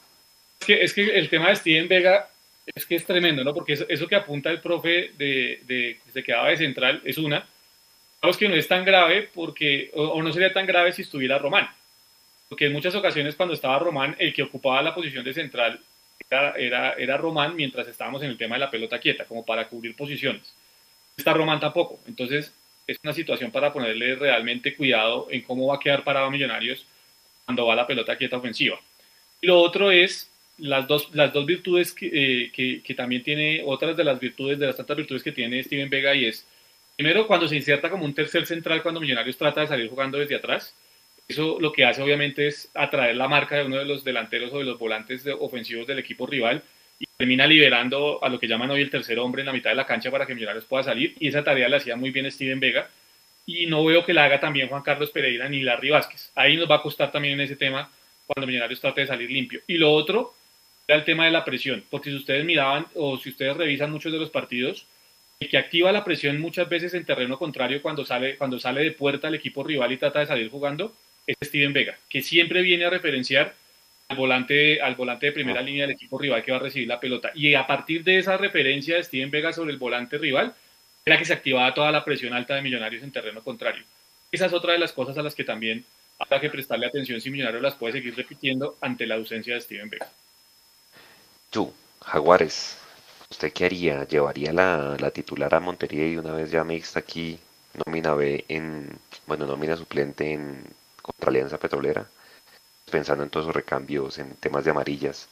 Es 0.59 0.65
que, 0.65 0.83
es 0.83 0.93
que 0.93 1.17
el 1.17 1.29
tema 1.29 1.49
de 1.49 1.55
Steven 1.55 1.88
Vega 1.88 2.29
es 2.75 2.85
que 2.85 2.95
es 2.95 3.05
tremendo, 3.05 3.43
¿no? 3.43 3.53
Porque 3.53 3.73
eso, 3.73 4.07
que 4.07 4.15
apunta 4.15 4.49
el 4.49 4.61
profe 4.61 5.11
de, 5.17 5.61
de, 5.65 5.99
que 6.05 6.11
se 6.11 6.23
quedaba 6.23 6.49
de 6.49 6.57
central 6.57 7.01
es 7.03 7.17
una. 7.17 7.47
Vamos 8.21 8.38
que 8.38 8.49
no 8.49 8.55
es 8.55 8.67
tan 8.67 8.83
grave 8.83 9.29
porque, 9.33 9.89
o, 9.93 10.03
o 10.03 10.21
no 10.21 10.31
sería 10.33 10.53
tan 10.53 10.65
grave 10.65 10.91
si 10.91 11.01
estuviera 11.01 11.38
Román. 11.38 11.67
Porque 12.49 12.65
en 12.65 12.73
muchas 12.73 12.93
ocasiones 12.95 13.35
cuando 13.35 13.53
estaba 13.53 13.79
Román, 13.79 14.15
el 14.19 14.33
que 14.33 14.43
ocupaba 14.43 14.81
la 14.81 14.93
posición 14.93 15.23
de 15.23 15.33
central 15.33 15.79
era, 16.30 16.93
era, 16.93 17.17
Román 17.17 17.55
mientras 17.55 17.88
estábamos 17.88 18.21
en 18.23 18.30
el 18.30 18.38
tema 18.38 18.55
de 18.55 18.59
la 18.59 18.71
pelota 18.71 18.99
quieta, 18.99 19.25
como 19.25 19.45
para 19.45 19.67
cubrir 19.67 19.95
posiciones. 19.95 20.53
Está 21.15 21.34
Román 21.34 21.59
tampoco. 21.59 21.99
Entonces, 22.07 22.53
es 22.86 22.97
una 23.03 23.13
situación 23.13 23.51
para 23.51 23.71
ponerle 23.71 24.15
realmente 24.15 24.75
cuidado 24.75 25.28
en 25.30 25.41
cómo 25.41 25.67
va 25.67 25.75
a 25.75 25.80
quedar 25.80 26.03
parado 26.03 26.30
Millonarios 26.32 26.86
cuando 27.45 27.65
va 27.65 27.75
la 27.75 27.88
pelota 27.88 28.17
quieta 28.17 28.38
ofensiva. 28.38 28.80
Y 29.41 29.47
lo 29.47 29.59
otro 29.59 29.91
es 29.91 30.32
las 30.57 30.88
dos, 30.88 31.13
las 31.13 31.32
dos 31.34 31.45
virtudes 31.45 31.93
que, 31.93 32.07
eh, 32.07 32.51
que, 32.51 32.82
que, 32.84 32.93
también 32.93 33.23
tiene, 33.23 33.61
otras 33.65 33.95
de 33.95 34.03
las 34.03 34.19
virtudes, 34.19 34.59
de 34.59 34.67
las 34.67 34.75
tantas 34.75 34.97
virtudes 34.97 35.23
que 35.23 35.32
tiene 35.32 35.63
Steven 35.63 35.89
Vega, 35.89 36.15
y 36.15 36.25
es, 36.25 36.47
primero, 36.95 37.28
cuando 37.28 37.47
se 37.47 37.55
inserta 37.55 37.89
como 37.89 38.05
un 38.05 38.13
tercer 38.13 38.45
central, 38.45 38.82
cuando 38.82 38.99
Millonarios 38.99 39.38
trata 39.38 39.61
de 39.61 39.67
salir 39.67 39.89
jugando 39.89 40.17
desde 40.17 40.36
atrás, 40.36 40.75
eso 41.28 41.57
lo 41.59 41.71
que 41.71 41.86
hace 41.86 42.01
obviamente 42.01 42.47
es 42.47 42.71
atraer 42.73 43.15
la 43.15 43.28
marca 43.28 43.57
de 43.57 43.65
uno 43.65 43.78
de 43.78 43.86
los 43.86 44.03
delanteros 44.03 44.53
o 44.53 44.59
de 44.59 44.63
los 44.63 44.80
volantes 44.80 45.25
ofensivos 45.39 45.86
del 45.86 45.99
equipo 45.99 46.25
rival 46.25 46.63
y 46.99 47.05
termina 47.17 47.45
liberando 47.45 48.23
a 48.23 48.30
lo 48.30 48.39
que 48.39 48.47
llaman 48.47 48.71
hoy 48.71 48.82
el 48.82 48.89
tercer 48.89 49.19
hombre 49.19 49.41
en 49.41 49.47
la 49.47 49.53
mitad 49.53 49.69
de 49.69 49.75
la 49.75 49.86
cancha 49.86 50.09
para 50.09 50.25
que 50.25 50.34
Millonarios 50.34 50.65
pueda 50.65 50.84
salir 50.84 51.15
y 51.19 51.28
esa 51.28 51.43
tarea 51.43 51.69
la 51.69 51.78
hacía 51.78 51.95
muy 51.95 52.11
bien 52.11 52.32
Steven 52.32 52.59
Vega 52.59 52.89
y 53.45 53.65
no 53.65 53.84
veo 53.86 54.05
que 54.05 54.13
la 54.13 54.25
haga 54.25 54.39
también 54.39 54.67
Juan 54.67 54.84
Carlos 54.84 55.11
Pereira 55.11 55.47
ni 55.47 55.61
Larry 55.61 55.89
Vázquez. 55.89 56.32
Ahí 56.36 56.57
nos 56.57 56.69
va 56.69 56.75
a 56.75 56.82
costar 56.82 57.11
también 57.11 57.36
en 57.36 57.41
ese 57.41 57.55
tema 57.55 57.89
cuando 58.25 58.45
Millonarios 58.45 58.82
trate 58.82 59.01
de 59.01 59.07
salir 59.07 59.32
limpio. 59.32 59.61
Y 59.67 59.78
lo 59.78 59.91
otro 59.91 60.34
era 60.88 60.97
el 60.97 61.05
tema 61.05 61.25
de 61.25 61.32
la 61.32 61.45
presión, 61.45 61.84
porque 61.89 62.09
si 62.09 62.15
ustedes 62.15 62.45
miraban 62.45 62.88
o 62.95 63.17
si 63.17 63.30
ustedes 63.30 63.55
revisan 63.55 63.91
muchos 63.91 64.11
de 64.11 64.19
los 64.19 64.30
partidos, 64.30 64.86
el 65.39 65.49
que 65.49 65.57
activa 65.57 65.91
la 65.91 66.03
presión 66.03 66.41
muchas 66.41 66.67
veces 66.67 66.93
en 66.93 67.05
terreno 67.05 67.38
contrario 67.38 67.82
cuando 67.82 68.05
sale, 68.05 68.38
cuando 68.38 68.59
sale 68.59 68.84
de 68.84 68.91
puerta 68.91 69.28
el 69.28 69.36
equipo 69.36 69.63
rival 69.63 69.91
y 69.91 69.97
trata 69.97 70.19
de 70.19 70.25
salir 70.25 70.49
jugando, 70.49 70.93
es 71.28 71.36
Steven 71.43 71.73
Vega, 71.73 71.97
que 72.09 72.21
siempre 72.21 72.61
viene 72.61 72.86
a 72.86 72.89
referenciar 72.89 73.53
al 74.07 74.17
volante, 74.17 74.82
al 74.82 74.95
volante 74.95 75.28
de 75.28 75.32
primera 75.34 75.59
ah. 75.59 75.63
línea 75.63 75.84
del 75.84 75.95
equipo 75.95 76.17
rival 76.17 76.43
que 76.43 76.51
va 76.51 76.57
a 76.57 76.61
recibir 76.61 76.88
la 76.88 76.99
pelota. 76.99 77.32
Y 77.36 77.53
a 77.53 77.67
partir 77.67 78.03
de 78.03 78.17
esa 78.17 78.38
referencia 78.38 78.95
de 78.95 79.03
Steven 79.03 79.30
Vega 79.30 79.51
sobre 79.51 79.73
el 79.73 79.78
volante 79.78 80.17
rival, 80.17 80.55
era 81.05 81.17
que 81.17 81.25
se 81.25 81.34
activaba 81.34 81.73
toda 81.73 81.91
la 81.91 82.03
presión 82.03 82.34
alta 82.34 82.55
de 82.55 82.61
Millonarios 82.61 83.03
en 83.03 83.11
terreno 83.11 83.43
contrario. 83.43 83.84
Esa 84.32 84.45
es 84.45 84.53
otra 84.53 84.73
de 84.73 84.80
las 84.80 84.93
cosas 84.93 85.17
a 85.17 85.21
las 85.21 85.36
que 85.36 85.43
también 85.43 85.86
habrá 86.19 86.39
que 86.39 86.49
prestarle 86.49 86.88
atención 86.88 87.21
si 87.21 87.30
Millonarios 87.30 87.61
las 87.61 87.75
puede 87.75 87.93
seguir 87.93 88.15
repitiendo 88.15 88.78
ante 88.82 89.05
la 89.05 89.15
ausencia 89.15 89.53
de 89.53 89.61
Steven 89.61 89.89
Vega. 89.89 90.09
Tú, 91.49 91.73
Jaguares, 92.01 92.78
¿usted 93.30 93.53
qué 93.53 93.65
haría? 93.65 94.05
¿Llevaría 94.05 94.51
la, 94.51 94.97
la 94.99 95.11
titular 95.11 95.53
a 95.53 95.59
Montería 95.59 96.07
y 96.07 96.17
una 96.17 96.34
vez 96.34 96.51
ya 96.51 96.63
mixta 96.63 96.99
aquí, 96.99 97.39
nómina 97.86 98.13
B 98.13 98.45
en, 98.47 98.89
bueno, 99.28 99.45
nómina 99.45 99.75
suplente 99.78 100.34
en 100.34 100.63
contra 101.08 101.30
Alianza 101.30 101.58
Petrolera, 101.58 102.05
pensando 102.91 103.24
en 103.24 103.30
todos 103.30 103.45
esos 103.45 103.55
recambios, 103.55 104.18
en 104.18 104.36
temas 104.36 104.64
de 104.64 104.72
amarillas, 104.72 105.28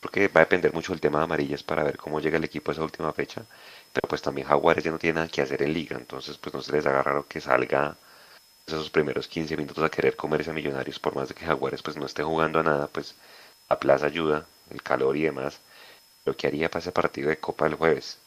porque 0.00 0.28
va 0.28 0.40
a 0.40 0.44
depender 0.44 0.72
mucho 0.72 0.92
del 0.92 1.00
tema 1.00 1.18
de 1.18 1.24
amarillas 1.24 1.62
para 1.62 1.84
ver 1.84 1.96
cómo 1.96 2.20
llega 2.20 2.38
el 2.38 2.44
equipo 2.44 2.70
a 2.70 2.74
esa 2.74 2.82
última 2.82 3.12
fecha, 3.12 3.42
pero 3.92 4.08
pues 4.08 4.22
también 4.22 4.46
Jaguares 4.46 4.84
ya 4.84 4.90
no 4.90 4.98
tiene 4.98 5.16
nada 5.16 5.28
que 5.28 5.42
hacer 5.42 5.62
en 5.62 5.72
liga, 5.72 5.96
entonces 5.96 6.38
pues 6.38 6.54
no 6.54 6.62
se 6.62 6.72
les 6.72 6.86
haga 6.86 7.02
raro 7.02 7.26
que 7.26 7.40
salga 7.40 7.96
esos 8.66 8.90
primeros 8.90 9.28
15 9.28 9.56
minutos 9.56 9.82
a 9.82 9.90
querer 9.90 10.16
comerse 10.16 10.50
a 10.50 10.54
Millonarios, 10.54 10.98
por 10.98 11.14
más 11.14 11.28
de 11.28 11.34
que 11.34 11.46
Jaguares 11.46 11.82
pues 11.82 11.96
no 11.96 12.06
esté 12.06 12.22
jugando 12.22 12.60
a 12.60 12.62
nada, 12.62 12.86
pues 12.86 13.14
la 13.68 13.78
plaza 13.78 14.06
ayuda, 14.06 14.46
el 14.70 14.82
calor 14.82 15.16
y 15.16 15.22
demás, 15.22 15.60
lo 16.24 16.36
que 16.36 16.46
haría 16.46 16.70
para 16.70 16.80
ese 16.80 16.92
partido 16.92 17.28
de 17.30 17.38
Copa 17.38 17.66
el 17.66 17.74
jueves. 17.74 18.18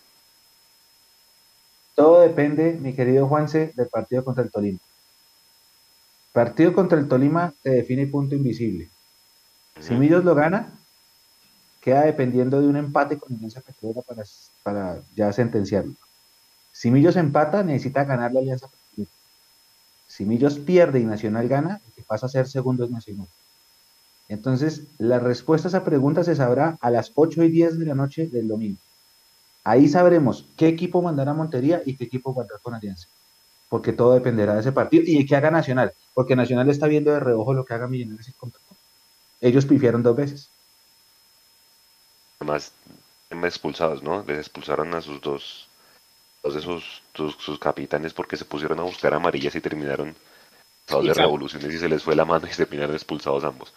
Todo 1.96 2.22
depende, 2.22 2.74
mi 2.74 2.96
querido 2.96 3.28
Juanse, 3.28 3.74
del 3.76 3.88
partido 3.88 4.24
contra 4.24 4.44
el 4.44 4.52
Tolima. 4.52 4.80
Partido 6.32 6.74
contra 6.74 6.98
el 6.98 7.10
Tolima 7.10 7.54
se 7.62 7.72
define 7.72 8.08
punto 8.08 8.36
invisible. 8.36 8.90
Si 9.80 9.94
Millos 9.96 10.24
lo 10.24 10.34
gana, 10.34 10.72
queda 11.82 12.04
dependiendo 12.04 12.62
de 12.62 12.68
un 12.68 12.78
empate 12.78 13.18
con 13.18 13.34
Alianza 13.34 13.60
Petrolera 13.60 14.02
para, 14.02 14.24
para 14.64 15.02
ya 15.16 15.34
sentenciarlo. 15.34 15.94
Si 16.72 16.90
Millos 16.90 17.18
empata, 17.18 17.64
necesita 17.64 18.06
ganar 18.06 18.32
la 18.32 18.40
Alianza 18.40 18.68
Petrolera. 18.68 19.12
Si 20.08 20.26
Millos 20.26 20.60
pierde 20.60 21.00
y 21.00 21.06
Nacional 21.06 21.50
gana, 21.50 21.82
el 21.86 21.94
que 21.94 22.04
pasa 22.04 22.28
a 22.28 22.30
ser 22.30 22.48
segundo 22.48 22.86
es 22.86 22.92
Nacional. 22.92 23.28
Entonces, 24.30 24.84
la 24.98 25.20
respuesta 25.20 25.68
a 25.68 25.70
esa 25.70 25.84
pregunta 25.84 26.24
se 26.24 26.36
sabrá 26.36 26.78
a 26.80 26.90
las 26.92 27.12
8 27.16 27.44
y 27.44 27.50
10 27.50 27.78
de 27.80 27.86
la 27.86 27.96
noche 27.96 28.28
del 28.28 28.48
domingo. 28.48 28.80
Ahí 29.66 29.90
sabremos 29.90 30.48
qué 30.56 30.70
equipo 30.70 31.02
mandará 31.02 31.32
a 31.32 31.34
Montería 31.36 31.82
y 31.86 31.98
qué 31.98 32.06
equipo 32.06 32.34
guardará 32.34 32.60
con 32.62 32.74
Alianza 32.74 33.10
porque 33.72 33.94
todo 33.94 34.16
dependerá 34.16 34.54
de 34.54 34.60
ese 34.60 34.74
partido 34.74 35.02
y 35.08 35.20
de 35.20 35.26
qué 35.26 35.34
haga 35.34 35.50
Nacional, 35.50 35.94
porque 36.14 36.36
Nacional 36.36 36.70
está 36.70 36.88
viendo 36.88 37.14
de 37.14 37.22
reojo 37.22 37.54
lo 37.54 37.64
que 37.64 37.74
haga 37.74 37.88
Millonarios 37.88 38.28
y 38.28 38.34
contra 38.34 38.60
Ellos 39.40 39.66
pifiaron 39.66 40.04
dos 40.04 40.14
veces. 40.14 40.50
Además, 42.42 42.74
expulsados, 43.46 44.04
¿no? 44.04 44.26
Les 44.28 44.40
expulsaron 44.40 44.94
a 44.94 45.02
sus 45.02 45.22
dos, 45.22 45.70
dos 46.44 46.54
de 46.54 46.60
sus, 46.60 47.02
sus, 47.14 47.60
capitanes 47.60 48.14
porque 48.14 48.36
se 48.36 48.44
pusieron 48.44 48.78
a 48.82 48.84
buscar 48.84 49.14
amarillas 49.14 49.56
y 49.56 49.62
terminaron 49.62 50.18
de 50.88 51.14
revoluciones 51.14 51.74
y 51.74 51.78
se 51.78 51.88
les 51.88 52.04
fue 52.04 52.18
la 52.18 52.26
mano 52.26 52.48
y 52.48 52.52
se 52.52 52.58
terminaron 52.66 52.94
expulsados 52.94 53.46
ambos. 53.46 53.74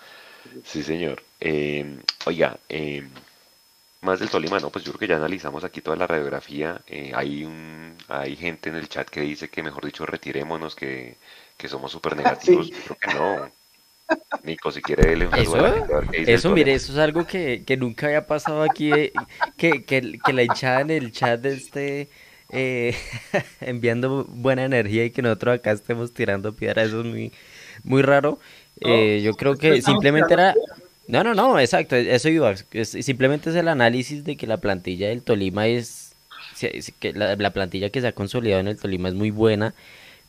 Sí, 0.65 0.83
señor. 0.83 1.23
Eh, 1.39 2.01
oiga, 2.27 2.59
eh, 2.69 3.07
más 4.05 4.21
del 4.21 4.31
Tolima, 4.31 4.61
no, 4.61 4.71
pues 4.71 4.85
yo 4.85 4.93
creo 4.93 5.01
que 5.01 5.07
ya 5.09 5.17
analizamos 5.17 5.65
aquí 5.65 5.81
toda 5.81 5.97
la 5.97 6.07
radiografía. 6.07 6.83
Eh, 6.87 7.13
hay 7.15 7.45
un, 7.45 7.97
hay 8.09 8.37
gente 8.37 8.69
en 8.69 8.77
el 8.77 8.89
chat 8.89 9.09
que 9.09 9.21
dice 9.21 9.49
que 9.49 9.63
mejor 9.63 9.85
dicho 9.85 10.07
retirémonos, 10.07 10.77
que, 10.77 11.17
que 11.57 11.69
somos 11.69 11.91
súper 11.93 12.17
negativos. 12.17 12.71
Creo 12.85 12.97
que 13.01 13.15
no. 13.15 13.51
Nico, 14.43 14.71
si 14.71 14.83
quiere 14.83 15.15
un 15.27 15.35
Eso, 15.35 15.67
eso 16.13 16.51
mire, 16.51 16.75
eso 16.75 16.93
es 16.93 16.99
algo 16.99 17.27
que, 17.27 17.65
que 17.67 17.77
nunca 17.79 18.07
había 18.07 18.27
pasado 18.27 18.63
aquí, 18.63 18.93
eh, 18.93 19.13
que, 19.57 19.85
que, 19.85 20.19
que, 20.23 20.33
la 20.35 20.43
hinchada 20.43 20.83
en 20.83 20.91
el 20.91 21.11
chat 21.11 21.41
de 21.41 21.55
este 21.55 22.11
eh, 22.51 22.95
enviando 23.61 24.25
buena 24.29 24.65
energía 24.65 25.05
y 25.07 25.11
que 25.11 25.23
nosotros 25.23 25.57
acá 25.57 25.73
estemos 25.73 26.13
tirando 26.13 26.55
piedra, 26.55 26.83
eso 26.83 27.01
es 27.01 27.07
muy, 27.07 27.33
muy 27.83 28.03
raro. 28.03 28.39
Eh, 28.81 29.23
yo 29.25 29.35
creo 29.35 29.57
que 29.57 29.81
simplemente 29.83 30.35
era... 30.35 30.55
No, 31.07 31.23
no, 31.23 31.35
no, 31.35 31.59
exacto, 31.59 31.97
eso 31.97 32.29
iba. 32.29 32.55
simplemente 32.85 33.51
es 33.51 33.57
el 33.57 33.69
análisis 33.69 34.25
de 34.25 34.37
que 34.37 34.47
la 34.47 34.57
plantilla 34.57 35.09
del 35.09 35.23
Tolima 35.23 35.67
es... 35.67 36.15
que 36.99 37.13
la, 37.13 37.37
la 37.37 37.53
plantilla 37.53 37.91
que 37.91 38.01
se 38.01 38.07
ha 38.07 38.13
consolidado 38.13 38.61
en 38.61 38.69
el 38.69 38.79
Tolima 38.79 39.09
es 39.09 39.15
muy 39.15 39.31
buena, 39.31 39.75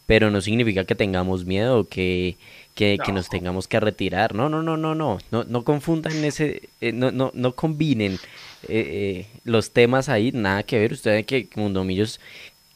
pero 0.06 0.32
no 0.32 0.42
significa 0.42 0.84
que 0.84 0.96
tengamos 0.96 1.46
miedo, 1.46 1.88
que 1.88 2.38
que, 2.76 2.98
que, 3.04 3.12
nos 3.14 3.30
tengamos 3.30 3.68
que 3.68 3.80
retirar. 3.80 4.36
No, 4.36 4.50
no, 4.50 4.62
no, 4.62 4.76
no, 4.78 4.94
no, 4.94 5.18
no, 5.32 5.44
no 5.46 5.64
confundan 5.64 6.24
ese, 6.24 6.70
eh, 6.82 6.92
no, 6.92 7.10
no, 7.12 7.32
no 7.34 7.56
combinen 7.56 8.20
eh, 8.68 9.28
eh, 9.28 9.28
los 9.46 9.72
temas 9.72 10.10
ahí, 10.10 10.32
nada 10.34 10.64
que 10.64 10.78
ver. 10.78 10.92
Ustedes 10.94 11.26
que 11.26 11.48
Mundomillos 11.56 12.20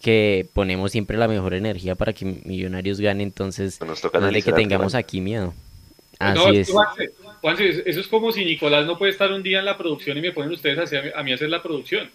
que 0.01 0.47
ponemos 0.53 0.93
siempre 0.93 1.17
la 1.17 1.27
mejor 1.27 1.53
energía 1.53 1.95
para 1.95 2.13
que 2.13 2.23
Millonarios 2.23 3.01
gane, 3.01 3.21
entonces 3.23 3.79
no 3.81 4.31
de 4.31 4.41
que 4.41 4.53
tengamos 4.53 4.95
aquí 4.95 5.19
miedo. 5.19 5.53
Así 6.17 6.57
es. 6.57 6.71
Eso 7.43 7.99
es 7.99 8.07
como 8.07 8.31
si 8.31 8.45
Nicolás 8.45 8.85
no 8.85 8.97
puede 8.97 9.11
estar 9.11 9.31
un 9.31 9.43
día 9.43 9.59
en 9.59 9.65
la 9.65 9.77
producción 9.77 10.17
y 10.17 10.21
me 10.21 10.31
ponen 10.31 10.51
ustedes 10.51 10.93
a, 10.93 11.19
a 11.19 11.23
mí 11.23 11.31
hacer 11.31 11.49
la 11.49 11.63
producción. 11.63 12.09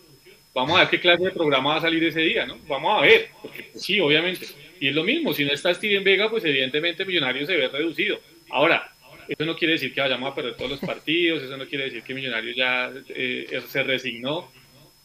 Vamos 0.55 0.77
a 0.77 0.81
ver 0.81 0.89
qué 0.89 1.01
clase 1.01 1.25
de 1.25 1.31
programa 1.33 1.71
va 1.71 1.77
a 1.77 1.81
salir 1.81 2.05
ese 2.05 2.21
día, 2.21 2.47
¿no? 2.47 2.59
Vamos 2.69 2.97
a 2.97 3.01
ver, 3.03 3.29
porque 3.43 3.65
pues, 3.73 3.85
sí, 3.85 3.99
obviamente. 3.99 4.47
Y 4.79 4.89
es 4.89 4.95
lo 4.95 5.03
mismo, 5.03 5.33
si 5.33 5.45
no 5.45 5.53
está 5.53 5.75
Steven 5.75 6.05
Vega, 6.05 6.31
pues 6.31 6.45
evidentemente 6.45 7.05
Millonarios 7.05 7.49
se 7.49 7.57
ve 7.57 7.69
reducido. 7.69 8.21
Ahora, 8.51 8.93
eso 9.29 9.45
no 9.45 9.57
quiere 9.57 9.73
decir 9.73 9.93
que 9.93 10.01
vayamos 10.01 10.31
a 10.31 10.35
perder 10.35 10.57
todos 10.57 10.71
los 10.71 10.81
partidos, 10.81 11.43
eso 11.43 11.57
no 11.57 11.67
quiere 11.67 11.85
decir 11.85 12.03
que 12.03 12.15
Millonarios 12.15 12.55
ya 12.57 12.93
eh, 13.09 13.61
se 13.67 13.83
resignó. 13.83 14.51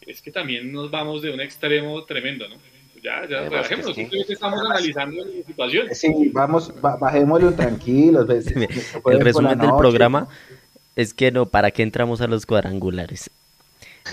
Es 0.06 0.22
que 0.22 0.30
también 0.30 0.72
nos 0.72 0.90
vamos 0.90 1.22
de 1.22 1.30
un 1.30 1.40
extremo 1.40 2.04
tremendo, 2.04 2.48
¿no? 2.48 2.56
Ya, 3.02 3.26
ya, 3.28 3.48
relajémonos, 3.48 3.94
simplemente 3.94 4.32
estamos 4.34 4.60
analizando 4.60 5.24
la 5.24 5.46
situación. 5.46 5.86
Sí, 5.92 6.30
vamos, 6.32 6.72
bajémoslo 6.80 7.52
tranquilos. 7.52 8.28
El 9.06 9.20
resumen 9.20 9.58
del 9.58 9.70
programa 9.76 10.28
es 10.96 11.14
que 11.14 11.30
no, 11.32 11.46
¿para 11.46 11.70
qué 11.70 11.82
entramos 11.82 12.20
a 12.20 12.26
los 12.26 12.44
cuadrangulares? 12.44 13.30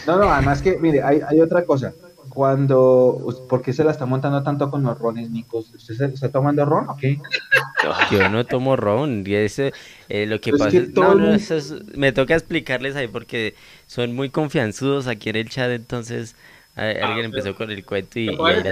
No, 0.05 0.17
no, 0.17 0.31
además 0.31 0.61
que, 0.61 0.77
mire, 0.77 1.01
hay, 1.01 1.21
hay 1.27 1.41
otra 1.41 1.65
cosa 1.65 1.93
cuando, 2.29 3.45
¿por 3.49 3.63
qué 3.63 3.73
se 3.73 3.83
la 3.83 3.89
está 3.89 4.05
montando 4.05 4.43
tanto 4.43 4.69
con 4.69 4.83
los 4.83 4.99
rones, 4.99 5.29
Nico? 5.31 5.57
¿Usted 5.57 6.13
está 6.13 6.29
tomando 6.29 6.65
ron 6.65 6.87
o 6.87 6.95
qué? 6.95 7.19
Yo 8.11 8.29
no 8.29 8.45
tomo 8.45 8.75
ron, 8.75 9.23
y 9.25 9.33
ese, 9.33 9.73
eh, 10.07 10.27
lo 10.27 10.39
que 10.39 10.51
pasa 10.51 10.77
es, 10.77 10.89
no, 10.93 11.15
no, 11.15 11.35
me 11.95 12.11
toca 12.11 12.35
explicarles 12.35 12.95
ahí 12.95 13.07
porque 13.07 13.55
son 13.87 14.15
muy 14.15 14.29
confianzudos 14.29 15.07
aquí 15.07 15.29
en 15.29 15.37
el 15.37 15.49
chat, 15.49 15.71
entonces 15.71 16.35
alguien 16.77 17.03
ah, 17.03 17.25
empezó 17.25 17.55
con 17.55 17.71
el 17.71 17.83
cuento 17.83 18.19
y, 18.19 18.29
ahí 18.29 18.63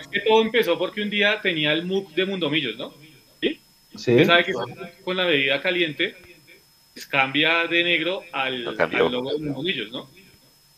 Es 0.00 0.08
que 0.08 0.20
todo 0.20 0.42
empezó 0.42 0.78
porque 0.78 1.02
un 1.02 1.10
día 1.10 1.40
tenía 1.40 1.72
el 1.72 1.84
MOOC 1.84 2.14
de 2.14 2.26
Mundomillos, 2.26 2.76
¿no? 2.76 2.94
¿Sí? 3.40 3.60
sí. 3.96 4.12
Usted 4.12 4.26
sabe 4.26 4.44
que 4.44 4.52
con 5.04 5.16
la 5.16 5.24
bebida 5.24 5.60
caliente 5.60 6.14
pues, 6.94 7.06
cambia 7.06 7.66
de 7.66 7.82
negro 7.82 8.22
al, 8.32 8.68
al 8.78 9.12
logo 9.12 9.32
de 9.32 9.38
Mundomillos, 9.38 9.90
¿no? 9.90 10.08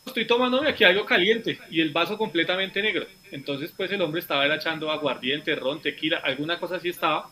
estoy 0.07 0.27
tomándome 0.27 0.69
aquí 0.69 0.85
algo 0.85 1.05
caliente 1.05 1.59
y 1.71 1.81
el 1.81 1.91
vaso 1.91 2.19
completamente 2.19 2.83
negro. 2.83 3.07
Entonces, 3.31 3.73
pues 3.77 3.91
el 3.91 4.03
hombre 4.03 4.21
estaba 4.21 4.47
echando 4.55 4.91
aguardiente, 4.91 5.55
ron, 5.55 5.81
tequila, 5.81 6.19
alguna 6.19 6.59
cosa 6.59 6.77
así 6.77 6.91
estaba. 6.91 7.31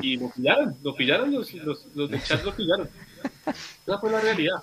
Y 0.00 0.16
lo 0.16 0.30
pillaron, 0.30 0.76
lo 0.82 0.94
pillaron, 0.94 1.32
los, 1.32 1.52
los, 1.54 1.86
los 1.94 2.10
del 2.10 2.22
chat 2.22 2.42
lo 2.44 2.54
pillaron. 2.54 2.88
Esa 3.86 3.98
fue 3.98 4.10
la 4.10 4.20
realidad. 4.20 4.56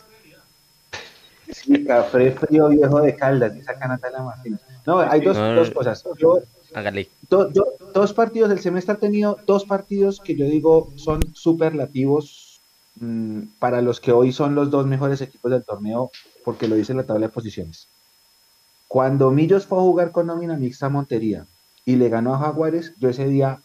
Sí, 1.51 1.85
café 1.85 2.31
frío 2.31 2.69
viejo 2.69 3.01
de 3.01 3.15
Caldas, 3.15 3.55
esa 3.55 3.77
canata 3.77 4.09
la 4.09 4.23
máquina. 4.23 4.59
No, 4.85 4.99
hay 4.99 5.21
dos, 5.21 5.37
dos 5.37 5.71
cosas. 5.71 6.03
Yo, 6.17 6.39
Hágale. 6.73 7.09
dos 7.93 8.13
partidos, 8.13 8.49
del 8.49 8.59
semestre 8.59 8.93
ha 8.93 8.97
tenido 8.97 9.37
dos 9.45 9.65
partidos 9.65 10.19
que 10.19 10.35
yo 10.35 10.45
digo 10.45 10.91
son 10.95 11.21
superlativos 11.33 12.61
mmm, 12.95 13.41
para 13.59 13.81
los 13.81 13.99
que 13.99 14.11
hoy 14.11 14.31
son 14.31 14.55
los 14.55 14.69
dos 14.69 14.85
mejores 14.85 15.21
equipos 15.21 15.51
del 15.51 15.63
torneo 15.63 16.11
porque 16.43 16.67
lo 16.67 16.75
dice 16.75 16.93
la 16.93 17.05
tabla 17.05 17.27
de 17.27 17.33
posiciones. 17.33 17.87
Cuando 18.87 19.31
Millos 19.31 19.65
fue 19.65 19.77
a 19.77 19.81
jugar 19.81 20.11
con 20.11 20.27
nómina 20.27 20.57
mixta 20.57 20.89
Montería 20.89 21.45
y 21.85 21.95
le 21.95 22.09
ganó 22.09 22.33
a 22.35 22.39
Jaguares, 22.39 22.93
yo 22.99 23.09
ese 23.09 23.27
día 23.27 23.61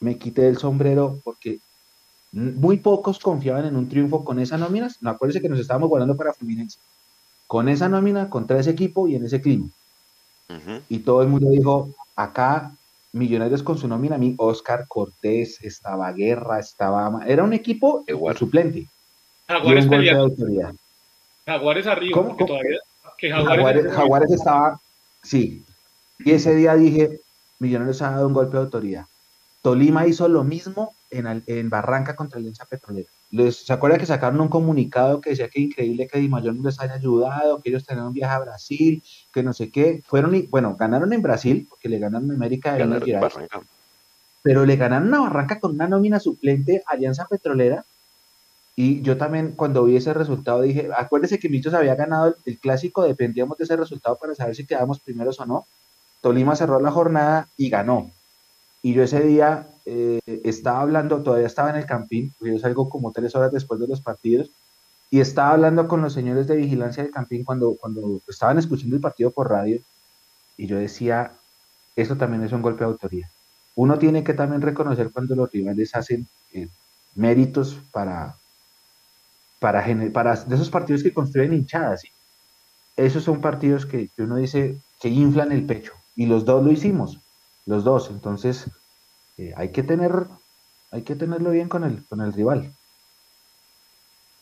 me 0.00 0.18
quité 0.18 0.48
el 0.48 0.56
sombrero 0.56 1.20
porque 1.24 1.60
muy 2.32 2.78
pocos 2.78 3.18
confiaban 3.18 3.66
en 3.66 3.76
un 3.76 3.88
triunfo 3.88 4.24
con 4.24 4.38
esa 4.40 4.56
nómina. 4.56 4.88
No 5.00 5.10
acuérdense 5.10 5.42
que 5.42 5.48
nos 5.48 5.60
estábamos 5.60 5.88
guardando 5.88 6.16
para 6.16 6.32
Fluminense. 6.32 6.78
Con 7.52 7.68
esa 7.68 7.86
nómina, 7.86 8.30
contra 8.30 8.58
ese 8.58 8.70
equipo 8.70 9.08
y 9.08 9.14
en 9.14 9.26
ese 9.26 9.42
clima. 9.42 9.68
Y 10.88 11.00
todo 11.00 11.20
el 11.20 11.28
mundo 11.28 11.50
dijo, 11.50 11.90
acá 12.16 12.72
Millonarios 13.12 13.62
con 13.62 13.76
su 13.76 13.86
nómina, 13.86 14.16
mí, 14.16 14.34
Oscar 14.38 14.86
Cortés, 14.88 15.62
estaba 15.62 16.10
Guerra, 16.12 16.58
estaba... 16.58 17.20
Era 17.26 17.44
un 17.44 17.52
equipo 17.52 18.06
suplente. 18.38 18.88
Jaguares 19.46 19.86
de 19.86 20.10
autoridad. 20.12 20.74
Jaguares 21.44 21.86
arriba, 21.86 22.36
todavía. 22.38 22.78
Jaguares, 23.90 24.32
estaba. 24.32 24.80
Sí. 25.22 25.62
Y 26.20 26.30
ese 26.30 26.54
día 26.54 26.74
dije: 26.74 27.20
Millonarios 27.58 28.00
ha 28.00 28.12
dado 28.12 28.28
un 28.28 28.32
golpe 28.32 28.56
de 28.56 28.62
autoridad. 28.62 29.04
Tolima 29.60 30.06
hizo 30.06 30.26
lo 30.26 30.42
mismo 30.42 30.94
en, 31.10 31.44
en 31.46 31.68
Barranca 31.68 32.16
contra 32.16 32.38
el 32.38 32.44
Alianza 32.44 32.64
Petrolera. 32.64 33.10
¿Se 33.50 33.72
acuerda 33.72 33.98
que 33.98 34.06
sacaron 34.06 34.40
un 34.40 34.48
comunicado 34.48 35.20
que 35.20 35.30
decía 35.30 35.48
que 35.48 35.60
increíble 35.60 36.06
que 36.06 36.18
Di 36.18 36.28
Mayor 36.28 36.54
no 36.54 36.64
les 36.64 36.78
haya 36.80 36.94
ayudado, 36.94 37.62
que 37.62 37.70
ellos 37.70 37.86
tenían 37.86 38.08
un 38.08 38.12
viaje 38.12 38.34
a 38.34 38.40
Brasil, 38.40 39.02
que 39.32 39.42
no 39.42 39.52
sé 39.54 39.70
qué? 39.70 40.02
Fueron 40.04 40.34
y, 40.34 40.42
bueno, 40.42 40.76
ganaron 40.78 41.12
en 41.12 41.22
Brasil, 41.22 41.66
porque 41.68 41.88
le 41.88 41.98
ganaron 41.98 42.28
en 42.28 42.36
América 42.36 42.74
de 42.74 42.84
Minas 42.84 43.02
pero 44.42 44.66
le 44.66 44.76
ganaron 44.76 45.14
a 45.14 45.20
Barranca 45.20 45.60
con 45.60 45.70
una 45.70 45.86
nómina 45.86 46.18
suplente 46.18 46.82
Alianza 46.86 47.26
Petrolera 47.26 47.84
y 48.74 49.02
yo 49.02 49.16
también 49.16 49.52
cuando 49.52 49.84
vi 49.84 49.96
ese 49.96 50.14
resultado 50.14 50.62
dije, 50.62 50.88
acuérdese 50.96 51.38
que 51.38 51.48
Michos 51.48 51.74
había 51.74 51.94
ganado 51.94 52.34
el, 52.44 52.58
clásico, 52.58 53.02
dependíamos 53.02 53.58
de 53.58 53.64
ese 53.64 53.76
resultado 53.76 54.16
para 54.16 54.34
saber 54.34 54.56
si 54.56 54.66
quedábamos 54.66 55.00
primeros 55.00 55.38
o 55.40 55.46
no. 55.46 55.66
Tolima 56.22 56.56
cerró 56.56 56.80
la 56.80 56.90
jornada 56.90 57.48
y 57.56 57.68
ganó. 57.68 58.10
Y 58.80 58.94
yo 58.94 59.02
ese 59.02 59.20
día 59.20 59.68
eh, 59.84 60.20
estaba 60.44 60.80
hablando, 60.80 61.22
todavía 61.22 61.46
estaba 61.46 61.70
en 61.70 61.76
el 61.76 61.86
campín, 61.86 62.32
porque 62.38 62.54
yo 62.54 62.58
salgo 62.58 62.88
como 62.88 63.12
tres 63.12 63.34
horas 63.34 63.52
después 63.52 63.80
de 63.80 63.88
los 63.88 64.00
partidos, 64.00 64.50
y 65.10 65.20
estaba 65.20 65.50
hablando 65.50 65.88
con 65.88 66.00
los 66.00 66.12
señores 66.12 66.46
de 66.46 66.56
vigilancia 66.56 67.02
del 67.02 67.12
campín 67.12 67.44
cuando, 67.44 67.76
cuando 67.80 68.20
estaban 68.28 68.58
escuchando 68.58 68.96
el 68.96 69.02
partido 69.02 69.30
por 69.30 69.50
radio, 69.50 69.80
y 70.56 70.66
yo 70.66 70.78
decía, 70.78 71.32
eso 71.96 72.16
también 72.16 72.42
es 72.44 72.52
un 72.52 72.62
golpe 72.62 72.84
de 72.84 72.90
autoría. 72.90 73.30
Uno 73.74 73.98
tiene 73.98 74.24
que 74.24 74.34
también 74.34 74.62
reconocer 74.62 75.10
cuando 75.10 75.34
los 75.34 75.50
rivales 75.50 75.94
hacen 75.94 76.26
eh, 76.52 76.68
méritos 77.14 77.78
para, 77.90 78.36
para, 79.58 79.84
para 80.12 80.36
de 80.36 80.54
esos 80.54 80.70
partidos 80.70 81.02
que 81.02 81.14
construyen 81.14 81.54
hinchadas. 81.54 82.02
Esos 82.96 83.24
son 83.24 83.40
partidos 83.40 83.86
que, 83.86 84.10
uno 84.18 84.36
dice 84.36 84.78
que 85.00 85.08
inflan 85.08 85.52
el 85.52 85.64
pecho. 85.64 85.92
Y 86.14 86.26
los 86.26 86.44
dos 86.44 86.64
lo 86.64 86.70
hicimos, 86.70 87.18
los 87.64 87.84
dos. 87.84 88.10
Entonces, 88.10 88.70
eh, 89.36 89.52
hay 89.56 89.72
que 89.72 89.82
tener, 89.82 90.12
hay 90.90 91.02
que 91.04 91.16
tenerlo 91.16 91.50
bien 91.50 91.68
con 91.68 91.84
el, 91.84 92.06
con 92.06 92.20
el 92.20 92.32
rival. 92.32 92.74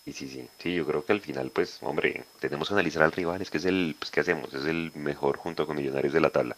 Sí, 0.05 0.13
sí, 0.13 0.29
sí, 0.29 0.49
sí, 0.59 0.75
yo 0.75 0.87
creo 0.87 1.05
que 1.05 1.13
al 1.13 1.21
final, 1.21 1.51
pues, 1.51 1.79
hombre, 1.83 2.25
tenemos 2.41 2.69
que 2.69 2.75
analizar 2.75 3.03
al 3.03 3.13
rival, 3.13 3.43
es 3.43 3.51
que 3.51 3.59
es 3.59 3.65
el, 3.67 3.95
pues, 3.99 4.11
¿qué 4.11 4.21
hacemos? 4.21 4.53
Es 4.55 4.65
el 4.65 4.93
mejor 4.95 5.37
junto 5.37 5.67
con 5.67 5.77
Millonarios 5.77 6.13
de 6.15 6.21
la 6.21 6.31
tabla. 6.31 6.57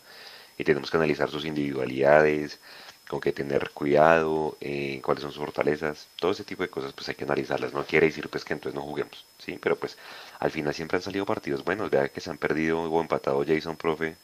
Y 0.59 0.65
tenemos 0.65 0.91
que 0.91 0.97
analizar 0.99 1.31
sus 1.31 1.45
individualidades, 1.47 2.61
con 3.09 3.21
que 3.21 3.33
tener 3.33 3.71
cuidado, 3.73 4.57
eh, 4.61 5.01
cuáles 5.05 5.23
son 5.23 5.33
sus 5.33 5.43
fortalezas, 5.43 6.09
todo 6.17 6.33
ese 6.33 6.45
tipo 6.45 6.63
de 6.65 6.71
cosas 6.71 6.93
pues 6.95 7.09
hay 7.09 7.17
que 7.17 7.25
analizarlas, 7.25 7.73
no 7.75 7.85
quiere 7.87 8.07
decir 8.07 8.29
pues 8.31 8.45
que 8.45 8.55
entonces 8.55 8.75
no 8.77 8.83
juguemos, 8.83 9.27
sí, 9.39 9.59
pero 9.63 9.77
pues 9.77 9.99
al 10.41 10.51
final 10.53 10.75
siempre 10.75 10.97
han 10.99 11.03
salido 11.03 11.27
partidos 11.27 11.65
buenos, 11.65 11.91
vea 11.91 12.09
que 12.11 12.21
se 12.23 12.31
han 12.31 12.39
perdido 12.39 12.81
o 12.83 13.01
empatado 13.03 13.45
Jason 13.47 13.77
Profe 13.77 14.17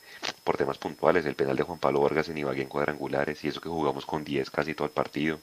por 0.45 0.57
temas 0.57 0.79
puntuales, 0.79 1.27
el 1.27 1.35
penal 1.35 1.57
de 1.57 1.63
Juan 1.63 1.79
Pablo 1.79 2.01
Vargas 2.01 2.29
en 2.29 2.39
Ibagué 2.39 2.63
en 2.63 2.69
cuadrangulares 2.69 3.45
y 3.45 3.49
eso 3.49 3.61
que 3.61 3.69
jugamos 3.69 4.07
con 4.07 4.25
10 4.25 4.51
casi 4.51 4.75
todo 4.75 4.87
el 4.87 4.93
partido, 4.93 5.39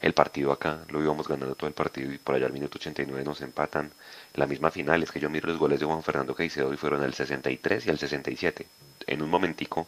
el 0.00 0.14
partido 0.14 0.52
acá 0.52 0.84
lo 0.88 1.02
íbamos 1.02 1.28
ganando 1.28 1.54
todo 1.54 1.68
el 1.68 1.74
partido 1.74 2.12
y 2.12 2.18
por 2.18 2.34
allá 2.34 2.46
al 2.46 2.52
minuto 2.52 2.78
89 2.78 3.24
nos 3.24 3.40
empatan, 3.40 3.92
la 4.34 4.46
misma 4.46 4.70
final 4.70 5.02
es 5.02 5.10
que 5.10 5.20
yo 5.20 5.30
miro 5.30 5.48
los 5.48 5.58
goles 5.58 5.80
de 5.80 5.86
Juan 5.86 6.02
Fernando 6.02 6.34
Caicedo 6.34 6.72
y 6.72 6.76
fueron 6.76 7.02
el 7.02 7.14
63 7.14 7.86
y 7.86 7.90
el 7.90 7.98
67, 7.98 8.66
en 9.06 9.22
un 9.22 9.30
momentico 9.30 9.86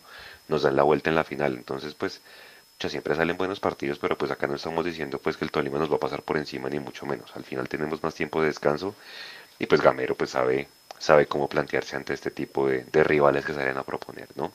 nos 0.49 0.63
dan 0.63 0.77
la 0.77 0.83
vuelta 0.83 1.11
en 1.11 1.17
la 1.17 1.25
final, 1.25 1.55
entonces 1.55 1.95
pues 1.95 2.21
siempre 2.89 3.15
salen 3.15 3.37
buenos 3.37 3.61
partidos, 3.61 3.99
pero 3.99 4.17
pues 4.17 4.31
acá 4.31 4.47
no 4.47 4.55
estamos 4.55 4.85
diciendo 4.85 5.19
pues 5.19 5.37
que 5.37 5.45
el 5.45 5.51
Tolima 5.51 5.79
nos 5.79 5.91
va 5.91 5.97
a 5.97 6.01
pasar 6.01 6.23
por 6.23 6.37
encima 6.37 6.69
ni 6.69 6.79
mucho 6.81 7.07
menos. 7.07 7.35
Al 7.35 7.45
final 7.45 7.69
tenemos 7.69 8.03
más 8.03 8.15
tiempo 8.15 8.41
de 8.41 8.49
descanso 8.49 8.95
y 9.59 9.67
pues 9.67 9.81
Gamero 9.81 10.15
pues 10.15 10.31
sabe, 10.31 10.69
sabe 10.99 11.27
cómo 11.27 11.49
plantearse 11.49 11.97
ante 11.97 12.15
este 12.15 12.31
tipo 12.31 12.69
de, 12.69 12.85
rivales 13.05 13.45
que 13.45 13.55
salen 13.55 13.77
a 13.77 13.83
proponer, 13.83 14.29
¿no? 14.37 14.53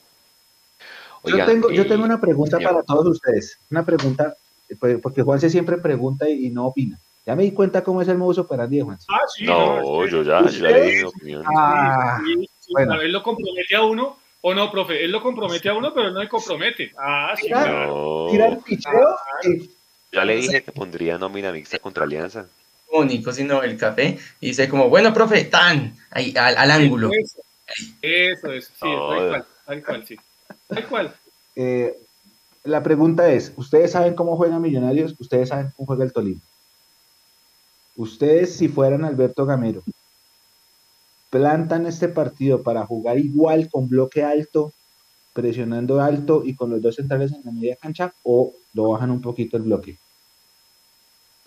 yo, 1.26 1.46
tengo, 1.46 1.72
yo 1.72 1.86
tengo 1.86 2.06
una 2.06 2.20
pregunta 2.20 2.60
para 2.60 2.82
todos 2.84 3.08
ustedes. 3.08 3.60
Una 3.70 3.86
pregunta, 3.86 4.36
pues, 4.80 5.00
porque 5.02 5.22
Juanse 5.22 5.50
siempre 5.50 5.78
pregunta 5.78 6.30
y, 6.30 6.50
no 6.50 6.68
opina. 6.68 6.98
Ya 7.26 7.36
me 7.36 7.44
di 7.44 7.52
cuenta 7.52 7.84
cómo 7.84 8.02
es 8.02 8.08
el 8.08 8.18
modo 8.18 8.42
operandi 8.42 8.78
de 8.78 8.84
Juanse. 8.84 9.06
Ah, 9.10 9.20
sí, 9.28 9.46
no, 9.46 10.08
yo 10.08 10.24
ya, 10.24 10.42
ya 10.50 10.70
le 10.70 10.92
di 10.92 11.04
opinión. 11.04 11.44
Ah, 11.46 12.20
bueno. 12.70 12.94
A 12.94 12.98
ver, 12.98 13.10
lo 13.10 13.22
compromete 13.22 13.76
a 13.76 13.84
uno 13.84 14.18
O 14.42 14.54
no, 14.54 14.72
profe, 14.72 15.04
él 15.04 15.12
lo 15.12 15.22
compromete 15.22 15.68
a 15.68 15.74
uno, 15.74 15.94
pero 15.94 16.08
él 16.08 16.14
no 16.14 16.22
le 16.22 16.30
compromete. 16.30 16.94
Ah, 16.98 17.34
sí. 17.36 17.50
No. 17.50 18.28
Tira 18.32 18.48
el 18.48 18.58
picheo. 18.60 19.18
eh, 19.44 19.70
Ya 20.12 20.24
le 20.24 20.38
dije 20.38 20.64
que 20.64 20.72
pondría 20.72 21.18
nómina 21.18 21.52
mixta 21.52 21.80
contra 21.80 22.06
Alianza. 22.06 22.48
Como 22.90 23.06
Nico, 23.06 23.32
sino 23.32 23.62
el 23.64 23.78
café. 23.78 24.18
Y 24.40 24.48
dice 24.48 24.68
como, 24.68 24.90
bueno, 24.90 25.14
profe, 25.14 25.46
tan, 25.46 25.96
ahí, 26.12 26.34
al, 26.36 26.58
al 26.58 26.72
ángulo. 26.72 27.10
Eso, 27.14 27.42
eso, 28.02 28.52
eso, 28.52 28.72
sí, 28.74 28.80
Joda. 28.82 29.18
tal 29.18 29.30
cual, 29.30 29.46
tal 29.66 29.84
cual, 29.84 30.08
sí. 30.08 30.16
Tal 30.68 30.88
cual. 30.88 31.16
eh, 31.56 31.98
la 32.64 32.84
pregunta 32.84 33.32
es, 33.32 33.54
¿ustedes 33.56 33.92
saben 33.92 34.16
cómo 34.16 34.36
juegan 34.36 34.62
Millonarios? 34.62 35.16
¿Ustedes 35.20 35.50
saben 35.50 35.72
cómo 35.76 35.88
juega 35.88 36.04
el 36.04 36.14
Tolima? 36.14 36.42
Ustedes, 37.96 38.56
si 38.56 38.68
fueran 38.68 39.04
Alberto 39.04 39.46
Gamero, 39.46 39.84
plantan 41.30 41.86
este 41.86 42.08
partido 42.08 42.64
para 42.64 42.86
jugar 42.86 43.18
igual 43.18 43.70
con 43.70 43.88
bloque 43.88 44.24
alto, 44.24 44.74
presionando 45.34 46.02
alto 46.02 46.44
y 46.46 46.56
con 46.56 46.70
los 46.70 46.82
dos 46.82 46.96
centrales 46.96 47.32
en 47.32 47.42
la 47.44 47.52
media 47.52 47.76
cancha, 47.76 48.14
o 48.24 48.54
lo 48.74 48.90
bajan 48.90 49.12
un 49.12 49.22
poquito 49.22 49.58
el 49.58 49.64
bloque. 49.64 49.98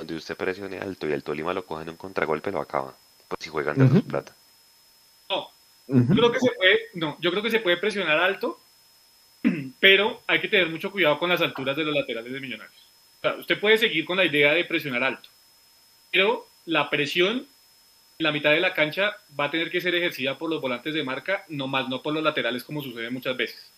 Donde 0.02 0.16
usted 0.16 0.36
presione 0.36 0.78
alto 0.78 1.08
y 1.08 1.12
el 1.12 1.22
Tolima 1.22 1.54
lo 1.54 1.64
coge 1.64 1.84
en 1.84 1.90
un 1.90 1.96
contragolpe, 1.96 2.50
lo 2.50 2.60
acaba. 2.60 2.92
Pues 3.28 3.38
si 3.38 3.50
juegan 3.50 3.78
de 3.78 3.84
Ujú. 3.84 3.94
sus 3.94 4.02
plata. 4.02 4.34
No, 5.30 5.48
yo 5.86 6.16
creo 6.16 6.32
que 6.32 6.40
se 6.40 6.50
puede, 6.50 6.80
no, 6.94 7.16
yo 7.20 7.30
creo 7.30 7.40
que 7.40 7.50
se 7.50 7.60
puede 7.60 7.76
presionar 7.76 8.18
alto, 8.18 8.58
pero 9.78 10.20
hay 10.26 10.40
que 10.40 10.48
tener 10.48 10.68
mucho 10.68 10.90
cuidado 10.90 11.20
con 11.20 11.28
las 11.28 11.40
alturas 11.40 11.76
de 11.76 11.84
los 11.84 11.94
laterales 11.94 12.32
de 12.32 12.40
Millonarios. 12.40 12.74
O 13.18 13.20
sea, 13.20 13.34
usted 13.36 13.60
puede 13.60 13.78
seguir 13.78 14.04
con 14.04 14.16
la 14.16 14.24
idea 14.24 14.52
de 14.54 14.64
presionar 14.64 15.04
alto, 15.04 15.28
pero 16.10 16.48
la 16.66 16.90
presión 16.90 17.46
en 18.18 18.24
la 18.24 18.32
mitad 18.32 18.50
de 18.50 18.58
la 18.58 18.74
cancha 18.74 19.16
va 19.38 19.44
a 19.44 19.50
tener 19.52 19.70
que 19.70 19.80
ser 19.80 19.94
ejercida 19.94 20.36
por 20.36 20.50
los 20.50 20.60
volantes 20.60 20.94
de 20.94 21.04
marca, 21.04 21.44
no 21.48 21.68
más 21.68 21.88
no 21.88 22.02
por 22.02 22.12
los 22.12 22.24
laterales 22.24 22.64
como 22.64 22.82
sucede 22.82 23.08
muchas 23.08 23.36
veces. 23.36 23.70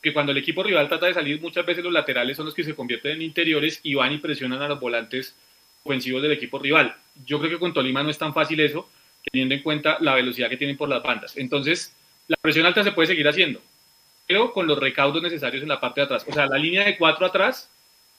Que 0.00 0.12
cuando 0.12 0.30
el 0.30 0.38
equipo 0.38 0.62
rival 0.62 0.88
trata 0.88 1.06
de 1.06 1.14
salir, 1.14 1.40
muchas 1.40 1.66
veces 1.66 1.82
los 1.82 1.92
laterales 1.92 2.36
son 2.36 2.46
los 2.46 2.54
que 2.54 2.62
se 2.62 2.76
convierten 2.76 3.16
en 3.16 3.22
interiores 3.22 3.80
y 3.82 3.96
van 3.96 4.12
y 4.12 4.18
presionan 4.18 4.62
a 4.62 4.68
los 4.68 4.78
volantes 4.78 5.34
ofensivos 5.86 6.22
del 6.22 6.32
equipo 6.32 6.58
rival. 6.58 6.94
Yo 7.24 7.38
creo 7.38 7.52
que 7.52 7.58
con 7.58 7.72
Tolima 7.72 8.02
no 8.02 8.10
es 8.10 8.18
tan 8.18 8.34
fácil 8.34 8.60
eso, 8.60 8.88
teniendo 9.30 9.54
en 9.54 9.62
cuenta 9.62 9.96
la 10.00 10.14
velocidad 10.14 10.48
que 10.48 10.56
tienen 10.56 10.76
por 10.76 10.88
las 10.88 11.02
bandas. 11.02 11.36
Entonces, 11.36 11.94
la 12.28 12.36
presión 12.36 12.66
alta 12.66 12.84
se 12.84 12.92
puede 12.92 13.08
seguir 13.08 13.26
haciendo, 13.28 13.60
pero 14.26 14.52
con 14.52 14.66
los 14.66 14.78
recaudos 14.78 15.22
necesarios 15.22 15.62
en 15.62 15.68
la 15.68 15.80
parte 15.80 16.00
de 16.00 16.04
atrás. 16.04 16.24
O 16.28 16.32
sea, 16.32 16.46
la 16.46 16.58
línea 16.58 16.84
de 16.84 16.96
cuatro 16.96 17.26
atrás, 17.26 17.70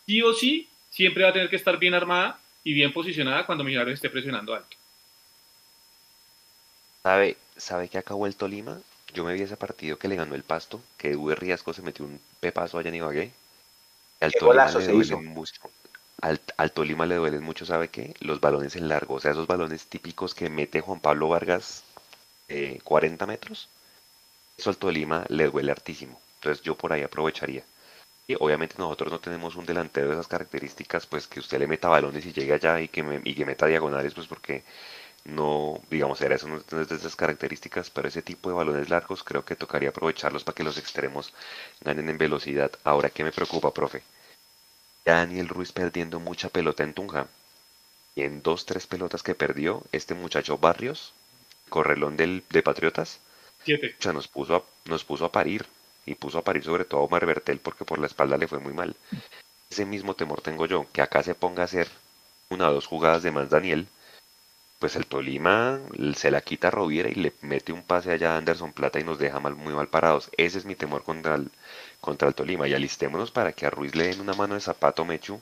sí 0.05 0.21
o 0.21 0.33
sí, 0.33 0.67
siempre 0.89 1.23
va 1.23 1.29
a 1.29 1.33
tener 1.33 1.49
que 1.49 1.55
estar 1.55 1.77
bien 1.77 1.93
armada 1.93 2.39
y 2.63 2.73
bien 2.73 2.91
posicionada 2.91 3.45
cuando 3.45 3.63
Millonarios 3.63 3.95
esté 3.95 4.09
presionando 4.09 4.53
alto. 4.53 4.75
¿Sabe, 7.03 7.37
¿Sabe 7.55 7.87
que 7.87 7.97
acabó 7.97 8.27
el 8.27 8.35
Tolima? 8.35 8.79
Yo 9.13 9.23
me 9.23 9.33
vi 9.33 9.41
ese 9.41 9.55
partido 9.55 9.97
que 9.97 10.07
le 10.07 10.15
ganó 10.15 10.35
el 10.35 10.43
Pasto, 10.43 10.81
que 10.97 11.15
Uwe 11.15 11.35
Riasco 11.35 11.73
se 11.73 11.81
metió 11.81 12.03
un 12.03 12.19
pepazo 12.39 12.77
allá 12.77 12.89
en 12.89 12.95
Ibagué. 12.95 13.31
Al 14.19 14.33
Tolima 14.33 14.69
le 14.71 14.95
hizo. 14.95 15.21
mucho. 15.21 15.61
Al, 16.21 16.39
Tolima 16.73 17.05
le 17.07 17.15
duelen 17.15 17.43
mucho, 17.43 17.65
¿sabe 17.65 17.89
qué? 17.89 18.13
Los 18.19 18.39
balones 18.41 18.75
en 18.75 18.87
largo, 18.87 19.15
o 19.15 19.19
sea, 19.19 19.31
esos 19.31 19.47
balones 19.47 19.87
típicos 19.87 20.33
que 20.35 20.49
mete 20.49 20.81
Juan 20.81 20.99
Pablo 20.99 21.29
Vargas 21.29 21.83
eh, 22.49 22.79
40 22.83 23.25
metros. 23.27 23.69
Eso 24.57 24.69
al 24.71 24.77
Tolima 24.77 25.25
le 25.29 25.47
duele 25.49 25.71
hartísimo. 25.71 26.21
Entonces 26.35 26.63
yo 26.63 26.77
por 26.77 26.93
ahí 26.93 27.03
aprovecharía. 27.03 27.63
Y 28.27 28.35
obviamente 28.39 28.75
nosotros 28.79 29.11
no 29.11 29.19
tenemos 29.19 29.55
un 29.57 29.65
delantero 29.65 30.07
de 30.09 30.13
esas 30.15 30.27
características, 30.27 31.07
pues 31.07 31.27
que 31.27 31.39
usted 31.41 31.59
le 31.59 31.67
meta 31.67 31.89
balones 31.89 32.25
y 32.25 32.33
llegue 32.33 32.53
allá 32.53 32.81
y 32.81 32.89
que, 32.89 33.03
me- 33.03 33.21
y 33.23 33.35
que 33.35 33.45
meta 33.45 33.67
diagonales, 33.67 34.13
pues 34.15 34.27
porque 34.27 34.63
no, 35.25 35.81
digamos, 35.91 36.21
era 36.21 36.35
eso 36.35 36.47
no 36.49 36.57
es 36.81 36.89
de 36.89 36.95
esas 36.97 37.15
características, 37.17 37.89
pero 37.91 38.07
ese 38.09 38.21
tipo 38.23 38.49
de 38.49 38.55
balones 38.57 38.89
largos 38.89 39.23
creo 39.23 39.45
que 39.45 39.55
tocaría 39.57 39.89
aprovecharlos 39.89 40.43
para 40.45 40.55
que 40.55 40.63
los 40.65 40.77
extremos 40.79 41.33
ganen 41.81 42.09
en 42.09 42.17
velocidad. 42.19 42.71
Ahora, 42.85 43.09
¿qué 43.11 43.23
me 43.25 43.31
preocupa, 43.33 43.73
profe? 43.73 44.03
Ya 45.07 45.19
Daniel 45.19 45.47
Ruiz 45.47 45.71
perdiendo 45.71 46.19
mucha 46.19 46.49
pelota 46.49 46.83
en 46.83 46.93
Tunja. 46.93 47.27
Y 48.13 48.23
en 48.23 48.41
dos, 48.41 48.65
tres 48.65 48.87
pelotas 48.87 49.23
que 49.23 49.35
perdió, 49.35 49.83
este 49.93 50.15
muchacho 50.15 50.57
Barrios, 50.57 51.13
correlón 51.69 52.17
del, 52.17 52.43
de 52.49 52.61
Patriotas, 52.61 53.21
Siete. 53.63 53.95
o 53.97 54.03
sea, 54.03 54.11
nos 54.11 54.27
puso 54.27 54.57
a, 54.57 54.63
nos 54.83 55.05
puso 55.05 55.23
a 55.23 55.31
parir. 55.31 55.65
Y 56.05 56.15
puso 56.15 56.39
a 56.39 56.43
parir 56.43 56.65
sobre 56.65 56.83
todo 56.83 56.99
a 56.99 57.03
Omar 57.03 57.25
Bertel 57.25 57.59
porque 57.59 57.85
por 57.85 57.99
la 57.99 58.07
espalda 58.07 58.37
le 58.37 58.49
fue 58.49 58.59
muy 58.59 58.73
mal. 58.73 58.97
Ese 59.69 59.85
mismo 59.85 60.13
temor 60.13 60.41
tengo 60.41 60.65
yo, 60.65 60.85
que 60.91 61.01
acá 61.01 61.23
se 61.23 61.35
ponga 61.35 61.61
a 61.61 61.65
hacer 61.65 61.87
una 62.49 62.69
o 62.69 62.73
dos 62.73 62.85
jugadas 62.85 63.23
de 63.23 63.31
más 63.31 63.49
Daniel, 63.49 63.87
pues 64.79 64.97
el 64.97 65.05
Tolima 65.05 65.79
se 66.15 66.31
la 66.31 66.41
quita 66.41 66.67
a 66.67 66.71
Roviera 66.71 67.09
y 67.09 67.15
le 67.15 67.33
mete 67.41 67.71
un 67.71 67.83
pase 67.83 68.11
allá 68.11 68.35
a 68.35 68.37
Anderson 68.37 68.73
Plata 68.73 68.99
y 68.99 69.05
nos 69.05 69.19
deja 69.19 69.39
mal, 69.39 69.55
muy 69.55 69.73
mal 69.73 69.87
parados. 69.87 70.29
Ese 70.37 70.57
es 70.57 70.65
mi 70.65 70.75
temor 70.75 71.03
contra 71.03 71.35
el, 71.35 71.49
contra 72.01 72.27
el 72.27 72.35
Tolima. 72.35 72.67
Y 72.67 72.73
alistémonos 72.73 73.31
para 73.31 73.53
que 73.53 73.65
a 73.65 73.69
Ruiz 73.69 73.95
le 73.95 74.07
den 74.07 74.21
una 74.21 74.33
mano 74.33 74.55
de 74.55 74.61
zapato 74.61 75.05
Mechu, 75.05 75.41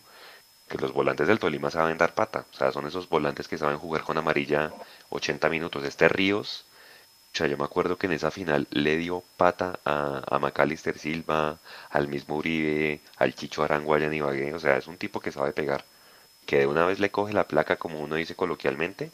que 0.69 0.77
los 0.77 0.93
volantes 0.93 1.27
del 1.27 1.39
Tolima 1.39 1.71
saben 1.71 1.97
dar 1.97 2.13
pata. 2.15 2.45
O 2.53 2.55
sea, 2.57 2.71
son 2.71 2.87
esos 2.87 3.09
volantes 3.09 3.47
que 3.47 3.57
saben 3.57 3.77
jugar 3.79 4.03
con 4.03 4.17
amarilla 4.17 4.73
80 5.09 5.49
minutos. 5.49 5.83
Este 5.83 6.09
Ríos, 6.09 6.65
o 7.33 7.37
sea, 7.37 7.47
yo 7.47 7.57
me 7.57 7.65
acuerdo 7.65 7.97
que 7.97 8.07
en 8.07 8.13
esa 8.13 8.31
final 8.31 8.67
le 8.71 8.97
dio 8.97 9.23
pata 9.37 9.79
a, 9.85 10.23
a 10.27 10.39
Macalister 10.39 10.97
Silva, 10.99 11.59
al 11.89 12.07
mismo 12.07 12.37
Uribe, 12.37 13.01
al 13.17 13.35
Chicho 13.35 13.63
Arango 13.63 13.93
allá 13.93 14.07
en 14.07 14.13
Ibagué. 14.15 14.53
O 14.53 14.59
sea, 14.59 14.77
es 14.77 14.87
un 14.87 14.97
tipo 14.97 15.19
que 15.19 15.31
sabe 15.31 15.53
pegar. 15.53 15.85
Que 16.47 16.59
de 16.59 16.67
una 16.67 16.85
vez 16.85 16.99
le 16.99 17.11
coge 17.11 17.33
la 17.33 17.47
placa, 17.47 17.77
como 17.77 17.99
uno 18.01 18.15
dice 18.15 18.35
coloquialmente, 18.35 19.11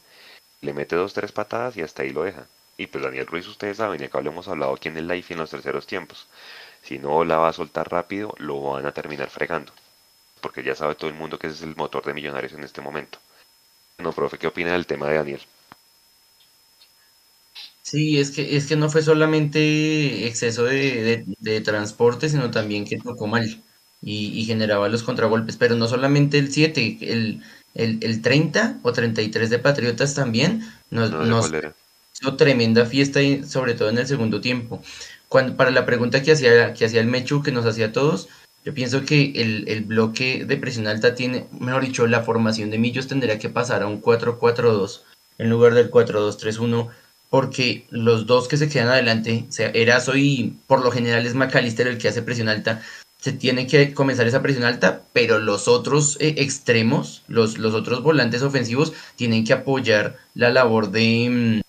le 0.61 0.73
mete 0.73 0.95
dos, 0.95 1.13
tres 1.13 1.31
patadas 1.31 1.77
y 1.77 1.81
hasta 1.81 2.03
ahí 2.03 2.11
lo 2.11 2.23
deja. 2.23 2.47
Y 2.77 2.87
pues 2.87 3.03
Daniel 3.03 3.27
Ruiz, 3.27 3.47
ustedes 3.47 3.77
saben, 3.77 4.01
y 4.01 4.05
acá 4.05 4.21
lo 4.21 4.31
hemos 4.31 4.47
hablado 4.47 4.73
aquí 4.73 4.89
en 4.89 4.97
el 4.97 5.07
live 5.07 5.25
y 5.29 5.33
en 5.33 5.39
los 5.39 5.49
terceros 5.51 5.87
tiempos. 5.87 6.27
Si 6.83 6.99
no 6.99 7.23
la 7.23 7.37
va 7.37 7.49
a 7.49 7.53
soltar 7.53 7.89
rápido, 7.89 8.35
lo 8.37 8.61
van 8.61 8.85
a 8.85 8.93
terminar 8.93 9.29
fregando. 9.29 9.73
Porque 10.41 10.63
ya 10.63 10.75
sabe 10.75 10.95
todo 10.95 11.09
el 11.09 11.15
mundo 11.17 11.39
que 11.39 11.47
ese 11.47 11.57
es 11.57 11.63
el 11.63 11.75
motor 11.75 12.05
de 12.05 12.13
Millonarios 12.15 12.53
en 12.53 12.63
este 12.63 12.81
momento. 12.81 13.19
No, 13.99 14.13
profe, 14.13 14.37
¿qué 14.39 14.47
opina 14.47 14.73
del 14.73 14.87
tema 14.87 15.09
de 15.09 15.15
Daniel? 15.17 15.41
Sí, 17.81 18.19
es 18.19 18.31
que, 18.31 18.55
es 18.55 18.67
que 18.67 18.75
no 18.75 18.89
fue 18.89 19.01
solamente 19.01 20.27
exceso 20.27 20.63
de, 20.65 21.01
de- 21.03 21.25
de 21.39 21.61
transporte, 21.61 22.29
sino 22.29 22.51
también 22.51 22.85
que 22.85 22.97
tocó 22.97 23.27
mal 23.27 23.63
y, 24.01 24.27
y 24.39 24.45
generaba 24.45 24.87
los 24.89 25.03
contragolpes. 25.03 25.57
Pero 25.57 25.75
no 25.75 25.87
solamente 25.87 26.37
el 26.37 26.51
7, 26.51 26.97
el, 27.01 27.43
el, 27.73 27.99
el 28.03 28.21
30 28.21 28.79
o 28.83 28.93
33 28.93 29.49
de 29.49 29.59
Patriotas 29.59 30.13
también 30.15 30.61
nos, 30.89 31.11
No 31.11 31.25
nos 31.25 31.51
hizo 32.21 32.35
tremenda 32.37 32.85
fiesta, 32.85 33.19
sobre 33.47 33.73
todo 33.75 33.89
en 33.89 33.97
el 33.99 34.07
segundo 34.07 34.41
tiempo. 34.41 34.81
Cuando, 35.31 35.55
para 35.55 35.71
la 35.71 35.85
pregunta 35.85 36.21
que 36.21 36.33
hacía, 36.33 36.73
que 36.73 36.83
hacía 36.83 36.99
el 36.99 37.07
Mechu, 37.07 37.41
que 37.41 37.53
nos 37.53 37.65
hacía 37.65 37.85
a 37.85 37.91
todos, 37.93 38.27
yo 38.65 38.73
pienso 38.73 39.05
que 39.05 39.31
el, 39.33 39.63
el 39.69 39.85
bloque 39.85 40.43
de 40.43 40.57
presión 40.57 40.87
alta 40.87 41.15
tiene, 41.15 41.45
mejor 41.57 41.85
dicho, 41.85 42.05
la 42.05 42.23
formación 42.23 42.69
de 42.69 42.77
Millos 42.77 43.07
tendría 43.07 43.39
que 43.39 43.47
pasar 43.47 43.81
a 43.81 43.87
un 43.87 44.01
4-4-2 44.01 45.03
en 45.37 45.49
lugar 45.49 45.73
del 45.73 45.89
4-2-3-1, 45.89 46.89
porque 47.29 47.85
los 47.91 48.25
dos 48.25 48.49
que 48.49 48.57
se 48.57 48.67
quedan 48.67 48.89
adelante, 48.89 49.45
o 49.47 49.51
sea, 49.53 49.69
Erazo 49.69 50.17
y 50.17 50.57
por 50.67 50.83
lo 50.83 50.91
general 50.91 51.25
es 51.25 51.33
McAllister 51.33 51.87
el 51.87 51.97
que 51.97 52.09
hace 52.09 52.23
presión 52.23 52.49
alta, 52.49 52.81
se 53.17 53.31
tiene 53.31 53.67
que 53.67 53.93
comenzar 53.93 54.27
esa 54.27 54.41
presión 54.41 54.65
alta, 54.65 55.03
pero 55.13 55.39
los 55.39 55.69
otros 55.69 56.17
eh, 56.19 56.35
extremos, 56.39 57.23
los, 57.29 57.57
los 57.57 57.73
otros 57.73 58.03
volantes 58.03 58.41
ofensivos, 58.41 58.91
tienen 59.15 59.45
que 59.45 59.53
apoyar 59.53 60.17
la 60.35 60.49
labor 60.49 60.91
de, 60.91 61.61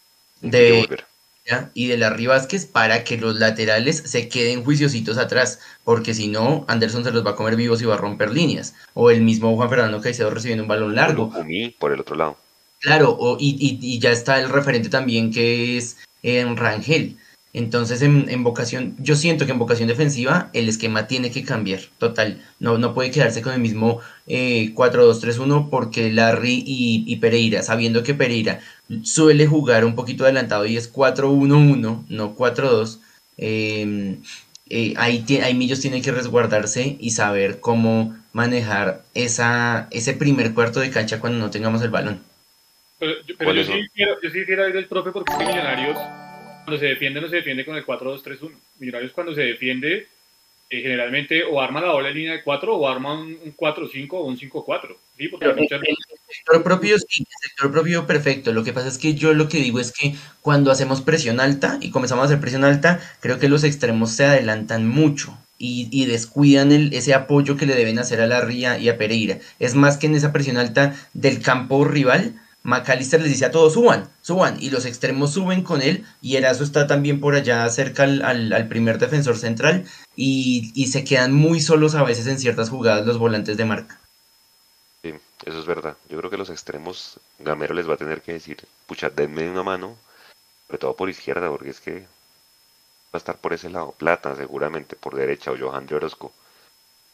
mm, 0.43 0.49
de. 0.49 1.05
Y 1.75 1.87
de 1.89 1.97
Larry 1.97 2.27
Vázquez 2.27 2.67
para 2.67 3.05
que 3.05 3.17
los 3.19 3.37
laterales 3.39 4.03
se 4.07 4.29
queden 4.29 4.63
juiciositos 4.65 5.19
atrás, 5.19 5.59
porque 5.85 6.15
si 6.15 6.29
no, 6.29 6.65
Anderson 6.69 7.05
se 7.05 7.11
los 7.11 7.27
va 7.27 7.31
a 7.33 7.37
comer 7.37 7.57
vivos 7.57 7.83
y 7.83 7.85
va 7.85 7.95
a 7.95 7.99
romper 7.99 8.31
líneas. 8.31 8.75
O 8.95 9.11
el 9.11 9.23
mismo 9.23 9.55
Juan 9.57 9.69
Fernando 9.69 10.01
Caicedo 10.01 10.31
recibiendo 10.31 10.63
un 10.65 10.69
balón 10.69 10.95
largo. 10.95 11.33
Por 11.79 11.93
el 11.93 12.01
otro 12.01 12.17
lado. 12.17 12.37
Claro, 12.81 13.11
o- 13.19 13.37
y, 13.39 13.57
y- 13.61 13.79
y 13.81 13.99
ya 13.99 14.11
está 14.11 14.41
el 14.41 14.49
referente 14.51 14.89
también 14.89 15.33
que 15.33 15.77
es 15.77 15.97
en 16.23 16.57
Rangel. 16.57 17.17
Entonces, 17.55 18.01
en, 18.01 18.31
en 18.31 18.45
vocación, 18.45 18.97
yo 18.99 19.15
siento 19.15 19.45
que 19.45 19.53
en 19.53 19.59
vocación 19.59 19.87
defensiva 19.87 20.49
el 20.55 20.71
esquema 20.71 21.07
tiene 21.07 21.31
que 21.31 21.45
cambiar, 21.45 21.81
total. 21.99 22.41
No, 22.61 22.79
no 22.79 22.95
puede 22.95 23.11
quedarse 23.11 23.43
con 23.43 23.53
el 23.53 23.61
mismo 23.61 24.01
eh, 24.27 24.73
4-2-3-1 24.75 25.69
porque 25.69 26.11
Larry 26.11 26.65
y, 26.67 27.05
y 27.07 27.17
Pereira, 27.17 27.63
sabiendo 27.63 28.03
que 28.03 28.15
Pereira 28.15 28.61
suele 29.03 29.47
jugar 29.47 29.85
un 29.85 29.95
poquito 29.95 30.25
adelantado 30.25 30.67
y 30.67 30.77
es 30.77 30.93
4-1-1, 30.93 32.05
no 32.09 32.37
4-2, 32.37 32.99
eh, 33.39 34.17
eh, 34.69 34.95
ahí, 34.97 35.25
ahí 35.43 35.55
Millos 35.55 35.81
tiene 35.81 36.03
que 36.03 36.13
resguardarse 36.13 36.97
y 37.01 37.11
saber 37.11 37.61
cómo 37.61 38.17
manejar 38.33 39.03
esa, 39.15 39.89
ese 39.91 40.15
primer 40.15 40.55
cuarto 40.55 40.81
de 40.81 40.91
cancha 40.91 41.21
cuando 41.21 41.39
no 41.39 41.51
tengamos 41.51 41.83
el 41.83 41.91
balón. 41.91 42.21
Pero, 42.99 43.13
yo- 43.27 43.35
pero 43.39 43.53
yo, 43.53 43.65
¿Cuáles 43.65 43.67
sí 43.67 43.89
quiero, 43.95 44.17
yo 44.23 44.31
sí 44.31 44.45
quiero 44.47 44.69
ir 44.69 44.75
del 44.75 44.87
profe 44.87 45.11
porque 45.11 45.33
Millonarios, 45.37 45.97
cuando 46.65 46.79
se 46.79 46.87
defiende, 46.87 47.21
no 47.21 47.29
se 47.29 47.37
defiende 47.37 47.65
con 47.65 47.77
el 47.77 47.85
4-2-3-1. 47.85 48.53
Millonarios, 48.79 49.13
cuando 49.13 49.35
se 49.35 49.43
defiende, 49.43 50.07
eh, 50.71 50.81
generalmente 50.81 51.43
o 51.45 51.61
arma 51.61 51.81
la 51.81 51.89
doble 51.89 52.15
línea 52.15 52.33
de 52.33 52.43
4 52.43 52.77
o 52.77 52.89
arma 52.89 53.13
un, 53.21 53.37
un 53.45 53.57
4-5 53.57 54.09
o 54.13 54.23
un 54.25 54.39
5-4. 54.39 54.97
¿sí? 55.19 55.29
Porque 55.29 55.47
Pero 55.47 55.57
muchas 55.61 55.81
el 55.83 55.97
propio 56.61 56.97
sí, 56.99 57.23
el 57.23 57.49
sector 57.49 57.73
propio 57.73 58.07
perfecto. 58.07 58.53
Lo 58.53 58.65
que 58.65 58.73
pasa 58.73 58.89
es 58.89 58.99
que 58.99 59.15
yo 59.15 59.33
lo 59.33 59.49
que 59.49 59.59
digo 59.59 59.81
es 59.81 59.93
que 59.93 60.15
cuando 60.41 60.71
hacemos 60.71 61.01
presión 61.01 61.41
alta 61.41 61.79
y 61.81 61.91
comenzamos 61.91 62.23
a 62.23 62.27
hacer 62.27 62.41
presión 62.41 62.65
alta, 62.65 63.01
creo 63.21 63.39
que 63.39 63.49
los 63.49 63.65
extremos 63.65 64.11
se 64.11 64.27
adelantan 64.27 64.87
mucho 64.87 65.39
y, 65.63 66.07
descuidan 66.07 66.73
el, 66.73 66.93
ese 66.93 67.15
apoyo 67.15 67.57
que 67.57 67.67
le 67.67 67.77
deben 67.77 67.99
hacer 67.99 68.21
a 68.21 68.27
la 68.27 68.41
Ría 68.41 68.79
y 68.79 68.89
a 68.89 68.99
Pereira. 68.99 69.39
Es 69.61 69.75
más 69.75 69.97
que 69.97 70.07
en 70.07 70.17
esa 70.17 70.33
presión 70.33 70.57
alta 70.57 70.95
del 71.15 71.41
campo 71.41 71.85
rival, 71.85 72.35
McAllister 72.65 73.21
les 73.21 73.31
dice 73.31 73.45
a 73.47 73.51
todos, 73.51 73.75
suban, 73.75 74.09
suban, 74.23 74.57
y 74.61 74.71
los 74.71 74.87
extremos 74.87 75.33
suben 75.33 75.63
con 75.63 75.83
él, 75.83 76.05
y 76.21 76.37
Erazo 76.37 76.65
está 76.65 76.87
también 76.87 77.21
por 77.21 77.35
allá 77.35 77.69
cerca 77.71 78.05
al 78.05 78.69
primer 78.69 78.99
defensor 78.99 79.37
central, 79.37 79.85
y, 80.17 80.73
y 80.75 80.89
se 80.89 81.05
quedan 81.05 81.33
muy 81.33 81.61
solos 81.61 81.95
a 81.95 82.05
veces 82.05 82.27
en 82.27 82.39
ciertas 82.39 82.71
jugadas 82.71 83.07
los 83.07 83.19
volantes 83.19 83.57
de 83.57 83.65
marca. 83.65 84.02
Eso 85.45 85.59
es 85.59 85.67
verdad. 85.67 85.97
Yo 86.09 86.19
creo 86.19 86.31
que 86.31 86.37
los 86.37 86.51
extremos, 86.51 87.19
Gamero 87.39 87.75
les 87.75 87.89
va 87.89 87.95
a 87.95 87.99
tener 87.99 88.23
que 88.23 88.33
decir, 88.33 88.65
pucha, 88.87 89.11
denme 89.11 89.51
una 89.51 89.63
mano, 89.63 89.97
sobre 90.67 90.79
todo 90.79 90.95
por 90.95 91.09
izquierda, 91.11 91.49
porque 91.49 91.71
es 91.71 91.81
que 91.81 92.01
va 92.01 93.15
a 93.15 93.17
estar 93.19 93.37
por 93.39 93.53
ese 93.53 93.69
lado. 93.71 93.93
Plata, 93.93 94.35
seguramente, 94.37 94.97
por 94.97 95.15
derecha, 95.15 95.51
o 95.51 95.59
Johan 95.59 95.87
de 95.87 95.97
Orozco. 95.97 96.33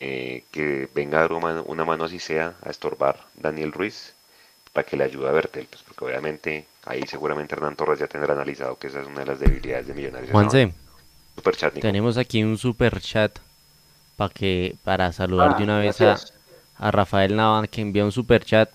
Eh, 0.00 0.44
que 0.52 0.88
venga 0.94 1.18
a 1.18 1.22
dar 1.22 1.32
una 1.32 1.84
mano, 1.84 2.04
así 2.04 2.20
sea 2.20 2.54
a 2.62 2.70
estorbar 2.70 3.26
Daniel 3.34 3.72
Ruiz 3.72 4.14
para 4.72 4.86
que 4.86 4.96
le 4.96 5.02
ayude 5.02 5.28
a 5.28 5.32
Bertel, 5.32 5.66
pues 5.66 5.82
porque 5.82 6.04
obviamente 6.04 6.66
ahí 6.84 7.02
seguramente 7.08 7.56
Hernán 7.56 7.74
Torres 7.74 7.98
ya 7.98 8.06
tendrá 8.06 8.32
analizado 8.34 8.78
que 8.78 8.86
esa 8.86 9.00
es 9.00 9.08
una 9.08 9.20
de 9.20 9.26
las 9.26 9.40
debilidades 9.40 9.88
de 9.88 9.94
Millonarios. 9.94 10.30
Juanse, 10.30 10.72
Super 11.34 11.56
chat, 11.56 11.74
Nico. 11.74 11.82
tenemos 11.84 12.16
aquí 12.16 12.44
un 12.44 12.56
super 12.58 13.00
chat 13.00 13.36
para 14.14 14.32
que 14.32 14.76
para 14.84 15.10
saludar 15.12 15.54
Ah, 15.54 15.58
de 15.58 15.64
una 15.64 15.78
vez 15.80 15.98
gracias. 15.98 16.30
a 16.30 16.37
Rafael 16.78 17.34
Nava 17.36 17.66
que 17.66 17.80
envió 17.80 18.04
un 18.04 18.12
super 18.12 18.44
chat. 18.44 18.70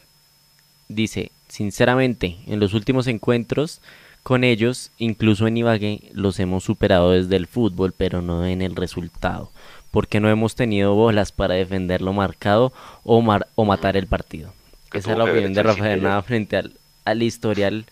Dice, 0.90 1.32
sinceramente, 1.48 2.38
en 2.48 2.60
los 2.60 2.74
últimos 2.74 3.08
encuentros 3.08 3.80
con 4.22 4.44
ellos, 4.44 4.92
incluso 4.98 5.48
en 5.48 5.58
Ibagué, 5.58 6.02
los 6.14 6.40
hemos 6.40 6.64
superado 6.64 7.12
desde 7.12 7.36
el 7.36 7.48
fútbol, 7.48 7.94
pero 7.96 8.22
no 8.22 8.46
en 8.46 8.62
el 8.62 8.76
resultado, 8.76 9.52
porque 9.92 10.20
no 10.20 10.30
hemos 10.30 10.56
tenido 10.56 10.94
bolas 10.94 11.32
para 11.32 11.56
defender 11.56 12.02
lo 12.02 12.14
marcado 12.14 12.72
o, 13.04 13.22
mar- 13.22 13.48
o 13.56 13.66
matar 13.66 13.98
el 13.98 14.08
partido. 14.08 14.54
Esa 14.94 15.12
es 15.12 15.18
la 15.18 15.24
opinión 15.26 15.54
de 15.54 15.62
el 15.62 15.68
Rafael 15.68 16.04
Nava 16.04 16.22
frente 16.24 16.58
al, 16.58 16.74
al 17.06 17.24
historial 17.24 17.86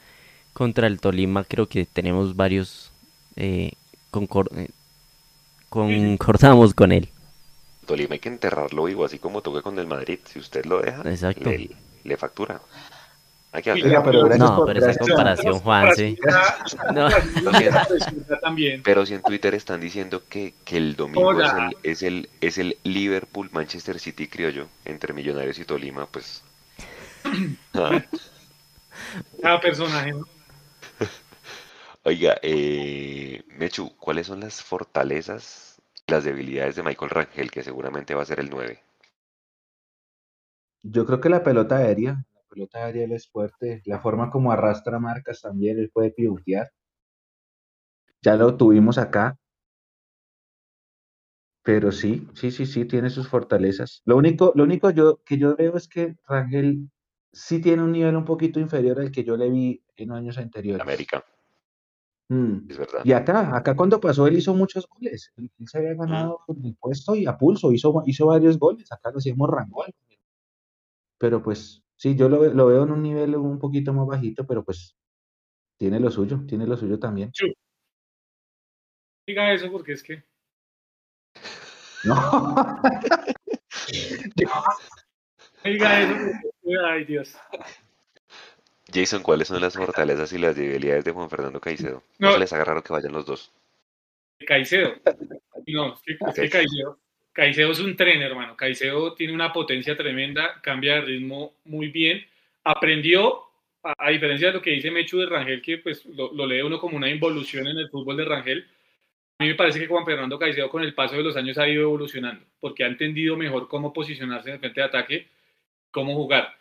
contra 0.54 0.88
el 0.88 1.00
Tolima. 1.00 1.44
Creo 1.44 1.68
que 1.68 1.86
tenemos 1.86 2.36
varios, 2.36 2.92
eh, 3.36 3.72
concor- 4.12 4.50
eh, 4.56 4.70
concordamos 5.70 6.74
con 6.74 6.92
él. 6.92 7.10
Tolima 7.92 8.14
hay 8.14 8.20
que 8.20 8.30
enterrarlo 8.30 8.86
vivo, 8.86 9.04
así 9.04 9.20
como 9.20 9.42
toque 9.42 9.62
con 9.62 9.78
el 9.78 9.86
Madrid. 9.86 10.20
Si 10.24 10.40
usted 10.40 10.64
lo 10.64 10.80
deja, 10.80 11.02
Exacto. 11.02 11.50
le, 11.50 11.72
le 12.06 12.16
factura. 12.16 12.62
Hay 13.52 13.64
que 13.64 13.74
pero 13.74 14.30
No, 14.38 14.64
pero 14.66 14.80
esa 14.80 14.98
comparación, 14.98 15.60
Juan, 15.60 15.94
sí. 15.94 16.18
No. 16.94 17.10
Pero 18.82 19.06
si 19.06 19.14
en 19.16 19.22
Twitter 19.22 19.54
están 19.56 19.82
diciendo 19.82 20.24
que, 20.30 20.54
que 20.64 20.78
el 20.78 20.96
domingo 20.96 21.34
es 21.42 21.52
el, 21.52 21.76
es 21.84 22.02
el 22.02 22.30
es 22.40 22.58
el 22.58 22.78
Liverpool 22.86 23.50
Manchester 23.52 24.00
City 24.00 24.30
criollo 24.30 24.68
entre 24.86 25.12
Millonarios 25.12 25.60
y 25.60 25.66
Tolima, 25.66 26.06
pues 26.06 26.44
ah, 27.74 28.02
Cada 29.42 29.60
personaje. 29.60 30.14
¿no? 30.14 30.26
oiga, 32.04 32.38
eh, 32.42 33.44
Mechu, 33.58 33.94
¿cuáles 33.98 34.28
son 34.28 34.40
las 34.40 34.64
fortalezas 34.64 35.71
las 36.12 36.26
debilidades 36.26 36.76
de 36.76 36.84
Michael 36.84 37.10
Rangel, 37.10 37.50
que 37.50 37.64
seguramente 37.64 38.14
va 38.14 38.22
a 38.22 38.26
ser 38.26 38.40
el 38.40 38.50
9? 38.50 38.80
Yo 40.84 41.06
creo 41.06 41.22
que 41.22 41.30
la 41.30 41.42
pelota 41.42 41.78
aérea, 41.78 42.24
la 42.34 42.42
pelota 42.50 42.86
aérea 42.86 43.06
él 43.06 43.14
es 43.14 43.30
fuerte, 43.30 43.82
la 43.86 44.00
forma 44.00 44.30
como 44.30 44.52
arrastra 44.52 45.00
marcas 45.00 45.42
también, 45.42 45.80
él 45.80 45.90
puede 45.92 46.12
pivotear. 46.12 46.70
Ya 48.22 48.36
lo 48.36 48.56
tuvimos 48.58 48.98
acá, 48.98 49.38
pero 51.64 51.92
sí, 51.92 52.28
sí, 52.34 52.52
sí, 52.52 52.66
sí, 52.66 52.86
tiene 52.86 53.10
sus 53.10 53.28
fortalezas. 53.28 54.02
Lo 54.06 54.18
único, 54.18 54.52
lo 54.56 54.64
único 54.64 54.90
yo, 54.90 55.24
que 55.24 55.38
yo 55.38 55.56
veo 55.56 55.78
es 55.78 55.88
que 55.88 56.18
Rangel 56.28 56.90
sí 57.32 57.62
tiene 57.62 57.84
un 57.84 57.92
nivel 57.92 58.16
un 58.16 58.26
poquito 58.26 58.60
inferior 58.60 59.00
al 59.00 59.12
que 59.12 59.24
yo 59.24 59.38
le 59.38 59.50
vi 59.50 59.84
en 59.96 60.12
años 60.12 60.38
anteriores. 60.38 60.82
América, 60.82 61.24
Mm. 62.32 62.70
es 62.70 62.78
verdad. 62.78 63.02
Y 63.04 63.12
acá, 63.12 63.54
acá 63.54 63.76
cuando 63.76 64.00
pasó 64.00 64.26
él 64.26 64.38
hizo 64.38 64.54
muchos 64.54 64.88
goles. 64.88 65.34
Él, 65.36 65.52
él 65.60 65.68
se 65.68 65.80
había 65.80 65.96
ganado 65.96 66.40
el 66.64 66.78
puesto 66.78 67.14
y 67.14 67.26
a 67.26 67.38
pulso, 67.38 67.74
hizo, 67.74 68.04
hizo 68.06 68.26
varios 68.26 68.58
goles. 68.58 68.90
Acá 68.90 69.12
lo 69.12 69.18
hacíamos 69.18 69.50
Rangel. 69.50 69.94
Pero 71.18 71.44
pues 71.44 71.84
sí, 71.98 72.16
yo 72.16 72.30
lo, 72.30 72.42
lo 72.54 72.68
veo 72.68 72.84
en 72.84 72.92
un 72.92 73.04
nivel 73.04 73.36
un 73.36 73.60
poquito 73.60 73.92
más 73.92 74.08
bajito, 74.08 74.48
pero 74.48 74.64
pues 74.64 74.96
tiene 75.78 76.00
lo 76.00 76.10
suyo, 76.10 76.46
tiene 76.48 76.66
lo 76.66 76.78
suyo 76.78 77.00
también. 77.00 77.34
Diga 79.28 79.52
eso 79.52 79.70
porque 79.70 79.92
es 79.94 80.04
que. 80.04 80.24
No. 82.04 82.08
Diga 85.66 86.02
eso 86.02 86.14
porque. 86.14 86.78
Ay, 86.82 87.04
Dios. 87.04 87.36
Jason, 88.94 89.22
¿cuáles 89.24 89.48
son 89.48 89.62
las 89.62 89.76
fortalezas 89.76 90.32
y 90.34 90.38
las 90.38 90.56
debilidades 90.56 91.06
de 91.06 91.12
Juan 91.12 91.30
Fernando 91.30 91.60
Caicedo? 91.60 92.04
No, 92.20 92.28
No. 92.28 92.34
se 92.34 92.40
les 92.40 92.54
haga 92.54 92.66
raro 92.66 92.84
que 92.84 92.94
vayan 92.94 93.12
los 93.14 93.26
dos. 93.26 93.52
Caicedo. 94.46 94.94
No, 95.68 95.94
es 95.94 96.00
que, 96.02 96.14
es 96.14 96.20
que 96.36 96.42
Ok. 96.48 96.52
Caicedo, 96.52 97.00
Caicedo 97.34 97.72
es 97.72 97.80
un 97.80 97.96
tren, 97.96 98.22
hermano. 98.22 98.58
Caicedo 98.58 99.14
tiene 99.14 99.34
una 99.34 99.54
potencia 99.54 99.96
tremenda, 99.96 100.60
cambia 100.62 100.96
de 100.96 101.02
ritmo 101.02 101.54
muy 101.66 101.88
bien. 101.90 102.26
Aprendió, 102.64 103.42
a, 103.84 103.94
a 103.98 104.10
diferencia 104.10 104.48
de 104.48 104.54
lo 104.56 104.62
que 104.62 104.72
dice 104.72 104.92
Mechu 104.92 105.20
de 105.20 105.28
Rangel, 105.28 105.62
que 105.62 105.78
pues 105.78 106.06
lo, 106.06 106.34
lo 106.34 106.46
lee 106.46 106.62
uno 106.62 106.80
como 106.80 106.98
una 106.98 107.10
involución 107.10 107.68
en 107.68 107.78
el 107.78 107.90
fútbol 107.90 108.18
de 108.18 108.26
Rangel. 108.26 108.68
A 109.40 109.44
mí 109.44 109.50
me 109.50 109.56
parece 109.56 109.80
que 109.80 109.88
Juan 109.88 110.06
Fernando 110.06 110.38
Caicedo 110.38 110.70
con 110.70 110.84
el 110.84 110.94
paso 110.94 111.16
de 111.16 111.24
los 111.24 111.36
años 111.36 111.58
ha 111.58 111.68
ido 111.68 111.84
evolucionando, 111.84 112.46
porque 112.60 112.84
ha 112.84 112.88
entendido 112.88 113.36
mejor 113.38 113.68
cómo 113.68 113.92
posicionarse 113.94 114.50
en 114.50 114.54
el 114.56 114.60
frente 114.60 114.82
de 114.82 114.86
ataque, 114.88 115.28
cómo 115.90 116.14
jugar. 116.16 116.56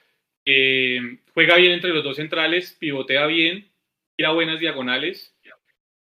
Eh, 0.44 1.00
juega 1.34 1.56
bien 1.56 1.72
entre 1.72 1.90
los 1.90 2.04
dos 2.04 2.16
centrales, 2.16 2.76
pivotea 2.78 3.26
bien, 3.26 3.70
tira 4.16 4.32
buenas 4.32 4.60
diagonales. 4.60 5.34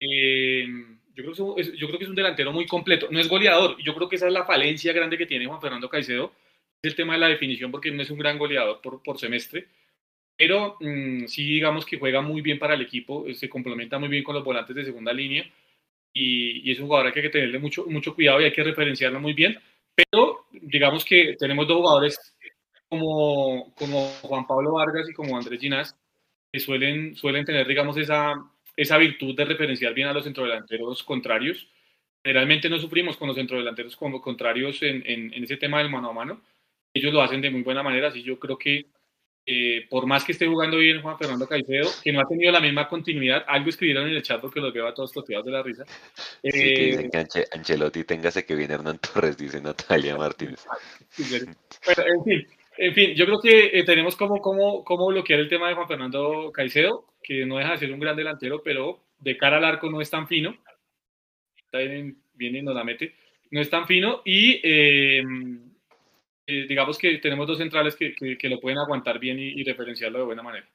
Eh, 0.01 0.67
yo, 1.15 1.25
creo 1.25 1.55
que 1.55 1.63
es 1.63 1.73
yo 1.75 1.87
creo 1.87 1.99
que 1.99 2.05
es 2.05 2.11
un 2.11 2.17
delantero 2.17 2.53
muy 2.53 2.67
completo. 2.67 3.09
No 3.11 3.19
es 3.21 3.29
goleador. 3.29 3.77
Yo 3.83 3.95
creo 3.95 4.09
que 4.09 4.17
esa 4.17 4.27
es 4.27 4.33
la 4.33 4.45
falencia 4.45 4.93
grande 4.93 5.19
que 5.19 5.27
tiene 5.27 5.47
Juan 5.47 5.61
Fernando 5.61 5.89
Caicedo. 5.89 6.33
Es 6.83 6.91
el 6.91 6.97
tema 6.97 7.15
de 7.15 7.21
la 7.21 7.29
definición, 7.29 7.71
porque 7.71 7.91
no 7.91 8.03
es 8.03 8.11
un 8.11 8.19
gran 8.19 8.39
goleador 8.39 8.81
por, 8.83 9.03
por 9.03 9.19
semestre. 9.19 9.67
Pero 10.37 10.77
mm, 10.81 11.27
sí, 11.27 11.45
digamos 11.47 11.87
que 11.87 11.99
juega 11.99 12.21
muy 12.23 12.43
bien 12.43 12.59
para 12.59 12.75
el 12.75 12.83
equipo. 12.83 13.27
eh, 13.27 13.35
Se 13.35 13.49
complementa 13.49 13.99
muy 13.99 14.09
bien 14.09 14.25
con 14.25 14.35
los 14.35 14.45
volantes 14.45 14.77
de 14.77 14.85
segunda 14.85 15.13
línea. 15.13 15.45
Y, 16.13 16.69
y 16.69 16.73
es 16.73 16.81
un 16.81 16.87
jugador 16.87 17.13
que 17.13 17.21
hay 17.21 17.27
que 17.27 17.31
tenerle 17.31 17.59
mucho, 17.59 17.87
mucho 17.87 18.15
cuidado 18.15 18.41
y 18.41 18.45
hay 18.45 18.53
que 18.53 18.65
referenciarlo 18.65 19.21
muy 19.21 19.33
bien. 19.35 19.59
Pero 19.95 20.47
digamos 20.53 21.05
que 21.05 21.37
tenemos 21.39 21.67
dos 21.67 21.79
jugadores 21.79 22.36
como, 22.89 23.73
como 23.75 24.09
Juan 24.23 24.47
Pablo 24.47 24.73
Vargas 24.73 25.09
y 25.09 25.13
como 25.13 25.37
Andrés 25.37 25.61
Ginás 25.61 25.97
que 26.53 26.61
suelen, 26.61 27.17
suelen 27.17 27.45
tener, 27.45 27.67
digamos, 27.67 27.97
esa, 27.97 28.35
esa 28.77 28.97
virtud 28.99 29.35
de 29.37 29.45
referenciar 29.45 29.93
bien 29.95 30.09
a 30.09 30.13
los 30.13 30.25
centrodelanteros 30.25 31.03
contrarios. 31.03 31.69
Generalmente 32.25 32.69
no 32.69 32.79
sufrimos 32.79 33.17
con 33.17 33.29
los 33.29 33.37
centrodelanteros 33.37 33.97
como 33.97 34.21
contrarios 34.21 34.83
en, 34.83 35.03
en, 35.07 35.33
en 35.35 35.45
ese 35.45 35.57
tema 35.57 35.79
del 35.79 35.91
mano 35.91 36.11
a 36.11 36.13
mano. 36.13 36.41
Ellos 36.95 37.13
lo 37.13 37.21
hacen 37.21 37.41
de 37.41 37.51
muy 37.51 37.63
buena 37.63 37.83
manera, 37.83 38.09
así 38.09 38.23
yo 38.23 38.39
creo 38.39 38.57
que 38.57 38.87
eh, 39.49 39.87
por 39.89 40.07
más 40.07 40.25
que 40.25 40.33
esté 40.33 40.47
jugando 40.49 40.77
bien 40.79 41.03
Juan 41.03 41.17
Fernando 41.19 41.47
Caicedo, 41.47 41.89
que 42.03 42.13
no 42.13 42.21
ha 42.21 42.27
tenido 42.27 42.51
la 42.51 42.59
misma 42.61 42.89
continuidad, 42.89 43.45
algo 43.47 43.69
escribieron 43.69 44.09
en 44.09 44.15
el 44.17 44.23
chat 44.23 44.41
porque 44.41 44.59
los 44.61 44.73
veo 44.73 44.89
a 44.89 44.95
todos 44.95 45.13
toteados 45.13 45.45
de 45.47 45.53
la 45.53 45.63
risa. 45.63 45.85
Sí, 46.43 46.51
que 46.51 46.59
Eh, 46.59 46.87
dicen 46.87 47.11
que 47.11 47.19
Anche- 47.19 47.47
Ancelotti 47.53 48.03
téngase 48.05 48.45
que 48.45 48.57
viene 48.57 48.75
Hernán 48.75 48.99
Torres, 48.99 49.37
dice 49.37 49.61
Natalia 49.61 50.17
Martínez. 50.17 50.65
Bueno, 51.85 52.03
en 52.13 52.25
fin, 52.25 52.47
en 52.79 52.95
fin, 52.95 53.15
yo 53.15 53.27
creo 53.27 53.41
que 53.41 53.79
eh, 53.79 53.85
tenemos 53.85 54.17
como, 54.17 54.41
como, 54.41 54.85
como 54.85 55.07
bloquear 55.07 55.41
el 55.41 55.49
tema 55.49 55.69
de 55.69 55.75
Juan 55.75 55.89
Fernando 55.89 56.51
Caicedo, 56.53 57.07
que 57.23 57.47
no 57.47 57.59
deja 57.59 57.73
de 57.73 57.79
ser 57.79 57.93
un 57.93 58.01
gran 58.01 58.17
delantero, 58.17 58.63
pero 58.63 59.01
de 59.19 59.37
cara 59.37 59.57
al 59.57 59.65
arco 59.65 59.91
no 59.91 60.01
es 60.01 60.11
tan 60.11 60.29
fino. 60.29 60.57
Bien, 61.73 62.17
viene 62.35 62.59
y 62.59 62.63
nos 62.63 62.75
la 62.75 62.85
mete. 62.85 63.15
No 63.51 63.61
es 63.61 63.71
tan 63.71 63.87
fino 63.87 64.23
y 64.25 64.61
eh, 64.63 65.23
eh, 66.47 66.67
digamos 66.69 66.99
que 66.99 67.19
tenemos 67.19 67.47
dos 67.47 67.59
centrales 67.59 67.97
que, 67.97 68.15
que, 68.15 68.49
lo 68.49 68.61
pueden 68.61 68.79
aguantar 68.79 69.19
bien 69.19 69.39
y, 69.39 69.63
referenciarlo 69.65 70.21
de 70.21 70.25
buena 70.25 70.43
manera. 70.43 70.67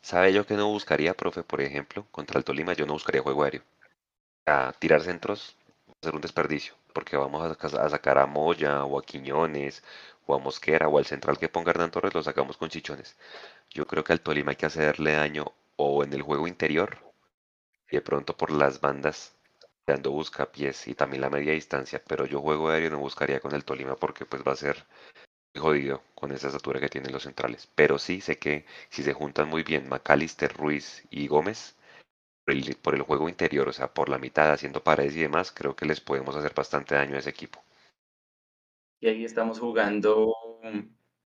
¿Sabe 0.00 0.32
yo 0.32 0.46
que 0.46 0.54
no 0.54 0.68
buscaría, 0.68 1.14
profe, 1.14 1.42
por 1.42 1.60
ejemplo, 1.60 2.06
contra 2.10 2.38
el 2.38 2.44
Tolima? 2.44 2.72
Yo 2.72 2.86
no 2.86 2.94
buscaría 2.94 3.20
juego 3.20 3.44
aéreo. 3.44 3.62
A 4.46 4.72
tirar 4.78 5.02
centros 5.02 5.56
ser 6.02 6.14
un 6.14 6.20
desperdicio, 6.20 6.74
porque 6.94 7.16
vamos 7.16 7.42
a, 7.44 7.48
saca- 7.54 7.82
a 7.84 7.88
sacar 7.90 8.18
a 8.18 8.26
Moya 8.26 8.84
o 8.84 8.98
a 8.98 9.02
Quiñones 9.04 9.82
o 10.26 10.34
a 10.34 10.38
Mosquera 10.38 10.88
o 10.88 10.98
al 10.98 11.06
central 11.06 11.38
que 11.38 11.48
ponga 11.48 11.70
Hernán 11.72 11.90
Torres, 11.90 12.14
lo 12.14 12.22
sacamos 12.22 12.56
con 12.56 12.68
chichones. 12.70 13.16
Yo 13.70 13.86
creo 13.86 14.04
que 14.04 14.12
al 14.14 14.20
Tolima 14.20 14.50
hay 14.52 14.56
que 14.56 14.66
hacerle 14.66 15.12
daño 15.14 15.52
o 15.76 16.04
en 16.04 16.12
el 16.14 16.22
juego 16.22 16.48
interior 16.48 16.98
y 17.90 17.96
de 17.96 18.02
pronto 18.02 18.36
por 18.36 18.50
las 18.52 18.80
bandas 18.80 19.34
dando 19.86 20.10
buscapiés 20.12 20.88
y 20.88 20.94
también 20.94 21.22
la 21.22 21.30
media 21.30 21.52
distancia, 21.52 22.02
pero 22.06 22.26
yo 22.26 22.40
juego 22.40 22.70
aéreo 22.70 22.90
no 22.90 22.98
buscaría 23.00 23.40
con 23.40 23.54
el 23.54 23.64
Tolima 23.64 23.96
porque 23.96 24.24
pues 24.26 24.42
va 24.46 24.52
a 24.52 24.56
ser 24.56 24.86
jodido 25.56 26.02
con 26.16 26.32
esa 26.32 26.48
estatura 26.48 26.80
que 26.80 26.88
tienen 26.88 27.12
los 27.12 27.22
centrales. 27.24 27.68
Pero 27.76 27.98
sí 27.98 28.20
sé 28.20 28.38
que 28.38 28.66
si 28.90 29.02
se 29.04 29.12
juntan 29.12 29.48
muy 29.48 29.62
bien 29.62 29.88
McAllister, 29.88 30.52
Ruiz 30.56 31.04
y 31.10 31.28
Gómez, 31.28 31.76
el, 32.50 32.76
por 32.82 32.94
el 32.94 33.02
juego 33.02 33.28
interior, 33.28 33.68
o 33.68 33.72
sea, 33.72 33.92
por 33.92 34.08
la 34.08 34.18
mitad, 34.18 34.50
haciendo 34.52 34.82
paredes 34.82 35.16
y 35.16 35.20
demás, 35.20 35.52
creo 35.52 35.74
que 35.76 35.86
les 35.86 36.00
podemos 36.00 36.36
hacer 36.36 36.52
bastante 36.54 36.94
daño 36.94 37.16
a 37.16 37.18
ese 37.18 37.30
equipo. 37.30 37.62
Y 39.00 39.08
ahí 39.08 39.24
estamos 39.24 39.58
jugando, 39.58 40.34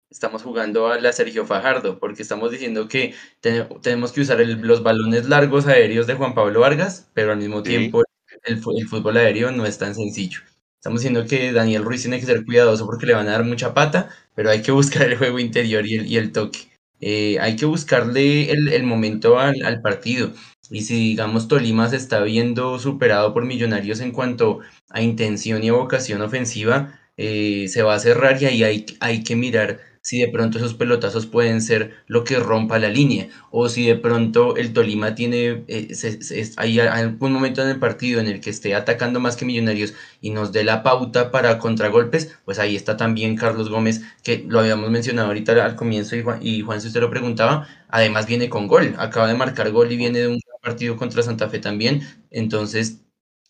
estamos 0.10 0.44
jugando 0.44 0.88
a 0.88 1.00
la 1.00 1.14
Sergio 1.14 1.46
Fajardo, 1.46 2.00
porque 2.00 2.22
estamos 2.22 2.52
diciendo 2.52 2.88
que 2.88 3.14
te- 3.40 3.64
tenemos 3.82 4.12
que 4.12 4.22
usar 4.22 4.42
el- 4.42 4.62
los 4.62 4.84
balones 4.84 5.28
largos 5.30 5.68
aéreos 5.68 6.08
de 6.08 6.16
Juan 6.16 6.34
Pablo 6.36 6.60
Vargas, 6.62 7.10
pero 7.14 7.32
al 7.32 7.38
mismo 7.38 7.64
Sí. 7.64 7.70
tiempo 7.70 8.04
el, 8.46 8.62
el 8.78 8.88
fútbol 8.88 9.18
aéreo 9.18 9.52
no 9.52 9.66
es 9.66 9.78
tan 9.78 9.96
sencillo. 9.96 10.42
Estamos 10.78 11.02
diciendo 11.02 11.26
que 11.30 11.54
Daniel 11.54 11.84
Ruiz 11.84 12.02
tiene 12.02 12.20
que 12.20 12.26
ser 12.26 12.44
cuidadoso 12.44 12.86
porque 12.86 13.06
le 13.06 13.14
van 13.14 13.28
a 13.28 13.34
dar 13.34 13.44
mucha 13.46 13.74
pata, 13.74 14.10
pero 14.36 14.50
hay 14.50 14.62
que 14.64 14.72
buscar 14.72 15.04
el 15.04 15.18
juego 15.18 15.40
interior 15.40 15.86
y 15.88 15.96
el, 15.96 16.06
y 16.08 16.18
el 16.18 16.32
toque. 16.32 16.60
Eh, 17.00 17.40
hay 17.40 17.56
que 17.56 17.66
buscarle 17.66 18.52
el, 18.52 18.68
el 18.70 18.84
momento 18.84 19.40
al, 19.40 19.62
al 19.64 19.82
partido. 19.82 20.32
Y 20.72 20.82
si, 20.82 20.96
digamos, 21.10 21.48
Tolima 21.48 21.90
se 21.90 21.98
está 21.98 22.22
viendo 22.22 22.80
superado 22.80 23.34
por 23.34 23.46
Millonarios 23.46 24.00
en 24.00 24.12
cuanto 24.12 24.60
a 24.90 25.02
intención 25.02 25.64
y 25.64 25.70
a 25.70 25.74
vocación 25.74 26.22
ofensiva, 26.22 27.00
eh, 27.18 27.68
se 27.68 27.84
va 27.84 27.96
a 27.96 28.00
cerrar 28.00 28.42
y 28.42 28.46
ahí 28.46 28.64
hay, 28.64 28.86
hay 29.00 29.24
que 29.24 29.36
mirar 29.36 29.80
si 30.04 30.20
de 30.20 30.30
pronto 30.30 30.58
esos 30.58 30.74
pelotazos 30.74 31.28
pueden 31.28 31.62
ser 31.62 31.94
lo 32.08 32.24
que 32.24 32.40
rompa 32.40 32.80
la 32.80 32.90
línea 32.90 33.28
o 33.52 33.70
si 33.70 33.86
de 33.86 33.96
pronto 33.96 34.56
el 34.58 34.74
Tolima 34.74 35.14
tiene, 35.14 35.64
eh, 35.68 35.94
se- 35.94 36.52
hay 36.58 36.80
algún 36.80 37.32
momento 37.34 37.62
en 37.62 37.70
el 37.70 37.78
partido 37.80 38.20
en 38.20 38.28
el 38.28 38.42
que 38.42 38.50
esté 38.50 38.74
atacando 38.74 39.20
más 39.20 39.36
que 39.36 39.46
Millonarios 39.46 39.94
y 40.22 40.32
nos 40.32 40.52
dé 40.52 40.64
la 40.64 40.84
pauta 40.84 41.32
para 41.32 41.58
contragolpes, 41.60 42.36
pues 42.46 42.60
ahí 42.60 42.76
está 42.76 42.98
también 42.98 43.36
Carlos 43.36 43.70
Gómez, 43.70 44.02
que 44.24 44.44
lo 44.48 44.60
habíamos 44.60 44.90
mencionado 44.90 45.28
ahorita 45.28 45.64
al 45.66 45.76
comienzo 45.76 46.16
y 46.16 46.24
Juan, 46.24 46.40
y 46.42 46.62
Juan 46.62 46.82
si 46.82 46.88
usted 46.88 47.02
lo 47.02 47.10
preguntaba, 47.10 47.68
además 47.90 48.26
viene 48.28 48.50
con 48.50 48.68
gol, 48.68 48.96
acaba 48.98 49.28
de 49.28 49.36
marcar 49.36 49.72
gol 49.72 49.92
y 49.92 49.98
viene 49.98 50.20
de 50.20 50.28
un 50.30 50.40
partido 50.62 50.98
contra 50.98 51.24
Santa 51.24 51.50
Fe 51.50 51.60
también, 51.60 52.02
entonces 52.30 53.02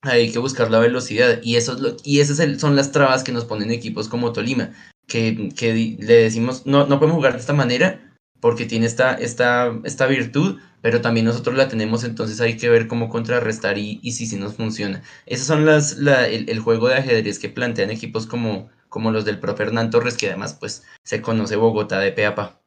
hay 0.02 0.32
que 0.32 0.40
buscar 0.40 0.72
la 0.72 0.80
velocidad 0.80 1.40
y 1.44 1.58
eso 1.58 1.74
es 1.74 1.80
lo, 1.80 1.98
y 2.04 2.22
esas 2.22 2.60
son 2.60 2.76
las 2.76 2.92
trabas 2.92 3.24
que 3.24 3.32
nos 3.32 3.46
ponen 3.46 3.72
equipos 3.72 4.08
como 4.08 4.34
Tolima, 4.34 4.72
que, 5.08 5.50
que 5.56 5.98
le 6.00 6.14
decimos 6.16 6.66
no, 6.66 6.88
no 6.88 7.00
podemos 7.00 7.18
jugar 7.18 7.34
de 7.34 7.40
esta 7.40 7.54
manera 7.54 8.12
porque 8.42 8.66
tiene 8.66 8.88
esta, 8.88 9.14
esta, 9.14 9.72
esta 9.84 10.08
virtud, 10.08 10.60
pero 10.82 11.00
también 11.00 11.28
nosotros 11.28 11.56
la 11.56 11.68
tenemos, 11.68 12.04
entonces 12.04 12.42
hay 12.42 12.58
que 12.58 12.70
ver 12.70 12.88
cómo 12.88 13.08
contrarrestar 13.08 13.78
y, 13.78 14.00
y 14.02 14.14
si 14.14 14.26
sí 14.26 14.36
nos 14.36 14.56
funciona. 14.56 15.04
Esos 15.28 15.46
son 15.48 15.66
las, 15.66 15.98
la, 15.98 16.28
el, 16.28 16.50
el 16.50 16.60
juego 16.60 16.88
de 16.88 16.96
ajedrez 16.96 17.38
que 17.38 17.50
plantean 17.50 17.92
equipos 17.92 18.26
como, 18.26 18.70
como 18.90 19.12
los 19.12 19.26
del 19.26 19.40
profe 19.40 19.64
Hernán 19.64 19.92
Torres, 19.92 20.18
que 20.18 20.28
además 20.28 20.56
pues 20.60 20.84
se 21.04 21.22
conoce 21.22 21.56
Bogotá 21.56 22.00
de 22.00 22.12
pe 22.12 22.26
a 22.26 22.34
pa. 22.36 22.61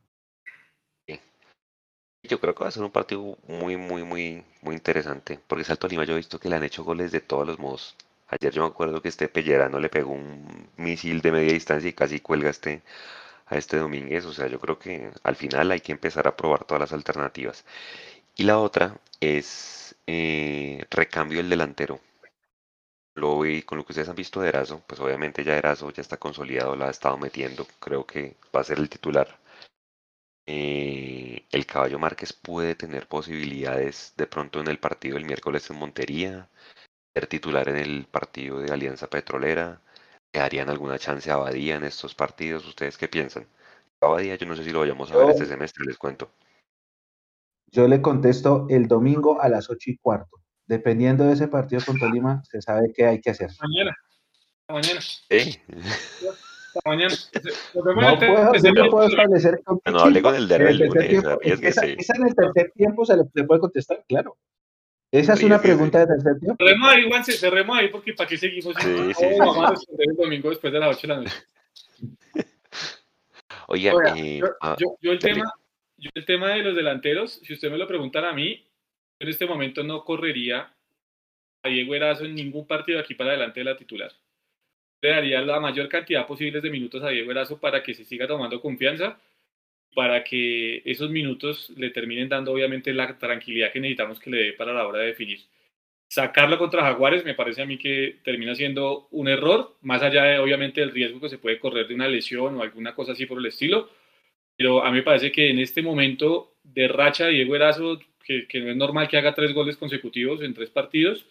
Yo 2.28 2.40
creo 2.40 2.54
que 2.54 2.64
va 2.64 2.68
a 2.68 2.72
ser 2.72 2.82
un 2.82 2.90
partido 2.90 3.36
muy, 3.46 3.76
muy, 3.76 4.02
muy, 4.02 4.42
muy 4.62 4.74
interesante. 4.74 5.38
Porque 5.46 5.64
Salto 5.64 5.86
Lima 5.88 6.04
yo 6.04 6.14
he 6.14 6.16
visto 6.16 6.38
que 6.40 6.48
le 6.48 6.56
han 6.56 6.64
hecho 6.64 6.82
goles 6.84 7.12
de 7.12 7.20
todos 7.20 7.46
los 7.46 7.58
modos. 7.58 7.96
Ayer 8.28 8.52
yo 8.52 8.62
me 8.62 8.68
acuerdo 8.68 9.02
que 9.02 9.08
este 9.08 9.28
Pellerano 9.28 9.78
le 9.78 9.90
pegó 9.90 10.12
un 10.12 10.68
misil 10.76 11.20
de 11.20 11.32
media 11.32 11.52
distancia 11.52 11.88
y 11.88 11.92
casi 11.92 12.20
cuelga 12.20 12.50
este, 12.50 12.82
a 13.46 13.56
este 13.58 13.78
Domínguez. 13.78 14.24
O 14.26 14.32
sea, 14.32 14.48
yo 14.48 14.58
creo 14.60 14.78
que 14.78 15.10
al 15.22 15.36
final 15.36 15.70
hay 15.70 15.80
que 15.80 15.92
empezar 15.92 16.26
a 16.28 16.36
probar 16.36 16.64
todas 16.64 16.80
las 16.80 16.92
alternativas. 16.92 17.64
Y 18.36 18.44
la 18.44 18.58
otra 18.58 18.98
es 19.20 19.96
eh, 20.06 20.84
recambio 20.90 21.38
del 21.38 21.50
delantero. 21.50 22.00
Lo 23.16 23.40
vi 23.40 23.62
con 23.62 23.78
lo 23.78 23.84
que 23.84 23.92
ustedes 23.92 24.08
han 24.08 24.14
visto 24.14 24.40
de 24.40 24.48
Erazo, 24.50 24.82
pues 24.86 25.00
obviamente 25.00 25.42
ya 25.42 25.56
Erazo 25.56 25.90
ya 25.90 26.00
está 26.00 26.16
consolidado, 26.16 26.76
la 26.76 26.86
ha 26.86 26.90
estado 26.90 27.16
metiendo. 27.18 27.66
Creo 27.80 28.06
que 28.06 28.36
va 28.54 28.60
a 28.60 28.64
ser 28.64 28.78
el 28.78 28.88
titular. 28.88 29.38
Eh, 30.46 31.46
el 31.50 31.66
Caballo 31.66 31.98
Márquez 31.98 32.32
puede 32.32 32.74
tener 32.74 33.08
posibilidades 33.08 34.12
de 34.16 34.26
pronto 34.26 34.60
en 34.60 34.68
el 34.68 34.78
partido 34.78 35.14
del 35.14 35.24
miércoles 35.24 35.68
en 35.70 35.76
Montería, 35.76 36.48
ser 37.14 37.26
titular 37.26 37.68
en 37.68 37.76
el 37.76 38.06
partido 38.06 38.58
de 38.60 38.72
Alianza 38.72 39.08
Petrolera. 39.08 39.80
¿Le 40.32 40.40
darían 40.40 40.68
alguna 40.68 40.98
chance 40.98 41.30
a 41.30 41.34
Abadía 41.34 41.76
en 41.76 41.84
estos 41.84 42.14
partidos? 42.14 42.66
¿Ustedes 42.66 42.98
qué 42.98 43.08
piensan? 43.08 43.46
Abadía, 44.00 44.34
yo 44.34 44.46
no 44.46 44.56
sé 44.56 44.64
si 44.64 44.70
lo 44.70 44.80
vayamos 44.80 45.10
a 45.10 45.16
ver 45.16 45.30
este 45.30 45.46
semestre, 45.46 45.84
les 45.86 45.96
cuento. 45.96 46.30
Yo 47.70 47.88
le 47.88 48.02
contesto 48.02 48.66
el 48.68 48.86
domingo 48.86 49.40
a 49.40 49.48
las 49.48 49.70
ocho 49.70 49.90
y 49.90 49.96
cuarto. 49.96 50.40
Dependiendo 50.66 51.24
de 51.24 51.34
ese 51.34 51.48
partido 51.48 51.82
con 51.84 51.98
Tolima, 51.98 52.42
se 52.44 52.60
sabe 52.60 52.92
qué 52.94 53.06
hay 53.06 53.20
que 53.20 53.30
hacer. 53.30 53.50
Mañana. 53.60 53.96
Mañana. 54.68 55.00
¿Eh? 55.30 55.60
Mañana. 56.84 57.14
Vemos 57.74 58.02
No 58.02 58.18
puedo, 58.18 58.44
no 58.44 59.02
establecer 59.04 59.60
con 59.64 59.80
No, 59.86 59.98
hable 60.00 60.22
con 60.22 60.34
el 60.34 60.48
derby 60.48 60.64
En 60.64 60.70
el 60.70 60.78
lunes, 60.78 61.08
tiempo, 61.08 61.40
esa, 61.42 61.86
en 61.86 62.26
el 62.26 62.34
tercer 62.34 62.72
tiempo 62.74 63.04
se 63.04 63.16
le, 63.16 63.24
se 63.34 63.44
puede 63.44 63.60
contestar, 63.60 64.04
claro. 64.08 64.36
Esa 65.12 65.34
es 65.34 65.42
una 65.44 65.60
pregunta 65.62 66.00
de 66.00 66.06
tercer 66.06 66.40
tiempo. 66.40 66.56
Cerremos 66.58 66.88
ahí, 66.90 67.08
Juanse, 67.08 67.32
cerremos 67.32 67.78
ahí 67.78 67.88
porque 67.88 68.14
para 68.14 68.28
qué 68.28 68.36
seguimos. 68.36 68.74
Sí, 68.80 68.88
sí, 68.88 69.14
sí, 69.14 69.26
vamos 69.38 69.58
a 69.58 69.68
sí. 69.68 69.74
responder 69.76 70.08
el 70.10 70.16
domingo 70.16 70.50
después 70.50 70.72
de 70.72 70.78
las 70.80 70.96
8 70.96 71.06
de 71.06 71.14
la 71.14 71.20
noche. 71.20 71.36
Oiga, 73.68 73.92
eh, 74.16 74.38
yo, 74.40 74.46
ah, 74.60 74.76
yo- 74.78 74.96
yo 75.00 75.12
el 75.12 75.18
tema, 75.18 75.44
yo 75.96 76.10
el 76.14 76.24
tema 76.24 76.50
de 76.50 76.62
los 76.62 76.74
delanteros, 76.76 77.40
si 77.44 77.52
usted 77.52 77.70
me 77.70 77.78
lo 77.78 77.86
preguntan 77.86 78.24
a 78.24 78.32
mí, 78.32 78.66
en 79.20 79.28
este 79.28 79.46
momento 79.46 79.82
no 79.84 80.04
correría 80.04 80.74
a 81.62 81.68
Diego 81.68 81.94
Erazo 81.94 82.24
en 82.24 82.34
ningún 82.34 82.66
partido 82.66 82.98
de 82.98 83.04
aquí 83.04 83.14
para 83.14 83.30
adelante 83.30 83.60
de 83.60 83.64
la 83.64 83.76
titular. 83.76 84.12
Le 85.04 85.10
daría 85.10 85.42
la 85.42 85.60
mayor 85.60 85.86
cantidad 85.90 86.26
posible 86.26 86.62
de 86.62 86.70
minutos 86.70 87.02
a 87.02 87.10
Diego 87.10 87.30
Erazo 87.30 87.60
para 87.60 87.82
que 87.82 87.92
se 87.92 88.06
siga 88.06 88.26
tomando 88.26 88.58
confianza, 88.62 89.20
para 89.94 90.24
que 90.24 90.80
esos 90.86 91.10
minutos 91.10 91.70
le 91.76 91.90
terminen 91.90 92.30
dando 92.30 92.52
obviamente 92.52 92.90
la 92.94 93.18
tranquilidad 93.18 93.70
que 93.70 93.80
necesitamos 93.80 94.18
que 94.18 94.30
le 94.30 94.42
dé 94.44 94.52
para 94.54 94.72
la 94.72 94.86
hora 94.86 95.00
de 95.00 95.08
definir. 95.08 95.40
Sacarlo 96.08 96.56
contra 96.56 96.80
Jaguares 96.80 97.22
me 97.22 97.34
parece 97.34 97.60
a 97.60 97.66
mí 97.66 97.76
que 97.76 98.16
termina 98.24 98.54
siendo 98.54 99.08
un 99.10 99.28
error, 99.28 99.76
más 99.82 100.00
allá 100.00 100.24
de 100.24 100.38
obviamente 100.38 100.80
el 100.80 100.90
riesgo 100.90 101.20
que 101.20 101.28
se 101.28 101.36
puede 101.36 101.58
correr 101.58 101.86
de 101.86 101.96
una 101.96 102.08
lesión 102.08 102.56
o 102.56 102.62
alguna 102.62 102.94
cosa 102.94 103.12
así 103.12 103.26
por 103.26 103.38
el 103.38 103.44
estilo, 103.44 103.90
pero 104.56 104.82
a 104.82 104.90
mí 104.90 104.96
me 104.96 105.02
parece 105.02 105.30
que 105.30 105.50
en 105.50 105.58
este 105.58 105.82
momento 105.82 106.54
de 106.62 106.88
racha 106.88 107.26
Diego 107.26 107.54
Erazo, 107.54 108.00
que, 108.24 108.48
que 108.48 108.60
no 108.60 108.70
es 108.70 108.76
normal 108.78 109.06
que 109.08 109.18
haga 109.18 109.34
tres 109.34 109.52
goles 109.52 109.76
consecutivos 109.76 110.40
en 110.40 110.54
tres 110.54 110.70
partidos, 110.70 111.26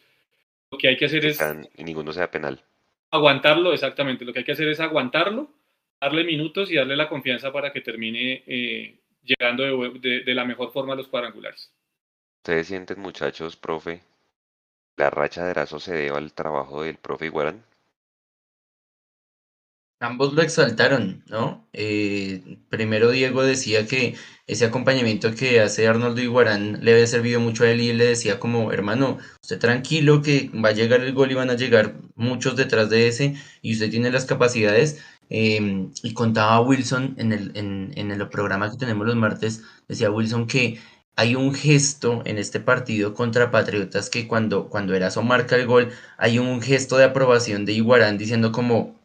lo 0.72 0.78
que 0.78 0.90
hay 0.90 0.96
que 0.96 1.06
hacer 1.06 1.26
es 1.26 1.42
y 1.76 1.84
ninguno 1.84 2.14
sea 2.14 2.30
penal. 2.30 2.62
Aguantarlo, 3.14 3.74
exactamente, 3.74 4.26
lo 4.26 4.34
que 4.34 4.40
hay 4.40 4.46
que 4.46 4.54
hacer 4.54 4.68
es 4.68 4.80
aguantarlo, 4.80 5.48
darle 6.02 6.24
minutos 6.24 6.72
y 6.72 6.76
darle 6.76 6.96
la 6.96 7.08
confianza 7.08 7.54
para 7.54 7.72
que 7.72 7.82
termine 7.82 8.44
eh, 8.48 9.00
llegando 9.22 9.64
de, 9.64 10.34
la 10.34 10.46
mejor 10.46 10.74
forma 10.74 10.94
a 10.94 10.96
los 10.96 11.08
cuadrangulares. 11.08 11.72
¿Ustedes 12.38 12.68
sienten, 12.68 13.00
muchachos, 13.00 13.56
profe, 13.56 14.02
la 14.98 15.12
racha 15.12 15.46
de 15.46 15.52
Erazo 15.52 15.80
se 15.80 15.94
debe 15.94 16.18
al 16.18 16.34
trabajo 16.34 16.82
del 16.82 16.98
profe 16.98 17.28
Iguarán? 17.28 17.64
Ambos 20.04 20.34
lo 20.34 20.42
exaltaron, 20.42 21.24
¿no? 21.30 21.66
Eh, 21.72 22.58
primero 22.70 23.10
Diego 23.10 23.42
decía 23.42 23.88
que 23.88 24.16
ese 24.48 24.66
acompañamiento 24.66 25.34
que 25.34 25.62
hace 25.62 25.88
Arnoldo 25.88 26.22
Iguarán 26.22 26.84
le 26.84 26.92
había 26.92 27.08
servido 27.08 27.40
mucho 27.40 27.64
a 27.64 27.70
él 27.70 27.80
y 27.80 27.90
él 27.90 28.00
le 28.00 28.08
decía 28.08 28.38
como, 28.38 28.74
hermano, 28.74 29.18
usted 29.42 29.60
tranquilo 29.60 30.22
que 30.22 30.52
va 30.54 30.70
a 30.70 30.74
llegar 30.74 31.00
el 31.02 31.14
gol 31.14 31.32
y 31.32 31.36
van 31.36 31.50
a 31.50 31.56
llegar 31.56 31.96
muchos 32.16 32.58
detrás 32.58 32.90
de 32.90 33.08
ese 33.08 33.36
y 33.62 33.74
usted 33.74 33.90
tiene 33.92 34.12
las 34.12 34.26
capacidades. 34.26 35.00
Eh, 35.30 35.88
y 36.04 36.14
contaba 36.14 36.60
Wilson 36.60 37.16
en 37.18 37.32
el, 37.32 37.52
en 37.56 38.12
el 38.12 38.28
programa 38.30 38.70
que 38.70 38.78
tenemos 38.78 39.08
los 39.08 39.16
martes, 39.16 39.64
decía 39.88 40.12
Wilson 40.12 40.48
que 40.48 40.80
hay 41.16 41.36
un 41.36 41.54
gesto 41.54 42.22
en 42.26 42.38
este 42.40 42.60
partido 42.60 43.14
contra 43.14 43.52
Patriotas 43.52 44.10
que 44.10 44.28
cuando, 44.28 44.68
cuando 44.70 44.96
Erazo 44.96 45.22
marca 45.24 45.56
el 45.56 45.66
gol, 45.66 45.92
hay 46.18 46.40
un 46.40 46.62
gesto 46.62 46.98
de 46.98 47.06
aprobación 47.06 47.66
de 47.66 47.74
Iguarán 47.74 48.18
diciendo 48.18 48.52
como, 48.52 49.03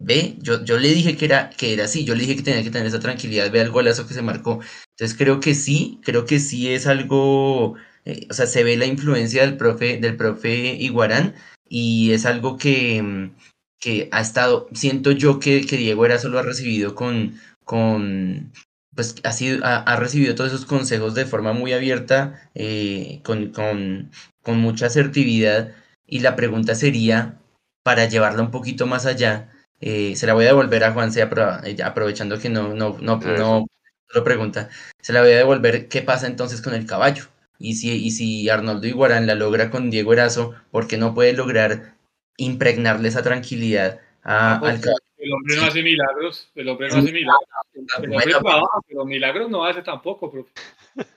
Ve, 0.00 0.36
yo, 0.40 0.64
yo 0.64 0.78
le 0.78 0.88
dije 0.90 1.16
que 1.16 1.24
era, 1.24 1.50
que 1.50 1.72
era 1.72 1.84
así, 1.84 2.04
yo 2.04 2.14
le 2.14 2.20
dije 2.22 2.36
que 2.36 2.42
tenía 2.42 2.62
que 2.62 2.70
tener 2.70 2.86
esa 2.86 3.00
tranquilidad, 3.00 3.50
ve 3.50 3.60
el 3.60 3.70
golazo 3.70 4.06
que 4.06 4.14
se 4.14 4.22
marcó. 4.22 4.60
Entonces 4.90 5.16
creo 5.18 5.40
que 5.40 5.54
sí, 5.54 6.00
creo 6.04 6.24
que 6.24 6.38
sí 6.38 6.72
es 6.72 6.86
algo, 6.86 7.74
eh, 8.04 8.26
o 8.30 8.34
sea, 8.34 8.46
se 8.46 8.62
ve 8.62 8.76
la 8.76 8.86
influencia 8.86 9.42
del 9.42 9.56
profe, 9.56 9.98
del 9.98 10.16
profe 10.16 10.74
Iguarán 10.74 11.34
y 11.68 12.12
es 12.12 12.26
algo 12.26 12.56
que, 12.56 13.02
mm, 13.02 13.34
que 13.80 14.08
ha 14.12 14.20
estado, 14.20 14.68
siento 14.72 15.10
yo 15.12 15.40
que, 15.40 15.66
que 15.66 15.76
Diego 15.76 16.06
Erazo 16.06 16.28
lo 16.28 16.38
ha 16.38 16.42
recibido 16.42 16.94
con, 16.94 17.34
con 17.64 18.52
pues 18.94 19.16
ha, 19.24 19.32
sido, 19.32 19.64
ha, 19.64 19.78
ha 19.78 19.96
recibido 19.96 20.34
todos 20.34 20.52
esos 20.52 20.66
consejos 20.66 21.14
de 21.14 21.26
forma 21.26 21.52
muy 21.52 21.72
abierta, 21.72 22.50
eh, 22.54 23.20
con, 23.24 23.52
con, 23.52 24.10
con 24.42 24.58
mucha 24.58 24.86
asertividad 24.86 25.72
y 26.06 26.20
la 26.20 26.36
pregunta 26.36 26.74
sería, 26.74 27.38
para 27.84 28.06
llevarla 28.08 28.42
un 28.42 28.50
poquito 28.50 28.86
más 28.86 29.06
allá, 29.06 29.52
eh, 29.80 30.16
se 30.16 30.26
la 30.26 30.34
voy 30.34 30.44
a 30.44 30.48
devolver 30.48 30.84
a 30.84 30.92
Juanse 30.92 31.20
eh, 31.22 31.76
aprovechando 31.84 32.38
que 32.38 32.48
no, 32.48 32.74
no, 32.74 32.96
no, 33.00 33.16
no 33.18 33.66
lo 34.14 34.24
pregunta. 34.24 34.68
Se 35.00 35.12
la 35.12 35.20
voy 35.22 35.32
a 35.32 35.36
devolver 35.38 35.88
qué 35.88 36.02
pasa 36.02 36.26
entonces 36.26 36.60
con 36.62 36.74
el 36.74 36.86
caballo. 36.86 37.24
Y 37.58 37.74
si, 37.74 37.90
y 37.92 38.10
si 38.12 38.48
Arnoldo 38.48 38.86
Iguarán 38.86 39.26
la 39.26 39.34
logra 39.34 39.70
con 39.70 39.90
Diego 39.90 40.12
Erazo, 40.12 40.54
¿por 40.70 40.86
qué 40.86 40.96
no 40.96 41.14
puede 41.14 41.32
lograr 41.32 41.94
impregnarle 42.36 43.08
esa 43.08 43.22
tranquilidad 43.22 44.00
a- 44.22 44.54
Ambos. 44.54 44.68
al 44.70 44.80
caballo 44.80 44.98
El 45.18 45.32
hombre 45.32 45.56
no 45.56 45.62
hace 45.64 45.82
milagros, 45.82 46.48
el 46.54 46.68
hombre 46.68 46.88
no 46.88 46.96
hace 46.98 47.12
milagros. 47.12 47.48
El 47.74 48.10
hombre 48.10 48.26
trabaja, 48.30 48.78
pero 48.86 49.04
milagros 49.04 49.50
no 49.50 49.64
hace 49.64 49.82
tampoco, 49.82 50.30
profe. 50.30 50.50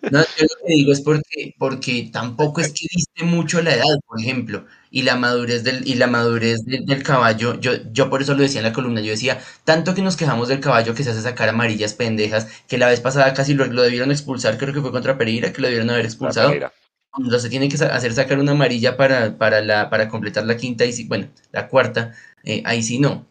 No, 0.09 0.19
yo 0.19 0.43
lo 0.43 0.67
que 0.67 0.73
digo 0.73 0.91
es 0.91 1.01
porque, 1.01 1.53
porque 1.57 2.09
tampoco 2.11 2.61
es 2.61 2.69
que 2.69 2.87
diste 2.91 3.23
mucho 3.23 3.61
la 3.61 3.75
edad, 3.75 3.99
por 4.07 4.19
ejemplo, 4.19 4.65
y 4.91 5.03
la 5.03 5.15
madurez 5.15 5.63
del, 5.63 5.87
y 5.87 5.95
la 5.95 6.07
madurez 6.07 6.65
del, 6.65 6.85
del 6.85 7.03
caballo, 7.03 7.59
yo, 7.59 7.73
yo 7.91 8.09
por 8.09 8.21
eso 8.21 8.35
lo 8.35 8.41
decía 8.43 8.59
en 8.59 8.65
la 8.67 8.73
columna, 8.73 9.01
yo 9.01 9.11
decía, 9.11 9.41
tanto 9.63 9.95
que 9.95 10.01
nos 10.03 10.17
quejamos 10.17 10.49
del 10.49 10.59
caballo 10.59 10.93
que 10.93 11.03
se 11.03 11.11
hace 11.11 11.21
sacar 11.21 11.49
amarillas 11.49 11.93
pendejas, 11.95 12.47
que 12.67 12.77
la 12.77 12.89
vez 12.89 12.99
pasada 12.99 13.33
casi 13.33 13.53
lo, 13.55 13.65
lo 13.67 13.81
debieron 13.83 14.11
expulsar, 14.11 14.57
creo 14.57 14.73
que 14.73 14.81
fue 14.81 14.91
contra 14.91 15.17
Pereira, 15.17 15.53
que 15.53 15.61
lo 15.61 15.67
debieron 15.67 15.89
haber 15.89 16.05
expulsado, 16.05 16.53
cuando 17.11 17.39
se 17.39 17.49
tiene 17.49 17.69
que 17.69 17.83
hacer 17.83 18.13
sacar 18.13 18.39
una 18.39 18.51
amarilla 18.53 18.97
para, 18.97 19.37
para, 19.37 19.61
la, 19.61 19.89
para 19.89 20.07
completar 20.09 20.45
la 20.45 20.57
quinta 20.57 20.85
y 20.85 21.05
bueno, 21.07 21.29
la 21.51 21.67
cuarta, 21.67 22.13
eh, 22.43 22.61
ahí 22.65 22.83
sí 22.83 22.99
no. 22.99 23.27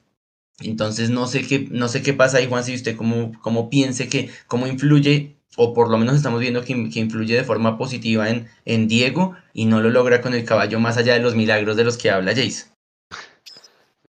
Entonces 0.61 1.11
no 1.11 1.27
sé 1.27 1.47
qué, 1.47 1.69
no 1.71 1.89
sé 1.89 2.03
qué 2.03 2.13
pasa 2.15 2.39
ahí, 2.39 2.49
Juan, 2.49 2.65
si 2.65 2.75
usted 2.75 2.97
cómo, 2.97 3.33
cómo 3.41 3.71
piense 3.71 4.09
que, 4.09 4.31
cómo 4.47 4.67
influye, 4.67 5.37
o 5.57 5.75
por 5.75 5.91
lo 5.91 5.99
menos 5.99 6.17
estamos 6.17 6.41
viendo 6.41 6.65
que, 6.65 6.91
que 6.91 7.01
influye 7.01 7.37
de 7.37 7.45
forma 7.45 7.77
positiva 7.77 8.29
en, 8.29 8.49
en 8.65 8.89
Diego 8.89 9.37
y 9.53 9.67
no 9.67 9.81
lo 9.81 9.91
logra 9.91 10.21
con 10.21 10.35
el 10.35 10.45
caballo 10.45 10.79
más 10.81 10.97
allá 10.97 11.15
de 11.15 11.21
los 11.21 11.35
milagros 11.35 11.77
de 11.77 11.85
los 11.85 11.99
que 11.99 12.11
habla 12.11 12.33
Jace. 12.33 12.71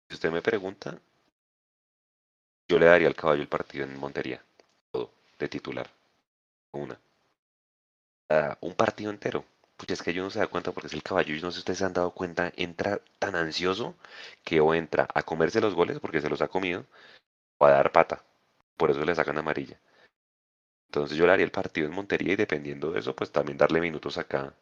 Si 0.09 0.15
usted 0.15 0.31
me 0.31 0.43
pregunta, 0.43 0.99
yo 2.69 2.79
le 2.79 2.87
daría 2.87 3.09
al 3.09 3.15
caballo 3.15 3.43
el 3.43 3.49
partido 3.49 3.85
en 3.85 3.99
Montería. 3.99 4.43
Todo, 4.91 5.13
de 5.39 5.49
titular. 5.49 5.91
Una. 6.73 6.99
Un 8.61 8.75
partido 8.75 9.11
entero. 9.11 9.45
Pues 9.77 9.91
es 9.91 10.03
que 10.03 10.15
yo 10.15 10.23
no 10.23 10.31
se 10.31 10.39
da 10.39 10.47
cuenta 10.47 10.73
porque 10.73 10.89
es 10.89 10.95
el 10.95 11.03
caballo. 11.03 11.35
Yo 11.35 11.43
no 11.43 11.51
sé 11.51 11.57
si 11.57 11.61
ustedes 11.61 11.79
se 11.79 11.85
han 11.85 11.93
dado 11.93 12.11
cuenta. 12.13 12.53
Entra 12.57 13.01
tan 13.19 13.37
ansioso 13.37 13.95
que 14.45 14.61
o 14.61 14.75
entra 14.75 15.07
a 15.15 15.23
comerse 15.23 15.61
los 15.61 15.75
goles 15.75 16.01
porque 16.01 16.21
se 16.21 16.29
los 16.29 16.41
ha 16.41 16.49
comido 16.49 16.87
o 17.59 17.67
a 17.67 17.71
dar 17.71 17.93
pata. 17.93 18.25
Por 18.77 18.91
eso 18.91 19.05
le 19.05 19.15
sacan 19.15 19.39
amarilla. 19.39 19.79
Entonces 20.97 21.19
yo 21.19 21.27
le 21.27 21.33
haría 21.35 21.45
el 21.45 21.51
partido 21.51 21.87
en 21.87 21.93
Montería 21.93 22.33
y 22.33 22.37
dependiendo 22.37 22.91
de 22.91 23.01
eso, 23.01 23.15
pues 23.15 23.31
también 23.31 23.59
darle 23.59 23.83
minutos 23.83 24.17
acá 24.17 24.55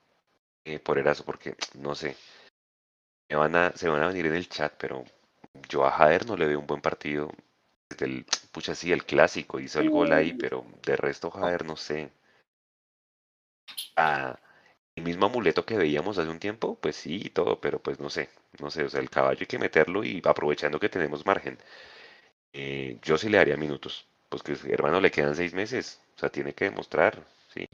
eh, 0.64 0.80
por 0.80 0.98
Erazo 0.98 1.24
porque 1.24 1.54
no 1.78 1.94
sé. 1.94 2.16
Me 3.28 3.36
van 3.36 3.54
a, 3.54 3.70
se 3.72 3.88
van 3.88 4.02
a 4.02 4.08
venir 4.08 4.26
en 4.26 4.34
el 4.34 4.48
chat, 4.48 4.72
pero 4.78 5.04
yo 5.68 5.84
a 5.84 5.92
Jader 5.92 6.26
no 6.26 6.36
le 6.36 6.48
veo 6.48 6.58
un 6.58 6.66
buen 6.66 6.80
partido. 6.80 7.30
Desde 7.88 8.06
el, 8.06 8.26
pucha, 8.52 8.74
sí, 8.74 8.90
el 8.90 9.04
clásico, 9.04 9.60
hizo 9.60 9.80
el 9.80 9.90
gol 9.90 10.12
ahí, 10.12 10.32
pero 10.32 10.66
de 10.84 10.96
resto 10.96 11.30
Jader 11.30 11.64
no 11.64 11.76
sé. 11.76 12.10
Ah, 13.96 14.38
el 14.96 15.04
mismo 15.04 15.26
amuleto 15.26 15.64
que 15.66 15.76
veíamos 15.78 16.18
hace 16.18 16.30
un 16.30 16.38
tiempo, 16.40 16.76
pues 16.80 16.96
sí, 16.96 17.20
y 17.26 17.30
todo, 17.30 17.60
pero 17.60 17.80
pues 17.82 18.00
no 18.00 18.10
sé, 18.10 18.28
no 18.60 18.70
sé, 18.70 18.84
o 18.84 18.88
sea, 18.90 19.00
el 19.00 19.10
caballo 19.10 19.40
hay 19.40 19.46
que 19.46 19.58
meterlo 19.58 20.04
y 20.04 20.22
aprovechando 20.24 20.80
que 20.80 20.88
tenemos 20.88 21.26
margen. 21.26 21.58
Eh, 22.54 22.98
yo 23.02 23.18
sí 23.18 23.28
le 23.28 23.38
daría 23.38 23.56
minutos, 23.56 24.06
pues 24.42 24.60
que 24.60 24.72
hermano 24.72 25.00
le 25.00 25.10
quedan 25.10 25.34
seis 25.36 25.54
meses, 25.54 26.00
o 26.16 26.20
sea, 26.20 26.28
tiene 26.30 26.52
que 26.54 26.66
demostrar, 26.66 27.22
sí. 27.52 27.66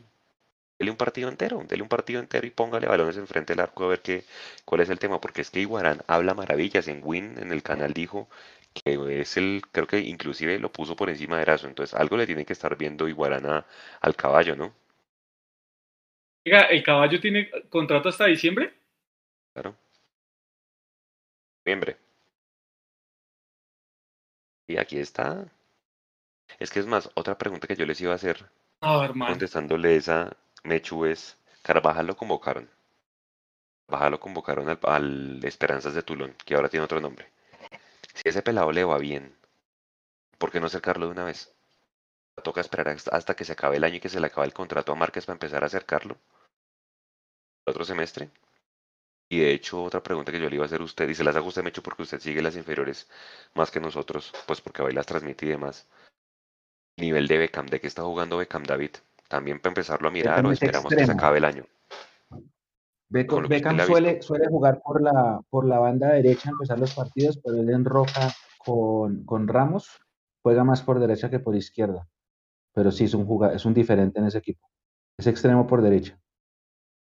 Dele 0.79 0.91
un 0.93 0.97
partido 0.99 1.29
entero, 1.29 1.63
dele 1.69 1.83
un 1.83 1.89
partido 1.91 2.21
entero 2.21 2.47
y 2.47 2.51
póngale 2.51 2.89
balones 2.89 3.17
enfrente 3.19 3.53
del 3.55 3.61
arco 3.61 3.85
a 3.85 3.89
ver 3.89 4.03
qué, 4.03 4.25
cuál 4.65 4.81
es 4.83 4.91
el 4.91 4.99
tema, 4.99 5.21
porque 5.21 5.43
es 5.43 5.51
que 5.51 5.61
Iguarán 5.61 6.03
habla 6.09 6.35
maravillas. 6.35 6.89
En 6.89 7.01
Win, 7.05 7.39
en 7.39 7.53
el 7.53 7.63
canal, 7.63 7.93
dijo 7.95 8.29
que 8.75 9.21
es 9.23 9.37
el, 9.37 9.63
creo 9.73 9.87
que 9.87 10.01
inclusive 10.01 10.59
lo 10.59 10.73
puso 10.73 10.97
por 10.97 11.11
encima 11.11 11.37
de 11.37 11.43
Erazo. 11.43 11.69
Entonces, 11.69 11.95
algo 11.99 12.17
le 12.17 12.27
tiene 12.27 12.45
que 12.47 12.53
estar 12.55 12.77
viendo 12.79 13.09
Iguarán 13.09 13.47
a- 13.47 13.67
al 14.01 14.17
caballo, 14.17 14.57
¿no? 14.57 14.75
Oiga, 16.45 16.65
¿el 16.65 16.83
caballo 16.83 17.19
tiene 17.19 17.49
contrato 17.71 18.11
hasta 18.11 18.27
diciembre? 18.27 18.75
Claro. 19.53 19.77
Noviembre. 21.65 21.97
Y 24.67 24.79
aquí 24.79 24.99
está. 24.99 25.47
Es 26.59 26.71
que 26.71 26.81
es 26.81 26.87
más, 26.87 27.11
otra 27.15 27.39
pregunta 27.39 27.67
que 27.67 27.77
yo 27.77 27.87
les 27.87 28.01
iba 28.01 28.13
a 28.13 28.17
hacer, 28.17 28.51
hermano. 28.81 29.33
contestándole 29.33 29.97
esa, 29.97 30.37
Mechu, 30.65 31.07
es, 31.07 31.37
Carvajal 31.63 32.07
lo 32.07 32.17
convocaron. 32.17 32.69
Carvajal 33.87 34.13
lo 34.13 34.21
convocaron 34.21 34.69
al, 34.69 34.79
al 34.83 35.45
Esperanzas 35.45 35.95
de 35.95 36.03
Tulón, 36.03 36.35
que 36.45 36.55
ahora 36.55 36.69
tiene 36.69 36.85
otro 36.85 37.01
nombre. 37.01 37.31
Si 38.15 38.29
ese 38.29 38.43
pelado 38.43 38.73
le 38.73 38.85
va 38.85 38.99
bien, 38.99 39.35
¿por 40.39 40.51
qué 40.51 40.61
no 40.61 40.67
acercarlo 40.67 41.07
de 41.07 41.13
una 41.13 41.25
vez? 41.25 41.53
Toca 42.43 42.61
esperar 42.61 42.89
hasta 42.89 43.15
hasta 43.15 43.35
que 43.35 43.45
se 43.45 43.53
acabe 43.53 43.77
el 43.77 43.85
año 43.85 43.97
y 43.97 44.01
que 44.01 44.09
se 44.09 44.21
le 44.21 44.27
acabe 44.27 44.47
el 44.47 44.55
contrato 44.55 44.93
a 44.93 44.95
Márquez 44.95 45.27
para 45.27 45.35
empezar 45.35 45.63
a 45.63 45.67
acercarlo. 45.67 46.17
El 47.67 47.71
otro 47.73 47.85
semestre. 47.85 48.31
Y 49.29 49.39
de 49.39 49.53
hecho, 49.53 49.83
otra 49.85 50.03
pregunta 50.03 50.33
que 50.33 50.41
yo 50.41 50.49
le 50.49 50.57
iba 50.57 50.65
a 50.65 50.67
hacer 50.67 50.81
a 50.81 50.85
usted, 50.85 51.09
y 51.09 51.15
se 51.15 51.23
las 51.23 51.37
hago 51.37 51.47
a 51.47 51.49
usted, 51.49 51.63
Mechu, 51.63 51.83
porque 51.83 52.03
usted 52.03 52.19
sigue 52.21 52.43
las 52.43 52.57
inferiores 52.57 53.09
más 53.55 53.71
que 53.71 53.79
nosotros, 53.81 54.33
pues 54.47 54.61
porque 54.61 54.83
hoy 54.83 54.93
las 54.93 55.07
transmite 55.07 55.47
y 55.47 55.51
demás. 55.51 55.87
Nivel 57.01 57.27
de 57.29 57.39
Beckham, 57.39 57.67
¿de 57.67 57.81
qué 57.81 57.87
está 57.87 58.03
jugando 58.03 58.37
Beckham 58.37 58.63
David? 58.65 58.91
También 59.29 59.59
para 59.61 59.71
empezarlo 59.71 60.09
a 60.09 60.11
mirar 60.11 60.35
Beckham 60.37 60.47
o 60.47 60.53
es 60.53 60.63
esperamos 60.63 60.93
que 60.95 61.07
se 61.07 61.13
acabe 61.13 61.39
el 61.39 61.45
año. 61.45 61.65
Beckham 63.49 63.77
le 63.77 63.83
ha 63.83 63.87
suele, 63.87 64.23
suele 64.23 64.47
jugar 64.49 64.81
por 64.83 65.03
la, 65.03 65.41
por 65.51 65.67
la 65.67 65.79
banda 65.79 66.13
derecha, 66.13 66.51
empezar 66.51 66.79
los 66.79 66.95
partidos, 66.95 67.39
pero 67.43 67.57
él 67.57 67.71
en 67.71 67.85
Roca 67.85 68.33
con, 68.59 69.25
con 69.25 69.49
Ramos 69.49 69.89
juega 70.43 70.63
más 70.65 70.83
por 70.83 71.01
derecha 71.01 71.29
que 71.29 71.41
por 71.41 71.57
izquierda. 71.57 72.07
Pero 72.73 72.93
sí, 72.93 73.05
es 73.05 73.15
un, 73.15 73.27
juga- 73.27 73.53
es 73.53 73.65
un 73.65 73.75
diferente 73.75 74.21
en 74.21 74.27
ese 74.27 74.39
equipo. 74.39 74.69
Es 75.19 75.27
extremo 75.27 75.67
por 75.67 75.83
derecha. 75.83 76.19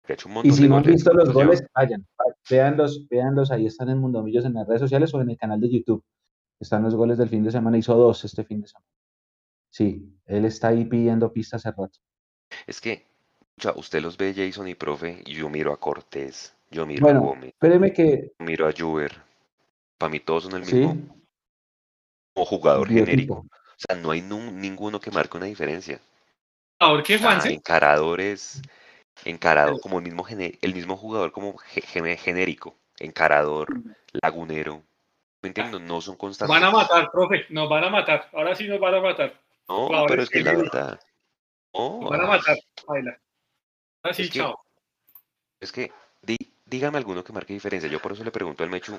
Hecho 0.09 0.28
un 0.28 0.44
Y 0.44 0.51
si 0.51 0.68
no 0.68 0.77
han 0.78 0.82
visto 0.82 1.12
los 1.12 1.32
goles, 1.32 1.64
vayan, 1.74 2.05
va- 2.20 2.35
véanlos, 2.51 3.06
véanlos, 3.09 3.52
ahí 3.52 3.66
están 3.66 3.89
en 3.89 3.98
Mundomillos 3.98 4.44
en 4.44 4.55
las 4.55 4.66
redes 4.66 4.81
sociales 4.81 5.14
o 5.14 5.20
en 5.20 5.31
el 5.31 5.36
canal 5.36 5.60
de 5.60 5.70
YouTube. 5.70 6.02
Están 6.59 6.82
los 6.82 6.97
goles 6.97 7.18
del 7.18 7.28
fin 7.28 7.44
de 7.44 7.52
semana, 7.52 7.78
hizo 7.78 7.94
dos 7.94 8.24
este 8.24 8.43
fin 8.44 8.60
de 8.62 8.66
semana. 8.68 8.86
Sí, 9.70 10.12
él 10.26 10.44
está 10.44 10.68
ahí 10.68 10.84
pidiendo 10.84 11.32
pistas 11.32 11.64
hace 11.64 11.76
rato. 11.76 11.98
Es 12.66 12.80
que, 12.80 13.06
o 13.59 13.62
sea, 13.62 13.72
usted 13.76 14.02
los 14.02 14.16
ve, 14.16 14.34
Jason 14.34 14.68
y 14.68 14.74
profe, 14.74 15.22
y 15.24 15.34
yo 15.34 15.48
miro 15.48 15.72
a 15.72 15.78
Cortés, 15.78 16.56
yo 16.70 16.84
miro 16.86 17.09
a 17.09 17.12
Gómez, 17.12 17.51
espéreme 17.51 17.92
que, 17.92 18.32
yo 18.38 18.44
miro 18.44 18.66
a 18.66 18.72
Juber. 18.76 19.12
Para 19.97 20.10
mí 20.10 20.20
todos 20.20 20.44
son 20.44 20.55
el 20.55 20.64
sí, 20.64 20.76
mismo 20.76 21.20
como 22.34 22.47
jugador 22.47 22.88
genérico. 22.88 23.34
O 23.34 23.76
sea, 23.76 23.97
no 23.97 24.10
hay 24.10 24.22
ninguno 24.22 25.01
que 25.01 25.10
marque 25.10 25.36
una 25.36 25.47
diferencia. 25.47 26.01
¿Ahora 26.78 27.02
qué, 27.02 27.16
O 27.16 27.18
Juanse? 27.18 27.52
encaradores, 27.52 28.62
encarado 29.24 29.78
como 29.78 29.98
el 29.98 30.05
mismo, 30.05 30.26
el 30.28 30.74
mismo 30.74 30.97
jugador 30.97 31.32
como 31.32 31.56
genérico, 31.59 32.76
encarador, 32.98 33.68
lagunero. 34.22 34.82
¿Me 35.42 35.48
entiendes? 35.48 35.80
No 35.80 36.01
son 36.01 36.14
Nos 36.14 36.18
constantes. 36.18 36.55
van 36.55 36.64
a 36.64 36.70
matar, 36.70 37.10
profe, 37.10 37.47
nos 37.51 37.68
van 37.68 37.84
a 37.84 37.90
matar. 37.90 38.28
Ahora 38.32 38.55
sí 38.55 38.68
nos 38.68 38.78
van 38.78 38.94
a 38.94 39.01
matar. 39.01 39.40
No, 39.70 40.06
pero 40.09 40.22
es 40.22 40.30
que 40.30 40.40
la 40.40 40.55
verdad. 40.56 41.01
No, 41.72 42.01
van 42.01 42.20
a 42.20 42.24
ah, 42.24 42.26
matar. 42.26 42.59
Baila. 42.86 43.20
Ahora 44.02 44.14
sí, 44.14 44.22
Es 44.22 44.30
que- 44.30 44.38
chao. 44.40 44.59
Es 45.60 45.72
que, 45.72 45.92
di- 46.22 46.55
dígame 46.64 46.98
alguno 46.98 47.22
que 47.22 47.32
marque 47.32 47.52
diferencia. 47.52 47.88
Yo 47.88 48.01
por 48.01 48.12
eso 48.12 48.24
le 48.24 48.32
pregunto 48.32 48.64
al 48.64 48.70
Mechu, 48.70 48.98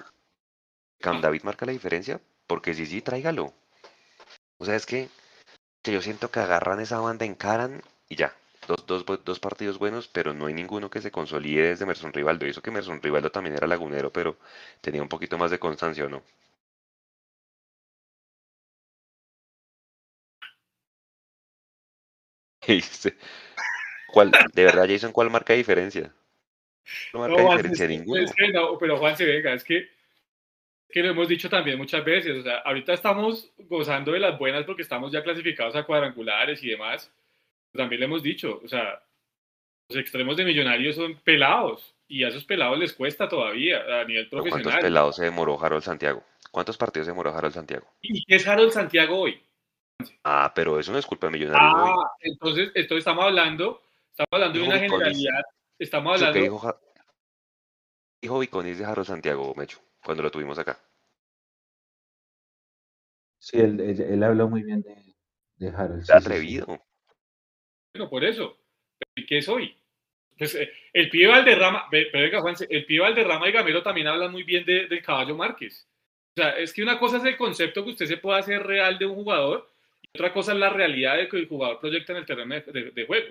¿Cam 0.99 1.19
David 1.19 1.43
marca 1.43 1.65
la 1.65 1.72
diferencia? 1.72 2.22
Porque 2.48 2.73
sí, 2.73 2.85
sí, 2.85 3.02
tráigalo. 3.02 3.53
O 4.60 4.65
sea, 4.65 4.76
es 4.76 4.85
que, 4.85 5.10
que 5.81 5.91
yo 5.91 6.02
siento 6.02 6.30
que 6.30 6.39
agarran 6.39 6.80
esa 6.80 6.99
banda, 6.99 7.26
encaran 7.26 7.81
y 8.07 8.15
ya. 8.15 8.34
Dos, 8.68 8.85
dos, 8.85 9.06
dos 9.26 9.39
partidos 9.39 9.80
buenos, 9.80 10.07
pero 10.07 10.34
no 10.34 10.45
hay 10.45 10.53
ninguno 10.53 10.91
que 10.91 11.02
se 11.02 11.11
consolide 11.11 11.69
desde 11.69 11.88
Merson 11.88 12.14
Rivaldo. 12.14 12.45
Y 12.45 12.52
eso 12.52 12.61
que 12.61 12.69
Merson 12.69 13.02
Rivaldo 13.02 13.31
también 13.31 13.56
era 13.56 13.65
lagunero, 13.65 14.11
pero 14.14 14.38
tenía 14.81 15.02
un 15.02 15.10
poquito 15.10 15.38
más 15.39 15.49
de 15.49 15.60
constancia, 15.60 16.06
¿o 16.06 16.10
no? 16.10 16.22
¿Cuál, 24.08 24.32
de 24.54 24.64
verdad, 24.64 24.88
Jason, 24.88 25.12
cuál 25.12 25.30
marca 25.30 25.54
diferencia? 25.54 26.14
No 27.14 27.20
marca 27.22 27.42
No, 27.42 27.52
diferencia 27.52 27.86
es 27.86 28.34
que 28.34 28.48
no, 28.50 28.78
pero 28.78 28.98
Juan 28.98 29.16
se 29.16 29.26
venga, 29.26 29.54
es 29.54 29.64
que, 29.64 29.90
que 30.90 31.02
lo 31.02 31.12
hemos 31.12 31.28
dicho 31.28 31.50
también 31.50 31.78
muchas 31.78 32.04
veces. 32.04 32.38
O 32.38 32.44
sea, 32.44 32.58
ahorita 32.60 32.94
estamos 32.94 33.52
gozando 33.58 34.12
de 34.12 34.20
las 34.20 34.38
buenas 34.38 34.66
porque 34.66 34.82
estamos 34.82 35.12
ya 35.12 35.24
clasificados 35.24 35.76
a 35.76 35.84
cuadrangulares 35.84 36.62
y 36.64 36.70
demás. 36.70 37.12
También 37.74 38.02
le 38.02 38.06
hemos 38.06 38.22
dicho, 38.22 38.62
o 38.64 38.68
sea, 38.68 39.02
los 39.90 39.98
extremos 39.98 40.36
de 40.36 40.44
millonarios 40.44 40.96
son 40.96 41.16
pelados 41.22 41.96
y 42.08 42.26
a 42.26 42.28
esos 42.28 42.44
pelados 42.44 42.78
les 42.78 42.92
cuesta 42.92 43.30
todavía 43.30 44.02
a 44.02 44.04
nivel 44.04 44.28
Pero 44.30 44.42
¿Cuántos 44.42 44.62
profesional. 44.64 44.82
pelados 44.82 45.16
se 45.16 45.24
demoró 45.24 45.64
Harold 45.64 45.84
Santiago? 45.84 46.24
¿Cuántos 46.52 46.78
partidos 46.78 47.06
se 47.06 47.12
demoró 47.12 47.34
Harold 47.34 47.54
Santiago? 47.54 47.88
¿Y 48.02 48.26
qué 48.26 48.36
es 48.36 48.46
Harold 48.46 48.72
Santiago 48.72 49.18
hoy? 49.18 49.42
Ah, 50.23 50.52
pero 50.56 50.80
eso 50.80 50.91
no 50.91 50.98
es 50.98 51.06
culpa 51.06 51.28
de 51.28 51.34
Millonarios 51.34 51.73
hoy. 51.73 51.90
Ah, 51.95 52.11
entonces, 52.22 52.72
esto 52.76 52.98
estamos 52.98 53.23
hablando, 53.26 53.82
estamos 54.10 54.30
hablando 54.32 54.53
de 54.53 54.60
Dijo 54.65 54.72
una 54.72 54.80
generalidad, 54.80 55.41
estamos 55.80 56.14
hablando, 56.15 56.40
dijo, 56.41 56.57
Ja- 56.60 56.80
dijo 58.22 58.40
Viconis 58.40 58.78
de 58.80 58.86
Harold 58.86 59.07
Santiago, 59.07 59.53
Mecho, 59.56 59.80
cuando 60.03 60.23
lo 60.23 60.32
tuvimos 60.32 60.57
acá. 60.60 60.80
Sí, 63.40 63.57
él, 63.60 63.80
él- 63.80 64.02
él 64.02 64.23
habló 64.23 64.48
muy 64.48 64.64
bien 64.64 64.82
de, 64.82 64.95
de 65.56 65.68
Harold. 65.76 65.95
sí, 65.95 66.02
Está 66.02 66.19
sí, 66.19 66.22
sí. 66.22 66.28
atrevido. 66.30 66.65
bueno, 67.94 68.10
por 68.10 68.23
eso, 68.23 68.57
¿y 69.15 69.26
qué 69.26 69.40
es 69.40 69.49
hoy? 69.49 69.76
Pues 70.38 70.56
eh, 70.56 70.72
el 70.94 71.10
pibe 71.10 71.28
Valderrama, 71.28 71.88
pero 71.90 72.10
venga, 72.14 72.41
Juanse, 72.41 72.68
el 72.69 72.86
pibe 72.86 73.02
Valderrama 73.03 73.49
y 73.49 73.52
Gamero 73.52 73.84
también 73.84 74.07
hablan 74.07 74.32
muy 74.32 74.44
bien 74.44 74.64
de- 74.65 74.88
del 74.88 75.02
caballo 75.03 75.36
Márquez. 75.36 75.88
O 76.38 76.41
sea, 76.41 76.52
es 76.57 76.72
que 76.73 76.82
una 76.84 76.98
cosa 76.99 77.18
es 77.18 77.26
el 77.26 77.36
concepto 77.38 77.84
que 77.84 77.91
usted 77.91 78.06
se 78.06 78.18
pueda 78.18 78.40
hacer 78.40 78.64
real 78.64 78.98
de 78.98 79.06
un 79.06 79.15
jugador 79.15 79.70
otra 80.14 80.34
cosa 80.34 80.52
es 80.54 80.60
la 80.60 80.70
realidad 80.70 81.18
de 81.18 81.28
que 81.28 81.38
el 81.38 81.48
jugador 81.48 81.80
proyecta 81.80 82.12
en 82.14 82.20
el 82.20 82.26
terreno 82.26 82.56
de, 82.56 83.06
juego. 83.06 83.28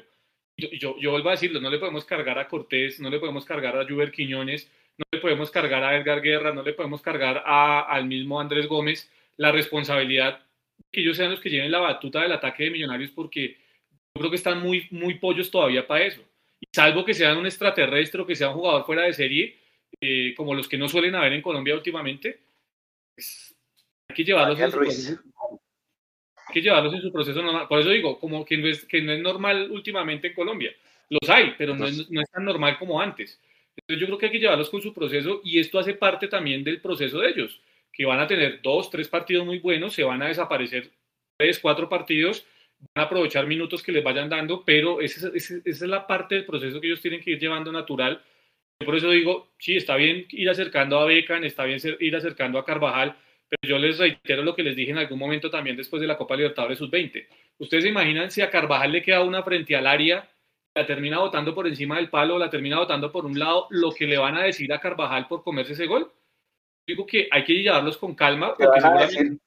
Yo, 0.57 0.97
yo, 0.99 1.11
vuelvo 1.11 1.29
a 1.29 1.33
decirlo, 1.33 1.61
no 1.61 1.71
le 1.71 1.79
podemos 1.79 2.05
cargar 2.05 2.39
a 2.39 2.49
Cortés, 2.49 3.01
no 3.01 3.11
le 3.11 3.19
podemos 3.19 3.45
cargar 3.45 3.79
a 3.79 3.87
Juber 3.87 4.11
Quiñones, 4.13 4.71
no 4.99 5.05
le 5.13 5.21
podemos 5.21 5.51
cargar 5.51 5.83
a 5.83 5.97
Edgar 5.97 6.21
Guerra, 6.21 6.53
no 6.53 6.63
le 6.63 6.73
podemos 6.73 7.03
cargar 7.03 7.43
a, 7.47 7.81
al 7.83 8.07
mismo 8.07 8.41
Andrés 8.41 8.67
Gómez 8.67 9.11
la 9.37 9.53
responsabilidad 9.53 10.41
de 10.79 10.85
que 10.93 11.01
ellos 11.01 11.17
sean 11.17 11.31
los 11.31 11.41
que 11.41 11.51
lleven 11.51 11.71
la 11.71 11.79
batuta 11.79 12.23
del 12.23 12.33
ataque 12.33 12.65
de 12.65 12.71
Millonarios 12.71 13.11
porque 13.11 13.57
yo 14.15 14.21
creo 14.21 14.31
que 14.31 14.37
están 14.37 14.61
muy, 14.61 14.87
muy 14.91 15.15
pollos 15.15 15.51
todavía 15.51 15.87
para 15.87 16.05
eso. 16.05 16.23
Y 16.61 16.67
salvo 16.73 17.05
que 17.05 17.15
sean 17.15 17.39
un 17.39 17.47
extraterrestre 17.47 18.21
o 18.21 18.27
que 18.27 18.37
sea 18.37 18.49
un 18.49 18.57
jugador 18.57 18.85
fuera 18.85 19.03
de 19.03 19.15
serie, 19.15 19.57
eh, 20.01 20.35
como 20.37 20.55
los 20.55 20.69
que 20.69 20.77
no 20.77 20.89
suelen 20.89 21.15
haber 21.15 21.33
en 21.33 21.43
Colombia 21.43 21.75
últimamente, 21.75 22.41
pues, 23.15 23.55
hay 24.09 24.17
que 24.17 24.25
llevarlos 24.25 24.59
en 24.59 24.71
su 24.71 24.77
proceso. 24.79 25.21
Que 26.51 26.61
llevarlos 26.61 26.95
en 26.95 27.03
su 27.03 27.13
proceso 27.13 27.43
normal. 27.43 27.67
Por 27.69 27.81
eso 27.81 27.91
digo, 27.91 28.19
como 28.19 28.45
que 28.45 28.57
no, 28.57 28.67
es, 28.67 28.85
que 28.85 29.01
no 29.03 29.13
es 29.13 29.21
normal 29.21 29.71
últimamente 29.71 30.29
en 30.29 30.35
Colombia. 30.35 30.73
Los 31.09 31.29
hay, 31.29 31.55
pero 31.59 31.75
no 31.75 31.87
es, 31.87 32.11
no 32.11 32.21
es 32.21 32.31
tan 32.31 32.45
normal 32.45 32.79
como 32.79 33.01
antes. 33.01 33.41
Entonces 33.77 34.01
yo 34.01 34.07
creo 34.07 34.19
que 34.19 34.27
hay 34.27 34.33
que 34.33 34.39
llevarlos 34.39 34.71
con 34.71 34.83
su 34.83 34.93
proceso 34.93 35.41
y 35.45 35.59
esto 35.59 35.79
hace 35.79 35.95
parte 35.95 36.29
también 36.29 36.63
del 36.63 36.81
proceso 36.81 37.21
de 37.21 37.31
ellos, 37.31 37.61
que 37.93 38.05
van 38.05 38.21
a 38.21 38.27
tener 38.27 38.61
dos, 38.63 38.91
tres 38.91 39.09
partidos 39.09 39.47
muy 39.47 39.59
buenos, 39.59 39.95
se 39.95 40.05
van 40.05 40.23
a 40.23 40.29
desaparecer 40.29 40.91
tres, 41.37 41.59
cuatro 41.59 41.89
partidos, 41.89 42.45
van 42.95 43.05
a 43.05 43.07
aprovechar 43.07 43.47
minutos 43.47 43.83
que 43.83 43.93
les 43.93 44.05
vayan 44.05 44.29
dando, 44.29 44.65
pero 44.65 45.01
esa, 45.01 45.31
esa 45.35 45.55
es 45.65 45.81
la 45.83 46.07
parte 46.07 46.35
del 46.35 46.45
proceso 46.45 46.81
que 46.81 46.89
ellos 46.89 47.01
tienen 47.01 47.21
que 47.21 47.31
ir 47.31 47.39
llevando 47.39 47.73
natural 47.73 48.23
por 48.85 48.97
eso 48.97 49.11
digo, 49.11 49.53
sí, 49.59 49.77
está 49.77 49.97
bien 49.97 50.27
ir 50.31 50.49
acercando 50.49 50.99
a 50.99 51.05
Becan, 51.05 51.45
está 51.45 51.65
bien 51.65 51.79
ir 52.01 52.17
acercando 52.17 52.59
a 52.59 52.65
Carvajal, 52.65 53.15
pero 53.51 53.69
yo 53.69 53.79
les 53.79 53.99
reitero 53.99 54.43
lo 54.43 54.55
que 54.55 54.63
les 54.63 54.77
dije 54.77 54.93
en 54.93 54.99
algún 54.99 55.19
momento 55.19 55.51
también 55.51 55.77
después 55.77 56.01
de 56.01 56.07
la 56.07 56.17
Copa 56.17 56.37
Libertadores 56.37 56.79
Sub-20. 56.79 57.27
Ustedes 57.59 57.83
se 57.83 57.91
imaginan 57.91 58.31
si 58.31 58.43
a 58.43 58.51
Carvajal 58.51 58.93
le 58.93 59.03
queda 59.03 59.25
una 59.25 59.43
frente 59.43 59.75
al 59.75 59.89
área, 59.89 60.29
la 60.75 60.87
termina 60.87 61.19
votando 61.19 61.53
por 61.53 61.67
encima 61.67 61.97
del 61.97 62.09
palo, 62.09 62.39
la 62.39 62.49
termina 62.49 62.79
votando 62.79 63.11
por 63.11 63.27
un 63.27 63.37
lado, 63.37 63.67
lo 63.71 63.91
que 63.91 64.07
le 64.07 64.19
van 64.19 64.37
a 64.37 64.45
decir 64.45 64.73
a 64.73 64.81
Carvajal 64.81 65.27
por 65.27 65.43
comerse 65.43 65.73
ese 65.73 65.87
gol. 65.87 66.13
Digo 66.87 67.05
que 67.05 67.29
hay 67.31 67.45
que 67.45 67.55
llevarlos 67.55 67.99
con 67.99 68.15
calma, 68.15 68.55
porque 68.57 68.81
seguramente 68.81 69.39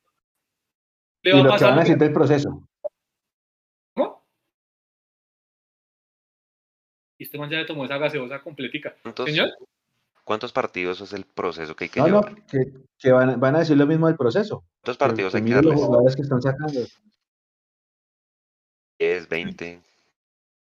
le 1.24 1.34
va 1.34 1.40
a 1.40 1.48
pasar. 1.48 1.76
Van 1.76 1.92
a 1.92 1.96
del 1.96 2.14
proceso. 2.14 2.68
este 7.24 7.38
man 7.38 7.50
ya 7.50 7.60
le 7.60 7.66
tomó 7.66 7.86
esa 7.86 7.98
gaseosa 7.98 8.42
completica. 8.42 8.96
Señor. 9.26 9.50
¿Cuántos 10.24 10.54
partidos 10.54 11.02
es 11.02 11.14
el 11.14 11.26
proceso 11.26 11.76
que 11.76 11.86
hay 11.86 11.90
que 11.90 12.00
no, 12.00 12.06
llevar? 12.06 12.32
No, 12.32 12.46
que, 12.98 13.12
van, 13.12 13.56
a 13.56 13.60
decir 13.60 13.78
lo 13.78 13.86
mismo 13.86 14.08
del 14.08 14.16
proceso. 14.16 14.64
¿Cuántos 14.82 14.98
partidos 14.98 15.36
hay 15.36 15.44
que 15.44 15.54
darles? 15.54 15.74
Los 15.74 15.82
jugadores 15.84 16.16
que 16.16 16.22
están 16.22 16.42
sacando. 16.42 16.80
10, 19.00 19.28
20. 19.28 19.82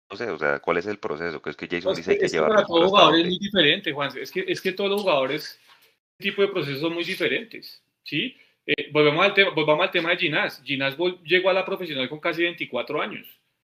No 0.10 0.18
sé, 0.18 0.30
o 0.30 0.38
sea, 0.38 0.60
¿cuál 0.60 0.78
es 0.78 0.88
el 0.88 0.98
proceso? 0.98 1.42
Que 1.42 1.50
es 1.52 1.56
que 1.56 1.68
Jason 1.68 1.96
dice 1.96 2.12
que, 2.12 2.12
hay 2.14 2.20
que 2.22 2.28
llevar. 2.28 2.50
Para 2.50 2.66
todos 2.66 2.82
los 2.82 2.90
jugadores 2.90 3.22
es 3.22 3.28
muy 3.28 3.38
diferente, 3.38 3.94
Juan. 3.94 4.12
Es 4.18 4.32
que, 4.32 4.46
es 4.48 4.62
que 4.62 4.72
todos 4.72 4.90
los 4.90 5.02
jugadores, 5.02 5.60
este 6.18 6.30
tipo 6.32 6.42
de 6.42 6.48
procesos 6.48 6.82
son 6.82 6.94
muy 6.94 7.04
diferentes. 7.04 7.84
¿sí? 8.04 8.36
Eh, 8.66 8.92
volvemos, 8.92 9.24
al 9.24 9.34
tema, 9.34 9.52
volvamos 9.52 9.86
al 9.86 9.92
tema 9.92 10.10
de 10.10 10.18
Ginás. 10.18 10.62
Ginás 10.64 10.98
llegó 11.24 11.50
a 11.50 11.54
la 11.54 11.66
profesional 11.66 12.10
con 12.10 12.20
casi 12.20 12.42
24 12.42 13.02
años 13.02 13.28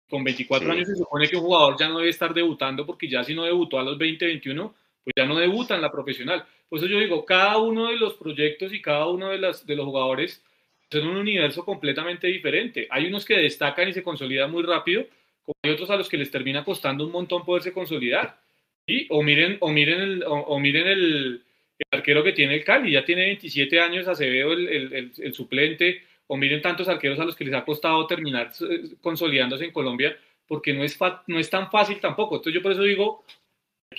con 0.08 0.24
24 0.24 0.72
años 0.72 0.88
se 0.88 0.96
supone 0.96 1.28
que 1.28 1.36
un 1.36 1.42
jugador 1.42 1.76
ya 1.78 1.88
no 1.88 1.98
debe 1.98 2.10
estar 2.10 2.32
debutando 2.32 2.86
porque 2.86 3.08
ya 3.08 3.22
si 3.24 3.34
no 3.34 3.44
debutó 3.44 3.78
a 3.78 3.82
los 3.82 3.98
20, 3.98 4.24
21, 4.24 4.74
pues 5.08 5.24
ya 5.24 5.26
no 5.26 5.38
debuta 5.38 5.74
en 5.74 5.80
la 5.80 5.90
profesional. 5.90 6.44
Por 6.68 6.78
eso 6.78 6.86
yo 6.86 6.98
digo, 6.98 7.24
cada 7.24 7.56
uno 7.56 7.88
de 7.88 7.96
los 7.96 8.14
proyectos 8.14 8.74
y 8.74 8.82
cada 8.82 9.06
uno 9.06 9.30
de, 9.30 9.38
las, 9.38 9.66
de 9.66 9.74
los 9.74 9.86
jugadores 9.86 10.44
son 10.90 11.06
un 11.06 11.16
universo 11.16 11.64
completamente 11.64 12.26
diferente. 12.26 12.86
Hay 12.90 13.06
unos 13.06 13.24
que 13.24 13.38
destacan 13.38 13.88
y 13.88 13.94
se 13.94 14.02
consolidan 14.02 14.50
muy 14.50 14.62
rápido, 14.62 15.06
como 15.42 15.72
otros 15.72 15.88
a 15.88 15.96
los 15.96 16.10
que 16.10 16.18
les 16.18 16.30
termina 16.30 16.62
costando 16.62 17.06
un 17.06 17.12
montón 17.12 17.42
poderse 17.42 17.72
consolidar. 17.72 18.38
¿sí? 18.86 19.06
O 19.08 19.22
miren, 19.22 19.56
o 19.60 19.70
miren, 19.70 20.00
el, 20.00 20.24
o, 20.26 20.58
miren 20.58 20.86
el, 20.86 21.42
arquero 21.90 22.22
que 22.22 22.32
tiene 22.32 22.56
el 22.56 22.64
Cali, 22.64 22.92
ya 22.92 23.04
tiene 23.04 23.22
27 23.22 23.80
años, 23.80 24.08
Acevedo, 24.08 24.52
el, 24.52 24.68
el, 24.68 25.12
el 25.16 25.32
suplente, 25.32 26.02
o 26.26 26.36
miren 26.36 26.60
tantos 26.60 26.86
arqueros 26.86 27.18
a 27.18 27.24
los 27.24 27.34
que 27.34 27.46
les 27.46 27.54
ha 27.54 27.64
costado 27.64 28.06
terminar 28.06 28.52
eh, 28.60 28.96
consolidándose 29.00 29.64
en 29.64 29.72
Colombia, 29.72 30.18
porque 30.46 30.74
no 30.74 30.84
es, 30.84 30.98
no 31.26 31.38
es 31.38 31.48
tan 31.48 31.70
fácil 31.70 31.98
tampoco. 31.98 32.36
Entonces 32.36 32.54
yo 32.54 32.62
por 32.62 32.72
eso 32.72 32.82
digo, 32.82 33.24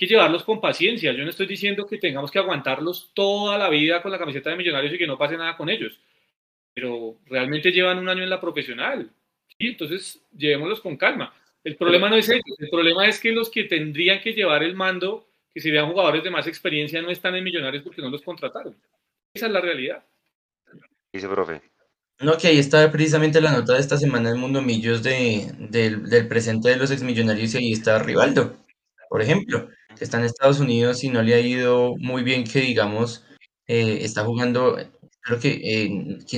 que 0.00 0.06
llevarlos 0.06 0.44
con 0.44 0.62
paciencia. 0.62 1.12
Yo 1.12 1.24
no 1.24 1.28
estoy 1.28 1.46
diciendo 1.46 1.86
que 1.86 1.98
tengamos 1.98 2.30
que 2.30 2.38
aguantarlos 2.38 3.10
toda 3.12 3.58
la 3.58 3.68
vida 3.68 4.00
con 4.00 4.10
la 4.10 4.18
camiseta 4.18 4.48
de 4.48 4.56
millonarios 4.56 4.94
y 4.94 4.96
que 4.96 5.06
no 5.06 5.18
pase 5.18 5.36
nada 5.36 5.58
con 5.58 5.68
ellos, 5.68 6.00
pero 6.72 7.18
realmente 7.26 7.70
llevan 7.70 7.98
un 7.98 8.08
año 8.08 8.22
en 8.22 8.30
la 8.30 8.40
profesional. 8.40 9.10
¿sí? 9.46 9.66
Entonces 9.66 10.24
llevémoslos 10.34 10.80
con 10.80 10.96
calma. 10.96 11.34
El 11.62 11.76
problema 11.76 12.08
no 12.08 12.16
es 12.16 12.30
ellos, 12.30 12.56
el 12.58 12.70
problema 12.70 13.06
es 13.06 13.20
que 13.20 13.30
los 13.30 13.50
que 13.50 13.64
tendrían 13.64 14.22
que 14.22 14.32
llevar 14.32 14.62
el 14.62 14.74
mando, 14.74 15.28
que 15.52 15.60
serían 15.60 15.90
jugadores 15.90 16.24
de 16.24 16.30
más 16.30 16.46
experiencia, 16.46 17.02
no 17.02 17.10
están 17.10 17.34
en 17.34 17.44
millonarios 17.44 17.82
porque 17.82 18.00
no 18.00 18.08
los 18.08 18.22
contrataron. 18.22 18.74
Esa 19.34 19.48
es 19.48 19.52
la 19.52 19.60
realidad. 19.60 20.02
Dice, 21.12 21.28
profe. 21.28 21.60
No, 22.20 22.38
que 22.38 22.48
ahí 22.48 22.58
está 22.58 22.90
precisamente 22.90 23.38
la 23.42 23.52
nota 23.52 23.74
de 23.74 23.80
esta 23.80 23.98
semana 23.98 24.30
en 24.30 24.38
Mundo 24.38 24.62
Millos 24.62 25.02
de, 25.02 25.52
del, 25.58 26.26
presente 26.26 26.70
de 26.70 26.76
los 26.76 26.90
exmillonarios 26.90 27.54
y 27.54 27.58
ahí 27.58 27.72
está 27.72 27.98
Rivaldo, 27.98 28.56
por 29.10 29.20
ejemplo, 29.20 29.68
que 29.96 30.04
está 30.04 30.18
en 30.18 30.24
Estados 30.24 30.60
Unidos 30.60 31.04
y 31.04 31.08
no 31.10 31.22
le 31.22 31.34
ha 31.34 31.40
ido 31.40 31.94
muy 31.98 32.22
bien 32.22 32.44
que 32.44 32.60
digamos, 32.60 33.24
eh, 33.66 33.98
está 34.02 34.24
jugando, 34.24 34.76
creo 35.22 35.38
que, 35.40 35.60
eh, 35.62 35.90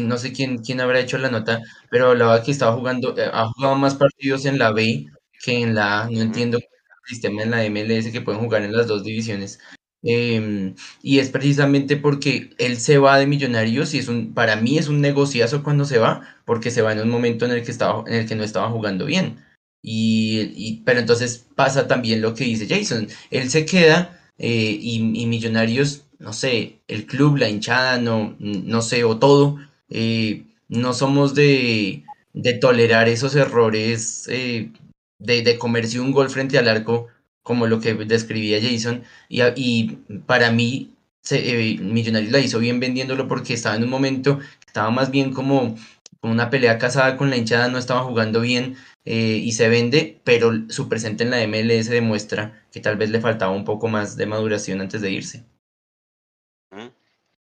no 0.03 0.19
sé 0.19 0.33
quién, 0.33 0.59
quién 0.59 0.81
habrá 0.81 1.01
hecho 1.01 1.19
la 1.19 1.31
nota, 1.31 1.61
pero 1.91 2.11
hablaba 2.11 2.43
que 2.43 2.51
estaba 2.51 2.75
jugando, 2.77 3.17
eh, 3.19 3.31
ha 3.33 3.47
jugado 3.49 3.77
más 3.77 3.95
partidos 3.95 4.45
en 4.47 4.59
la 4.59 4.73
B 4.73 5.07
que 5.43 5.61
en 5.63 5.75
la 5.75 6.03
A, 6.03 6.11
no 6.11 6.21
entiendo 6.21 6.59
el 6.59 6.65
sistema 7.09 7.43
en 7.43 7.51
la 7.51 7.65
MLS 7.65 8.11
que 8.13 8.21
pueden 8.21 8.41
jugar 8.43 8.63
en 8.63 8.73
las 8.77 8.87
dos 8.87 9.05
divisiones. 9.05 9.59
Em, 10.05 10.75
y 11.03 11.21
es 11.21 11.31
precisamente 11.31 11.97
porque 11.97 12.51
él 12.59 12.77
se 12.79 12.99
va 12.99 13.19
de 13.19 13.27
Millonarios 13.27 13.95
y 13.95 13.99
es 13.99 14.09
un, 14.09 14.35
para 14.35 14.57
mí 14.57 14.77
es 14.79 14.89
un 14.89 15.01
negociazo 15.01 15.63
cuando 15.63 15.85
se 15.85 15.99
va, 15.99 16.23
porque 16.45 16.71
se 16.73 16.83
va 16.83 16.93
en 16.93 17.01
un 17.01 17.09
momento 17.11 17.45
en 17.45 17.53
el 17.53 17.63
que, 17.65 17.71
estaba, 17.71 18.03
en 18.09 18.15
el 18.15 18.27
que 18.29 18.35
no 18.35 18.43
estaba 18.45 18.69
jugando 18.71 19.07
bien. 19.07 19.39
Y, 19.83 20.83
pero 20.85 21.01
entonces 21.01 21.47
pasa 21.57 21.89
también 21.89 22.23
lo 22.23 22.35
que 22.35 22.45
dice 22.45 22.69
Jason, 22.69 23.09
él 23.31 23.51
se 23.51 23.67
queda 23.67 24.21
eh, 24.39 24.79
y, 24.81 25.01
Millonarios, 25.27 26.05
no 26.19 26.33
sé, 26.33 26.81
el 26.89 27.07
club, 27.07 27.37
la 27.37 27.49
hinchada, 27.49 27.99
no, 27.99 28.37
no 28.39 28.83
sé, 28.83 29.05
o 29.05 29.19
todo, 29.19 29.59
eh, 29.91 30.45
no 30.69 30.95
somos 30.95 31.35
de, 31.35 32.05
de, 32.33 32.53
tolerar 32.55 33.09
esos 33.09 33.35
errores 33.35 34.29
eh, 34.29 34.71
de, 35.19 35.43
de 35.43 36.01
un 36.01 36.13
gol 36.13 36.31
frente 36.31 36.59
al 36.59 36.69
arco 36.69 37.09
como 37.43 37.67
lo 37.67 37.81
que 37.81 37.95
describía 37.95 38.61
Jason, 38.63 39.03
y, 39.29 39.43
y 39.57 39.99
para 40.27 40.53
mí 40.53 40.93
se, 41.23 41.73
eh, 41.73 41.79
Millonarios 41.79 42.33
la 42.33 42.39
hizo 42.41 42.59
bien 42.59 42.81
vendiéndolo 42.81 43.29
porque 43.29 43.55
estaba 43.55 43.77
en 43.77 43.85
un 43.85 43.91
momento, 43.91 44.39
estaba 44.67 44.91
más 44.91 45.11
bien 45.11 45.33
como, 45.33 45.77
una 46.23 46.51
pelea 46.51 46.79
casada 46.79 47.17
con 47.17 47.31
la 47.31 47.37
hinchada, 47.37 47.69
no 47.69 47.79
estaba 47.79 48.03
jugando 48.05 48.41
bien 48.41 48.77
eh, 49.05 49.41
y 49.43 49.53
se 49.53 49.69
vende, 49.69 50.21
pero 50.25 50.53
su 50.69 50.89
presente 50.89 51.25
en 51.25 51.31
la 51.31 51.47
MLS 51.47 51.89
demuestra 51.89 52.67
que 52.71 52.81
tal 52.81 52.97
vez 52.97 53.11
le 53.11 53.21
faltaba 53.21 53.53
un 53.53 53.65
poco 53.65 53.89
más 53.89 54.17
de 54.17 54.27
maduración 54.27 54.81
antes 54.81 55.01
de 55.01 55.11
irse. 55.11 55.45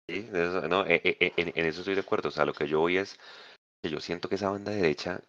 Sí, 0.09 0.27
no, 0.71 0.87
e, 0.87 1.03
e, 1.05 1.17
e, 1.21 1.33
en, 1.37 1.67
eso 1.67 1.81
estoy 1.81 1.95
de 1.95 2.01
acuerdo. 2.01 2.31
O 2.31 2.33
sea, 2.33 2.47
lo 2.47 2.55
que 2.55 2.67
yo 2.67 2.81
voy 2.81 2.97
es 2.97 3.19
que 3.83 3.91
yo 3.91 4.01
siento 4.01 4.29
que 4.29 4.37
esa 4.37 4.51
banda 4.51 4.73
derecha 4.73 5.21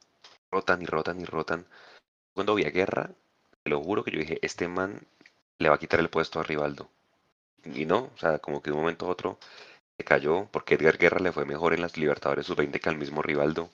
rotan 0.51 0.81
y 0.81 0.85
rotan 0.85 1.19
y 1.19 1.25
rotan. 1.25 1.65
Cuando 2.33 2.53
había 2.53 2.69
guerra, 2.69 3.11
lo 3.65 3.81
juro 3.81 4.03
que 4.03 4.11
yo 4.11 4.19
dije, 4.19 4.39
este 4.41 4.67
man 4.67 5.01
le 5.59 5.69
va 5.69 5.75
a 5.75 5.79
quitar 5.79 5.99
el 5.99 6.09
puesto 6.09 6.39
a 6.39 6.43
Rivaldo. 6.43 6.89
Y 7.65 7.85
no, 7.85 8.11
o 8.15 8.17
sea, 8.17 8.39
como 8.39 8.61
que 8.61 8.69
de 8.71 8.75
un 8.75 8.81
momento 8.81 9.05
a 9.05 9.09
otro 9.09 9.37
se 9.97 10.05
cayó, 10.05 10.47
porque 10.51 10.75
Edgar 10.75 10.97
Guerra 10.97 11.19
le 11.19 11.33
fue 11.33 11.45
mejor 11.45 11.73
en 11.73 11.81
las 11.81 11.97
Libertadores 11.97 12.45
sub-20 12.47 12.79
que 12.79 12.89
al 12.89 12.97
mismo 12.97 13.21
Rivaldo. 13.21 13.69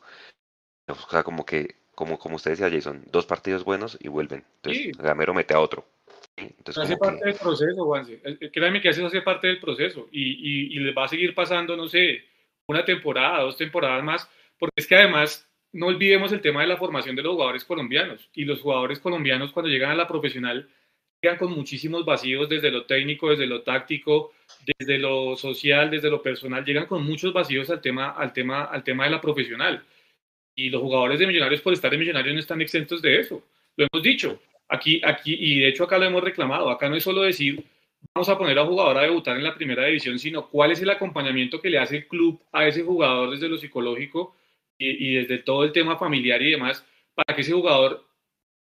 O 0.87 0.95
sea, 1.09 1.23
como 1.23 1.45
que, 1.45 1.75
como, 1.95 2.19
como 2.19 2.35
usted 2.35 2.51
decía, 2.51 2.69
Jason, 2.69 3.03
dos 3.11 3.25
partidos 3.25 3.63
buenos 3.63 3.97
y 3.99 4.07
vuelven. 4.07 4.43
Entonces, 4.57 4.97
Gamero 4.97 5.33
mete 5.33 5.53
a 5.53 5.59
otro. 5.59 5.85
Entonces, 6.37 6.83
hace 6.83 6.97
parte 6.97 7.25
del 7.25 7.35
proceso, 7.35 7.85
Juanse. 7.85 8.21
Créanme 8.51 8.81
que 8.81 8.89
hace, 8.89 9.03
hace 9.03 9.21
parte 9.21 9.47
del 9.47 9.59
proceso. 9.59 10.07
Y, 10.11 10.21
y, 10.21 10.75
y 10.75 10.79
les 10.79 10.95
va 10.95 11.05
a 11.05 11.07
seguir 11.07 11.33
pasando, 11.33 11.77
no 11.77 11.87
sé, 11.87 12.25
una 12.67 12.83
temporada, 12.83 13.41
dos 13.41 13.57
temporadas 13.57 14.03
más, 14.03 14.29
porque 14.59 14.73
es 14.77 14.87
que 14.87 14.95
además 14.95 15.49
no 15.71 15.87
olvidemos 15.87 16.31
el 16.31 16.41
tema 16.41 16.61
de 16.61 16.67
la 16.67 16.77
formación 16.77 17.15
de 17.15 17.21
los 17.21 17.33
jugadores 17.33 17.63
colombianos. 17.63 18.29
Y 18.33 18.45
los 18.45 18.61
jugadores 18.61 18.99
colombianos 18.99 19.51
cuando 19.51 19.69
llegan 19.69 19.91
a 19.91 19.95
la 19.95 20.07
profesional 20.07 20.69
llegan 21.21 21.37
con 21.37 21.51
muchísimos 21.53 22.05
vacíos 22.05 22.47
desde 22.49 22.71
lo 22.71 22.85
técnico, 22.85 23.29
desde 23.29 23.47
lo 23.47 23.63
táctico, 23.63 24.33
desde 24.77 24.99
lo 24.99 25.35
social, 25.35 25.89
desde 25.89 26.09
lo 26.09 26.21
personal. 26.21 26.63
Llegan 26.63 26.85
con 26.85 27.03
muchos 27.03 27.33
vacíos 27.33 27.69
al 27.69 27.81
tema, 27.81 28.11
al 28.11 28.31
tema, 28.31 28.65
al 28.65 28.83
tema 28.83 29.05
de 29.05 29.09
la 29.09 29.21
profesional. 29.21 29.83
Y 30.55 30.69
los 30.69 30.81
jugadores 30.81 31.19
de 31.19 31.27
Millonarios 31.27 31.61
por 31.61 31.73
estar 31.73 31.93
en 31.93 31.99
Millonarios 31.99 32.33
no 32.33 32.39
están 32.39 32.61
exentos 32.61 33.01
de 33.01 33.19
eso. 33.19 33.43
Lo 33.75 33.87
hemos 33.91 34.03
dicho. 34.03 34.41
Aquí, 34.67 35.01
aquí, 35.03 35.35
y 35.39 35.59
de 35.59 35.67
hecho 35.67 35.83
acá 35.83 35.97
lo 35.97 36.05
hemos 36.05 36.23
reclamado. 36.23 36.69
Acá 36.69 36.89
no 36.89 36.95
es 36.95 37.03
solo 37.03 37.21
decir, 37.21 37.63
vamos 38.13 38.29
a 38.29 38.37
poner 38.37 38.57
a 38.57 38.63
un 38.63 38.69
jugador 38.69 38.97
a 38.97 39.03
debutar 39.03 39.37
en 39.37 39.43
la 39.43 39.53
primera 39.53 39.85
división, 39.85 40.17
sino 40.17 40.47
cuál 40.49 40.71
es 40.71 40.81
el 40.81 40.89
acompañamiento 40.89 41.61
que 41.61 41.69
le 41.69 41.77
hace 41.77 41.97
el 41.97 42.07
club 42.07 42.39
a 42.51 42.67
ese 42.67 42.81
jugador 42.83 43.31
desde 43.31 43.49
lo 43.49 43.57
psicológico 43.57 44.35
y, 44.77 45.11
y 45.11 45.13
desde 45.15 45.39
todo 45.39 45.63
el 45.63 45.71
tema 45.71 45.97
familiar 45.97 46.41
y 46.41 46.51
demás, 46.51 46.85
para 47.13 47.35
que 47.35 47.41
ese 47.41 47.51
jugador 47.51 48.05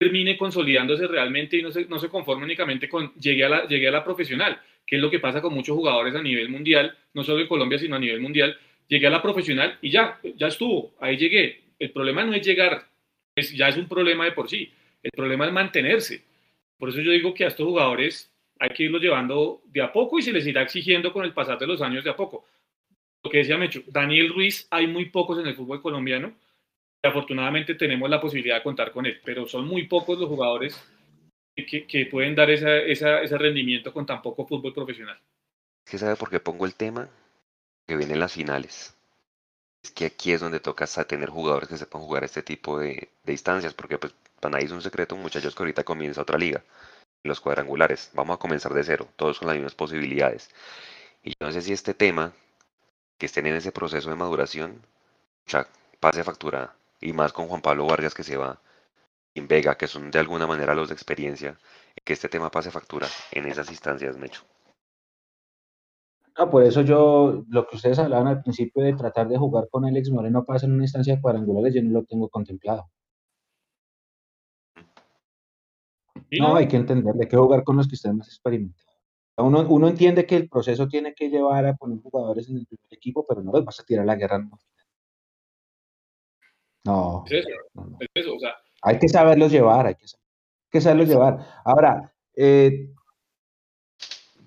termine 0.02 0.36
consolidándose 0.36 1.06
realmente 1.06 1.56
y 1.56 1.62
no 1.62 1.70
se, 1.70 1.84
no 1.86 1.96
se 1.96 2.08
conforme 2.08 2.44
únicamente 2.44 2.88
con 2.88 3.14
llegué 3.14 3.44
a, 3.44 3.48
la, 3.48 3.68
llegué 3.68 3.86
a 3.86 3.92
la 3.92 4.02
profesional, 4.02 4.60
que 4.84 4.96
es 4.96 5.02
lo 5.02 5.08
que 5.08 5.20
pasa 5.20 5.40
con 5.40 5.54
muchos 5.54 5.76
jugadores 5.76 6.12
a 6.16 6.22
nivel 6.22 6.48
mundial, 6.48 6.96
no 7.14 7.22
solo 7.22 7.40
en 7.40 7.46
Colombia, 7.46 7.78
sino 7.78 7.94
a 7.94 8.00
nivel 8.00 8.20
mundial. 8.20 8.58
Llegué 8.88 9.06
a 9.06 9.10
la 9.10 9.22
profesional 9.22 9.78
y 9.80 9.90
ya, 9.90 10.18
ya 10.34 10.48
estuvo, 10.48 10.92
ahí 11.00 11.16
llegué. 11.16 11.61
El 11.82 11.92
problema 11.92 12.24
no 12.24 12.34
es 12.34 12.46
llegar, 12.46 12.86
es, 13.34 13.52
ya 13.52 13.68
es 13.68 13.76
un 13.76 13.88
problema 13.88 14.24
de 14.24 14.32
por 14.32 14.48
sí. 14.48 14.72
El 15.02 15.10
problema 15.10 15.46
es 15.46 15.52
mantenerse. 15.52 16.22
Por 16.78 16.88
eso 16.88 17.00
yo 17.00 17.10
digo 17.10 17.34
que 17.34 17.44
a 17.44 17.48
estos 17.48 17.66
jugadores 17.66 18.30
hay 18.58 18.70
que 18.70 18.84
irlos 18.84 19.02
llevando 19.02 19.62
de 19.66 19.82
a 19.82 19.92
poco 19.92 20.18
y 20.18 20.22
se 20.22 20.32
les 20.32 20.46
irá 20.46 20.62
exigiendo 20.62 21.12
con 21.12 21.24
el 21.24 21.32
pasar 21.32 21.58
de 21.58 21.66
los 21.66 21.82
años 21.82 22.04
de 22.04 22.10
a 22.10 22.16
poco. 22.16 22.44
Lo 23.24 23.30
que 23.30 23.38
decía 23.38 23.58
Mecho, 23.58 23.82
Daniel 23.86 24.32
Ruiz, 24.32 24.66
hay 24.70 24.86
muy 24.86 25.06
pocos 25.06 25.38
en 25.38 25.46
el 25.46 25.54
fútbol 25.54 25.80
colombiano 25.80 26.34
afortunadamente 27.02 27.74
tenemos 27.74 28.08
la 28.08 28.20
posibilidad 28.20 28.56
de 28.56 28.62
contar 28.62 28.92
con 28.92 29.06
él, 29.06 29.20
pero 29.24 29.46
son 29.46 29.66
muy 29.66 29.86
pocos 29.86 30.18
los 30.18 30.28
jugadores 30.28 30.80
que, 31.54 31.86
que 31.86 32.06
pueden 32.06 32.34
dar 32.34 32.50
esa, 32.50 32.76
esa, 32.76 33.20
ese 33.22 33.36
rendimiento 33.36 33.92
con 33.92 34.06
tan 34.06 34.22
poco 34.22 34.46
fútbol 34.46 34.72
profesional. 34.72 35.18
¿Qué 35.84 35.98
sabe 35.98 36.16
por 36.16 36.30
qué 36.30 36.40
pongo 36.40 36.64
el 36.64 36.74
tema? 36.74 37.08
Que 37.86 37.96
vienen 37.96 38.20
las 38.20 38.34
finales. 38.34 38.96
Es 39.82 39.90
que 39.90 40.06
aquí 40.06 40.32
es 40.32 40.40
donde 40.40 40.60
toca 40.60 40.86
tener 40.86 41.28
jugadores 41.30 41.68
que 41.68 41.76
sepan 41.76 42.02
jugar 42.02 42.24
este 42.24 42.42
tipo 42.42 42.78
de, 42.78 43.10
de 43.24 43.32
instancias, 43.32 43.74
porque 43.74 43.98
pues 43.98 44.14
para 44.40 44.52
nadie 44.52 44.66
es 44.66 44.72
un 44.72 44.82
secreto, 44.82 45.16
muchachos, 45.16 45.54
que 45.54 45.62
ahorita 45.62 45.84
comienza 45.84 46.22
otra 46.22 46.38
liga, 46.38 46.64
los 47.24 47.40
cuadrangulares. 47.40 48.10
Vamos 48.14 48.36
a 48.36 48.38
comenzar 48.38 48.74
de 48.74 48.84
cero, 48.84 49.08
todos 49.16 49.38
con 49.38 49.48
las 49.48 49.56
mismas 49.56 49.74
posibilidades. 49.74 50.50
Y 51.22 51.30
yo 51.30 51.46
no 51.46 51.52
sé 51.52 51.62
si 51.62 51.72
este 51.72 51.94
tema, 51.94 52.32
que 53.18 53.26
estén 53.26 53.46
en 53.46 53.56
ese 53.56 53.72
proceso 53.72 54.10
de 54.10 54.16
maduración, 54.16 54.82
pase 56.00 56.24
factura 56.24 56.74
y 57.00 57.12
más 57.12 57.32
con 57.32 57.48
Juan 57.48 57.62
Pablo 57.62 57.86
Vargas 57.86 58.14
que 58.14 58.24
se 58.24 58.36
va, 58.36 58.60
en 59.34 59.48
Vega, 59.48 59.76
que 59.76 59.88
son 59.88 60.10
de 60.10 60.18
alguna 60.18 60.46
manera 60.46 60.74
los 60.74 60.88
de 60.88 60.94
experiencia, 60.94 61.58
que 62.04 62.12
este 62.12 62.28
tema 62.28 62.50
pase 62.50 62.70
factura 62.70 63.08
en 63.30 63.46
esas 63.46 63.70
instancias, 63.70 64.16
Mecho. 64.16 64.42
No, 66.38 66.50
por 66.50 66.62
eso 66.62 66.80
yo, 66.82 67.44
lo 67.48 67.66
que 67.66 67.76
ustedes 67.76 67.98
hablaban 67.98 68.26
al 68.26 68.42
principio 68.42 68.82
de 68.82 68.94
tratar 68.94 69.28
de 69.28 69.36
jugar 69.36 69.68
con 69.70 69.84
Alex 69.84 70.10
Moreno 70.10 70.44
pasa 70.44 70.66
en 70.66 70.72
una 70.72 70.84
instancia 70.84 71.16
de 71.16 71.20
cuadrangulares, 71.20 71.74
yo 71.74 71.82
no 71.82 71.90
lo 71.90 72.04
tengo 72.04 72.28
contemplado. 72.28 72.90
No, 76.38 76.56
hay 76.56 76.66
que 76.68 76.76
entenderle, 76.76 77.24
hay 77.24 77.28
que 77.28 77.36
jugar 77.36 77.62
con 77.62 77.76
los 77.76 77.86
que 77.86 77.96
estén 77.96 78.16
más 78.16 78.28
experimentados. 78.28 78.98
Uno, 79.36 79.66
uno 79.68 79.88
entiende 79.88 80.26
que 80.26 80.36
el 80.36 80.48
proceso 80.48 80.88
tiene 80.88 81.14
que 81.14 81.28
llevar 81.28 81.66
a 81.66 81.74
poner 81.74 81.98
jugadores 82.00 82.48
en 82.48 82.58
el 82.58 82.66
primer 82.66 82.92
equipo, 82.92 83.26
pero 83.26 83.42
no 83.42 83.52
los 83.52 83.64
vas 83.64 83.80
a 83.80 83.84
tirar 83.84 84.04
a 84.04 84.06
la 84.06 84.16
guerra. 84.16 84.38
No. 84.38 84.58
No. 86.84 87.24
Es 87.26 87.44
eso, 87.44 87.48
es 88.00 88.08
eso, 88.14 88.34
o 88.34 88.38
sea, 88.38 88.54
hay 88.82 88.98
que 88.98 89.08
saberlos 89.08 89.52
llevar, 89.52 89.86
hay 89.86 89.94
que, 89.94 90.06
que 90.70 90.80
saberlos 90.80 91.08
llevar. 91.08 91.38
Ahora, 91.64 92.12
eh, 92.34 92.88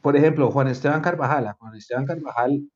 por 0.06 0.15
ejemplo, 0.15 0.52
Juan 0.52 0.68
Esteban 0.68 1.02
Carvajal, 1.02 1.56
Juan 1.57 1.76
Esteban 1.76 2.06
Carvajal, 2.06 2.69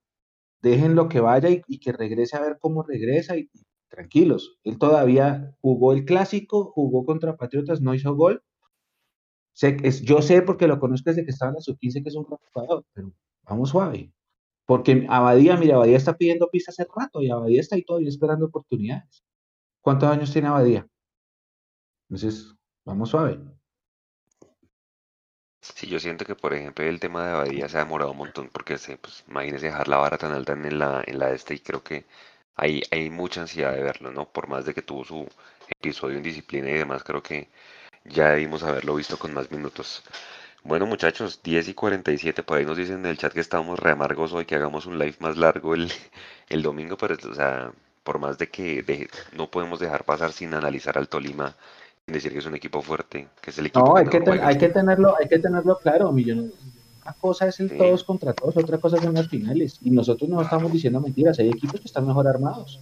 déjenlo 0.63 1.09
que 1.09 1.19
vaya 1.19 1.49
y, 1.51 1.79
que 1.79 1.91
regrese 1.91 2.35
a 2.35 2.41
ver 2.41 2.57
cómo 2.59 2.81
regresa 2.81 3.37
y, 3.37 3.51
tranquilos. 3.87 4.57
Él 4.63 4.79
todavía 4.79 5.55
jugó 5.61 5.93
el 5.93 6.05
clásico, 6.05 6.71
jugó 6.71 7.05
contra 7.05 7.37
Patriotas, 7.37 7.81
no 7.81 7.93
hizo 7.93 8.15
gol. 8.15 8.41
Yo 10.01 10.23
sé 10.23 10.41
porque 10.41 10.65
lo 10.65 10.79
conozco 10.79 11.11
desde 11.11 11.23
que 11.23 11.29
estaba 11.29 11.49
en 11.49 11.55
la 11.57 11.61
sub-15 11.61 12.01
que 12.01 12.09
es 12.09 12.15
un 12.15 12.23
jugador, 12.23 12.83
pero 12.93 13.13
vamos 13.43 13.69
suave. 13.69 14.11
Porque 14.65 15.05
Abadía, 15.07 15.55
mira, 15.55 15.75
Abadía 15.75 15.97
está 15.97 16.17
pidiendo 16.17 16.49
pistas 16.49 16.79
hace 16.79 16.89
rato 16.95 17.21
y 17.21 17.29
Abadía 17.29 17.61
está 17.61 17.75
ahí 17.75 17.83
todavía 17.83 18.09
esperando 18.09 18.47
oportunidades. 18.47 19.23
¿Cuántos 19.81 20.09
años 20.09 20.33
tiene 20.33 20.47
Abadía? 20.47 20.87
Entonces, 22.09 22.55
vamos 22.85 23.09
suave. 23.09 23.39
Sí, 25.79 25.87
yo 25.87 25.97
siento 25.97 26.25
que, 26.25 26.35
por 26.35 26.53
ejemplo, 26.53 26.83
el 26.85 26.99
tema 26.99 27.25
de 27.25 27.31
Abadía 27.31 27.69
se 27.69 27.77
ha 27.77 27.85
demorado 27.85 28.11
un 28.11 28.17
montón, 28.17 28.49
porque 28.49 28.77
se, 28.77 28.97
pues, 28.97 29.23
imagínese 29.29 29.67
dejar 29.67 29.87
la 29.87 29.95
vara 29.97 30.17
tan 30.17 30.33
alta 30.33 30.51
en 30.51 30.77
la, 30.77 31.01
en 31.05 31.17
la 31.19 31.31
este, 31.31 31.53
y 31.53 31.59
creo 31.59 31.81
que 31.83 32.05
hay, 32.57 32.83
hay 32.91 33.09
mucha 33.09 33.41
ansiedad 33.41 33.73
de 33.73 33.81
verlo, 33.83 34.11
¿no? 34.11 34.25
Por 34.29 34.49
más 34.49 34.65
de 34.65 34.73
que 34.73 34.81
tuvo 34.81 35.05
su 35.05 35.25
episodio 35.69 36.17
en 36.17 36.23
disciplina 36.23 36.69
y 36.69 36.73
demás, 36.73 37.03
creo 37.05 37.23
que 37.23 37.47
ya 38.05 38.29
debimos 38.31 38.63
haberlo 38.63 38.95
visto 38.95 39.17
con 39.17 39.33
más 39.33 39.51
minutos. 39.51 40.03
Bueno, 40.63 40.85
muchachos, 40.85 41.41
10 41.43 41.69
y 41.69 41.73
47, 41.75 42.43
por 42.43 42.57
ahí 42.57 42.65
nos 42.65 42.77
dicen 42.77 42.99
en 42.99 43.05
el 43.07 43.17
chat 43.17 43.33
que 43.33 43.39
estamos 43.41 43.79
re 43.79 43.91
amargos 43.91 44.33
hoy, 44.33 44.45
que 44.45 44.55
hagamos 44.55 44.85
un 44.85 44.99
live 44.99 45.15
más 45.19 45.37
largo 45.37 45.75
el, 45.75 45.91
el 46.49 46.61
domingo, 46.63 46.97
pero, 46.97 47.15
o 47.29 47.35
sea, 47.35 47.71
por 48.03 48.19
más 48.19 48.37
de 48.37 48.49
que 48.49 48.83
de, 48.83 49.09
no 49.33 49.49
podemos 49.51 49.79
dejar 49.79 50.03
pasar 50.05 50.33
sin 50.33 50.53
analizar 50.53 50.97
al 50.97 51.09
Tolima, 51.09 51.55
decir 52.11 52.31
que 52.31 52.39
es 52.39 52.45
un 52.45 52.55
equipo 52.55 52.81
fuerte, 52.81 53.27
que 53.41 53.49
es 53.51 53.57
el 53.57 53.67
equipo 53.67 53.85
no, 53.85 53.93
que 53.93 53.99
hay, 53.99 54.07
que 54.07 54.21
ten, 54.21 54.39
hay 54.41 54.57
que 54.57 54.69
tenerlo, 54.69 55.15
hay 55.19 55.27
que 55.27 55.39
tenerlo 55.39 55.77
claro, 55.77 56.11
millón. 56.11 56.51
Una 57.03 57.13
cosa 57.13 57.47
es 57.47 57.59
el 57.59 57.69
sí. 57.69 57.77
todos 57.77 58.03
contra 58.03 58.33
todos, 58.33 58.55
otra 58.57 58.77
cosa 58.77 58.97
son 58.97 59.13
las 59.13 59.27
finales. 59.27 59.79
Y 59.83 59.89
nosotros 59.89 60.29
no 60.29 60.41
estamos 60.41 60.71
diciendo 60.71 60.99
mentiras, 60.99 61.39
hay 61.39 61.49
equipos 61.49 61.79
que 61.79 61.87
están 61.87 62.05
mejor 62.05 62.27
armados. 62.27 62.79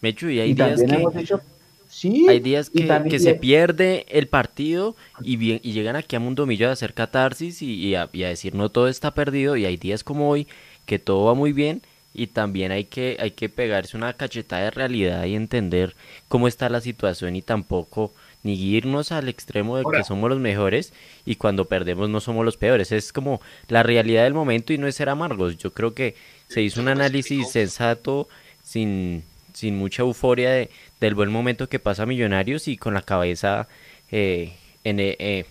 Mechu, 0.00 0.28
y 0.28 0.40
hay 0.40 0.50
y 0.50 0.54
días 0.54 0.80
que... 0.80 1.18
Dicho, 1.18 1.40
sí, 1.88 2.26
hay 2.28 2.40
días 2.40 2.70
que, 2.70 2.86
que 3.08 3.18
se 3.18 3.34
pierde 3.34 4.06
el 4.08 4.28
partido 4.28 4.96
y, 5.20 5.36
bien, 5.36 5.60
y 5.62 5.72
llegan 5.72 5.96
aquí 5.96 6.16
a 6.16 6.20
Mundo 6.20 6.46
Millo 6.46 6.68
a 6.68 6.72
hacer 6.72 6.94
catarsis 6.94 7.62
y, 7.62 7.74
y, 7.74 7.94
a, 7.94 8.08
y 8.12 8.24
a 8.24 8.28
decir 8.28 8.54
no 8.54 8.68
todo 8.68 8.88
está 8.88 9.12
perdido. 9.12 9.56
Y 9.56 9.64
hay 9.64 9.76
días 9.76 10.04
como 10.04 10.30
hoy 10.30 10.46
que 10.86 10.98
todo 10.98 11.24
va 11.24 11.34
muy 11.34 11.52
bien 11.52 11.82
y 12.14 12.28
también 12.28 12.70
hay 12.70 12.84
que, 12.84 13.16
hay 13.18 13.32
que 13.32 13.48
pegarse 13.48 13.96
una 13.96 14.12
cachetada 14.12 14.62
de 14.62 14.70
realidad 14.70 15.24
y 15.24 15.34
entender 15.34 15.96
cómo 16.28 16.46
está 16.46 16.68
la 16.68 16.80
situación 16.80 17.34
y 17.34 17.42
tampoco 17.42 18.12
ni 18.44 18.54
irnos 18.54 19.10
al 19.10 19.28
extremo 19.28 19.76
de 19.76 19.82
Ahora. 19.82 19.98
que 19.98 20.04
somos 20.04 20.30
los 20.30 20.38
mejores 20.38 20.92
y 21.24 21.36
cuando 21.36 21.64
perdemos 21.64 22.08
no 22.08 22.20
somos 22.20 22.44
los 22.44 22.56
peores. 22.56 22.92
Es 22.92 23.12
como 23.12 23.40
la 23.68 23.82
realidad 23.82 24.22
del 24.22 24.34
momento 24.34 24.72
y 24.72 24.78
no 24.78 24.86
es 24.86 24.94
ser 24.94 25.08
amargos. 25.08 25.58
Yo 25.58 25.72
creo 25.72 25.94
que 25.94 26.14
se 26.48 26.62
hizo 26.62 26.80
un 26.80 26.88
análisis 26.88 27.50
sensato, 27.50 28.28
sin, 28.62 29.24
sin 29.52 29.76
mucha 29.76 30.02
euforia 30.02 30.50
de, 30.50 30.70
del 31.00 31.14
buen 31.14 31.32
momento 31.32 31.68
que 31.68 31.80
pasa 31.80 32.06
Millonarios 32.06 32.68
y 32.68 32.76
con 32.76 32.94
la 32.94 33.02
cabeza 33.02 33.66
eh, 34.10 34.54
en, 34.84 35.00
eh, 35.00 35.46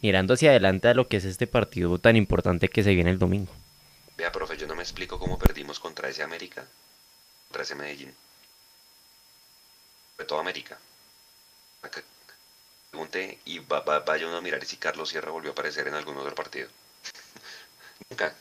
mirando 0.00 0.34
hacia 0.34 0.50
adelante 0.50 0.88
a 0.88 0.94
lo 0.94 1.08
que 1.08 1.16
es 1.16 1.24
este 1.24 1.46
partido 1.46 1.98
tan 1.98 2.16
importante 2.16 2.68
que 2.68 2.82
se 2.82 2.94
viene 2.94 3.10
el 3.10 3.18
domingo. 3.18 3.52
Vea, 4.16 4.30
profe, 4.30 4.56
yo 4.56 4.66
no 4.66 4.74
me 4.74 4.82
explico 4.82 5.18
cómo 5.18 5.38
perdimos 5.38 5.80
contra 5.80 6.08
ese 6.08 6.22
América, 6.22 6.64
contra 7.48 7.62
ese 7.62 7.74
Medellín. 7.74 8.14
De 10.18 10.24
toda 10.24 10.42
América. 10.42 10.78
Acá, 11.82 12.02
pregunte 12.90 13.38
y 13.44 13.58
va, 13.60 13.80
va, 13.80 14.00
vaya 14.00 14.26
uno 14.26 14.36
a 14.36 14.40
mirar 14.40 14.64
si 14.64 14.76
Carlos 14.76 15.08
Sierra 15.08 15.30
volvió 15.30 15.50
a 15.50 15.52
aparecer 15.52 15.86
en 15.88 15.94
algún 15.94 16.16
otro 16.16 16.34
partido. 16.34 16.68
Nunca. 18.10 18.34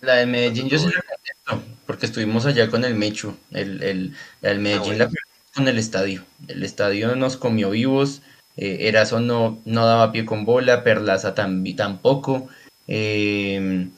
La 0.00 0.14
de 0.14 0.26
Medellín 0.26 0.68
yo 0.68 0.78
sí 0.78 0.86
la 0.86 1.02
contesto, 1.02 1.76
porque 1.86 2.06
estuvimos 2.06 2.46
allá 2.46 2.70
con 2.70 2.84
el 2.84 2.94
Mechu. 2.94 3.36
El, 3.50 3.82
el, 3.82 4.16
el 4.42 4.58
Medellín 4.58 4.94
ah, 4.94 4.96
bueno. 4.96 5.04
la 5.04 5.54
con 5.54 5.68
el 5.68 5.78
estadio. 5.78 6.24
El 6.48 6.62
estadio 6.62 7.16
nos 7.16 7.36
comió 7.36 7.70
vivos. 7.70 8.22
Eh, 8.56 8.88
Erazo 8.88 9.20
no, 9.20 9.60
no 9.64 9.86
daba 9.86 10.12
pie 10.12 10.24
con 10.24 10.44
bola, 10.44 10.84
Perlaza 10.84 11.34
tam, 11.34 11.64
tampoco. 11.76 12.48
Eh, 12.88 13.88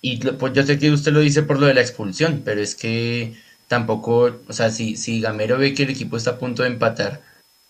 y 0.00 0.16
pues 0.16 0.52
yo 0.52 0.62
sé 0.64 0.78
que 0.78 0.90
usted 0.90 1.12
lo 1.12 1.20
dice 1.20 1.42
por 1.42 1.60
lo 1.60 1.66
de 1.66 1.74
la 1.74 1.80
expulsión, 1.80 2.42
pero 2.44 2.60
es 2.60 2.74
que 2.74 3.34
tampoco, 3.68 4.40
o 4.48 4.52
sea, 4.52 4.70
si, 4.70 4.96
si 4.96 5.20
Gamero 5.20 5.58
ve 5.58 5.74
que 5.74 5.84
el 5.84 5.90
equipo 5.90 6.16
está 6.16 6.32
a 6.32 6.38
punto 6.38 6.62
de 6.62 6.70
empatar 6.70 7.22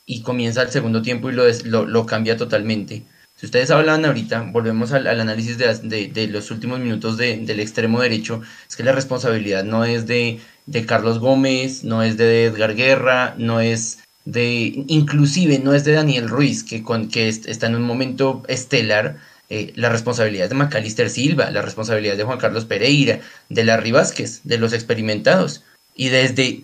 y 0.06 0.22
comienza 0.22 0.62
el 0.62 0.70
segundo 0.70 1.02
tiempo 1.02 1.30
y 1.30 1.34
lo, 1.34 1.86
lo, 1.86 2.06
cambia 2.06 2.36
totalmente. 2.36 3.04
Si 3.36 3.46
ustedes 3.46 3.70
hablan 3.70 4.04
ahorita, 4.04 4.48
volvemos 4.52 4.92
al, 4.92 5.06
análisis 5.06 5.58
de, 5.58 6.28
los 6.28 6.50
últimos 6.50 6.80
minutos 6.80 7.16
de, 7.16 7.38
del 7.38 7.60
extremo 7.60 8.00
derecho, 8.00 8.42
es 8.68 8.76
que 8.76 8.84
la 8.84 8.92
responsabilidad 8.92 9.64
no 9.64 9.84
es 9.84 10.06
de, 10.06 10.40
Carlos 10.86 11.18
Gómez, 11.18 11.84
no 11.84 12.02
es 12.02 12.16
de 12.16 12.44
Edgar 12.44 12.74
Guerra, 12.74 13.34
no 13.38 13.60
es 13.60 13.98
de, 14.24 14.84
inclusive 14.86 15.58
no 15.58 15.74
es 15.74 15.84
de 15.84 15.92
Daniel 15.92 16.28
Ruiz, 16.28 16.62
que, 16.62 16.82
con, 16.82 17.08
que 17.08 17.28
está 17.28 17.66
en 17.66 17.76
un 17.76 17.82
momento 17.82 18.42
estelar, 18.48 19.18
eh, 19.54 19.72
la 19.76 19.90
responsabilidad 19.90 20.48
de 20.48 20.54
Macalister 20.54 21.10
Silva, 21.10 21.50
la 21.50 21.60
responsabilidad 21.60 22.16
de 22.16 22.24
Juan 22.24 22.38
Carlos 22.38 22.64
Pereira, 22.64 23.20
de 23.50 23.64
Larry 23.64 23.92
Vázquez, 23.92 24.40
de 24.44 24.56
los 24.56 24.72
experimentados. 24.72 25.62
Y 25.94 26.08
desde, 26.08 26.62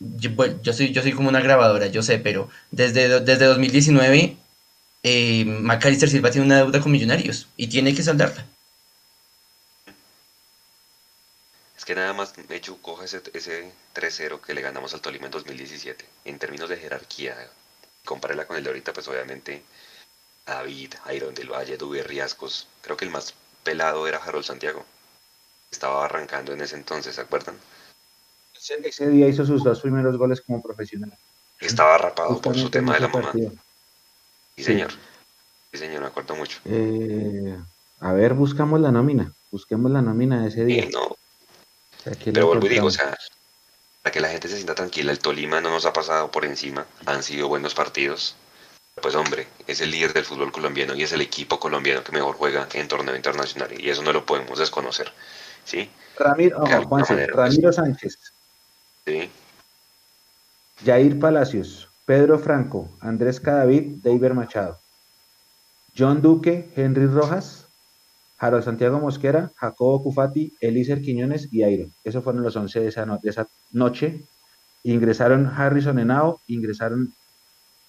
yo, 0.00 0.30
bueno, 0.30 0.60
yo, 0.62 0.72
soy, 0.72 0.92
yo 0.92 1.02
soy 1.02 1.12
como 1.12 1.28
una 1.28 1.40
grabadora, 1.40 1.86
yo 1.86 2.02
sé, 2.02 2.18
pero 2.18 2.48
desde, 2.70 3.20
desde 3.20 3.44
2019 3.44 4.36
eh, 5.02 5.44
Macalister 5.44 6.08
Silva 6.08 6.30
tiene 6.30 6.46
una 6.46 6.56
deuda 6.56 6.80
con 6.80 6.92
Millonarios 6.92 7.46
y 7.56 7.68
tiene 7.68 7.94
que 7.94 8.02
saldarla. 8.02 8.44
Es 11.76 11.84
que 11.84 11.94
nada 11.94 12.12
más, 12.12 12.34
hecho, 12.50 12.76
coja 12.82 13.04
ese, 13.04 13.22
ese 13.32 13.72
3-0 13.94 14.40
que 14.40 14.54
le 14.54 14.60
ganamos 14.60 14.92
al 14.94 15.00
Tolima 15.00 15.26
en 15.26 15.32
2017, 15.32 16.04
en 16.26 16.38
términos 16.38 16.68
de 16.68 16.76
jerarquía, 16.76 17.36
compárela 18.04 18.46
con 18.46 18.56
el 18.56 18.64
de 18.64 18.70
ahorita, 18.70 18.92
pues 18.92 19.08
obviamente 19.08 19.62
David, 20.46 20.94
Iron 21.14 21.34
del 21.34 21.50
Valle, 21.52 21.76
Duber 21.76 22.06
Riascos. 22.06 22.66
Creo 22.82 22.96
que 22.96 23.04
el 23.04 23.10
más 23.10 23.34
pelado 23.62 24.06
era 24.06 24.18
Harold 24.18 24.44
Santiago. 24.44 24.84
Estaba 25.70 26.04
arrancando 26.04 26.52
en 26.52 26.60
ese 26.60 26.76
entonces, 26.76 27.14
¿se 27.14 27.20
acuerdan? 27.20 27.56
Ese, 28.60 28.78
ese 28.84 29.08
día 29.08 29.26
hizo 29.26 29.46
sus 29.46 29.64
dos 29.64 29.80
primeros 29.80 30.16
goles 30.18 30.42
como 30.42 30.62
profesional. 30.62 31.16
Estaba 31.58 31.96
rapado 31.96 32.40
por 32.40 32.56
su 32.56 32.68
tema 32.68 32.94
de 32.94 33.00
la 33.00 33.08
mamá. 33.08 33.24
partido. 33.24 33.52
Sí, 34.56 34.64
señor. 34.64 34.90
Sí, 35.72 35.78
señor, 35.78 36.02
me 36.02 36.08
acuerdo 36.08 36.36
mucho. 36.36 36.58
Eh, 36.66 37.58
a 38.00 38.12
ver, 38.12 38.34
buscamos 38.34 38.80
la 38.80 38.92
nómina. 38.92 39.32
Busquemos 39.50 39.90
la 39.90 40.02
nómina 40.02 40.42
de 40.42 40.48
ese 40.48 40.64
día. 40.64 40.88
No, 40.92 41.16
pero 42.04 42.46
vuelvo 42.46 42.66
y 42.66 42.68
digo, 42.68 42.86
o 42.86 42.90
sea, 42.90 43.16
para 44.02 44.12
que 44.12 44.20
la 44.20 44.28
gente 44.28 44.48
se 44.48 44.56
sienta 44.56 44.74
tranquila, 44.74 45.12
el 45.12 45.18
Tolima 45.18 45.60
no 45.60 45.70
nos 45.70 45.84
ha 45.86 45.92
pasado 45.92 46.30
por 46.30 46.44
encima, 46.44 46.86
han 47.06 47.22
sido 47.22 47.48
buenos 47.48 47.74
partidos. 47.74 48.36
Pues 49.00 49.14
hombre, 49.14 49.46
es 49.66 49.80
el 49.80 49.90
líder 49.90 50.12
del 50.12 50.24
fútbol 50.24 50.52
colombiano 50.52 50.94
y 50.94 51.02
es 51.02 51.12
el 51.12 51.20
equipo 51.20 51.58
colombiano 51.58 52.04
que 52.04 52.12
mejor 52.12 52.36
juega 52.36 52.68
en 52.74 52.88
torneo 52.88 53.16
internacional 53.16 53.68
y 53.78 53.88
eso 53.88 54.02
no 54.02 54.12
lo 54.12 54.26
podemos 54.26 54.58
desconocer. 54.58 55.12
¿Sí? 55.64 55.90
Ramiro, 56.18 56.58
oh, 56.60 56.82
Juanse, 56.86 57.14
pues. 57.14 57.30
Ramiro 57.30 57.72
Sánchez, 57.72 58.29
Sí. 59.06 59.28
Jair 60.84 61.18
Palacios, 61.18 61.88
Pedro 62.06 62.38
Franco, 62.38 62.88
Andrés 63.00 63.40
Cadavid, 63.40 63.98
David 64.02 64.32
Machado, 64.32 64.78
John 65.96 66.22
Duque, 66.22 66.70
Henry 66.76 67.06
Rojas, 67.06 67.66
Harold 68.38 68.64
Santiago 68.64 68.98
Mosquera, 69.00 69.50
Jacobo 69.56 70.02
Cufati, 70.02 70.54
Elícer 70.60 71.02
Quiñones 71.02 71.48
y 71.52 71.62
Airo. 71.62 71.88
Esos 72.04 72.24
fueron 72.24 72.42
los 72.42 72.56
11 72.56 72.80
de 72.80 72.88
esa, 72.88 73.04
no- 73.04 73.18
de 73.22 73.28
esa 73.30 73.46
noche. 73.72 74.24
Ingresaron 74.82 75.46
Harrison 75.46 75.98
Henao, 75.98 76.40
ingresaron 76.46 77.12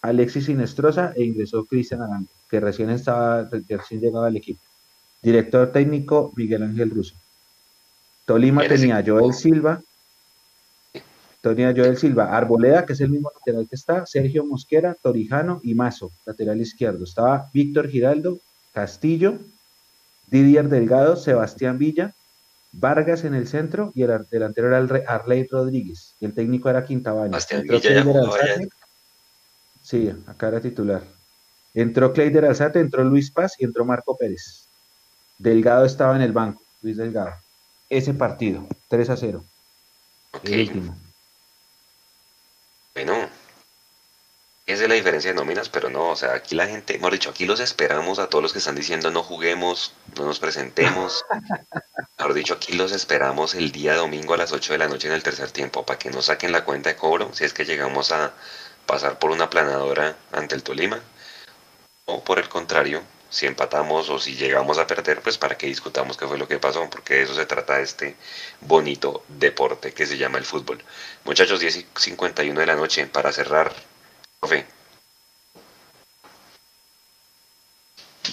Alexis 0.01 0.45
Sinestrosa 0.47 1.13
e 1.15 1.23
ingresó 1.23 1.63
Cristian 1.65 2.01
Arango, 2.01 2.27
que 2.49 2.59
recién 2.59 2.89
estaba, 2.89 3.47
recién 3.69 4.01
llegaba 4.01 4.27
al 4.27 4.35
equipo. 4.35 4.59
Director 5.21 5.71
técnico 5.71 6.33
Miguel 6.35 6.63
Ángel 6.63 6.89
Russo. 6.89 7.15
Tolima 8.25 8.61
tenía. 8.67 9.01
Joel 9.05 9.33
Silva, 9.33 9.81
tenía 11.41 11.73
Joel 11.76 11.97
Silva, 11.97 12.35
Arboleda, 12.35 12.85
que 12.85 12.93
es 12.93 13.01
el 13.01 13.09
mismo 13.09 13.31
lateral 13.34 13.68
que 13.68 13.76
está, 13.76 14.05
Sergio 14.05 14.45
Mosquera, 14.45 14.95
Torijano 15.01 15.59
y 15.63 15.73
Mazo, 15.73 16.11
lateral 16.26 16.61
izquierdo. 16.61 17.03
Estaba 17.03 17.49
Víctor 17.53 17.89
Giraldo, 17.89 18.39
Castillo, 18.73 19.39
Didier 20.27 20.69
Delgado, 20.69 21.15
Sebastián 21.15 21.77
Villa, 21.77 22.13
Vargas 22.72 23.26
en 23.26 23.34
el 23.34 23.47
centro 23.47 23.91
y 23.95 24.03
el 24.03 24.26
delantero 24.30 24.68
era 24.68 24.77
el 24.77 25.03
Arley 25.07 25.45
Rodríguez. 25.49 26.15
Y 26.19 26.26
el 26.26 26.34
técnico 26.34 26.69
era. 26.69 26.85
Alzate. 28.23 28.69
Sí, 29.81 30.13
acá 30.27 30.47
era 30.49 30.61
titular. 30.61 31.03
Entró 31.73 32.13
Cleider 32.13 32.45
Alzate, 32.45 32.80
entró 32.80 33.03
Luis 33.03 33.31
Paz 33.31 33.55
y 33.57 33.65
entró 33.65 33.84
Marco 33.84 34.15
Pérez. 34.15 34.68
Delgado 35.38 35.85
estaba 35.85 36.15
en 36.15 36.22
el 36.22 36.31
banco, 36.31 36.61
Luis 36.81 36.97
Delgado. 36.97 37.31
Ese 37.89 38.13
partido, 38.13 38.68
3 38.89 39.09
a 39.09 39.18
0, 39.18 39.43
Ok. 40.34 40.45
el 40.45 40.59
último. 40.61 40.97
Bueno, 42.93 43.30
esa 44.65 44.84
es 44.84 44.89
la 44.89 44.95
diferencia 44.95 45.31
de 45.31 45.35
nóminas, 45.35 45.69
pero 45.69 45.89
no, 45.89 46.09
o 46.09 46.15
sea, 46.15 46.34
aquí 46.34 46.55
la 46.55 46.68
gente, 46.68 46.95
hemos 46.95 47.11
dicho, 47.11 47.30
aquí 47.30 47.45
los 47.45 47.59
esperamos 47.59 48.19
a 48.19 48.27
todos 48.27 48.41
los 48.41 48.53
que 48.53 48.59
están 48.59 48.76
diciendo 48.76 49.11
no 49.11 49.23
juguemos, 49.23 49.93
no 50.18 50.26
nos 50.26 50.39
presentemos. 50.39 51.26
Mejor 52.18 52.34
dicho, 52.34 52.53
aquí 52.53 52.73
los 52.73 52.91
esperamos 52.91 53.55
el 53.55 53.72
día 53.72 53.95
domingo 53.95 54.34
a 54.34 54.38
las 54.38 54.51
8 54.51 54.73
de 54.73 54.80
la 54.80 54.88
noche 54.88 55.07
en 55.07 55.13
el 55.13 55.23
tercer 55.23 55.51
tiempo 55.51 55.85
para 55.85 55.99
que 55.99 56.09
nos 56.09 56.26
saquen 56.26 56.51
la 56.51 56.65
cuenta 56.65 56.89
de 56.89 56.95
cobro 56.95 57.34
si 57.34 57.43
es 57.45 57.53
que 57.53 57.65
llegamos 57.65 58.11
a 58.11 58.34
pasar 58.85 59.19
por 59.19 59.31
una 59.31 59.49
planadora 59.49 60.18
ante 60.31 60.55
el 60.55 60.63
Tolima. 60.63 60.99
O 62.05 62.23
por 62.23 62.39
el 62.39 62.49
contrario, 62.49 63.01
si 63.31 63.47
empatamos 63.47 64.09
o 64.09 64.19
si 64.19 64.35
llegamos 64.35 64.77
a 64.77 64.87
perder, 64.87 65.21
pues 65.21 65.37
para 65.39 65.57
que 65.57 65.67
discutamos 65.67 66.17
qué 66.17 66.27
fue 66.27 66.37
lo 66.37 66.47
que 66.47 66.59
pasó, 66.59 66.89
porque 66.89 67.15
de 67.15 67.23
eso 67.23 67.35
se 67.35 67.45
trata 67.47 67.79
este 67.81 68.15
bonito 68.61 69.23
deporte 69.29 69.93
que 69.93 70.05
se 70.05 70.17
llama 70.17 70.37
el 70.37 70.45
fútbol. 70.45 70.83
Muchachos, 71.25 71.59
10 71.61 71.77
y 71.77 71.87
51 71.95 72.59
de 72.61 72.67
la 72.67 72.75
noche 72.75 73.07
para 73.07 73.31
cerrar. 73.31 73.73
Profe, 74.39 74.65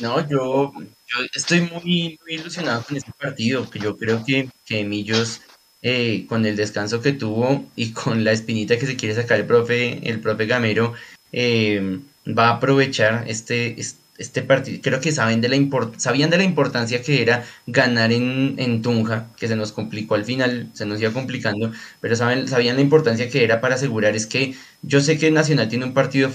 No, 0.00 0.20
yo, 0.28 0.72
yo 0.72 1.26
estoy 1.34 1.62
muy, 1.62 2.18
muy 2.22 2.34
ilusionado 2.34 2.84
con 2.86 2.96
este 2.96 3.10
partido, 3.18 3.68
que 3.68 3.78
yo 3.80 3.96
creo 3.96 4.24
que, 4.24 4.48
que 4.64 4.84
Millos, 4.84 5.40
eh, 5.82 6.26
con 6.28 6.46
el 6.46 6.56
descanso 6.56 7.00
que 7.00 7.12
tuvo 7.12 7.64
y 7.74 7.92
con 7.92 8.22
la 8.24 8.32
espinita 8.32 8.78
que 8.78 8.86
se 8.86 8.96
quiere 8.96 9.14
sacar 9.14 9.40
el 9.40 9.46
profe, 9.46 10.08
el 10.08 10.20
profe 10.20 10.46
Gamero, 10.46 10.94
eh, 11.32 12.00
va 12.26 12.48
a 12.48 12.54
aprovechar 12.56 13.24
este, 13.28 13.80
es- 13.80 13.96
este 14.18 14.42
partido. 14.42 14.80
Creo 14.82 15.00
que 15.00 15.12
saben 15.12 15.40
de 15.40 15.48
la 15.48 15.56
sabían 15.96 16.30
de 16.30 16.38
la 16.38 16.44
importancia 16.44 17.02
que 17.02 17.22
era 17.22 17.44
ganar 17.66 18.12
en, 18.12 18.56
en 18.58 18.82
Tunja, 18.82 19.28
que 19.38 19.48
se 19.48 19.56
nos 19.56 19.72
complicó 19.72 20.14
al 20.16 20.24
final, 20.24 20.68
se 20.74 20.86
nos 20.86 21.00
iba 21.00 21.12
complicando, 21.12 21.72
pero 22.00 22.16
saben, 22.16 22.48
sabían 22.48 22.76
la 22.76 22.82
importancia 22.82 23.30
que 23.30 23.44
era 23.44 23.60
para 23.60 23.76
asegurar. 23.76 24.16
Es 24.16 24.26
que 24.26 24.54
yo 24.82 25.00
sé 25.00 25.18
que 25.18 25.30
Nacional 25.30 25.68
tiene 25.68 25.84
un 25.86 25.94
partido 25.94 26.30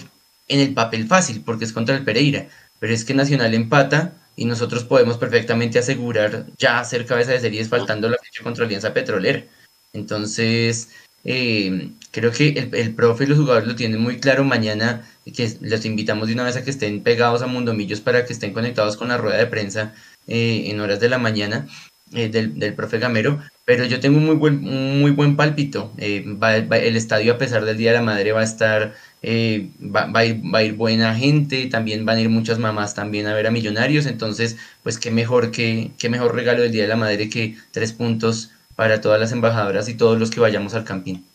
en 0.47 0.59
el 0.59 0.73
papel 0.73 1.07
fácil, 1.07 1.41
porque 1.45 1.65
es 1.65 1.73
contra 1.73 1.95
el 1.95 2.03
Pereira 2.03 2.47
pero 2.83 2.93
es 2.93 3.05
que 3.05 3.13
Nacional 3.13 3.53
empata 3.53 4.11
y 4.35 4.43
nosotros 4.43 4.83
podemos 4.83 5.17
perfectamente 5.17 5.79
asegurar 5.79 6.47
ya 6.57 6.83
ser 6.83 7.05
cabeza 7.05 7.31
de 7.31 7.39
series 7.39 7.69
faltando 7.69 8.09
la 8.09 8.17
fecha 8.17 8.43
contra 8.43 8.65
Alianza 8.65 8.93
Petrolera. 8.93 9.45
Entonces, 9.93 10.89
eh, 11.23 11.91
creo 12.11 12.33
que 12.33 12.49
el, 12.49 12.75
el 12.75 12.93
profe 12.93 13.23
y 13.23 13.27
los 13.27 13.37
jugadores 13.37 13.69
lo 13.69 13.75
tienen 13.75 14.01
muy 14.01 14.19
claro. 14.19 14.43
Mañana 14.43 15.07
que 15.31 15.57
los 15.61 15.85
invitamos 15.85 16.27
de 16.27 16.33
una 16.33 16.43
vez 16.43 16.55
a 16.57 16.63
que 16.63 16.69
estén 16.71 17.01
pegados 17.03 17.41
a 17.41 17.47
Mundomillos 17.47 18.01
para 18.01 18.25
que 18.25 18.33
estén 18.33 18.53
conectados 18.53 18.97
con 18.97 19.07
la 19.09 19.17
rueda 19.17 19.37
de 19.37 19.47
prensa 19.47 19.93
eh, 20.27 20.65
en 20.67 20.79
horas 20.81 20.99
de 20.99 21.09
la 21.09 21.17
mañana 21.17 21.67
eh, 22.13 22.29
del, 22.29 22.59
del 22.59 22.73
profe 22.73 22.99
Gamero. 22.99 23.39
Pero 23.65 23.85
yo 23.85 23.99
tengo 24.01 24.17
un 24.17 24.25
muy 24.25 24.35
buen, 24.35 24.59
muy 24.61 25.11
buen 25.11 25.35
pálpito. 25.37 25.93
Eh, 25.97 26.25
va- 26.27 26.57
el 26.57 26.95
estadio, 26.97 27.33
a 27.33 27.37
pesar 27.37 27.63
del 27.65 27.77
Día 27.77 27.91
de 27.91 27.97
la 27.99 28.03
Madre, 28.03 28.33
va 28.33 28.41
a 28.41 28.43
estar 28.43 28.93
va, 29.25 30.05
va 30.07 30.21
va 30.53 30.59
a 30.59 30.63
ir 30.63 30.73
buena 30.75 31.15
gente, 31.15 31.67
también 31.67 32.05
van 32.05 32.17
a 32.17 32.21
ir 32.21 32.29
muchas 32.29 32.59
mamás 32.59 32.93
también 32.93 33.25
a 33.27 33.33
ver 33.33 33.47
a 33.47 33.51
Millonarios, 33.51 34.05
entonces, 34.05 34.57
pues 34.83 34.97
qué 34.97 35.11
mejor 35.11 35.51
que, 35.51 35.91
qué 35.97 36.09
mejor 36.09 36.35
regalo 36.35 36.61
del 36.61 36.71
Día 36.73 36.83
de 36.83 36.89
la 36.89 36.97
Madre 36.97 37.29
que 37.29 37.55
tres 37.71 37.93
puntos 37.93 38.51
para 38.75 38.99
todas 39.01 39.19
las 39.21 39.31
embajadoras 39.31 39.87
y 39.87 39.93
todos 39.95 40.19
los 40.19 40.29
que 40.31 40.41
vayamos 40.41 40.73
al 40.73 40.83
campín. 40.83 41.25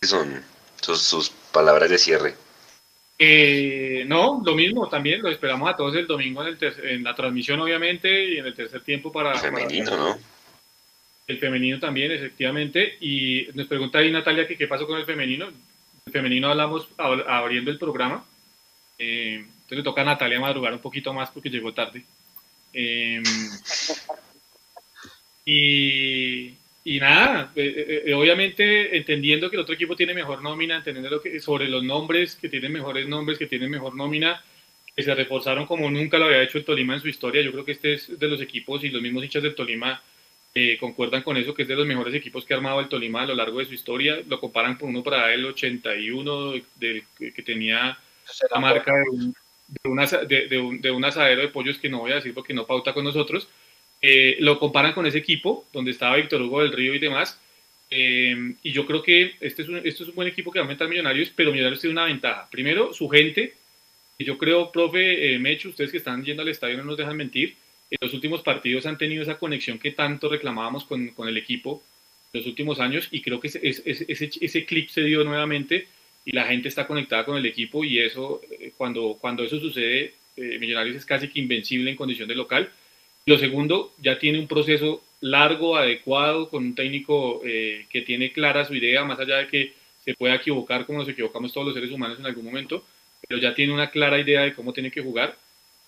¿qué 0.00 0.06
son 0.06 0.42
sus, 0.80 1.02
sus 1.02 1.32
palabras 1.54 1.88
de 1.88 1.96
cierre? 1.96 2.34
Eh, 3.18 4.04
no, 4.06 4.42
lo 4.44 4.54
mismo 4.54 4.88
también, 4.88 5.22
lo 5.22 5.30
esperamos 5.30 5.70
a 5.72 5.76
todos 5.76 5.94
el 5.94 6.06
domingo 6.06 6.42
en, 6.42 6.48
el 6.48 6.58
ter- 6.58 6.84
en 6.84 7.02
la 7.04 7.14
transmisión, 7.14 7.60
obviamente, 7.60 8.08
y 8.34 8.38
en 8.38 8.46
el 8.46 8.54
tercer 8.54 8.82
tiempo 8.82 9.10
para, 9.12 9.32
para- 9.32 9.40
Femenino, 9.40 9.96
¿no? 9.96 10.18
el 11.26 11.38
femenino 11.38 11.78
también, 11.78 12.12
efectivamente. 12.12 12.98
Y 13.00 13.48
nos 13.54 13.66
pregunta 13.66 13.98
ahí 14.00 14.10
Natalia 14.12 14.46
que 14.46 14.58
qué 14.58 14.66
pasó 14.66 14.86
con 14.86 14.98
el 14.98 15.06
femenino. 15.06 15.48
El 16.04 16.12
femenino 16.12 16.50
hablamos 16.50 16.86
ab- 16.98 17.24
abriendo 17.26 17.70
el 17.70 17.78
programa. 17.78 18.26
Eh, 18.98 19.36
entonces 19.36 19.78
le 19.78 19.82
toca 19.82 20.02
a 20.02 20.04
Natalia 20.04 20.38
madrugar 20.38 20.74
un 20.74 20.80
poquito 20.80 21.14
más 21.14 21.30
porque 21.30 21.48
llegó 21.48 21.72
tarde. 21.72 22.04
Eh, 22.74 23.22
y, 25.46 26.54
y 26.84 27.00
nada, 27.00 27.50
eh, 27.56 27.74
eh, 27.76 28.02
eh, 28.06 28.14
obviamente 28.14 28.96
entendiendo 28.96 29.48
que 29.48 29.56
el 29.56 29.62
otro 29.62 29.74
equipo 29.74 29.96
tiene 29.96 30.12
mejor 30.14 30.42
nómina, 30.42 30.76
entendiendo 30.76 31.08
lo 31.10 31.20
que, 31.22 31.40
sobre 31.40 31.68
los 31.68 31.82
nombres, 31.82 32.36
que 32.36 32.48
tienen 32.50 32.72
mejores 32.72 33.08
nombres, 33.08 33.38
que 33.38 33.46
tienen 33.46 33.70
mejor 33.70 33.94
nómina, 33.96 34.42
que 34.94 35.02
se 35.02 35.14
reforzaron 35.14 35.66
como 35.66 35.90
nunca 35.90 36.18
lo 36.18 36.26
había 36.26 36.42
hecho 36.42 36.58
el 36.58 36.64
Tolima 36.64 36.94
en 36.94 37.00
su 37.00 37.08
historia. 37.08 37.42
Yo 37.42 37.52
creo 37.52 37.64
que 37.64 37.72
este 37.72 37.94
es 37.94 38.18
de 38.18 38.28
los 38.28 38.40
equipos 38.40 38.84
y 38.84 38.90
los 38.90 39.00
mismos 39.02 39.24
hinchas 39.24 39.42
del 39.42 39.54
Tolima 39.54 40.02
eh, 40.54 40.76
concuerdan 40.78 41.22
con 41.22 41.36
eso, 41.36 41.52
que 41.54 41.62
es 41.62 41.68
de 41.68 41.74
los 41.74 41.86
mejores 41.86 42.14
equipos 42.14 42.44
que 42.44 42.54
ha 42.54 42.58
armado 42.58 42.78
el 42.80 42.88
Tolima 42.88 43.22
a 43.22 43.26
lo 43.26 43.34
largo 43.34 43.58
de 43.58 43.64
su 43.64 43.74
historia. 43.74 44.20
Lo 44.28 44.38
comparan 44.38 44.76
con 44.76 44.90
uno 44.90 45.02
para 45.02 45.32
el 45.34 45.44
81, 45.46 46.52
del, 46.76 47.02
que, 47.18 47.42
tenía 47.42 47.98
la 48.54 48.60
marca 48.60 48.92
de 48.94 49.04
un, 49.10 49.34
de 50.48 50.58
un- 50.58 50.80
de 50.80 50.90
un 50.90 51.04
asadero 51.04 51.40
de 51.40 51.48
pollos 51.48 51.78
que 51.78 51.88
no 51.88 52.00
voy 52.00 52.12
a 52.12 52.16
decir 52.16 52.34
porque 52.34 52.54
no 52.54 52.66
pauta 52.66 52.92
con 52.92 53.02
nosotros. 53.04 53.48
Eh, 54.06 54.36
lo 54.40 54.58
comparan 54.58 54.92
con 54.92 55.06
ese 55.06 55.16
equipo 55.16 55.66
donde 55.72 55.92
estaba 55.92 56.16
Víctor 56.16 56.42
Hugo 56.42 56.60
del 56.60 56.72
Río 56.72 56.94
y 56.94 56.98
demás. 56.98 57.40
Eh, 57.90 58.54
y 58.62 58.70
yo 58.70 58.84
creo 58.84 59.02
que 59.02 59.36
este 59.40 59.62
es, 59.62 59.68
un, 59.70 59.78
este 59.78 60.02
es 60.02 60.08
un 60.10 60.14
buen 60.14 60.28
equipo 60.28 60.52
que 60.52 60.58
va 60.58 60.64
a 60.64 60.66
aumentar 60.66 60.88
Millonarios, 60.88 61.32
pero 61.34 61.50
Millonarios 61.50 61.80
tiene 61.80 61.92
una 61.92 62.04
ventaja. 62.04 62.46
Primero, 62.50 62.92
su 62.92 63.08
gente. 63.08 63.54
Yo 64.18 64.36
creo, 64.36 64.70
profe 64.70 65.32
eh, 65.32 65.38
Mecho, 65.38 65.70
ustedes 65.70 65.90
que 65.90 65.96
están 65.96 66.22
yendo 66.22 66.42
al 66.42 66.50
estadio 66.50 66.76
no 66.76 66.84
nos 66.84 66.98
dejan 66.98 67.16
mentir. 67.16 67.56
En 67.90 67.96
los 67.98 68.12
últimos 68.12 68.42
partidos 68.42 68.84
han 68.84 68.98
tenido 68.98 69.22
esa 69.22 69.38
conexión 69.38 69.78
que 69.78 69.92
tanto 69.92 70.28
reclamábamos 70.28 70.84
con, 70.84 71.08
con 71.08 71.26
el 71.26 71.38
equipo 71.38 71.82
en 72.34 72.40
los 72.40 72.46
últimos 72.46 72.80
años 72.80 73.08
y 73.10 73.22
creo 73.22 73.40
que 73.40 73.48
ese, 73.48 73.66
ese, 73.66 74.04
ese, 74.06 74.30
ese 74.38 74.64
clip 74.66 74.90
se 74.90 75.02
dio 75.02 75.24
nuevamente 75.24 75.88
y 76.26 76.32
la 76.32 76.44
gente 76.44 76.68
está 76.68 76.86
conectada 76.86 77.24
con 77.24 77.38
el 77.38 77.46
equipo 77.46 77.82
y 77.84 78.00
eso, 78.00 78.42
eh, 78.50 78.72
cuando, 78.76 79.16
cuando 79.18 79.44
eso 79.44 79.58
sucede, 79.58 80.12
eh, 80.36 80.58
Millonarios 80.58 80.96
es 80.96 81.06
casi 81.06 81.28
que 81.28 81.40
invencible 81.40 81.90
en 81.90 81.96
condición 81.96 82.28
de 82.28 82.34
local. 82.34 82.70
Lo 83.26 83.38
segundo, 83.38 83.94
ya 83.98 84.18
tiene 84.18 84.38
un 84.38 84.46
proceso 84.46 85.02
largo, 85.20 85.76
adecuado, 85.76 86.50
con 86.50 86.64
un 86.64 86.74
técnico 86.74 87.40
eh, 87.44 87.86
que 87.88 88.02
tiene 88.02 88.32
clara 88.32 88.64
su 88.64 88.74
idea, 88.74 89.04
más 89.04 89.18
allá 89.18 89.38
de 89.38 89.48
que 89.48 89.72
se 90.04 90.14
pueda 90.14 90.34
equivocar 90.34 90.84
como 90.84 90.98
nos 90.98 91.08
equivocamos 91.08 91.52
todos 91.52 91.68
los 91.68 91.74
seres 91.74 91.90
humanos 91.90 92.18
en 92.18 92.26
algún 92.26 92.44
momento, 92.44 92.84
pero 93.26 93.40
ya 93.40 93.54
tiene 93.54 93.72
una 93.72 93.90
clara 93.90 94.20
idea 94.20 94.42
de 94.42 94.52
cómo 94.52 94.72
tiene 94.74 94.90
que 94.90 95.00
jugar 95.00 95.36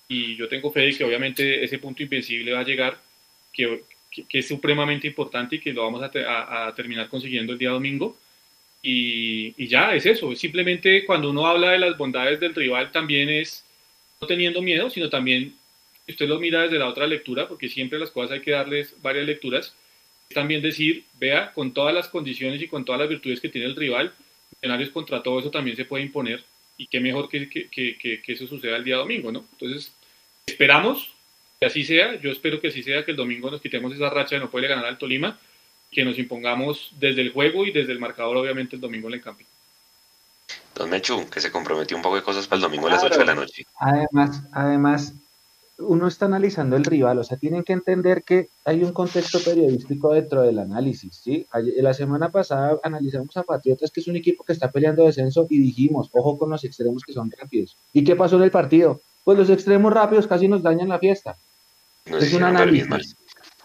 y 0.08 0.36
yo 0.36 0.48
tengo 0.48 0.70
fe 0.70 0.80
de 0.80 0.94
que 0.94 1.04
obviamente 1.04 1.64
ese 1.64 1.78
punto 1.78 2.02
invencible 2.02 2.52
va 2.52 2.60
a 2.60 2.64
llegar, 2.64 2.98
que, 3.52 3.82
que, 4.28 4.38
es 4.38 4.48
supremamente 4.48 5.06
importante 5.06 5.56
y 5.56 5.60
que 5.60 5.72
lo 5.72 5.82
vamos 5.82 6.02
a, 6.02 6.66
a, 6.68 6.74
terminar 6.74 7.08
consiguiendo 7.08 7.52
el 7.52 7.58
día 7.58 7.70
domingo. 7.70 8.16
Y, 8.82 9.54
y, 9.56 9.66
ya, 9.66 9.94
es 9.94 10.06
eso. 10.06 10.34
Simplemente 10.36 11.04
cuando 11.04 11.30
uno 11.30 11.46
habla 11.46 11.72
de 11.72 11.78
las 11.78 11.98
bondades 11.98 12.38
del 12.38 12.54
rival 12.54 12.92
también 12.92 13.28
es 13.28 13.64
no 14.20 14.26
teniendo 14.26 14.62
miedo, 14.62 14.88
sino 14.90 15.10
también, 15.10 15.54
usted 16.08 16.26
lo 16.26 16.38
mira 16.38 16.62
desde 16.62 16.78
la 16.78 16.88
otra 16.88 17.06
lectura, 17.06 17.48
porque 17.48 17.68
siempre 17.68 17.98
las 17.98 18.10
cosas 18.10 18.32
hay 18.32 18.40
que 18.40 18.52
darles 18.52 18.94
varias 19.02 19.26
lecturas, 19.26 19.74
también 20.34 20.62
decir, 20.62 21.04
vea, 21.18 21.52
con 21.52 21.72
todas 21.72 21.94
las 21.94 22.08
condiciones 22.08 22.60
y 22.60 22.68
con 22.68 22.84
todas 22.84 23.00
las 23.00 23.08
virtudes 23.08 23.40
que 23.40 23.48
tiene 23.48 23.66
el 23.66 23.76
rival, 23.76 24.12
escenarios 24.52 24.90
contra 24.90 25.22
todo 25.22 25.40
eso 25.40 25.50
también 25.50 25.76
se 25.76 25.84
puede 25.84 26.04
imponer 26.04 26.42
y 26.78 26.86
qué 26.86 27.00
mejor 27.00 27.28
que, 27.28 27.48
que, 27.48 27.68
que, 27.68 28.20
que, 28.22 28.32
eso 28.32 28.46
suceda 28.46 28.76
el 28.76 28.84
día 28.84 28.96
domingo, 28.96 29.32
¿no? 29.32 29.44
Entonces, 29.52 29.92
esperamos 30.46 31.12
que 31.58 31.66
así 31.66 31.84
sea, 31.84 32.20
yo 32.20 32.30
espero 32.30 32.60
que 32.60 32.68
así 32.68 32.82
sea, 32.82 33.04
que 33.04 33.12
el 33.12 33.16
domingo 33.16 33.50
nos 33.50 33.60
quitemos 33.60 33.94
esa 33.94 34.10
racha 34.10 34.36
de 34.36 34.42
no 34.42 34.50
poder 34.50 34.68
ganar 34.68 34.84
al 34.84 34.98
Tolima, 34.98 35.38
que 35.90 36.04
nos 36.04 36.18
impongamos 36.18 36.90
desde 36.98 37.22
el 37.22 37.32
juego 37.32 37.64
y 37.64 37.72
desde 37.72 37.92
el 37.92 37.98
marcador, 37.98 38.36
obviamente, 38.36 38.76
el 38.76 38.82
domingo 38.82 39.08
en 39.08 39.14
el 39.14 39.22
camping. 39.22 39.46
Don 40.74 40.90
Mechu, 40.90 41.28
que 41.30 41.40
se 41.40 41.50
comprometió 41.50 41.96
un 41.96 42.02
poco 42.02 42.16
de 42.16 42.22
cosas 42.22 42.46
para 42.46 42.56
el 42.56 42.62
domingo 42.62 42.86
a 42.88 42.90
las 42.90 43.02
8 43.04 43.18
de 43.18 43.24
la 43.24 43.34
noche. 43.34 43.66
Además, 43.78 44.42
además, 44.52 45.14
uno 45.78 46.08
está 46.08 46.26
analizando 46.26 46.76
el 46.76 46.84
rival, 46.84 47.18
o 47.18 47.24
sea, 47.24 47.36
tienen 47.36 47.62
que 47.62 47.74
entender 47.74 48.22
que 48.22 48.48
hay 48.64 48.82
un 48.82 48.92
contexto 48.92 49.38
periodístico 49.40 50.14
dentro 50.14 50.42
del 50.42 50.58
análisis, 50.58 51.16
¿sí? 51.16 51.46
La 51.52 51.92
semana 51.92 52.30
pasada 52.30 52.78
analizamos 52.82 53.36
a 53.36 53.42
Patriotas, 53.42 53.90
que 53.90 54.00
es 54.00 54.08
un 54.08 54.16
equipo 54.16 54.42
que 54.42 54.54
está 54.54 54.70
peleando 54.70 55.04
descenso, 55.04 55.46
y 55.50 55.58
dijimos, 55.58 56.08
ojo 56.12 56.38
con 56.38 56.50
los 56.50 56.64
extremos 56.64 57.02
que 57.04 57.12
son 57.12 57.30
rápidos. 57.30 57.76
¿Y 57.92 58.04
qué 58.04 58.16
pasó 58.16 58.36
en 58.36 58.44
el 58.44 58.50
partido? 58.50 59.00
Pues 59.24 59.38
los 59.38 59.50
extremos 59.50 59.92
rápidos 59.92 60.26
casi 60.26 60.48
nos 60.48 60.62
dañan 60.62 60.88
la 60.88 60.98
fiesta. 60.98 61.36
es 62.06 62.32
un 62.32 62.44
análisis. 62.44 63.16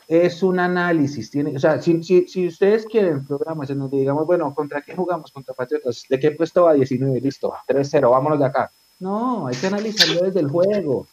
Es 0.07 0.43
un 0.43 0.59
análisis. 0.59 1.31
Tiene, 1.31 1.55
o 1.55 1.59
sea, 1.59 1.81
si, 1.81 2.03
si, 2.03 2.47
ustedes 2.47 2.85
quieren 2.85 3.25
programas 3.25 3.69
en 3.69 3.79
donde 3.79 3.97
digamos, 3.97 4.25
bueno, 4.25 4.53
¿contra 4.53 4.81
qué 4.81 4.93
jugamos? 4.93 5.31
Contra 5.31 5.53
Patriotas. 5.53 6.03
¿De 6.09 6.19
qué 6.19 6.31
puesto 6.31 6.63
va? 6.63 6.73
19, 6.73 7.21
listo. 7.21 7.53
3-0, 7.67 8.11
vámonos 8.11 8.39
de 8.39 8.45
acá. 8.45 8.69
No, 8.99 9.47
hay 9.47 9.55
que 9.55 9.67
analizarlo 9.67 10.25
desde 10.25 10.41
el 10.41 10.49
juego 10.49 11.07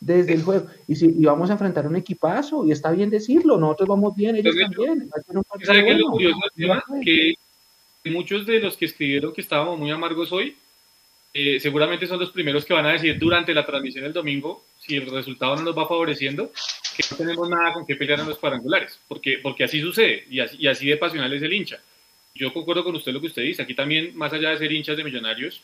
desde 0.00 0.34
el 0.34 0.42
juego. 0.42 0.66
Y, 0.86 0.96
si, 0.96 1.06
y 1.06 1.24
vamos 1.24 1.50
a 1.50 1.54
enfrentar 1.54 1.86
un 1.86 1.96
equipazo, 1.96 2.64
y 2.66 2.72
está 2.72 2.90
bien 2.90 3.10
decirlo, 3.10 3.58
nosotros 3.58 3.88
vamos 3.88 4.14
bien, 4.14 4.36
ellos 4.36 4.56
también. 4.56 5.08
¿Sabe 5.62 5.84
qué 5.84 5.90
es 5.92 5.98
lo 5.98 6.10
curioso 6.10 6.40
Que 7.02 7.34
muchos 8.10 8.46
de 8.46 8.60
los 8.60 8.76
que 8.76 8.86
escribieron 8.86 9.32
que 9.32 9.40
estábamos 9.40 9.78
muy 9.78 9.90
amargos 9.90 10.32
hoy, 10.32 10.56
eh, 11.34 11.60
seguramente 11.60 12.06
son 12.06 12.18
los 12.18 12.30
primeros 12.30 12.64
que 12.64 12.72
van 12.72 12.86
a 12.86 12.92
decir 12.92 13.18
durante 13.18 13.52
la 13.52 13.66
transmisión 13.66 14.04
del 14.04 14.12
domingo, 14.12 14.64
si 14.78 14.96
el 14.96 15.10
resultado 15.10 15.56
no 15.56 15.62
nos 15.62 15.76
va 15.76 15.86
favoreciendo, 15.86 16.50
que 16.96 17.04
no 17.10 17.16
tenemos 17.16 17.50
nada 17.50 17.74
con 17.74 17.86
qué 17.86 17.96
pelear 17.96 18.20
en 18.20 18.28
los 18.28 18.38
cuadrangulares, 18.38 18.98
porque, 19.06 19.38
porque 19.42 19.64
así 19.64 19.80
sucede, 19.80 20.24
y 20.30 20.40
así, 20.40 20.56
y 20.58 20.66
así 20.66 20.88
de 20.88 20.96
pasional 20.96 21.32
es 21.32 21.42
el 21.42 21.52
hincha. 21.52 21.80
Yo 22.34 22.52
concuerdo 22.52 22.84
con 22.84 22.94
usted 22.96 23.12
lo 23.12 23.20
que 23.20 23.26
usted 23.26 23.42
dice, 23.42 23.62
aquí 23.62 23.74
también, 23.74 24.16
más 24.16 24.32
allá 24.32 24.50
de 24.50 24.58
ser 24.58 24.72
hinchas 24.72 24.96
de 24.96 25.04
millonarios, 25.04 25.62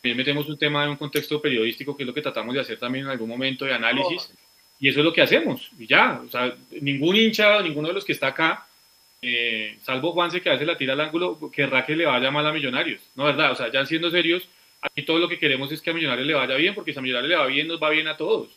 también 0.00 0.16
metemos 0.16 0.48
un 0.48 0.58
tema 0.58 0.84
en 0.84 0.90
un 0.90 0.96
contexto 0.96 1.40
periodístico, 1.42 1.94
que 1.96 2.04
es 2.04 2.06
lo 2.06 2.14
que 2.14 2.22
tratamos 2.22 2.54
de 2.54 2.60
hacer 2.60 2.78
también 2.78 3.04
en 3.04 3.10
algún 3.10 3.28
momento 3.28 3.66
de 3.66 3.74
análisis, 3.74 4.32
y 4.78 4.88
eso 4.88 5.00
es 5.00 5.04
lo 5.04 5.12
que 5.12 5.20
hacemos, 5.20 5.70
y 5.78 5.86
ya, 5.86 6.22
o 6.26 6.30
sea, 6.30 6.54
ningún 6.80 7.16
hincha, 7.16 7.60
ninguno 7.60 7.88
de 7.88 7.94
los 7.94 8.04
que 8.04 8.12
está 8.12 8.28
acá, 8.28 8.66
eh, 9.20 9.76
salvo 9.82 10.12
Juanse 10.12 10.40
que 10.40 10.48
hace 10.48 10.64
la 10.64 10.78
tira 10.78 10.94
al 10.94 11.00
ángulo, 11.02 11.38
querrá 11.52 11.84
que 11.84 11.94
le 11.94 12.06
vaya 12.06 12.30
mal 12.30 12.46
a 12.46 12.52
Millonarios, 12.52 13.02
¿no 13.14 13.24
verdad? 13.24 13.52
O 13.52 13.54
sea, 13.54 13.70
ya 13.70 13.84
siendo 13.84 14.10
serios, 14.10 14.48
aquí 14.80 15.02
todo 15.02 15.18
lo 15.18 15.28
que 15.28 15.38
queremos 15.38 15.70
es 15.70 15.82
que 15.82 15.90
a 15.90 15.92
Millonarios 15.92 16.26
le 16.26 16.32
vaya 16.32 16.54
bien, 16.54 16.74
porque 16.74 16.94
si 16.94 16.98
a 16.98 17.02
Millonarios 17.02 17.28
le 17.28 17.36
va 17.36 17.46
bien, 17.46 17.68
nos 17.68 17.82
va 17.82 17.90
bien 17.90 18.08
a 18.08 18.16
todos. 18.16 18.48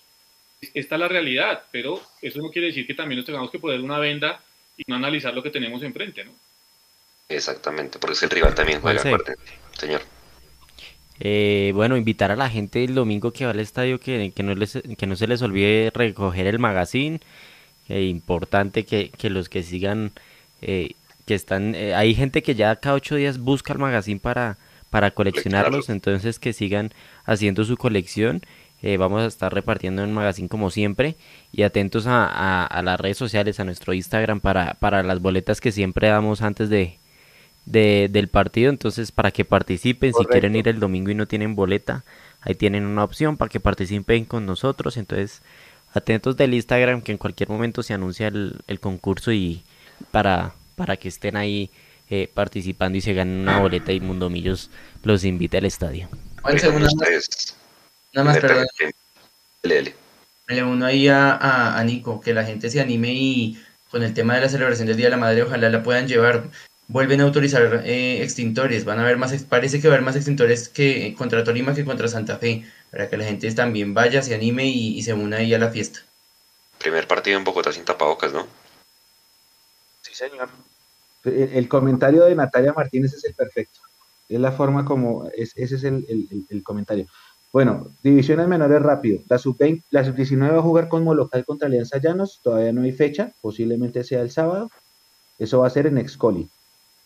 Esta 0.73 0.95
es 0.95 0.99
la 0.99 1.09
realidad, 1.09 1.63
pero 1.71 2.01
eso 2.21 2.39
no 2.39 2.49
quiere 2.49 2.67
decir 2.67 2.87
que 2.87 2.93
también 2.93 3.17
nos 3.17 3.25
tengamos 3.25 3.51
que 3.51 3.59
poner 3.59 3.81
una 3.81 3.99
venda 3.99 4.41
y 4.77 4.83
no 4.87 4.95
analizar 4.95 5.33
lo 5.33 5.43
que 5.43 5.49
tenemos 5.49 5.83
enfrente, 5.83 6.23
¿no? 6.23 6.31
Exactamente, 7.27 7.99
porque 7.99 8.13
es 8.13 8.23
el 8.23 8.29
rival 8.29 8.55
también 8.55 8.79
juega, 8.79 9.01
señor. 9.73 10.01
Eh, 11.25 11.71
bueno, 11.73 11.95
invitar 11.95 12.31
a 12.31 12.35
la 12.35 12.49
gente 12.49 12.83
el 12.83 12.95
domingo 12.95 13.31
que 13.31 13.45
va 13.45 13.51
al 13.51 13.61
estadio 13.61 13.97
que, 13.97 14.33
que, 14.35 14.43
no, 14.43 14.53
les, 14.55 14.77
que 14.97 15.07
no 15.07 15.15
se 15.15 15.25
les 15.25 15.41
olvide 15.41 15.89
recoger 15.95 16.47
el 16.47 16.59
magazine. 16.59 17.21
Eh, 17.87 18.03
importante 18.03 18.85
que, 18.85 19.09
que, 19.09 19.29
los 19.29 19.47
que 19.47 19.63
sigan, 19.63 20.11
eh, 20.61 20.95
que 21.25 21.35
están, 21.35 21.75
eh, 21.75 21.95
hay 21.95 22.13
gente 22.13 22.43
que 22.43 22.55
ya 22.55 22.75
cada 22.75 22.95
ocho 22.95 23.15
días 23.15 23.39
busca 23.39 23.71
el 23.71 23.79
magazine 23.79 24.19
para, 24.19 24.57
para 24.89 25.11
coleccionarlos, 25.11 25.89
entonces 25.89 26.39
que 26.39 26.51
sigan 26.51 26.91
haciendo 27.25 27.63
su 27.63 27.77
colección. 27.77 28.41
vamos 28.99 29.21
a 29.21 29.27
estar 29.27 29.53
repartiendo 29.53 30.03
el 30.03 30.11
magazine 30.11 30.49
como 30.49 30.69
siempre 30.69 31.15
y 31.53 31.63
atentos 31.63 32.05
a, 32.05 32.25
a, 32.25 32.65
a, 32.65 32.81
las 32.83 32.99
redes 32.99 33.17
sociales, 33.17 33.59
a 33.61 33.63
nuestro 33.63 33.93
Instagram 33.93 34.41
para, 34.41 34.73
para 34.75 35.03
las 35.03 35.21
boletas 35.21 35.61
que 35.61 35.71
siempre 35.71 36.09
damos 36.09 36.41
antes 36.41 36.69
de, 36.69 36.97
de, 37.65 38.09
del 38.11 38.27
partido, 38.27 38.69
entonces 38.69 39.11
para 39.11 39.31
que 39.31 39.45
participen, 39.45 40.13
si 40.13 40.25
quieren 40.25 40.55
ir 40.55 40.67
el 40.67 40.79
domingo 40.79 41.11
y 41.11 41.15
no 41.15 41.27
tienen 41.27 41.55
boleta, 41.55 42.03
ahí 42.41 42.55
tienen 42.55 42.85
una 42.85 43.03
opción 43.03 43.37
para 43.37 43.49
que 43.49 43.59
participen 43.59 44.25
con 44.25 44.45
nosotros, 44.45 44.97
entonces 44.97 45.41
atentos 45.93 46.35
del 46.35 46.53
Instagram 46.53 47.01
que 47.01 47.11
en 47.11 47.17
cualquier 47.17 47.49
momento 47.49 47.83
se 47.83 47.93
anuncia 47.93 48.27
el, 48.27 48.57
el 48.67 48.79
concurso 48.79 49.31
y 49.31 49.63
para, 50.11 50.53
para 50.75 50.97
que 50.97 51.07
estén 51.07 51.37
ahí 51.37 51.69
eh, 52.09 52.29
participando 52.33 52.97
y 52.97 53.01
se 53.01 53.13
ganen 53.13 53.41
una 53.41 53.59
boleta 53.59 53.91
y 53.91 53.99
Mundo 53.99 54.29
Millos 54.29 54.69
los 55.03 55.23
invite 55.23 55.57
al 55.57 55.65
estadio. 55.65 56.09
Nada 58.13 58.25
más, 58.25 58.39
perdón. 58.39 58.65
Le 60.47 60.63
uno 60.63 60.85
ahí 60.85 61.07
a, 61.07 61.77
a 61.77 61.83
Nico, 61.83 62.19
que 62.19 62.33
la 62.33 62.43
gente 62.43 62.69
se 62.69 62.81
anime 62.81 63.13
y 63.13 63.57
con 63.89 64.03
el 64.03 64.13
tema 64.13 64.35
de 64.35 64.41
la 64.41 64.49
celebración 64.49 64.87
del 64.87 64.97
Día 64.97 65.05
de 65.05 65.11
la 65.11 65.17
Madre, 65.17 65.43
ojalá 65.43 65.69
la 65.69 65.81
puedan 65.81 66.07
llevar 66.07 66.49
vuelven 66.87 67.21
a 67.21 67.23
autorizar 67.23 67.83
eh, 67.85 68.21
extintores, 68.23 68.85
van 68.85 68.99
a 68.99 69.03
haber 69.03 69.17
más, 69.17 69.33
parece 69.43 69.81
que 69.81 69.87
va 69.87 69.93
a 69.93 69.97
haber 69.97 70.05
más 70.05 70.15
extintores 70.15 70.69
que 70.69 71.15
contra 71.17 71.43
Tolima 71.43 71.73
que 71.73 71.85
contra 71.85 72.07
Santa 72.07 72.37
Fe, 72.37 72.65
para 72.91 73.09
que 73.09 73.17
la 73.17 73.25
gente 73.25 73.51
también 73.53 73.93
vaya, 73.93 74.21
se 74.21 74.35
anime 74.35 74.67
y, 74.67 75.01
se 75.03 75.13
una 75.13 75.37
ahí 75.37 75.53
a 75.53 75.59
la 75.59 75.69
fiesta. 75.69 76.01
Primer 76.77 77.07
partido 77.07 77.37
en 77.37 77.43
Bogotá 77.43 77.71
sin 77.71 77.85
tapabocas, 77.85 78.33
¿no? 78.33 78.45
Sí, 80.01 80.13
señor. 80.13 80.49
El, 81.23 81.69
comentario 81.69 82.25
de 82.25 82.35
Natalia 82.35 82.73
Martínez 82.73 83.13
es 83.13 83.23
el 83.23 83.33
perfecto. 83.33 83.79
Es 84.27 84.39
la 84.39 84.51
forma 84.51 84.83
como, 84.83 85.29
es, 85.35 85.53
ese 85.55 85.75
es 85.75 85.83
el, 85.85 86.61
comentario. 86.63 87.07
Bueno, 87.53 87.87
divisiones 88.03 88.47
menores 88.47 88.81
rápido. 88.81 89.21
La 89.29 89.37
sub-19 89.37 89.83
la 89.91 90.03
sub 90.03 90.15
va 90.41 90.59
a 90.59 90.61
jugar 90.61 90.89
con 90.89 91.03
Molocal 91.03 91.45
contra 91.45 91.67
Alianza 91.67 91.99
Llanos, 91.99 92.41
todavía 92.43 92.73
no 92.73 92.81
hay 92.81 92.91
fecha, 92.91 93.31
posiblemente 93.41 94.03
sea 94.03 94.21
el 94.21 94.31
sábado. 94.31 94.69
Eso 95.39 95.59
va 95.59 95.67
a 95.67 95.69
ser 95.69 95.87
en 95.87 95.97
Excoli. 95.97 96.49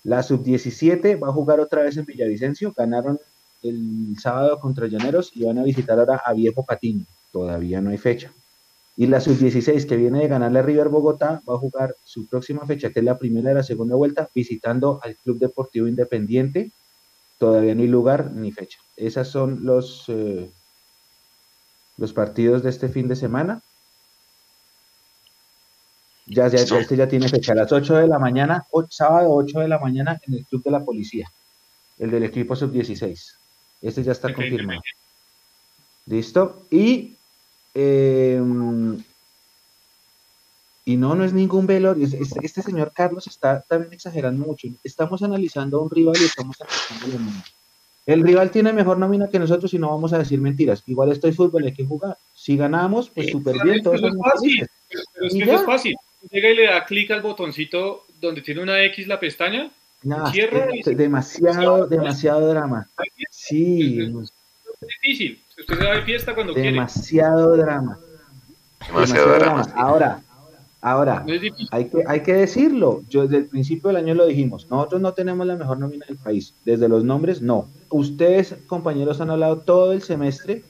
La 0.03 0.24
sub-17 0.24 1.22
va 1.22 1.30
a 1.30 1.34
jugar 1.34 1.60
otra 1.60 1.84
vez 1.84 1.98
en 1.98 2.06
Villavicencio. 2.06 2.74
Ganaron 2.76 3.19
el 3.64 4.15
sábado 4.19 4.60
contra 4.60 4.88
Llaneros 4.88 5.32
y 5.36 5.44
van 5.44 5.57
a 5.57 5.64
visitar 5.64 5.99
ahora 5.99 6.22
a 6.26 6.34
Viejo 6.34 6.64
Patiño. 6.64 7.06
Todavía 7.32 7.82
no 7.82 7.90
hay 7.90 7.98
fecha. 7.98 8.32
Y 8.95 9.06
la 9.06 9.22
sub-16 9.22 9.88
que 9.88 9.95
viene 9.95 10.22
de 10.22 10.28
ganarle 10.28 10.60
a 10.60 10.64
River 10.64 10.90
Bogotá 10.90 11.41
va 11.48 11.53
a 11.53 11.60
jugar 11.60 11.95
su 12.03 12.26
próxima 12.28 12.65
fecha, 12.65 12.90
que 12.90 12.99
es 12.99 13.06
la 13.06 13.19
primera 13.19 13.49
de 13.49 13.56
la 13.56 13.64
segunda 13.64 13.95
vuelta, 13.95 14.28
visitando 14.34 14.99
al 15.03 15.15
Club 15.18 15.38
Deportivo 15.38 15.88
Independiente. 15.88 16.72
Todavía 17.38 17.76
no 17.76 17.82
hay 17.82 17.88
lugar 17.88 18.32
ni 18.32 18.52
fecha. 18.52 18.80
Esos 18.95 19.28
son 19.28 19.64
los, 19.64 20.06
eh, 20.07 20.49
los 21.98 22.11
partidos 22.11 22.64
de 22.64 22.72
este 22.72 22.90
fin 22.90 23.07
de 23.07 23.15
semana. 23.15 23.61
Ya, 26.29 26.49
ya, 26.49 26.59
este 26.59 26.97
ya 26.97 27.07
tiene 27.07 27.29
fecha, 27.29 27.53
a 27.53 27.55
las 27.55 27.71
8 27.71 27.95
de 27.95 28.07
la 28.07 28.19
mañana, 28.19 28.67
sábado 28.89 29.33
8 29.33 29.61
de 29.61 29.67
la 29.69 29.79
mañana 29.79 30.19
en 30.27 30.33
el 30.33 30.45
Club 30.45 30.61
de 30.61 30.71
la 30.71 30.83
Policía, 30.83 31.31
el 31.97 32.11
del 32.11 32.23
equipo 32.23 32.53
sub-16. 32.53 33.35
Este 33.81 34.03
ya 34.03 34.11
está 34.11 34.33
confirmado. 34.33 34.81
¿Listo? 36.05 36.63
Y, 36.69 37.15
em, 37.73 39.01
y 40.83 40.97
no, 40.97 41.15
no 41.15 41.23
es 41.23 41.31
ningún 41.31 41.65
velorio. 41.65 42.05
Este, 42.05 42.39
este, 42.43 42.61
señor 42.61 42.91
Carlos 42.93 43.25
está 43.27 43.61
también 43.61 43.93
exagerando 43.93 44.45
mucho. 44.45 44.67
Estamos 44.83 45.23
analizando 45.23 45.79
a 45.79 45.83
un 45.83 45.89
rival 45.89 46.15
y 46.19 46.25
estamos 46.25 46.57
analizando 46.59 47.19
la 47.19 48.13
El 48.13 48.21
rival 48.21 48.51
tiene 48.51 48.73
mejor 48.73 48.97
nómina 48.97 49.29
que 49.29 49.39
nosotros 49.39 49.73
y 49.73 49.79
no 49.79 49.91
vamos 49.91 50.11
a 50.11 50.17
decir 50.17 50.41
mentiras. 50.41 50.83
Igual 50.87 51.13
esto 51.13 51.29
es 51.29 51.37
fútbol, 51.37 51.63
hay 51.63 51.73
que 51.73 51.85
jugar. 51.85 52.17
Si 52.33 52.57
ganamos, 52.57 53.09
pues 53.09 53.31
súper 53.31 53.63
bien, 53.63 53.81
todos 53.81 54.01
es 54.03 54.13
fácil. 54.17 54.67
es 55.21 55.33
que 55.33 55.53
es 55.53 55.65
fácil 55.65 55.95
llega 56.30 56.49
y 56.49 56.56
le 56.56 56.65
da 56.65 56.85
clic 56.85 57.11
al 57.11 57.22
botoncito 57.22 58.06
donde 58.19 58.41
tiene 58.41 58.61
una 58.61 58.81
X 58.84 59.07
la 59.07 59.19
pestaña, 59.19 59.72
cierra 60.31 60.68
y 60.73 60.81
demasiado, 60.95 61.88
demasiado 61.88 62.48
drama. 62.49 62.88
Sí. 63.30 63.99
Es, 64.02 64.89
difícil. 65.02 65.41
Usted 65.60 65.77
se 65.77 65.84
va 65.84 65.95
de 65.95 66.02
fiesta 66.03 66.35
cuando 66.35 66.53
demasiado 66.53 67.53
quiere. 67.53 67.64
Drama. 67.64 67.99
Demasiado, 68.88 69.39
drama. 69.39 69.73
Ahora, 69.76 70.22
Ahora, 70.80 71.23
No 71.26 71.34
es 71.34 71.41
difícil. 71.41 71.68
hay 71.72 71.85
que, 71.85 72.03
hay 72.06 72.22
que 72.22 72.34
decirlo. 72.34 73.02
Yo 73.10 73.23
desde 73.23 73.38
el 73.38 73.45
principio 73.48 73.88
del 73.88 73.98
año 73.98 74.14
lo 74.14 74.27
dijimos. 74.27 74.68
Nosotros 74.69 75.02
no 75.02 75.14
tenemos 75.14 75.45
la 75.48 75.56
mejor 75.56 75.80
nómina 75.80 76.06
del 76.07 76.18
país. 76.18 76.53
Desde 76.65 76.88
los 76.88 77.03
nombres, 77.03 77.41
no. 77.41 77.68
Ustedes, 77.89 78.56
compañeros, 78.68 79.19
han 79.19 79.31
hablado 79.31 79.57
todo 79.57 79.91
el 79.91 80.03
semestre 80.03 80.64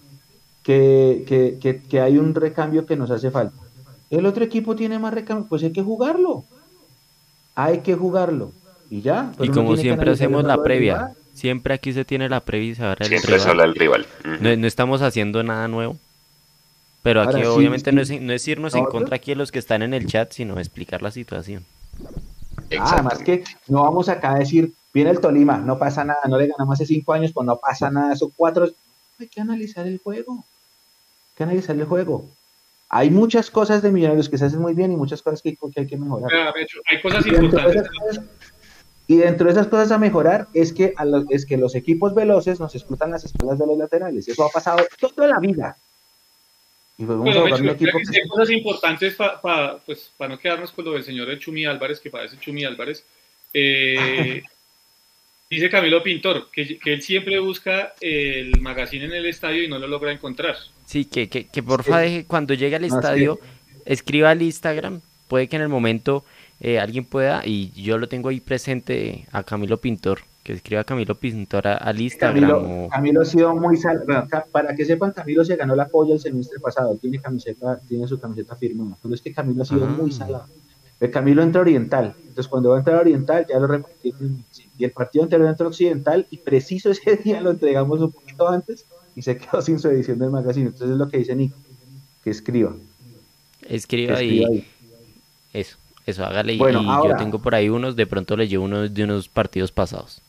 que, 0.63 1.25
que, 1.27 1.57
que, 1.61 1.81
que 1.81 1.99
hay 1.99 2.17
un 2.17 2.33
recambio 2.33 2.85
que 2.85 2.95
nos 2.95 3.11
hace 3.11 3.31
falta. 3.31 3.57
El 4.09 4.25
otro 4.25 4.43
equipo 4.43 4.75
tiene 4.75 4.99
más 4.99 5.13
recambio, 5.13 5.47
pues 5.49 5.63
hay 5.63 5.71
que 5.73 5.83
jugarlo. 5.83 6.45
Hay 7.55 7.79
que 7.79 7.95
jugarlo. 7.95 8.53
Y 8.89 9.01
ya. 9.01 9.31
Y 9.33 9.37
pero 9.37 9.51
uno 9.51 9.53
como 9.53 9.77
siempre 9.77 10.11
hacemos 10.11 10.41
el 10.41 10.47
la 10.47 10.63
previa, 10.63 10.95
rival. 10.95 11.17
siempre 11.33 11.73
aquí 11.73 11.91
se 11.93 12.05
tiene 12.05 12.29
la 12.29 12.39
previa 12.41 12.71
y 12.71 12.75
se 12.75 12.83
habla 12.83 13.05
Siempre 13.05 13.39
se 13.39 13.45
rival. 13.45 13.49
habla 13.49 13.63
del 13.63 13.75
rival. 13.75 14.05
No, 14.39 14.55
no 14.55 14.67
estamos 14.67 15.01
haciendo 15.01 15.43
nada 15.43 15.67
nuevo. 15.67 15.97
Pero 17.03 17.21
aquí 17.21 17.35
Ahora, 17.37 17.51
obviamente 17.51 17.89
sí. 17.91 17.95
no, 17.95 18.01
es, 18.01 18.21
no 18.21 18.33
es 18.33 18.47
irnos 18.47 18.75
en 18.75 18.85
contra 18.85 19.15
aquí 19.17 19.31
de 19.31 19.35
los 19.35 19.51
que 19.51 19.59
están 19.59 19.81
en 19.81 19.93
el 19.93 20.07
chat, 20.07 20.31
sino 20.31 20.57
explicar 20.59 21.01
la 21.01 21.11
situación. 21.11 21.65
Ah, 22.79 23.01
más 23.01 23.19
que 23.19 23.43
no 23.67 23.83
vamos 23.83 24.09
acá 24.09 24.33
a 24.33 24.39
decir, 24.39 24.73
viene 24.93 25.11
el 25.11 25.19
Tolima, 25.21 25.57
no 25.57 25.77
pasa 25.79 26.03
nada, 26.03 26.19
no 26.27 26.37
le 26.37 26.47
ganamos 26.47 26.73
hace 26.73 26.85
cinco 26.85 27.13
años, 27.13 27.31
pues 27.33 27.45
no 27.45 27.57
pasa 27.57 27.89
nada, 27.89 28.15
son 28.15 28.31
cuatro. 28.35 28.67
Hay 29.19 29.27
que 29.27 29.39
analizar 29.41 29.87
el 29.87 29.99
juego. 29.99 30.33
Hay 30.33 31.37
que 31.37 31.43
analizar 31.43 31.75
el 31.75 31.85
juego. 31.85 32.25
Hay 32.89 33.09
muchas 33.09 33.51
cosas 33.51 33.81
de 33.81 33.91
millonarios 33.91 34.29
que 34.29 34.37
se 34.37 34.45
hacen 34.45 34.59
muy 34.61 34.73
bien 34.73 34.91
y 34.91 34.95
muchas 34.95 35.21
cosas 35.21 35.41
que, 35.41 35.55
que 35.55 35.79
hay 35.81 35.87
que 35.87 35.97
mejorar. 35.97 36.31
Hay 36.85 37.01
cosas 37.01 37.25
Y 37.25 37.31
dentro, 37.31 37.59
de 37.59 37.65
importantes. 37.75 37.81
esas 37.81 37.97
cosas, 37.99 38.25
y 39.07 39.17
dentro 39.17 39.45
de 39.47 39.51
esas 39.51 39.67
cosas 39.67 39.91
a 39.91 39.97
mejorar 39.97 40.47
es 40.53 40.71
que, 40.73 40.93
a 40.95 41.03
los, 41.05 41.25
es 41.29 41.45
que 41.45 41.57
los 41.57 41.75
equipos 41.75 42.13
veloces 42.15 42.59
nos 42.59 42.75
explotan 42.75 43.11
las 43.11 43.25
espaldas 43.25 43.59
de 43.59 43.67
los 43.67 43.77
laterales. 43.77 44.27
Eso 44.27 44.45
ha 44.45 44.49
pasado 44.49 44.85
toda 44.99 45.27
la 45.27 45.39
vida. 45.39 45.75
Y 46.97 47.05
pues 47.05 47.17
vamos 47.17 47.25
Pero, 47.33 47.39
a 47.39 47.47
jugar 47.47 47.61
un 47.61 47.67
Mecho, 47.67 47.75
equipo 47.83 47.97
hay 47.97 48.03
que- 48.21 48.27
cosas 48.27 48.49
importantes 48.51 49.15
para 49.15 49.77
pues, 49.85 50.11
pa 50.17 50.27
no 50.27 50.39
quedarnos 50.39 50.71
con 50.71 50.85
lo 50.85 50.93
del 50.93 51.03
señor 51.03 51.37
Chumi 51.39 51.65
Álvarez, 51.65 51.99
que 51.99 52.09
parece 52.09 52.37
Chumi 52.39 52.63
Álvarez. 52.65 53.05
Eh, 53.53 54.41
dice 55.49 55.69
Camilo 55.69 56.01
Pintor 56.03 56.49
que, 56.51 56.77
que 56.79 56.93
él 56.93 57.01
siempre 57.01 57.39
busca 57.39 57.93
el 58.01 58.59
magazine 58.61 59.05
en 59.05 59.13
el 59.13 59.25
estadio 59.27 59.63
y 59.63 59.67
no 59.67 59.77
lo 59.77 59.87
logra 59.87 60.11
encontrar. 60.11 60.55
Sí, 60.87 61.05
que, 61.05 61.27
que, 61.29 61.47
que 61.47 61.61
porfa 61.61 61.99
deje, 61.99 62.25
cuando 62.25 62.53
llegue 62.53 62.77
al 62.77 62.85
estadio, 62.85 63.39
escriba 63.85 64.29
al 64.31 64.41
Instagram. 64.41 65.01
Puede 65.27 65.47
que 65.49 65.57
en 65.57 65.61
el 65.63 65.67
momento 65.69 66.23
eh, 66.61 66.79
alguien 66.79 67.03
pueda, 67.03 67.41
y 67.45 67.71
yo 67.79 67.97
lo 67.97 68.07
tengo 68.07 68.29
ahí 68.29 68.39
presente 68.39 69.27
a 69.33 69.43
Camilo 69.43 69.77
Pintor, 69.77 70.19
que 70.43 70.53
escriba 70.53 70.79
a 70.81 70.83
Camilo 70.85 71.15
Pintor 71.15 71.67
a- 71.67 71.73
al 71.75 71.99
Instagram. 71.99 72.35
Camilo, 72.49 72.85
o- 72.85 72.89
Camilo 72.89 73.21
ha 73.21 73.25
sido 73.25 73.53
muy 73.53 73.75
sal... 73.75 74.01
para 74.51 74.73
que 74.75 74.85
sepan, 74.85 75.11
Camilo 75.11 75.43
se 75.43 75.57
ganó 75.57 75.75
la 75.75 75.89
polla 75.89 76.13
el 76.13 76.21
semestre 76.21 76.57
pasado, 76.61 76.95
tiene 76.95 77.19
camiseta, 77.19 77.79
tiene 77.89 78.07
su 78.07 78.17
camiseta 78.17 78.55
firmada, 78.55 78.95
pero 79.03 79.13
es 79.13 79.21
que 79.21 79.33
Camilo 79.33 79.63
ha 79.63 79.65
sido 79.65 79.83
Ah. 79.85 79.89
muy 79.99 80.11
salado. 80.13 80.45
El 81.01 81.11
Camilo 81.11 81.43
entra 81.43 81.61
Oriental, 81.61 82.15
entonces 82.21 82.47
cuando 82.47 82.69
va 82.69 82.77
a 82.77 82.79
entrar 82.79 83.01
Oriental 83.01 83.45
ya 83.47 83.59
lo 83.59 83.67
repartió 83.67 84.13
y 84.79 84.83
el 84.85 84.91
partido 84.91 85.23
anterior 85.25 85.49
entró 85.49 85.67
a 85.67 85.69
Occidental 85.69 86.25
y 86.31 86.37
preciso 86.37 86.89
ese 86.91 87.17
día 87.23 87.41
lo 87.41 87.51
entregamos 87.51 87.99
un 87.99 88.11
poquito 88.13 88.47
antes 88.47 88.85
y 89.17 89.21
se 89.23 89.35
quedó 89.37 89.61
sin 89.61 89.79
su 89.79 89.89
edición 89.89 90.19
del 90.19 90.29
magazine. 90.29 90.67
Entonces 90.67 90.91
es 90.91 90.97
lo 90.97 91.09
que 91.09 91.17
dice 91.17 91.35
Nico, 91.35 91.57
que 92.23 92.29
escriba. 92.29 92.73
que 93.67 93.75
escriba 93.75 94.13
escriba 94.13 94.47
ahí. 94.49 94.67
Eso, 95.53 95.75
eso, 96.05 96.23
hágale. 96.23 96.53
y- 96.53 96.57
Bueno, 96.57 96.81
y 96.83 96.87
ahora- 96.87 97.13
yo 97.13 97.17
tengo 97.17 97.39
por 97.39 97.55
ahí 97.55 97.67
unos, 97.67 97.95
de 97.95 98.05
pronto 98.07 98.37
le 98.37 98.47
llevo 98.47 98.63
unos 98.65 98.93
de 98.93 99.03
unos 99.03 99.27
partidos 99.27 99.71
pasados. 99.71 100.21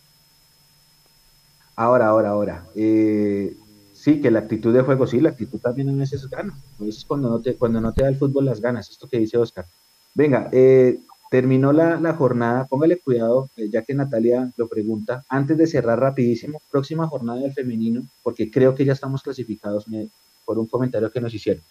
Ahora, 1.76 2.08
ahora, 2.08 2.30
ahora. 2.30 2.64
Eh, 2.74 3.54
sí, 3.94 4.20
que 4.20 4.30
la 4.30 4.40
actitud 4.40 4.74
de 4.74 4.82
juego, 4.82 5.06
sí, 5.06 5.20
la 5.20 5.28
actitud 5.30 5.58
también 5.60 5.88
a 5.90 5.92
veces 5.92 6.28
gana. 6.28 6.52
A 6.80 6.84
veces 6.84 7.04
cuando 7.04 7.28
no 7.28 7.40
te, 7.40 7.54
cuando 7.54 7.80
no 7.80 7.92
te 7.92 8.02
da 8.02 8.08
el 8.08 8.16
fútbol 8.16 8.46
las 8.46 8.60
ganas, 8.60 8.90
esto 8.90 9.06
que 9.08 9.18
dice 9.18 9.36
Oscar. 9.38 9.66
Venga, 10.14 10.48
eh, 10.52 10.98
terminó 11.30 11.72
la, 11.72 12.00
la 12.00 12.14
jornada, 12.14 12.66
póngale 12.66 12.98
cuidado, 12.98 13.50
eh, 13.56 13.68
ya 13.70 13.82
que 13.82 13.94
Natalia 13.94 14.50
lo 14.56 14.68
pregunta, 14.68 15.24
antes 15.28 15.56
de 15.58 15.66
cerrar 15.66 16.00
rapidísimo, 16.00 16.60
próxima 16.70 17.06
jornada 17.06 17.40
del 17.40 17.52
femenino, 17.52 18.02
porque 18.22 18.50
creo 18.50 18.74
que 18.74 18.84
ya 18.84 18.92
estamos 18.94 19.22
clasificados 19.22 19.86
me- 19.88 20.08
por 20.44 20.58
un 20.58 20.66
comentario 20.66 21.10
que 21.10 21.20
nos 21.20 21.34
hicieron. 21.34 21.62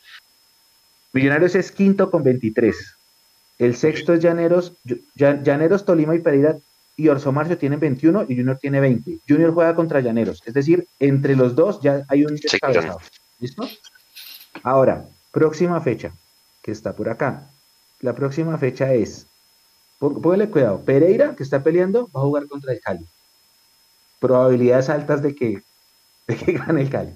Millonarios 1.14 1.56
es 1.56 1.72
quinto 1.72 2.12
con 2.12 2.24
23. 2.24 2.96
El 3.58 3.76
sexto 3.76 4.14
es 4.14 4.20
Llaneros, 4.20 4.74
Ll- 4.86 5.42
Llaneros, 5.44 5.86
Tolima 5.86 6.14
y 6.16 6.20
Pereira 6.20 6.58
y 6.96 7.08
Orso 7.08 7.32
Marcio 7.32 7.58
tienen 7.58 7.80
21 7.80 8.24
y 8.28 8.36
Junior 8.36 8.58
tiene 8.60 8.80
20. 8.80 9.20
Junior 9.28 9.54
juega 9.54 9.74
contra 9.76 10.00
Llaneros, 10.02 10.42
es 10.46 10.54
decir, 10.54 10.88
entre 11.00 11.36
los 11.36 11.56
dos 11.56 11.80
ya 11.82 12.04
hay 12.08 12.24
un 12.26 12.36
descabezado. 12.36 13.00
¿Listo? 13.40 13.68
Ahora, 14.64 15.06
próxima 15.32 15.80
fecha, 15.82 16.14
que 16.62 16.72
está 16.72 16.94
por 16.96 17.10
acá. 17.10 17.50
La 18.02 18.14
próxima 18.14 18.58
fecha 18.58 18.94
es, 18.94 19.28
póngale 20.00 20.50
cuidado, 20.50 20.82
Pereira, 20.82 21.36
que 21.36 21.44
está 21.44 21.64
peleando, 21.64 22.10
va 22.16 22.22
a 22.22 22.24
jugar 22.24 22.48
contra 22.48 22.74
el 22.74 22.80
Cali. 22.80 23.06
Probabilidades 24.20 24.90
altas 24.90 25.22
de 25.22 25.36
que, 25.36 25.64
de 26.28 26.36
que 26.36 26.52
gane 26.54 26.82
el 26.82 26.90
Cali. 26.90 27.14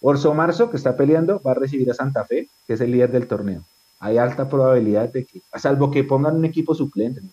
Orso 0.00 0.34
Marzo, 0.34 0.70
que 0.70 0.76
está 0.76 0.96
peleando, 0.96 1.40
va 1.40 1.52
a 1.52 1.54
recibir 1.54 1.90
a 1.90 1.94
Santa 1.94 2.24
Fe, 2.24 2.48
que 2.66 2.74
es 2.74 2.80
el 2.80 2.90
líder 2.90 3.10
del 3.10 3.26
torneo. 3.26 3.64
Hay 4.00 4.18
alta 4.18 4.48
probabilidad 4.48 5.08
de 5.10 5.24
que, 5.24 5.40
a 5.50 5.58
salvo 5.58 5.90
que 5.90 6.04
pongan 6.04 6.36
un 6.36 6.44
equipo 6.44 6.74
suplente, 6.74 7.20
no. 7.20 7.30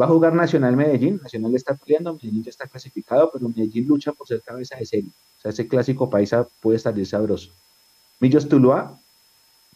Va 0.00 0.06
a 0.06 0.08
jugar 0.08 0.34
Nacional 0.34 0.76
Medellín. 0.76 1.20
Nacional 1.22 1.54
está 1.54 1.74
peleando, 1.74 2.14
Medellín 2.14 2.42
ya 2.42 2.50
está 2.50 2.66
clasificado, 2.66 3.30
pero 3.32 3.48
Medellín 3.48 3.86
lucha 3.86 4.12
por 4.12 4.26
ser 4.26 4.40
cabeza 4.40 4.76
de 4.76 4.86
serie. 4.86 5.10
O 5.38 5.40
sea, 5.42 5.50
ese 5.50 5.68
clásico 5.68 6.08
paisa 6.08 6.46
puede 6.60 6.78
salir 6.78 7.06
sabroso. 7.06 7.50
Millos 8.18 8.48
Tuluá, 8.48 8.98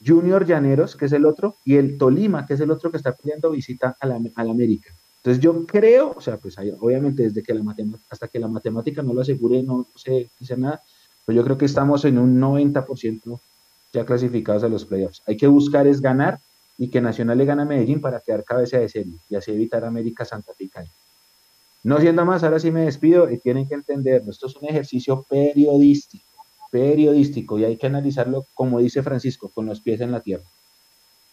Junior 0.04 0.44
Llaneros, 0.44 0.96
que 0.96 1.06
es 1.06 1.12
el 1.12 1.24
otro, 1.26 1.56
y 1.64 1.76
el 1.76 1.98
Tolima, 1.98 2.46
que 2.46 2.54
es 2.54 2.60
el 2.60 2.70
otro 2.70 2.90
que 2.90 2.96
está 2.96 3.12
peleando 3.12 3.50
visita 3.50 3.96
a 3.98 4.06
la, 4.06 4.20
América. 4.36 4.94
Entonces 5.18 5.42
yo 5.42 5.64
creo, 5.66 6.14
o 6.16 6.20
sea, 6.20 6.36
pues 6.36 6.56
obviamente 6.80 7.22
desde 7.22 7.42
que 7.42 7.54
la 7.54 7.62
matemática, 7.62 8.06
hasta 8.10 8.28
que 8.28 8.38
la 8.38 8.48
matemática 8.48 9.02
no 9.02 9.14
lo 9.14 9.22
asegure, 9.22 9.62
no, 9.62 9.78
no 9.78 9.86
sé 9.94 10.30
dice 10.38 10.56
nada, 10.56 10.82
pero 11.24 11.36
yo 11.36 11.44
creo 11.44 11.56
que 11.56 11.64
estamos 11.64 12.04
en 12.04 12.18
un 12.18 12.38
90% 12.38 13.40
ya 13.92 14.04
clasificados 14.04 14.64
a 14.64 14.68
los 14.68 14.84
playoffs. 14.84 15.22
Hay 15.26 15.36
que 15.36 15.46
buscar 15.46 15.86
es 15.86 16.00
ganar 16.00 16.40
y 16.76 16.88
que 16.88 17.00
Nacional 17.00 17.38
le 17.38 17.44
gane 17.44 17.62
a 17.62 17.64
Medellín 17.64 18.00
para 18.00 18.20
quedar 18.20 18.44
cabeza 18.44 18.78
de 18.78 18.88
serie 18.88 19.14
y 19.28 19.36
así 19.36 19.52
evitar 19.52 19.84
América 19.84 20.24
Santa 20.24 20.52
Cali. 20.70 20.90
No 21.84 22.00
siendo 22.00 22.24
más, 22.24 22.42
ahora 22.42 22.58
sí 22.58 22.70
me 22.70 22.86
despido 22.86 23.30
y 23.30 23.38
tienen 23.38 23.68
que 23.68 23.74
entenderlo. 23.74 24.30
Esto 24.30 24.46
es 24.46 24.56
un 24.56 24.68
ejercicio 24.68 25.24
periodístico, 25.28 26.24
periodístico 26.74 27.56
y 27.56 27.64
hay 27.64 27.76
que 27.76 27.86
analizarlo, 27.86 28.46
como 28.52 28.80
dice 28.80 29.00
Francisco, 29.00 29.48
con 29.48 29.64
los 29.64 29.80
pies 29.80 30.00
en 30.00 30.10
la 30.10 30.18
tierra. 30.18 30.42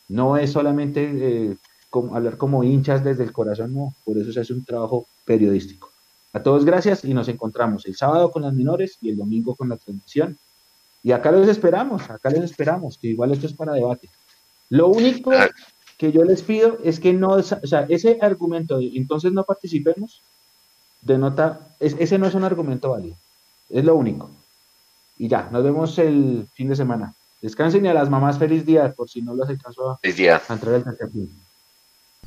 No 0.08 0.38
es 0.38 0.52
solamente 0.52 1.02
eh, 1.12 1.58
hablar 2.14 2.38
como 2.38 2.64
hinchas 2.64 3.04
desde 3.04 3.24
el 3.24 3.34
corazón, 3.34 3.74
no, 3.74 3.92
por 4.06 4.20
eso 4.20 4.32
se 4.32 4.42
hace 4.42 4.54
un 4.54 4.64
trabajo 4.64 5.08
periodístico. 5.26 5.90
A 6.34 6.44
todos 6.44 6.64
gracias 6.64 7.04
y 7.04 7.16
nos 7.16 7.28
encontramos 7.28 7.88
el 7.88 7.96
sábado 7.96 8.30
con 8.30 8.44
las 8.44 8.54
menores 8.54 9.00
y 9.02 9.10
el 9.10 9.18
domingo 9.18 9.56
con 9.56 9.70
la 9.70 9.78
transmisión. 9.78 10.38
Y 11.02 11.12
acá 11.12 11.32
los 11.32 11.48
esperamos, 11.48 12.08
acá 12.08 12.30
los 12.30 12.44
esperamos, 12.44 13.00
que 13.00 13.08
igual 13.08 13.32
esto 13.32 13.48
es 13.48 13.54
para 13.54 13.74
debate. 13.74 14.10
Lo 14.70 14.90
único 14.90 15.32
que 15.98 16.12
yo 16.12 16.24
les 16.24 16.44
pido 16.44 16.78
es 16.84 17.00
que 17.00 17.14
no, 17.14 17.30
o 17.30 17.42
sea, 17.42 17.88
ese 17.90 18.20
argumento 18.22 18.78
de 18.78 18.92
entonces 18.94 19.32
no 19.32 19.44
participemos, 19.44 20.22
denota, 21.02 21.76
es, 21.80 21.96
ese 21.98 22.20
no 22.20 22.28
es 22.28 22.36
un 22.36 22.44
argumento 22.44 22.92
válido, 22.92 23.16
es 23.72 23.84
lo 23.84 23.96
único. 23.96 24.30
Y 25.22 25.28
ya, 25.28 25.48
nos 25.52 25.64
vemos 25.64 26.00
el 26.00 26.48
fin 26.56 26.68
de 26.68 26.76
semana. 26.76 27.14
Descansen 27.44 27.86
y 27.86 27.90
a 27.90 27.94
las 27.94 28.10
mamás 28.10 28.40
feliz 28.40 28.66
día, 28.66 28.92
por 28.92 29.08
si 29.08 29.22
no 29.22 29.36
los 29.36 29.48
alcanzó 29.48 29.92
a, 29.92 29.98
Feliz 30.00 30.18
día. 30.18 30.42
a 30.48 30.54
entrar 30.54 30.74
al 30.74 30.84
tercer 30.84 31.12
punto. 31.12 31.32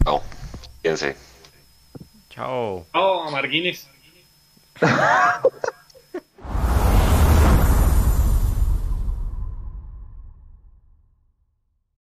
Chao. 0.04 0.22
Fíjense. 0.80 1.16
Chao. 2.30 2.86
Oh, 2.94 3.28
Marguines. 3.32 3.88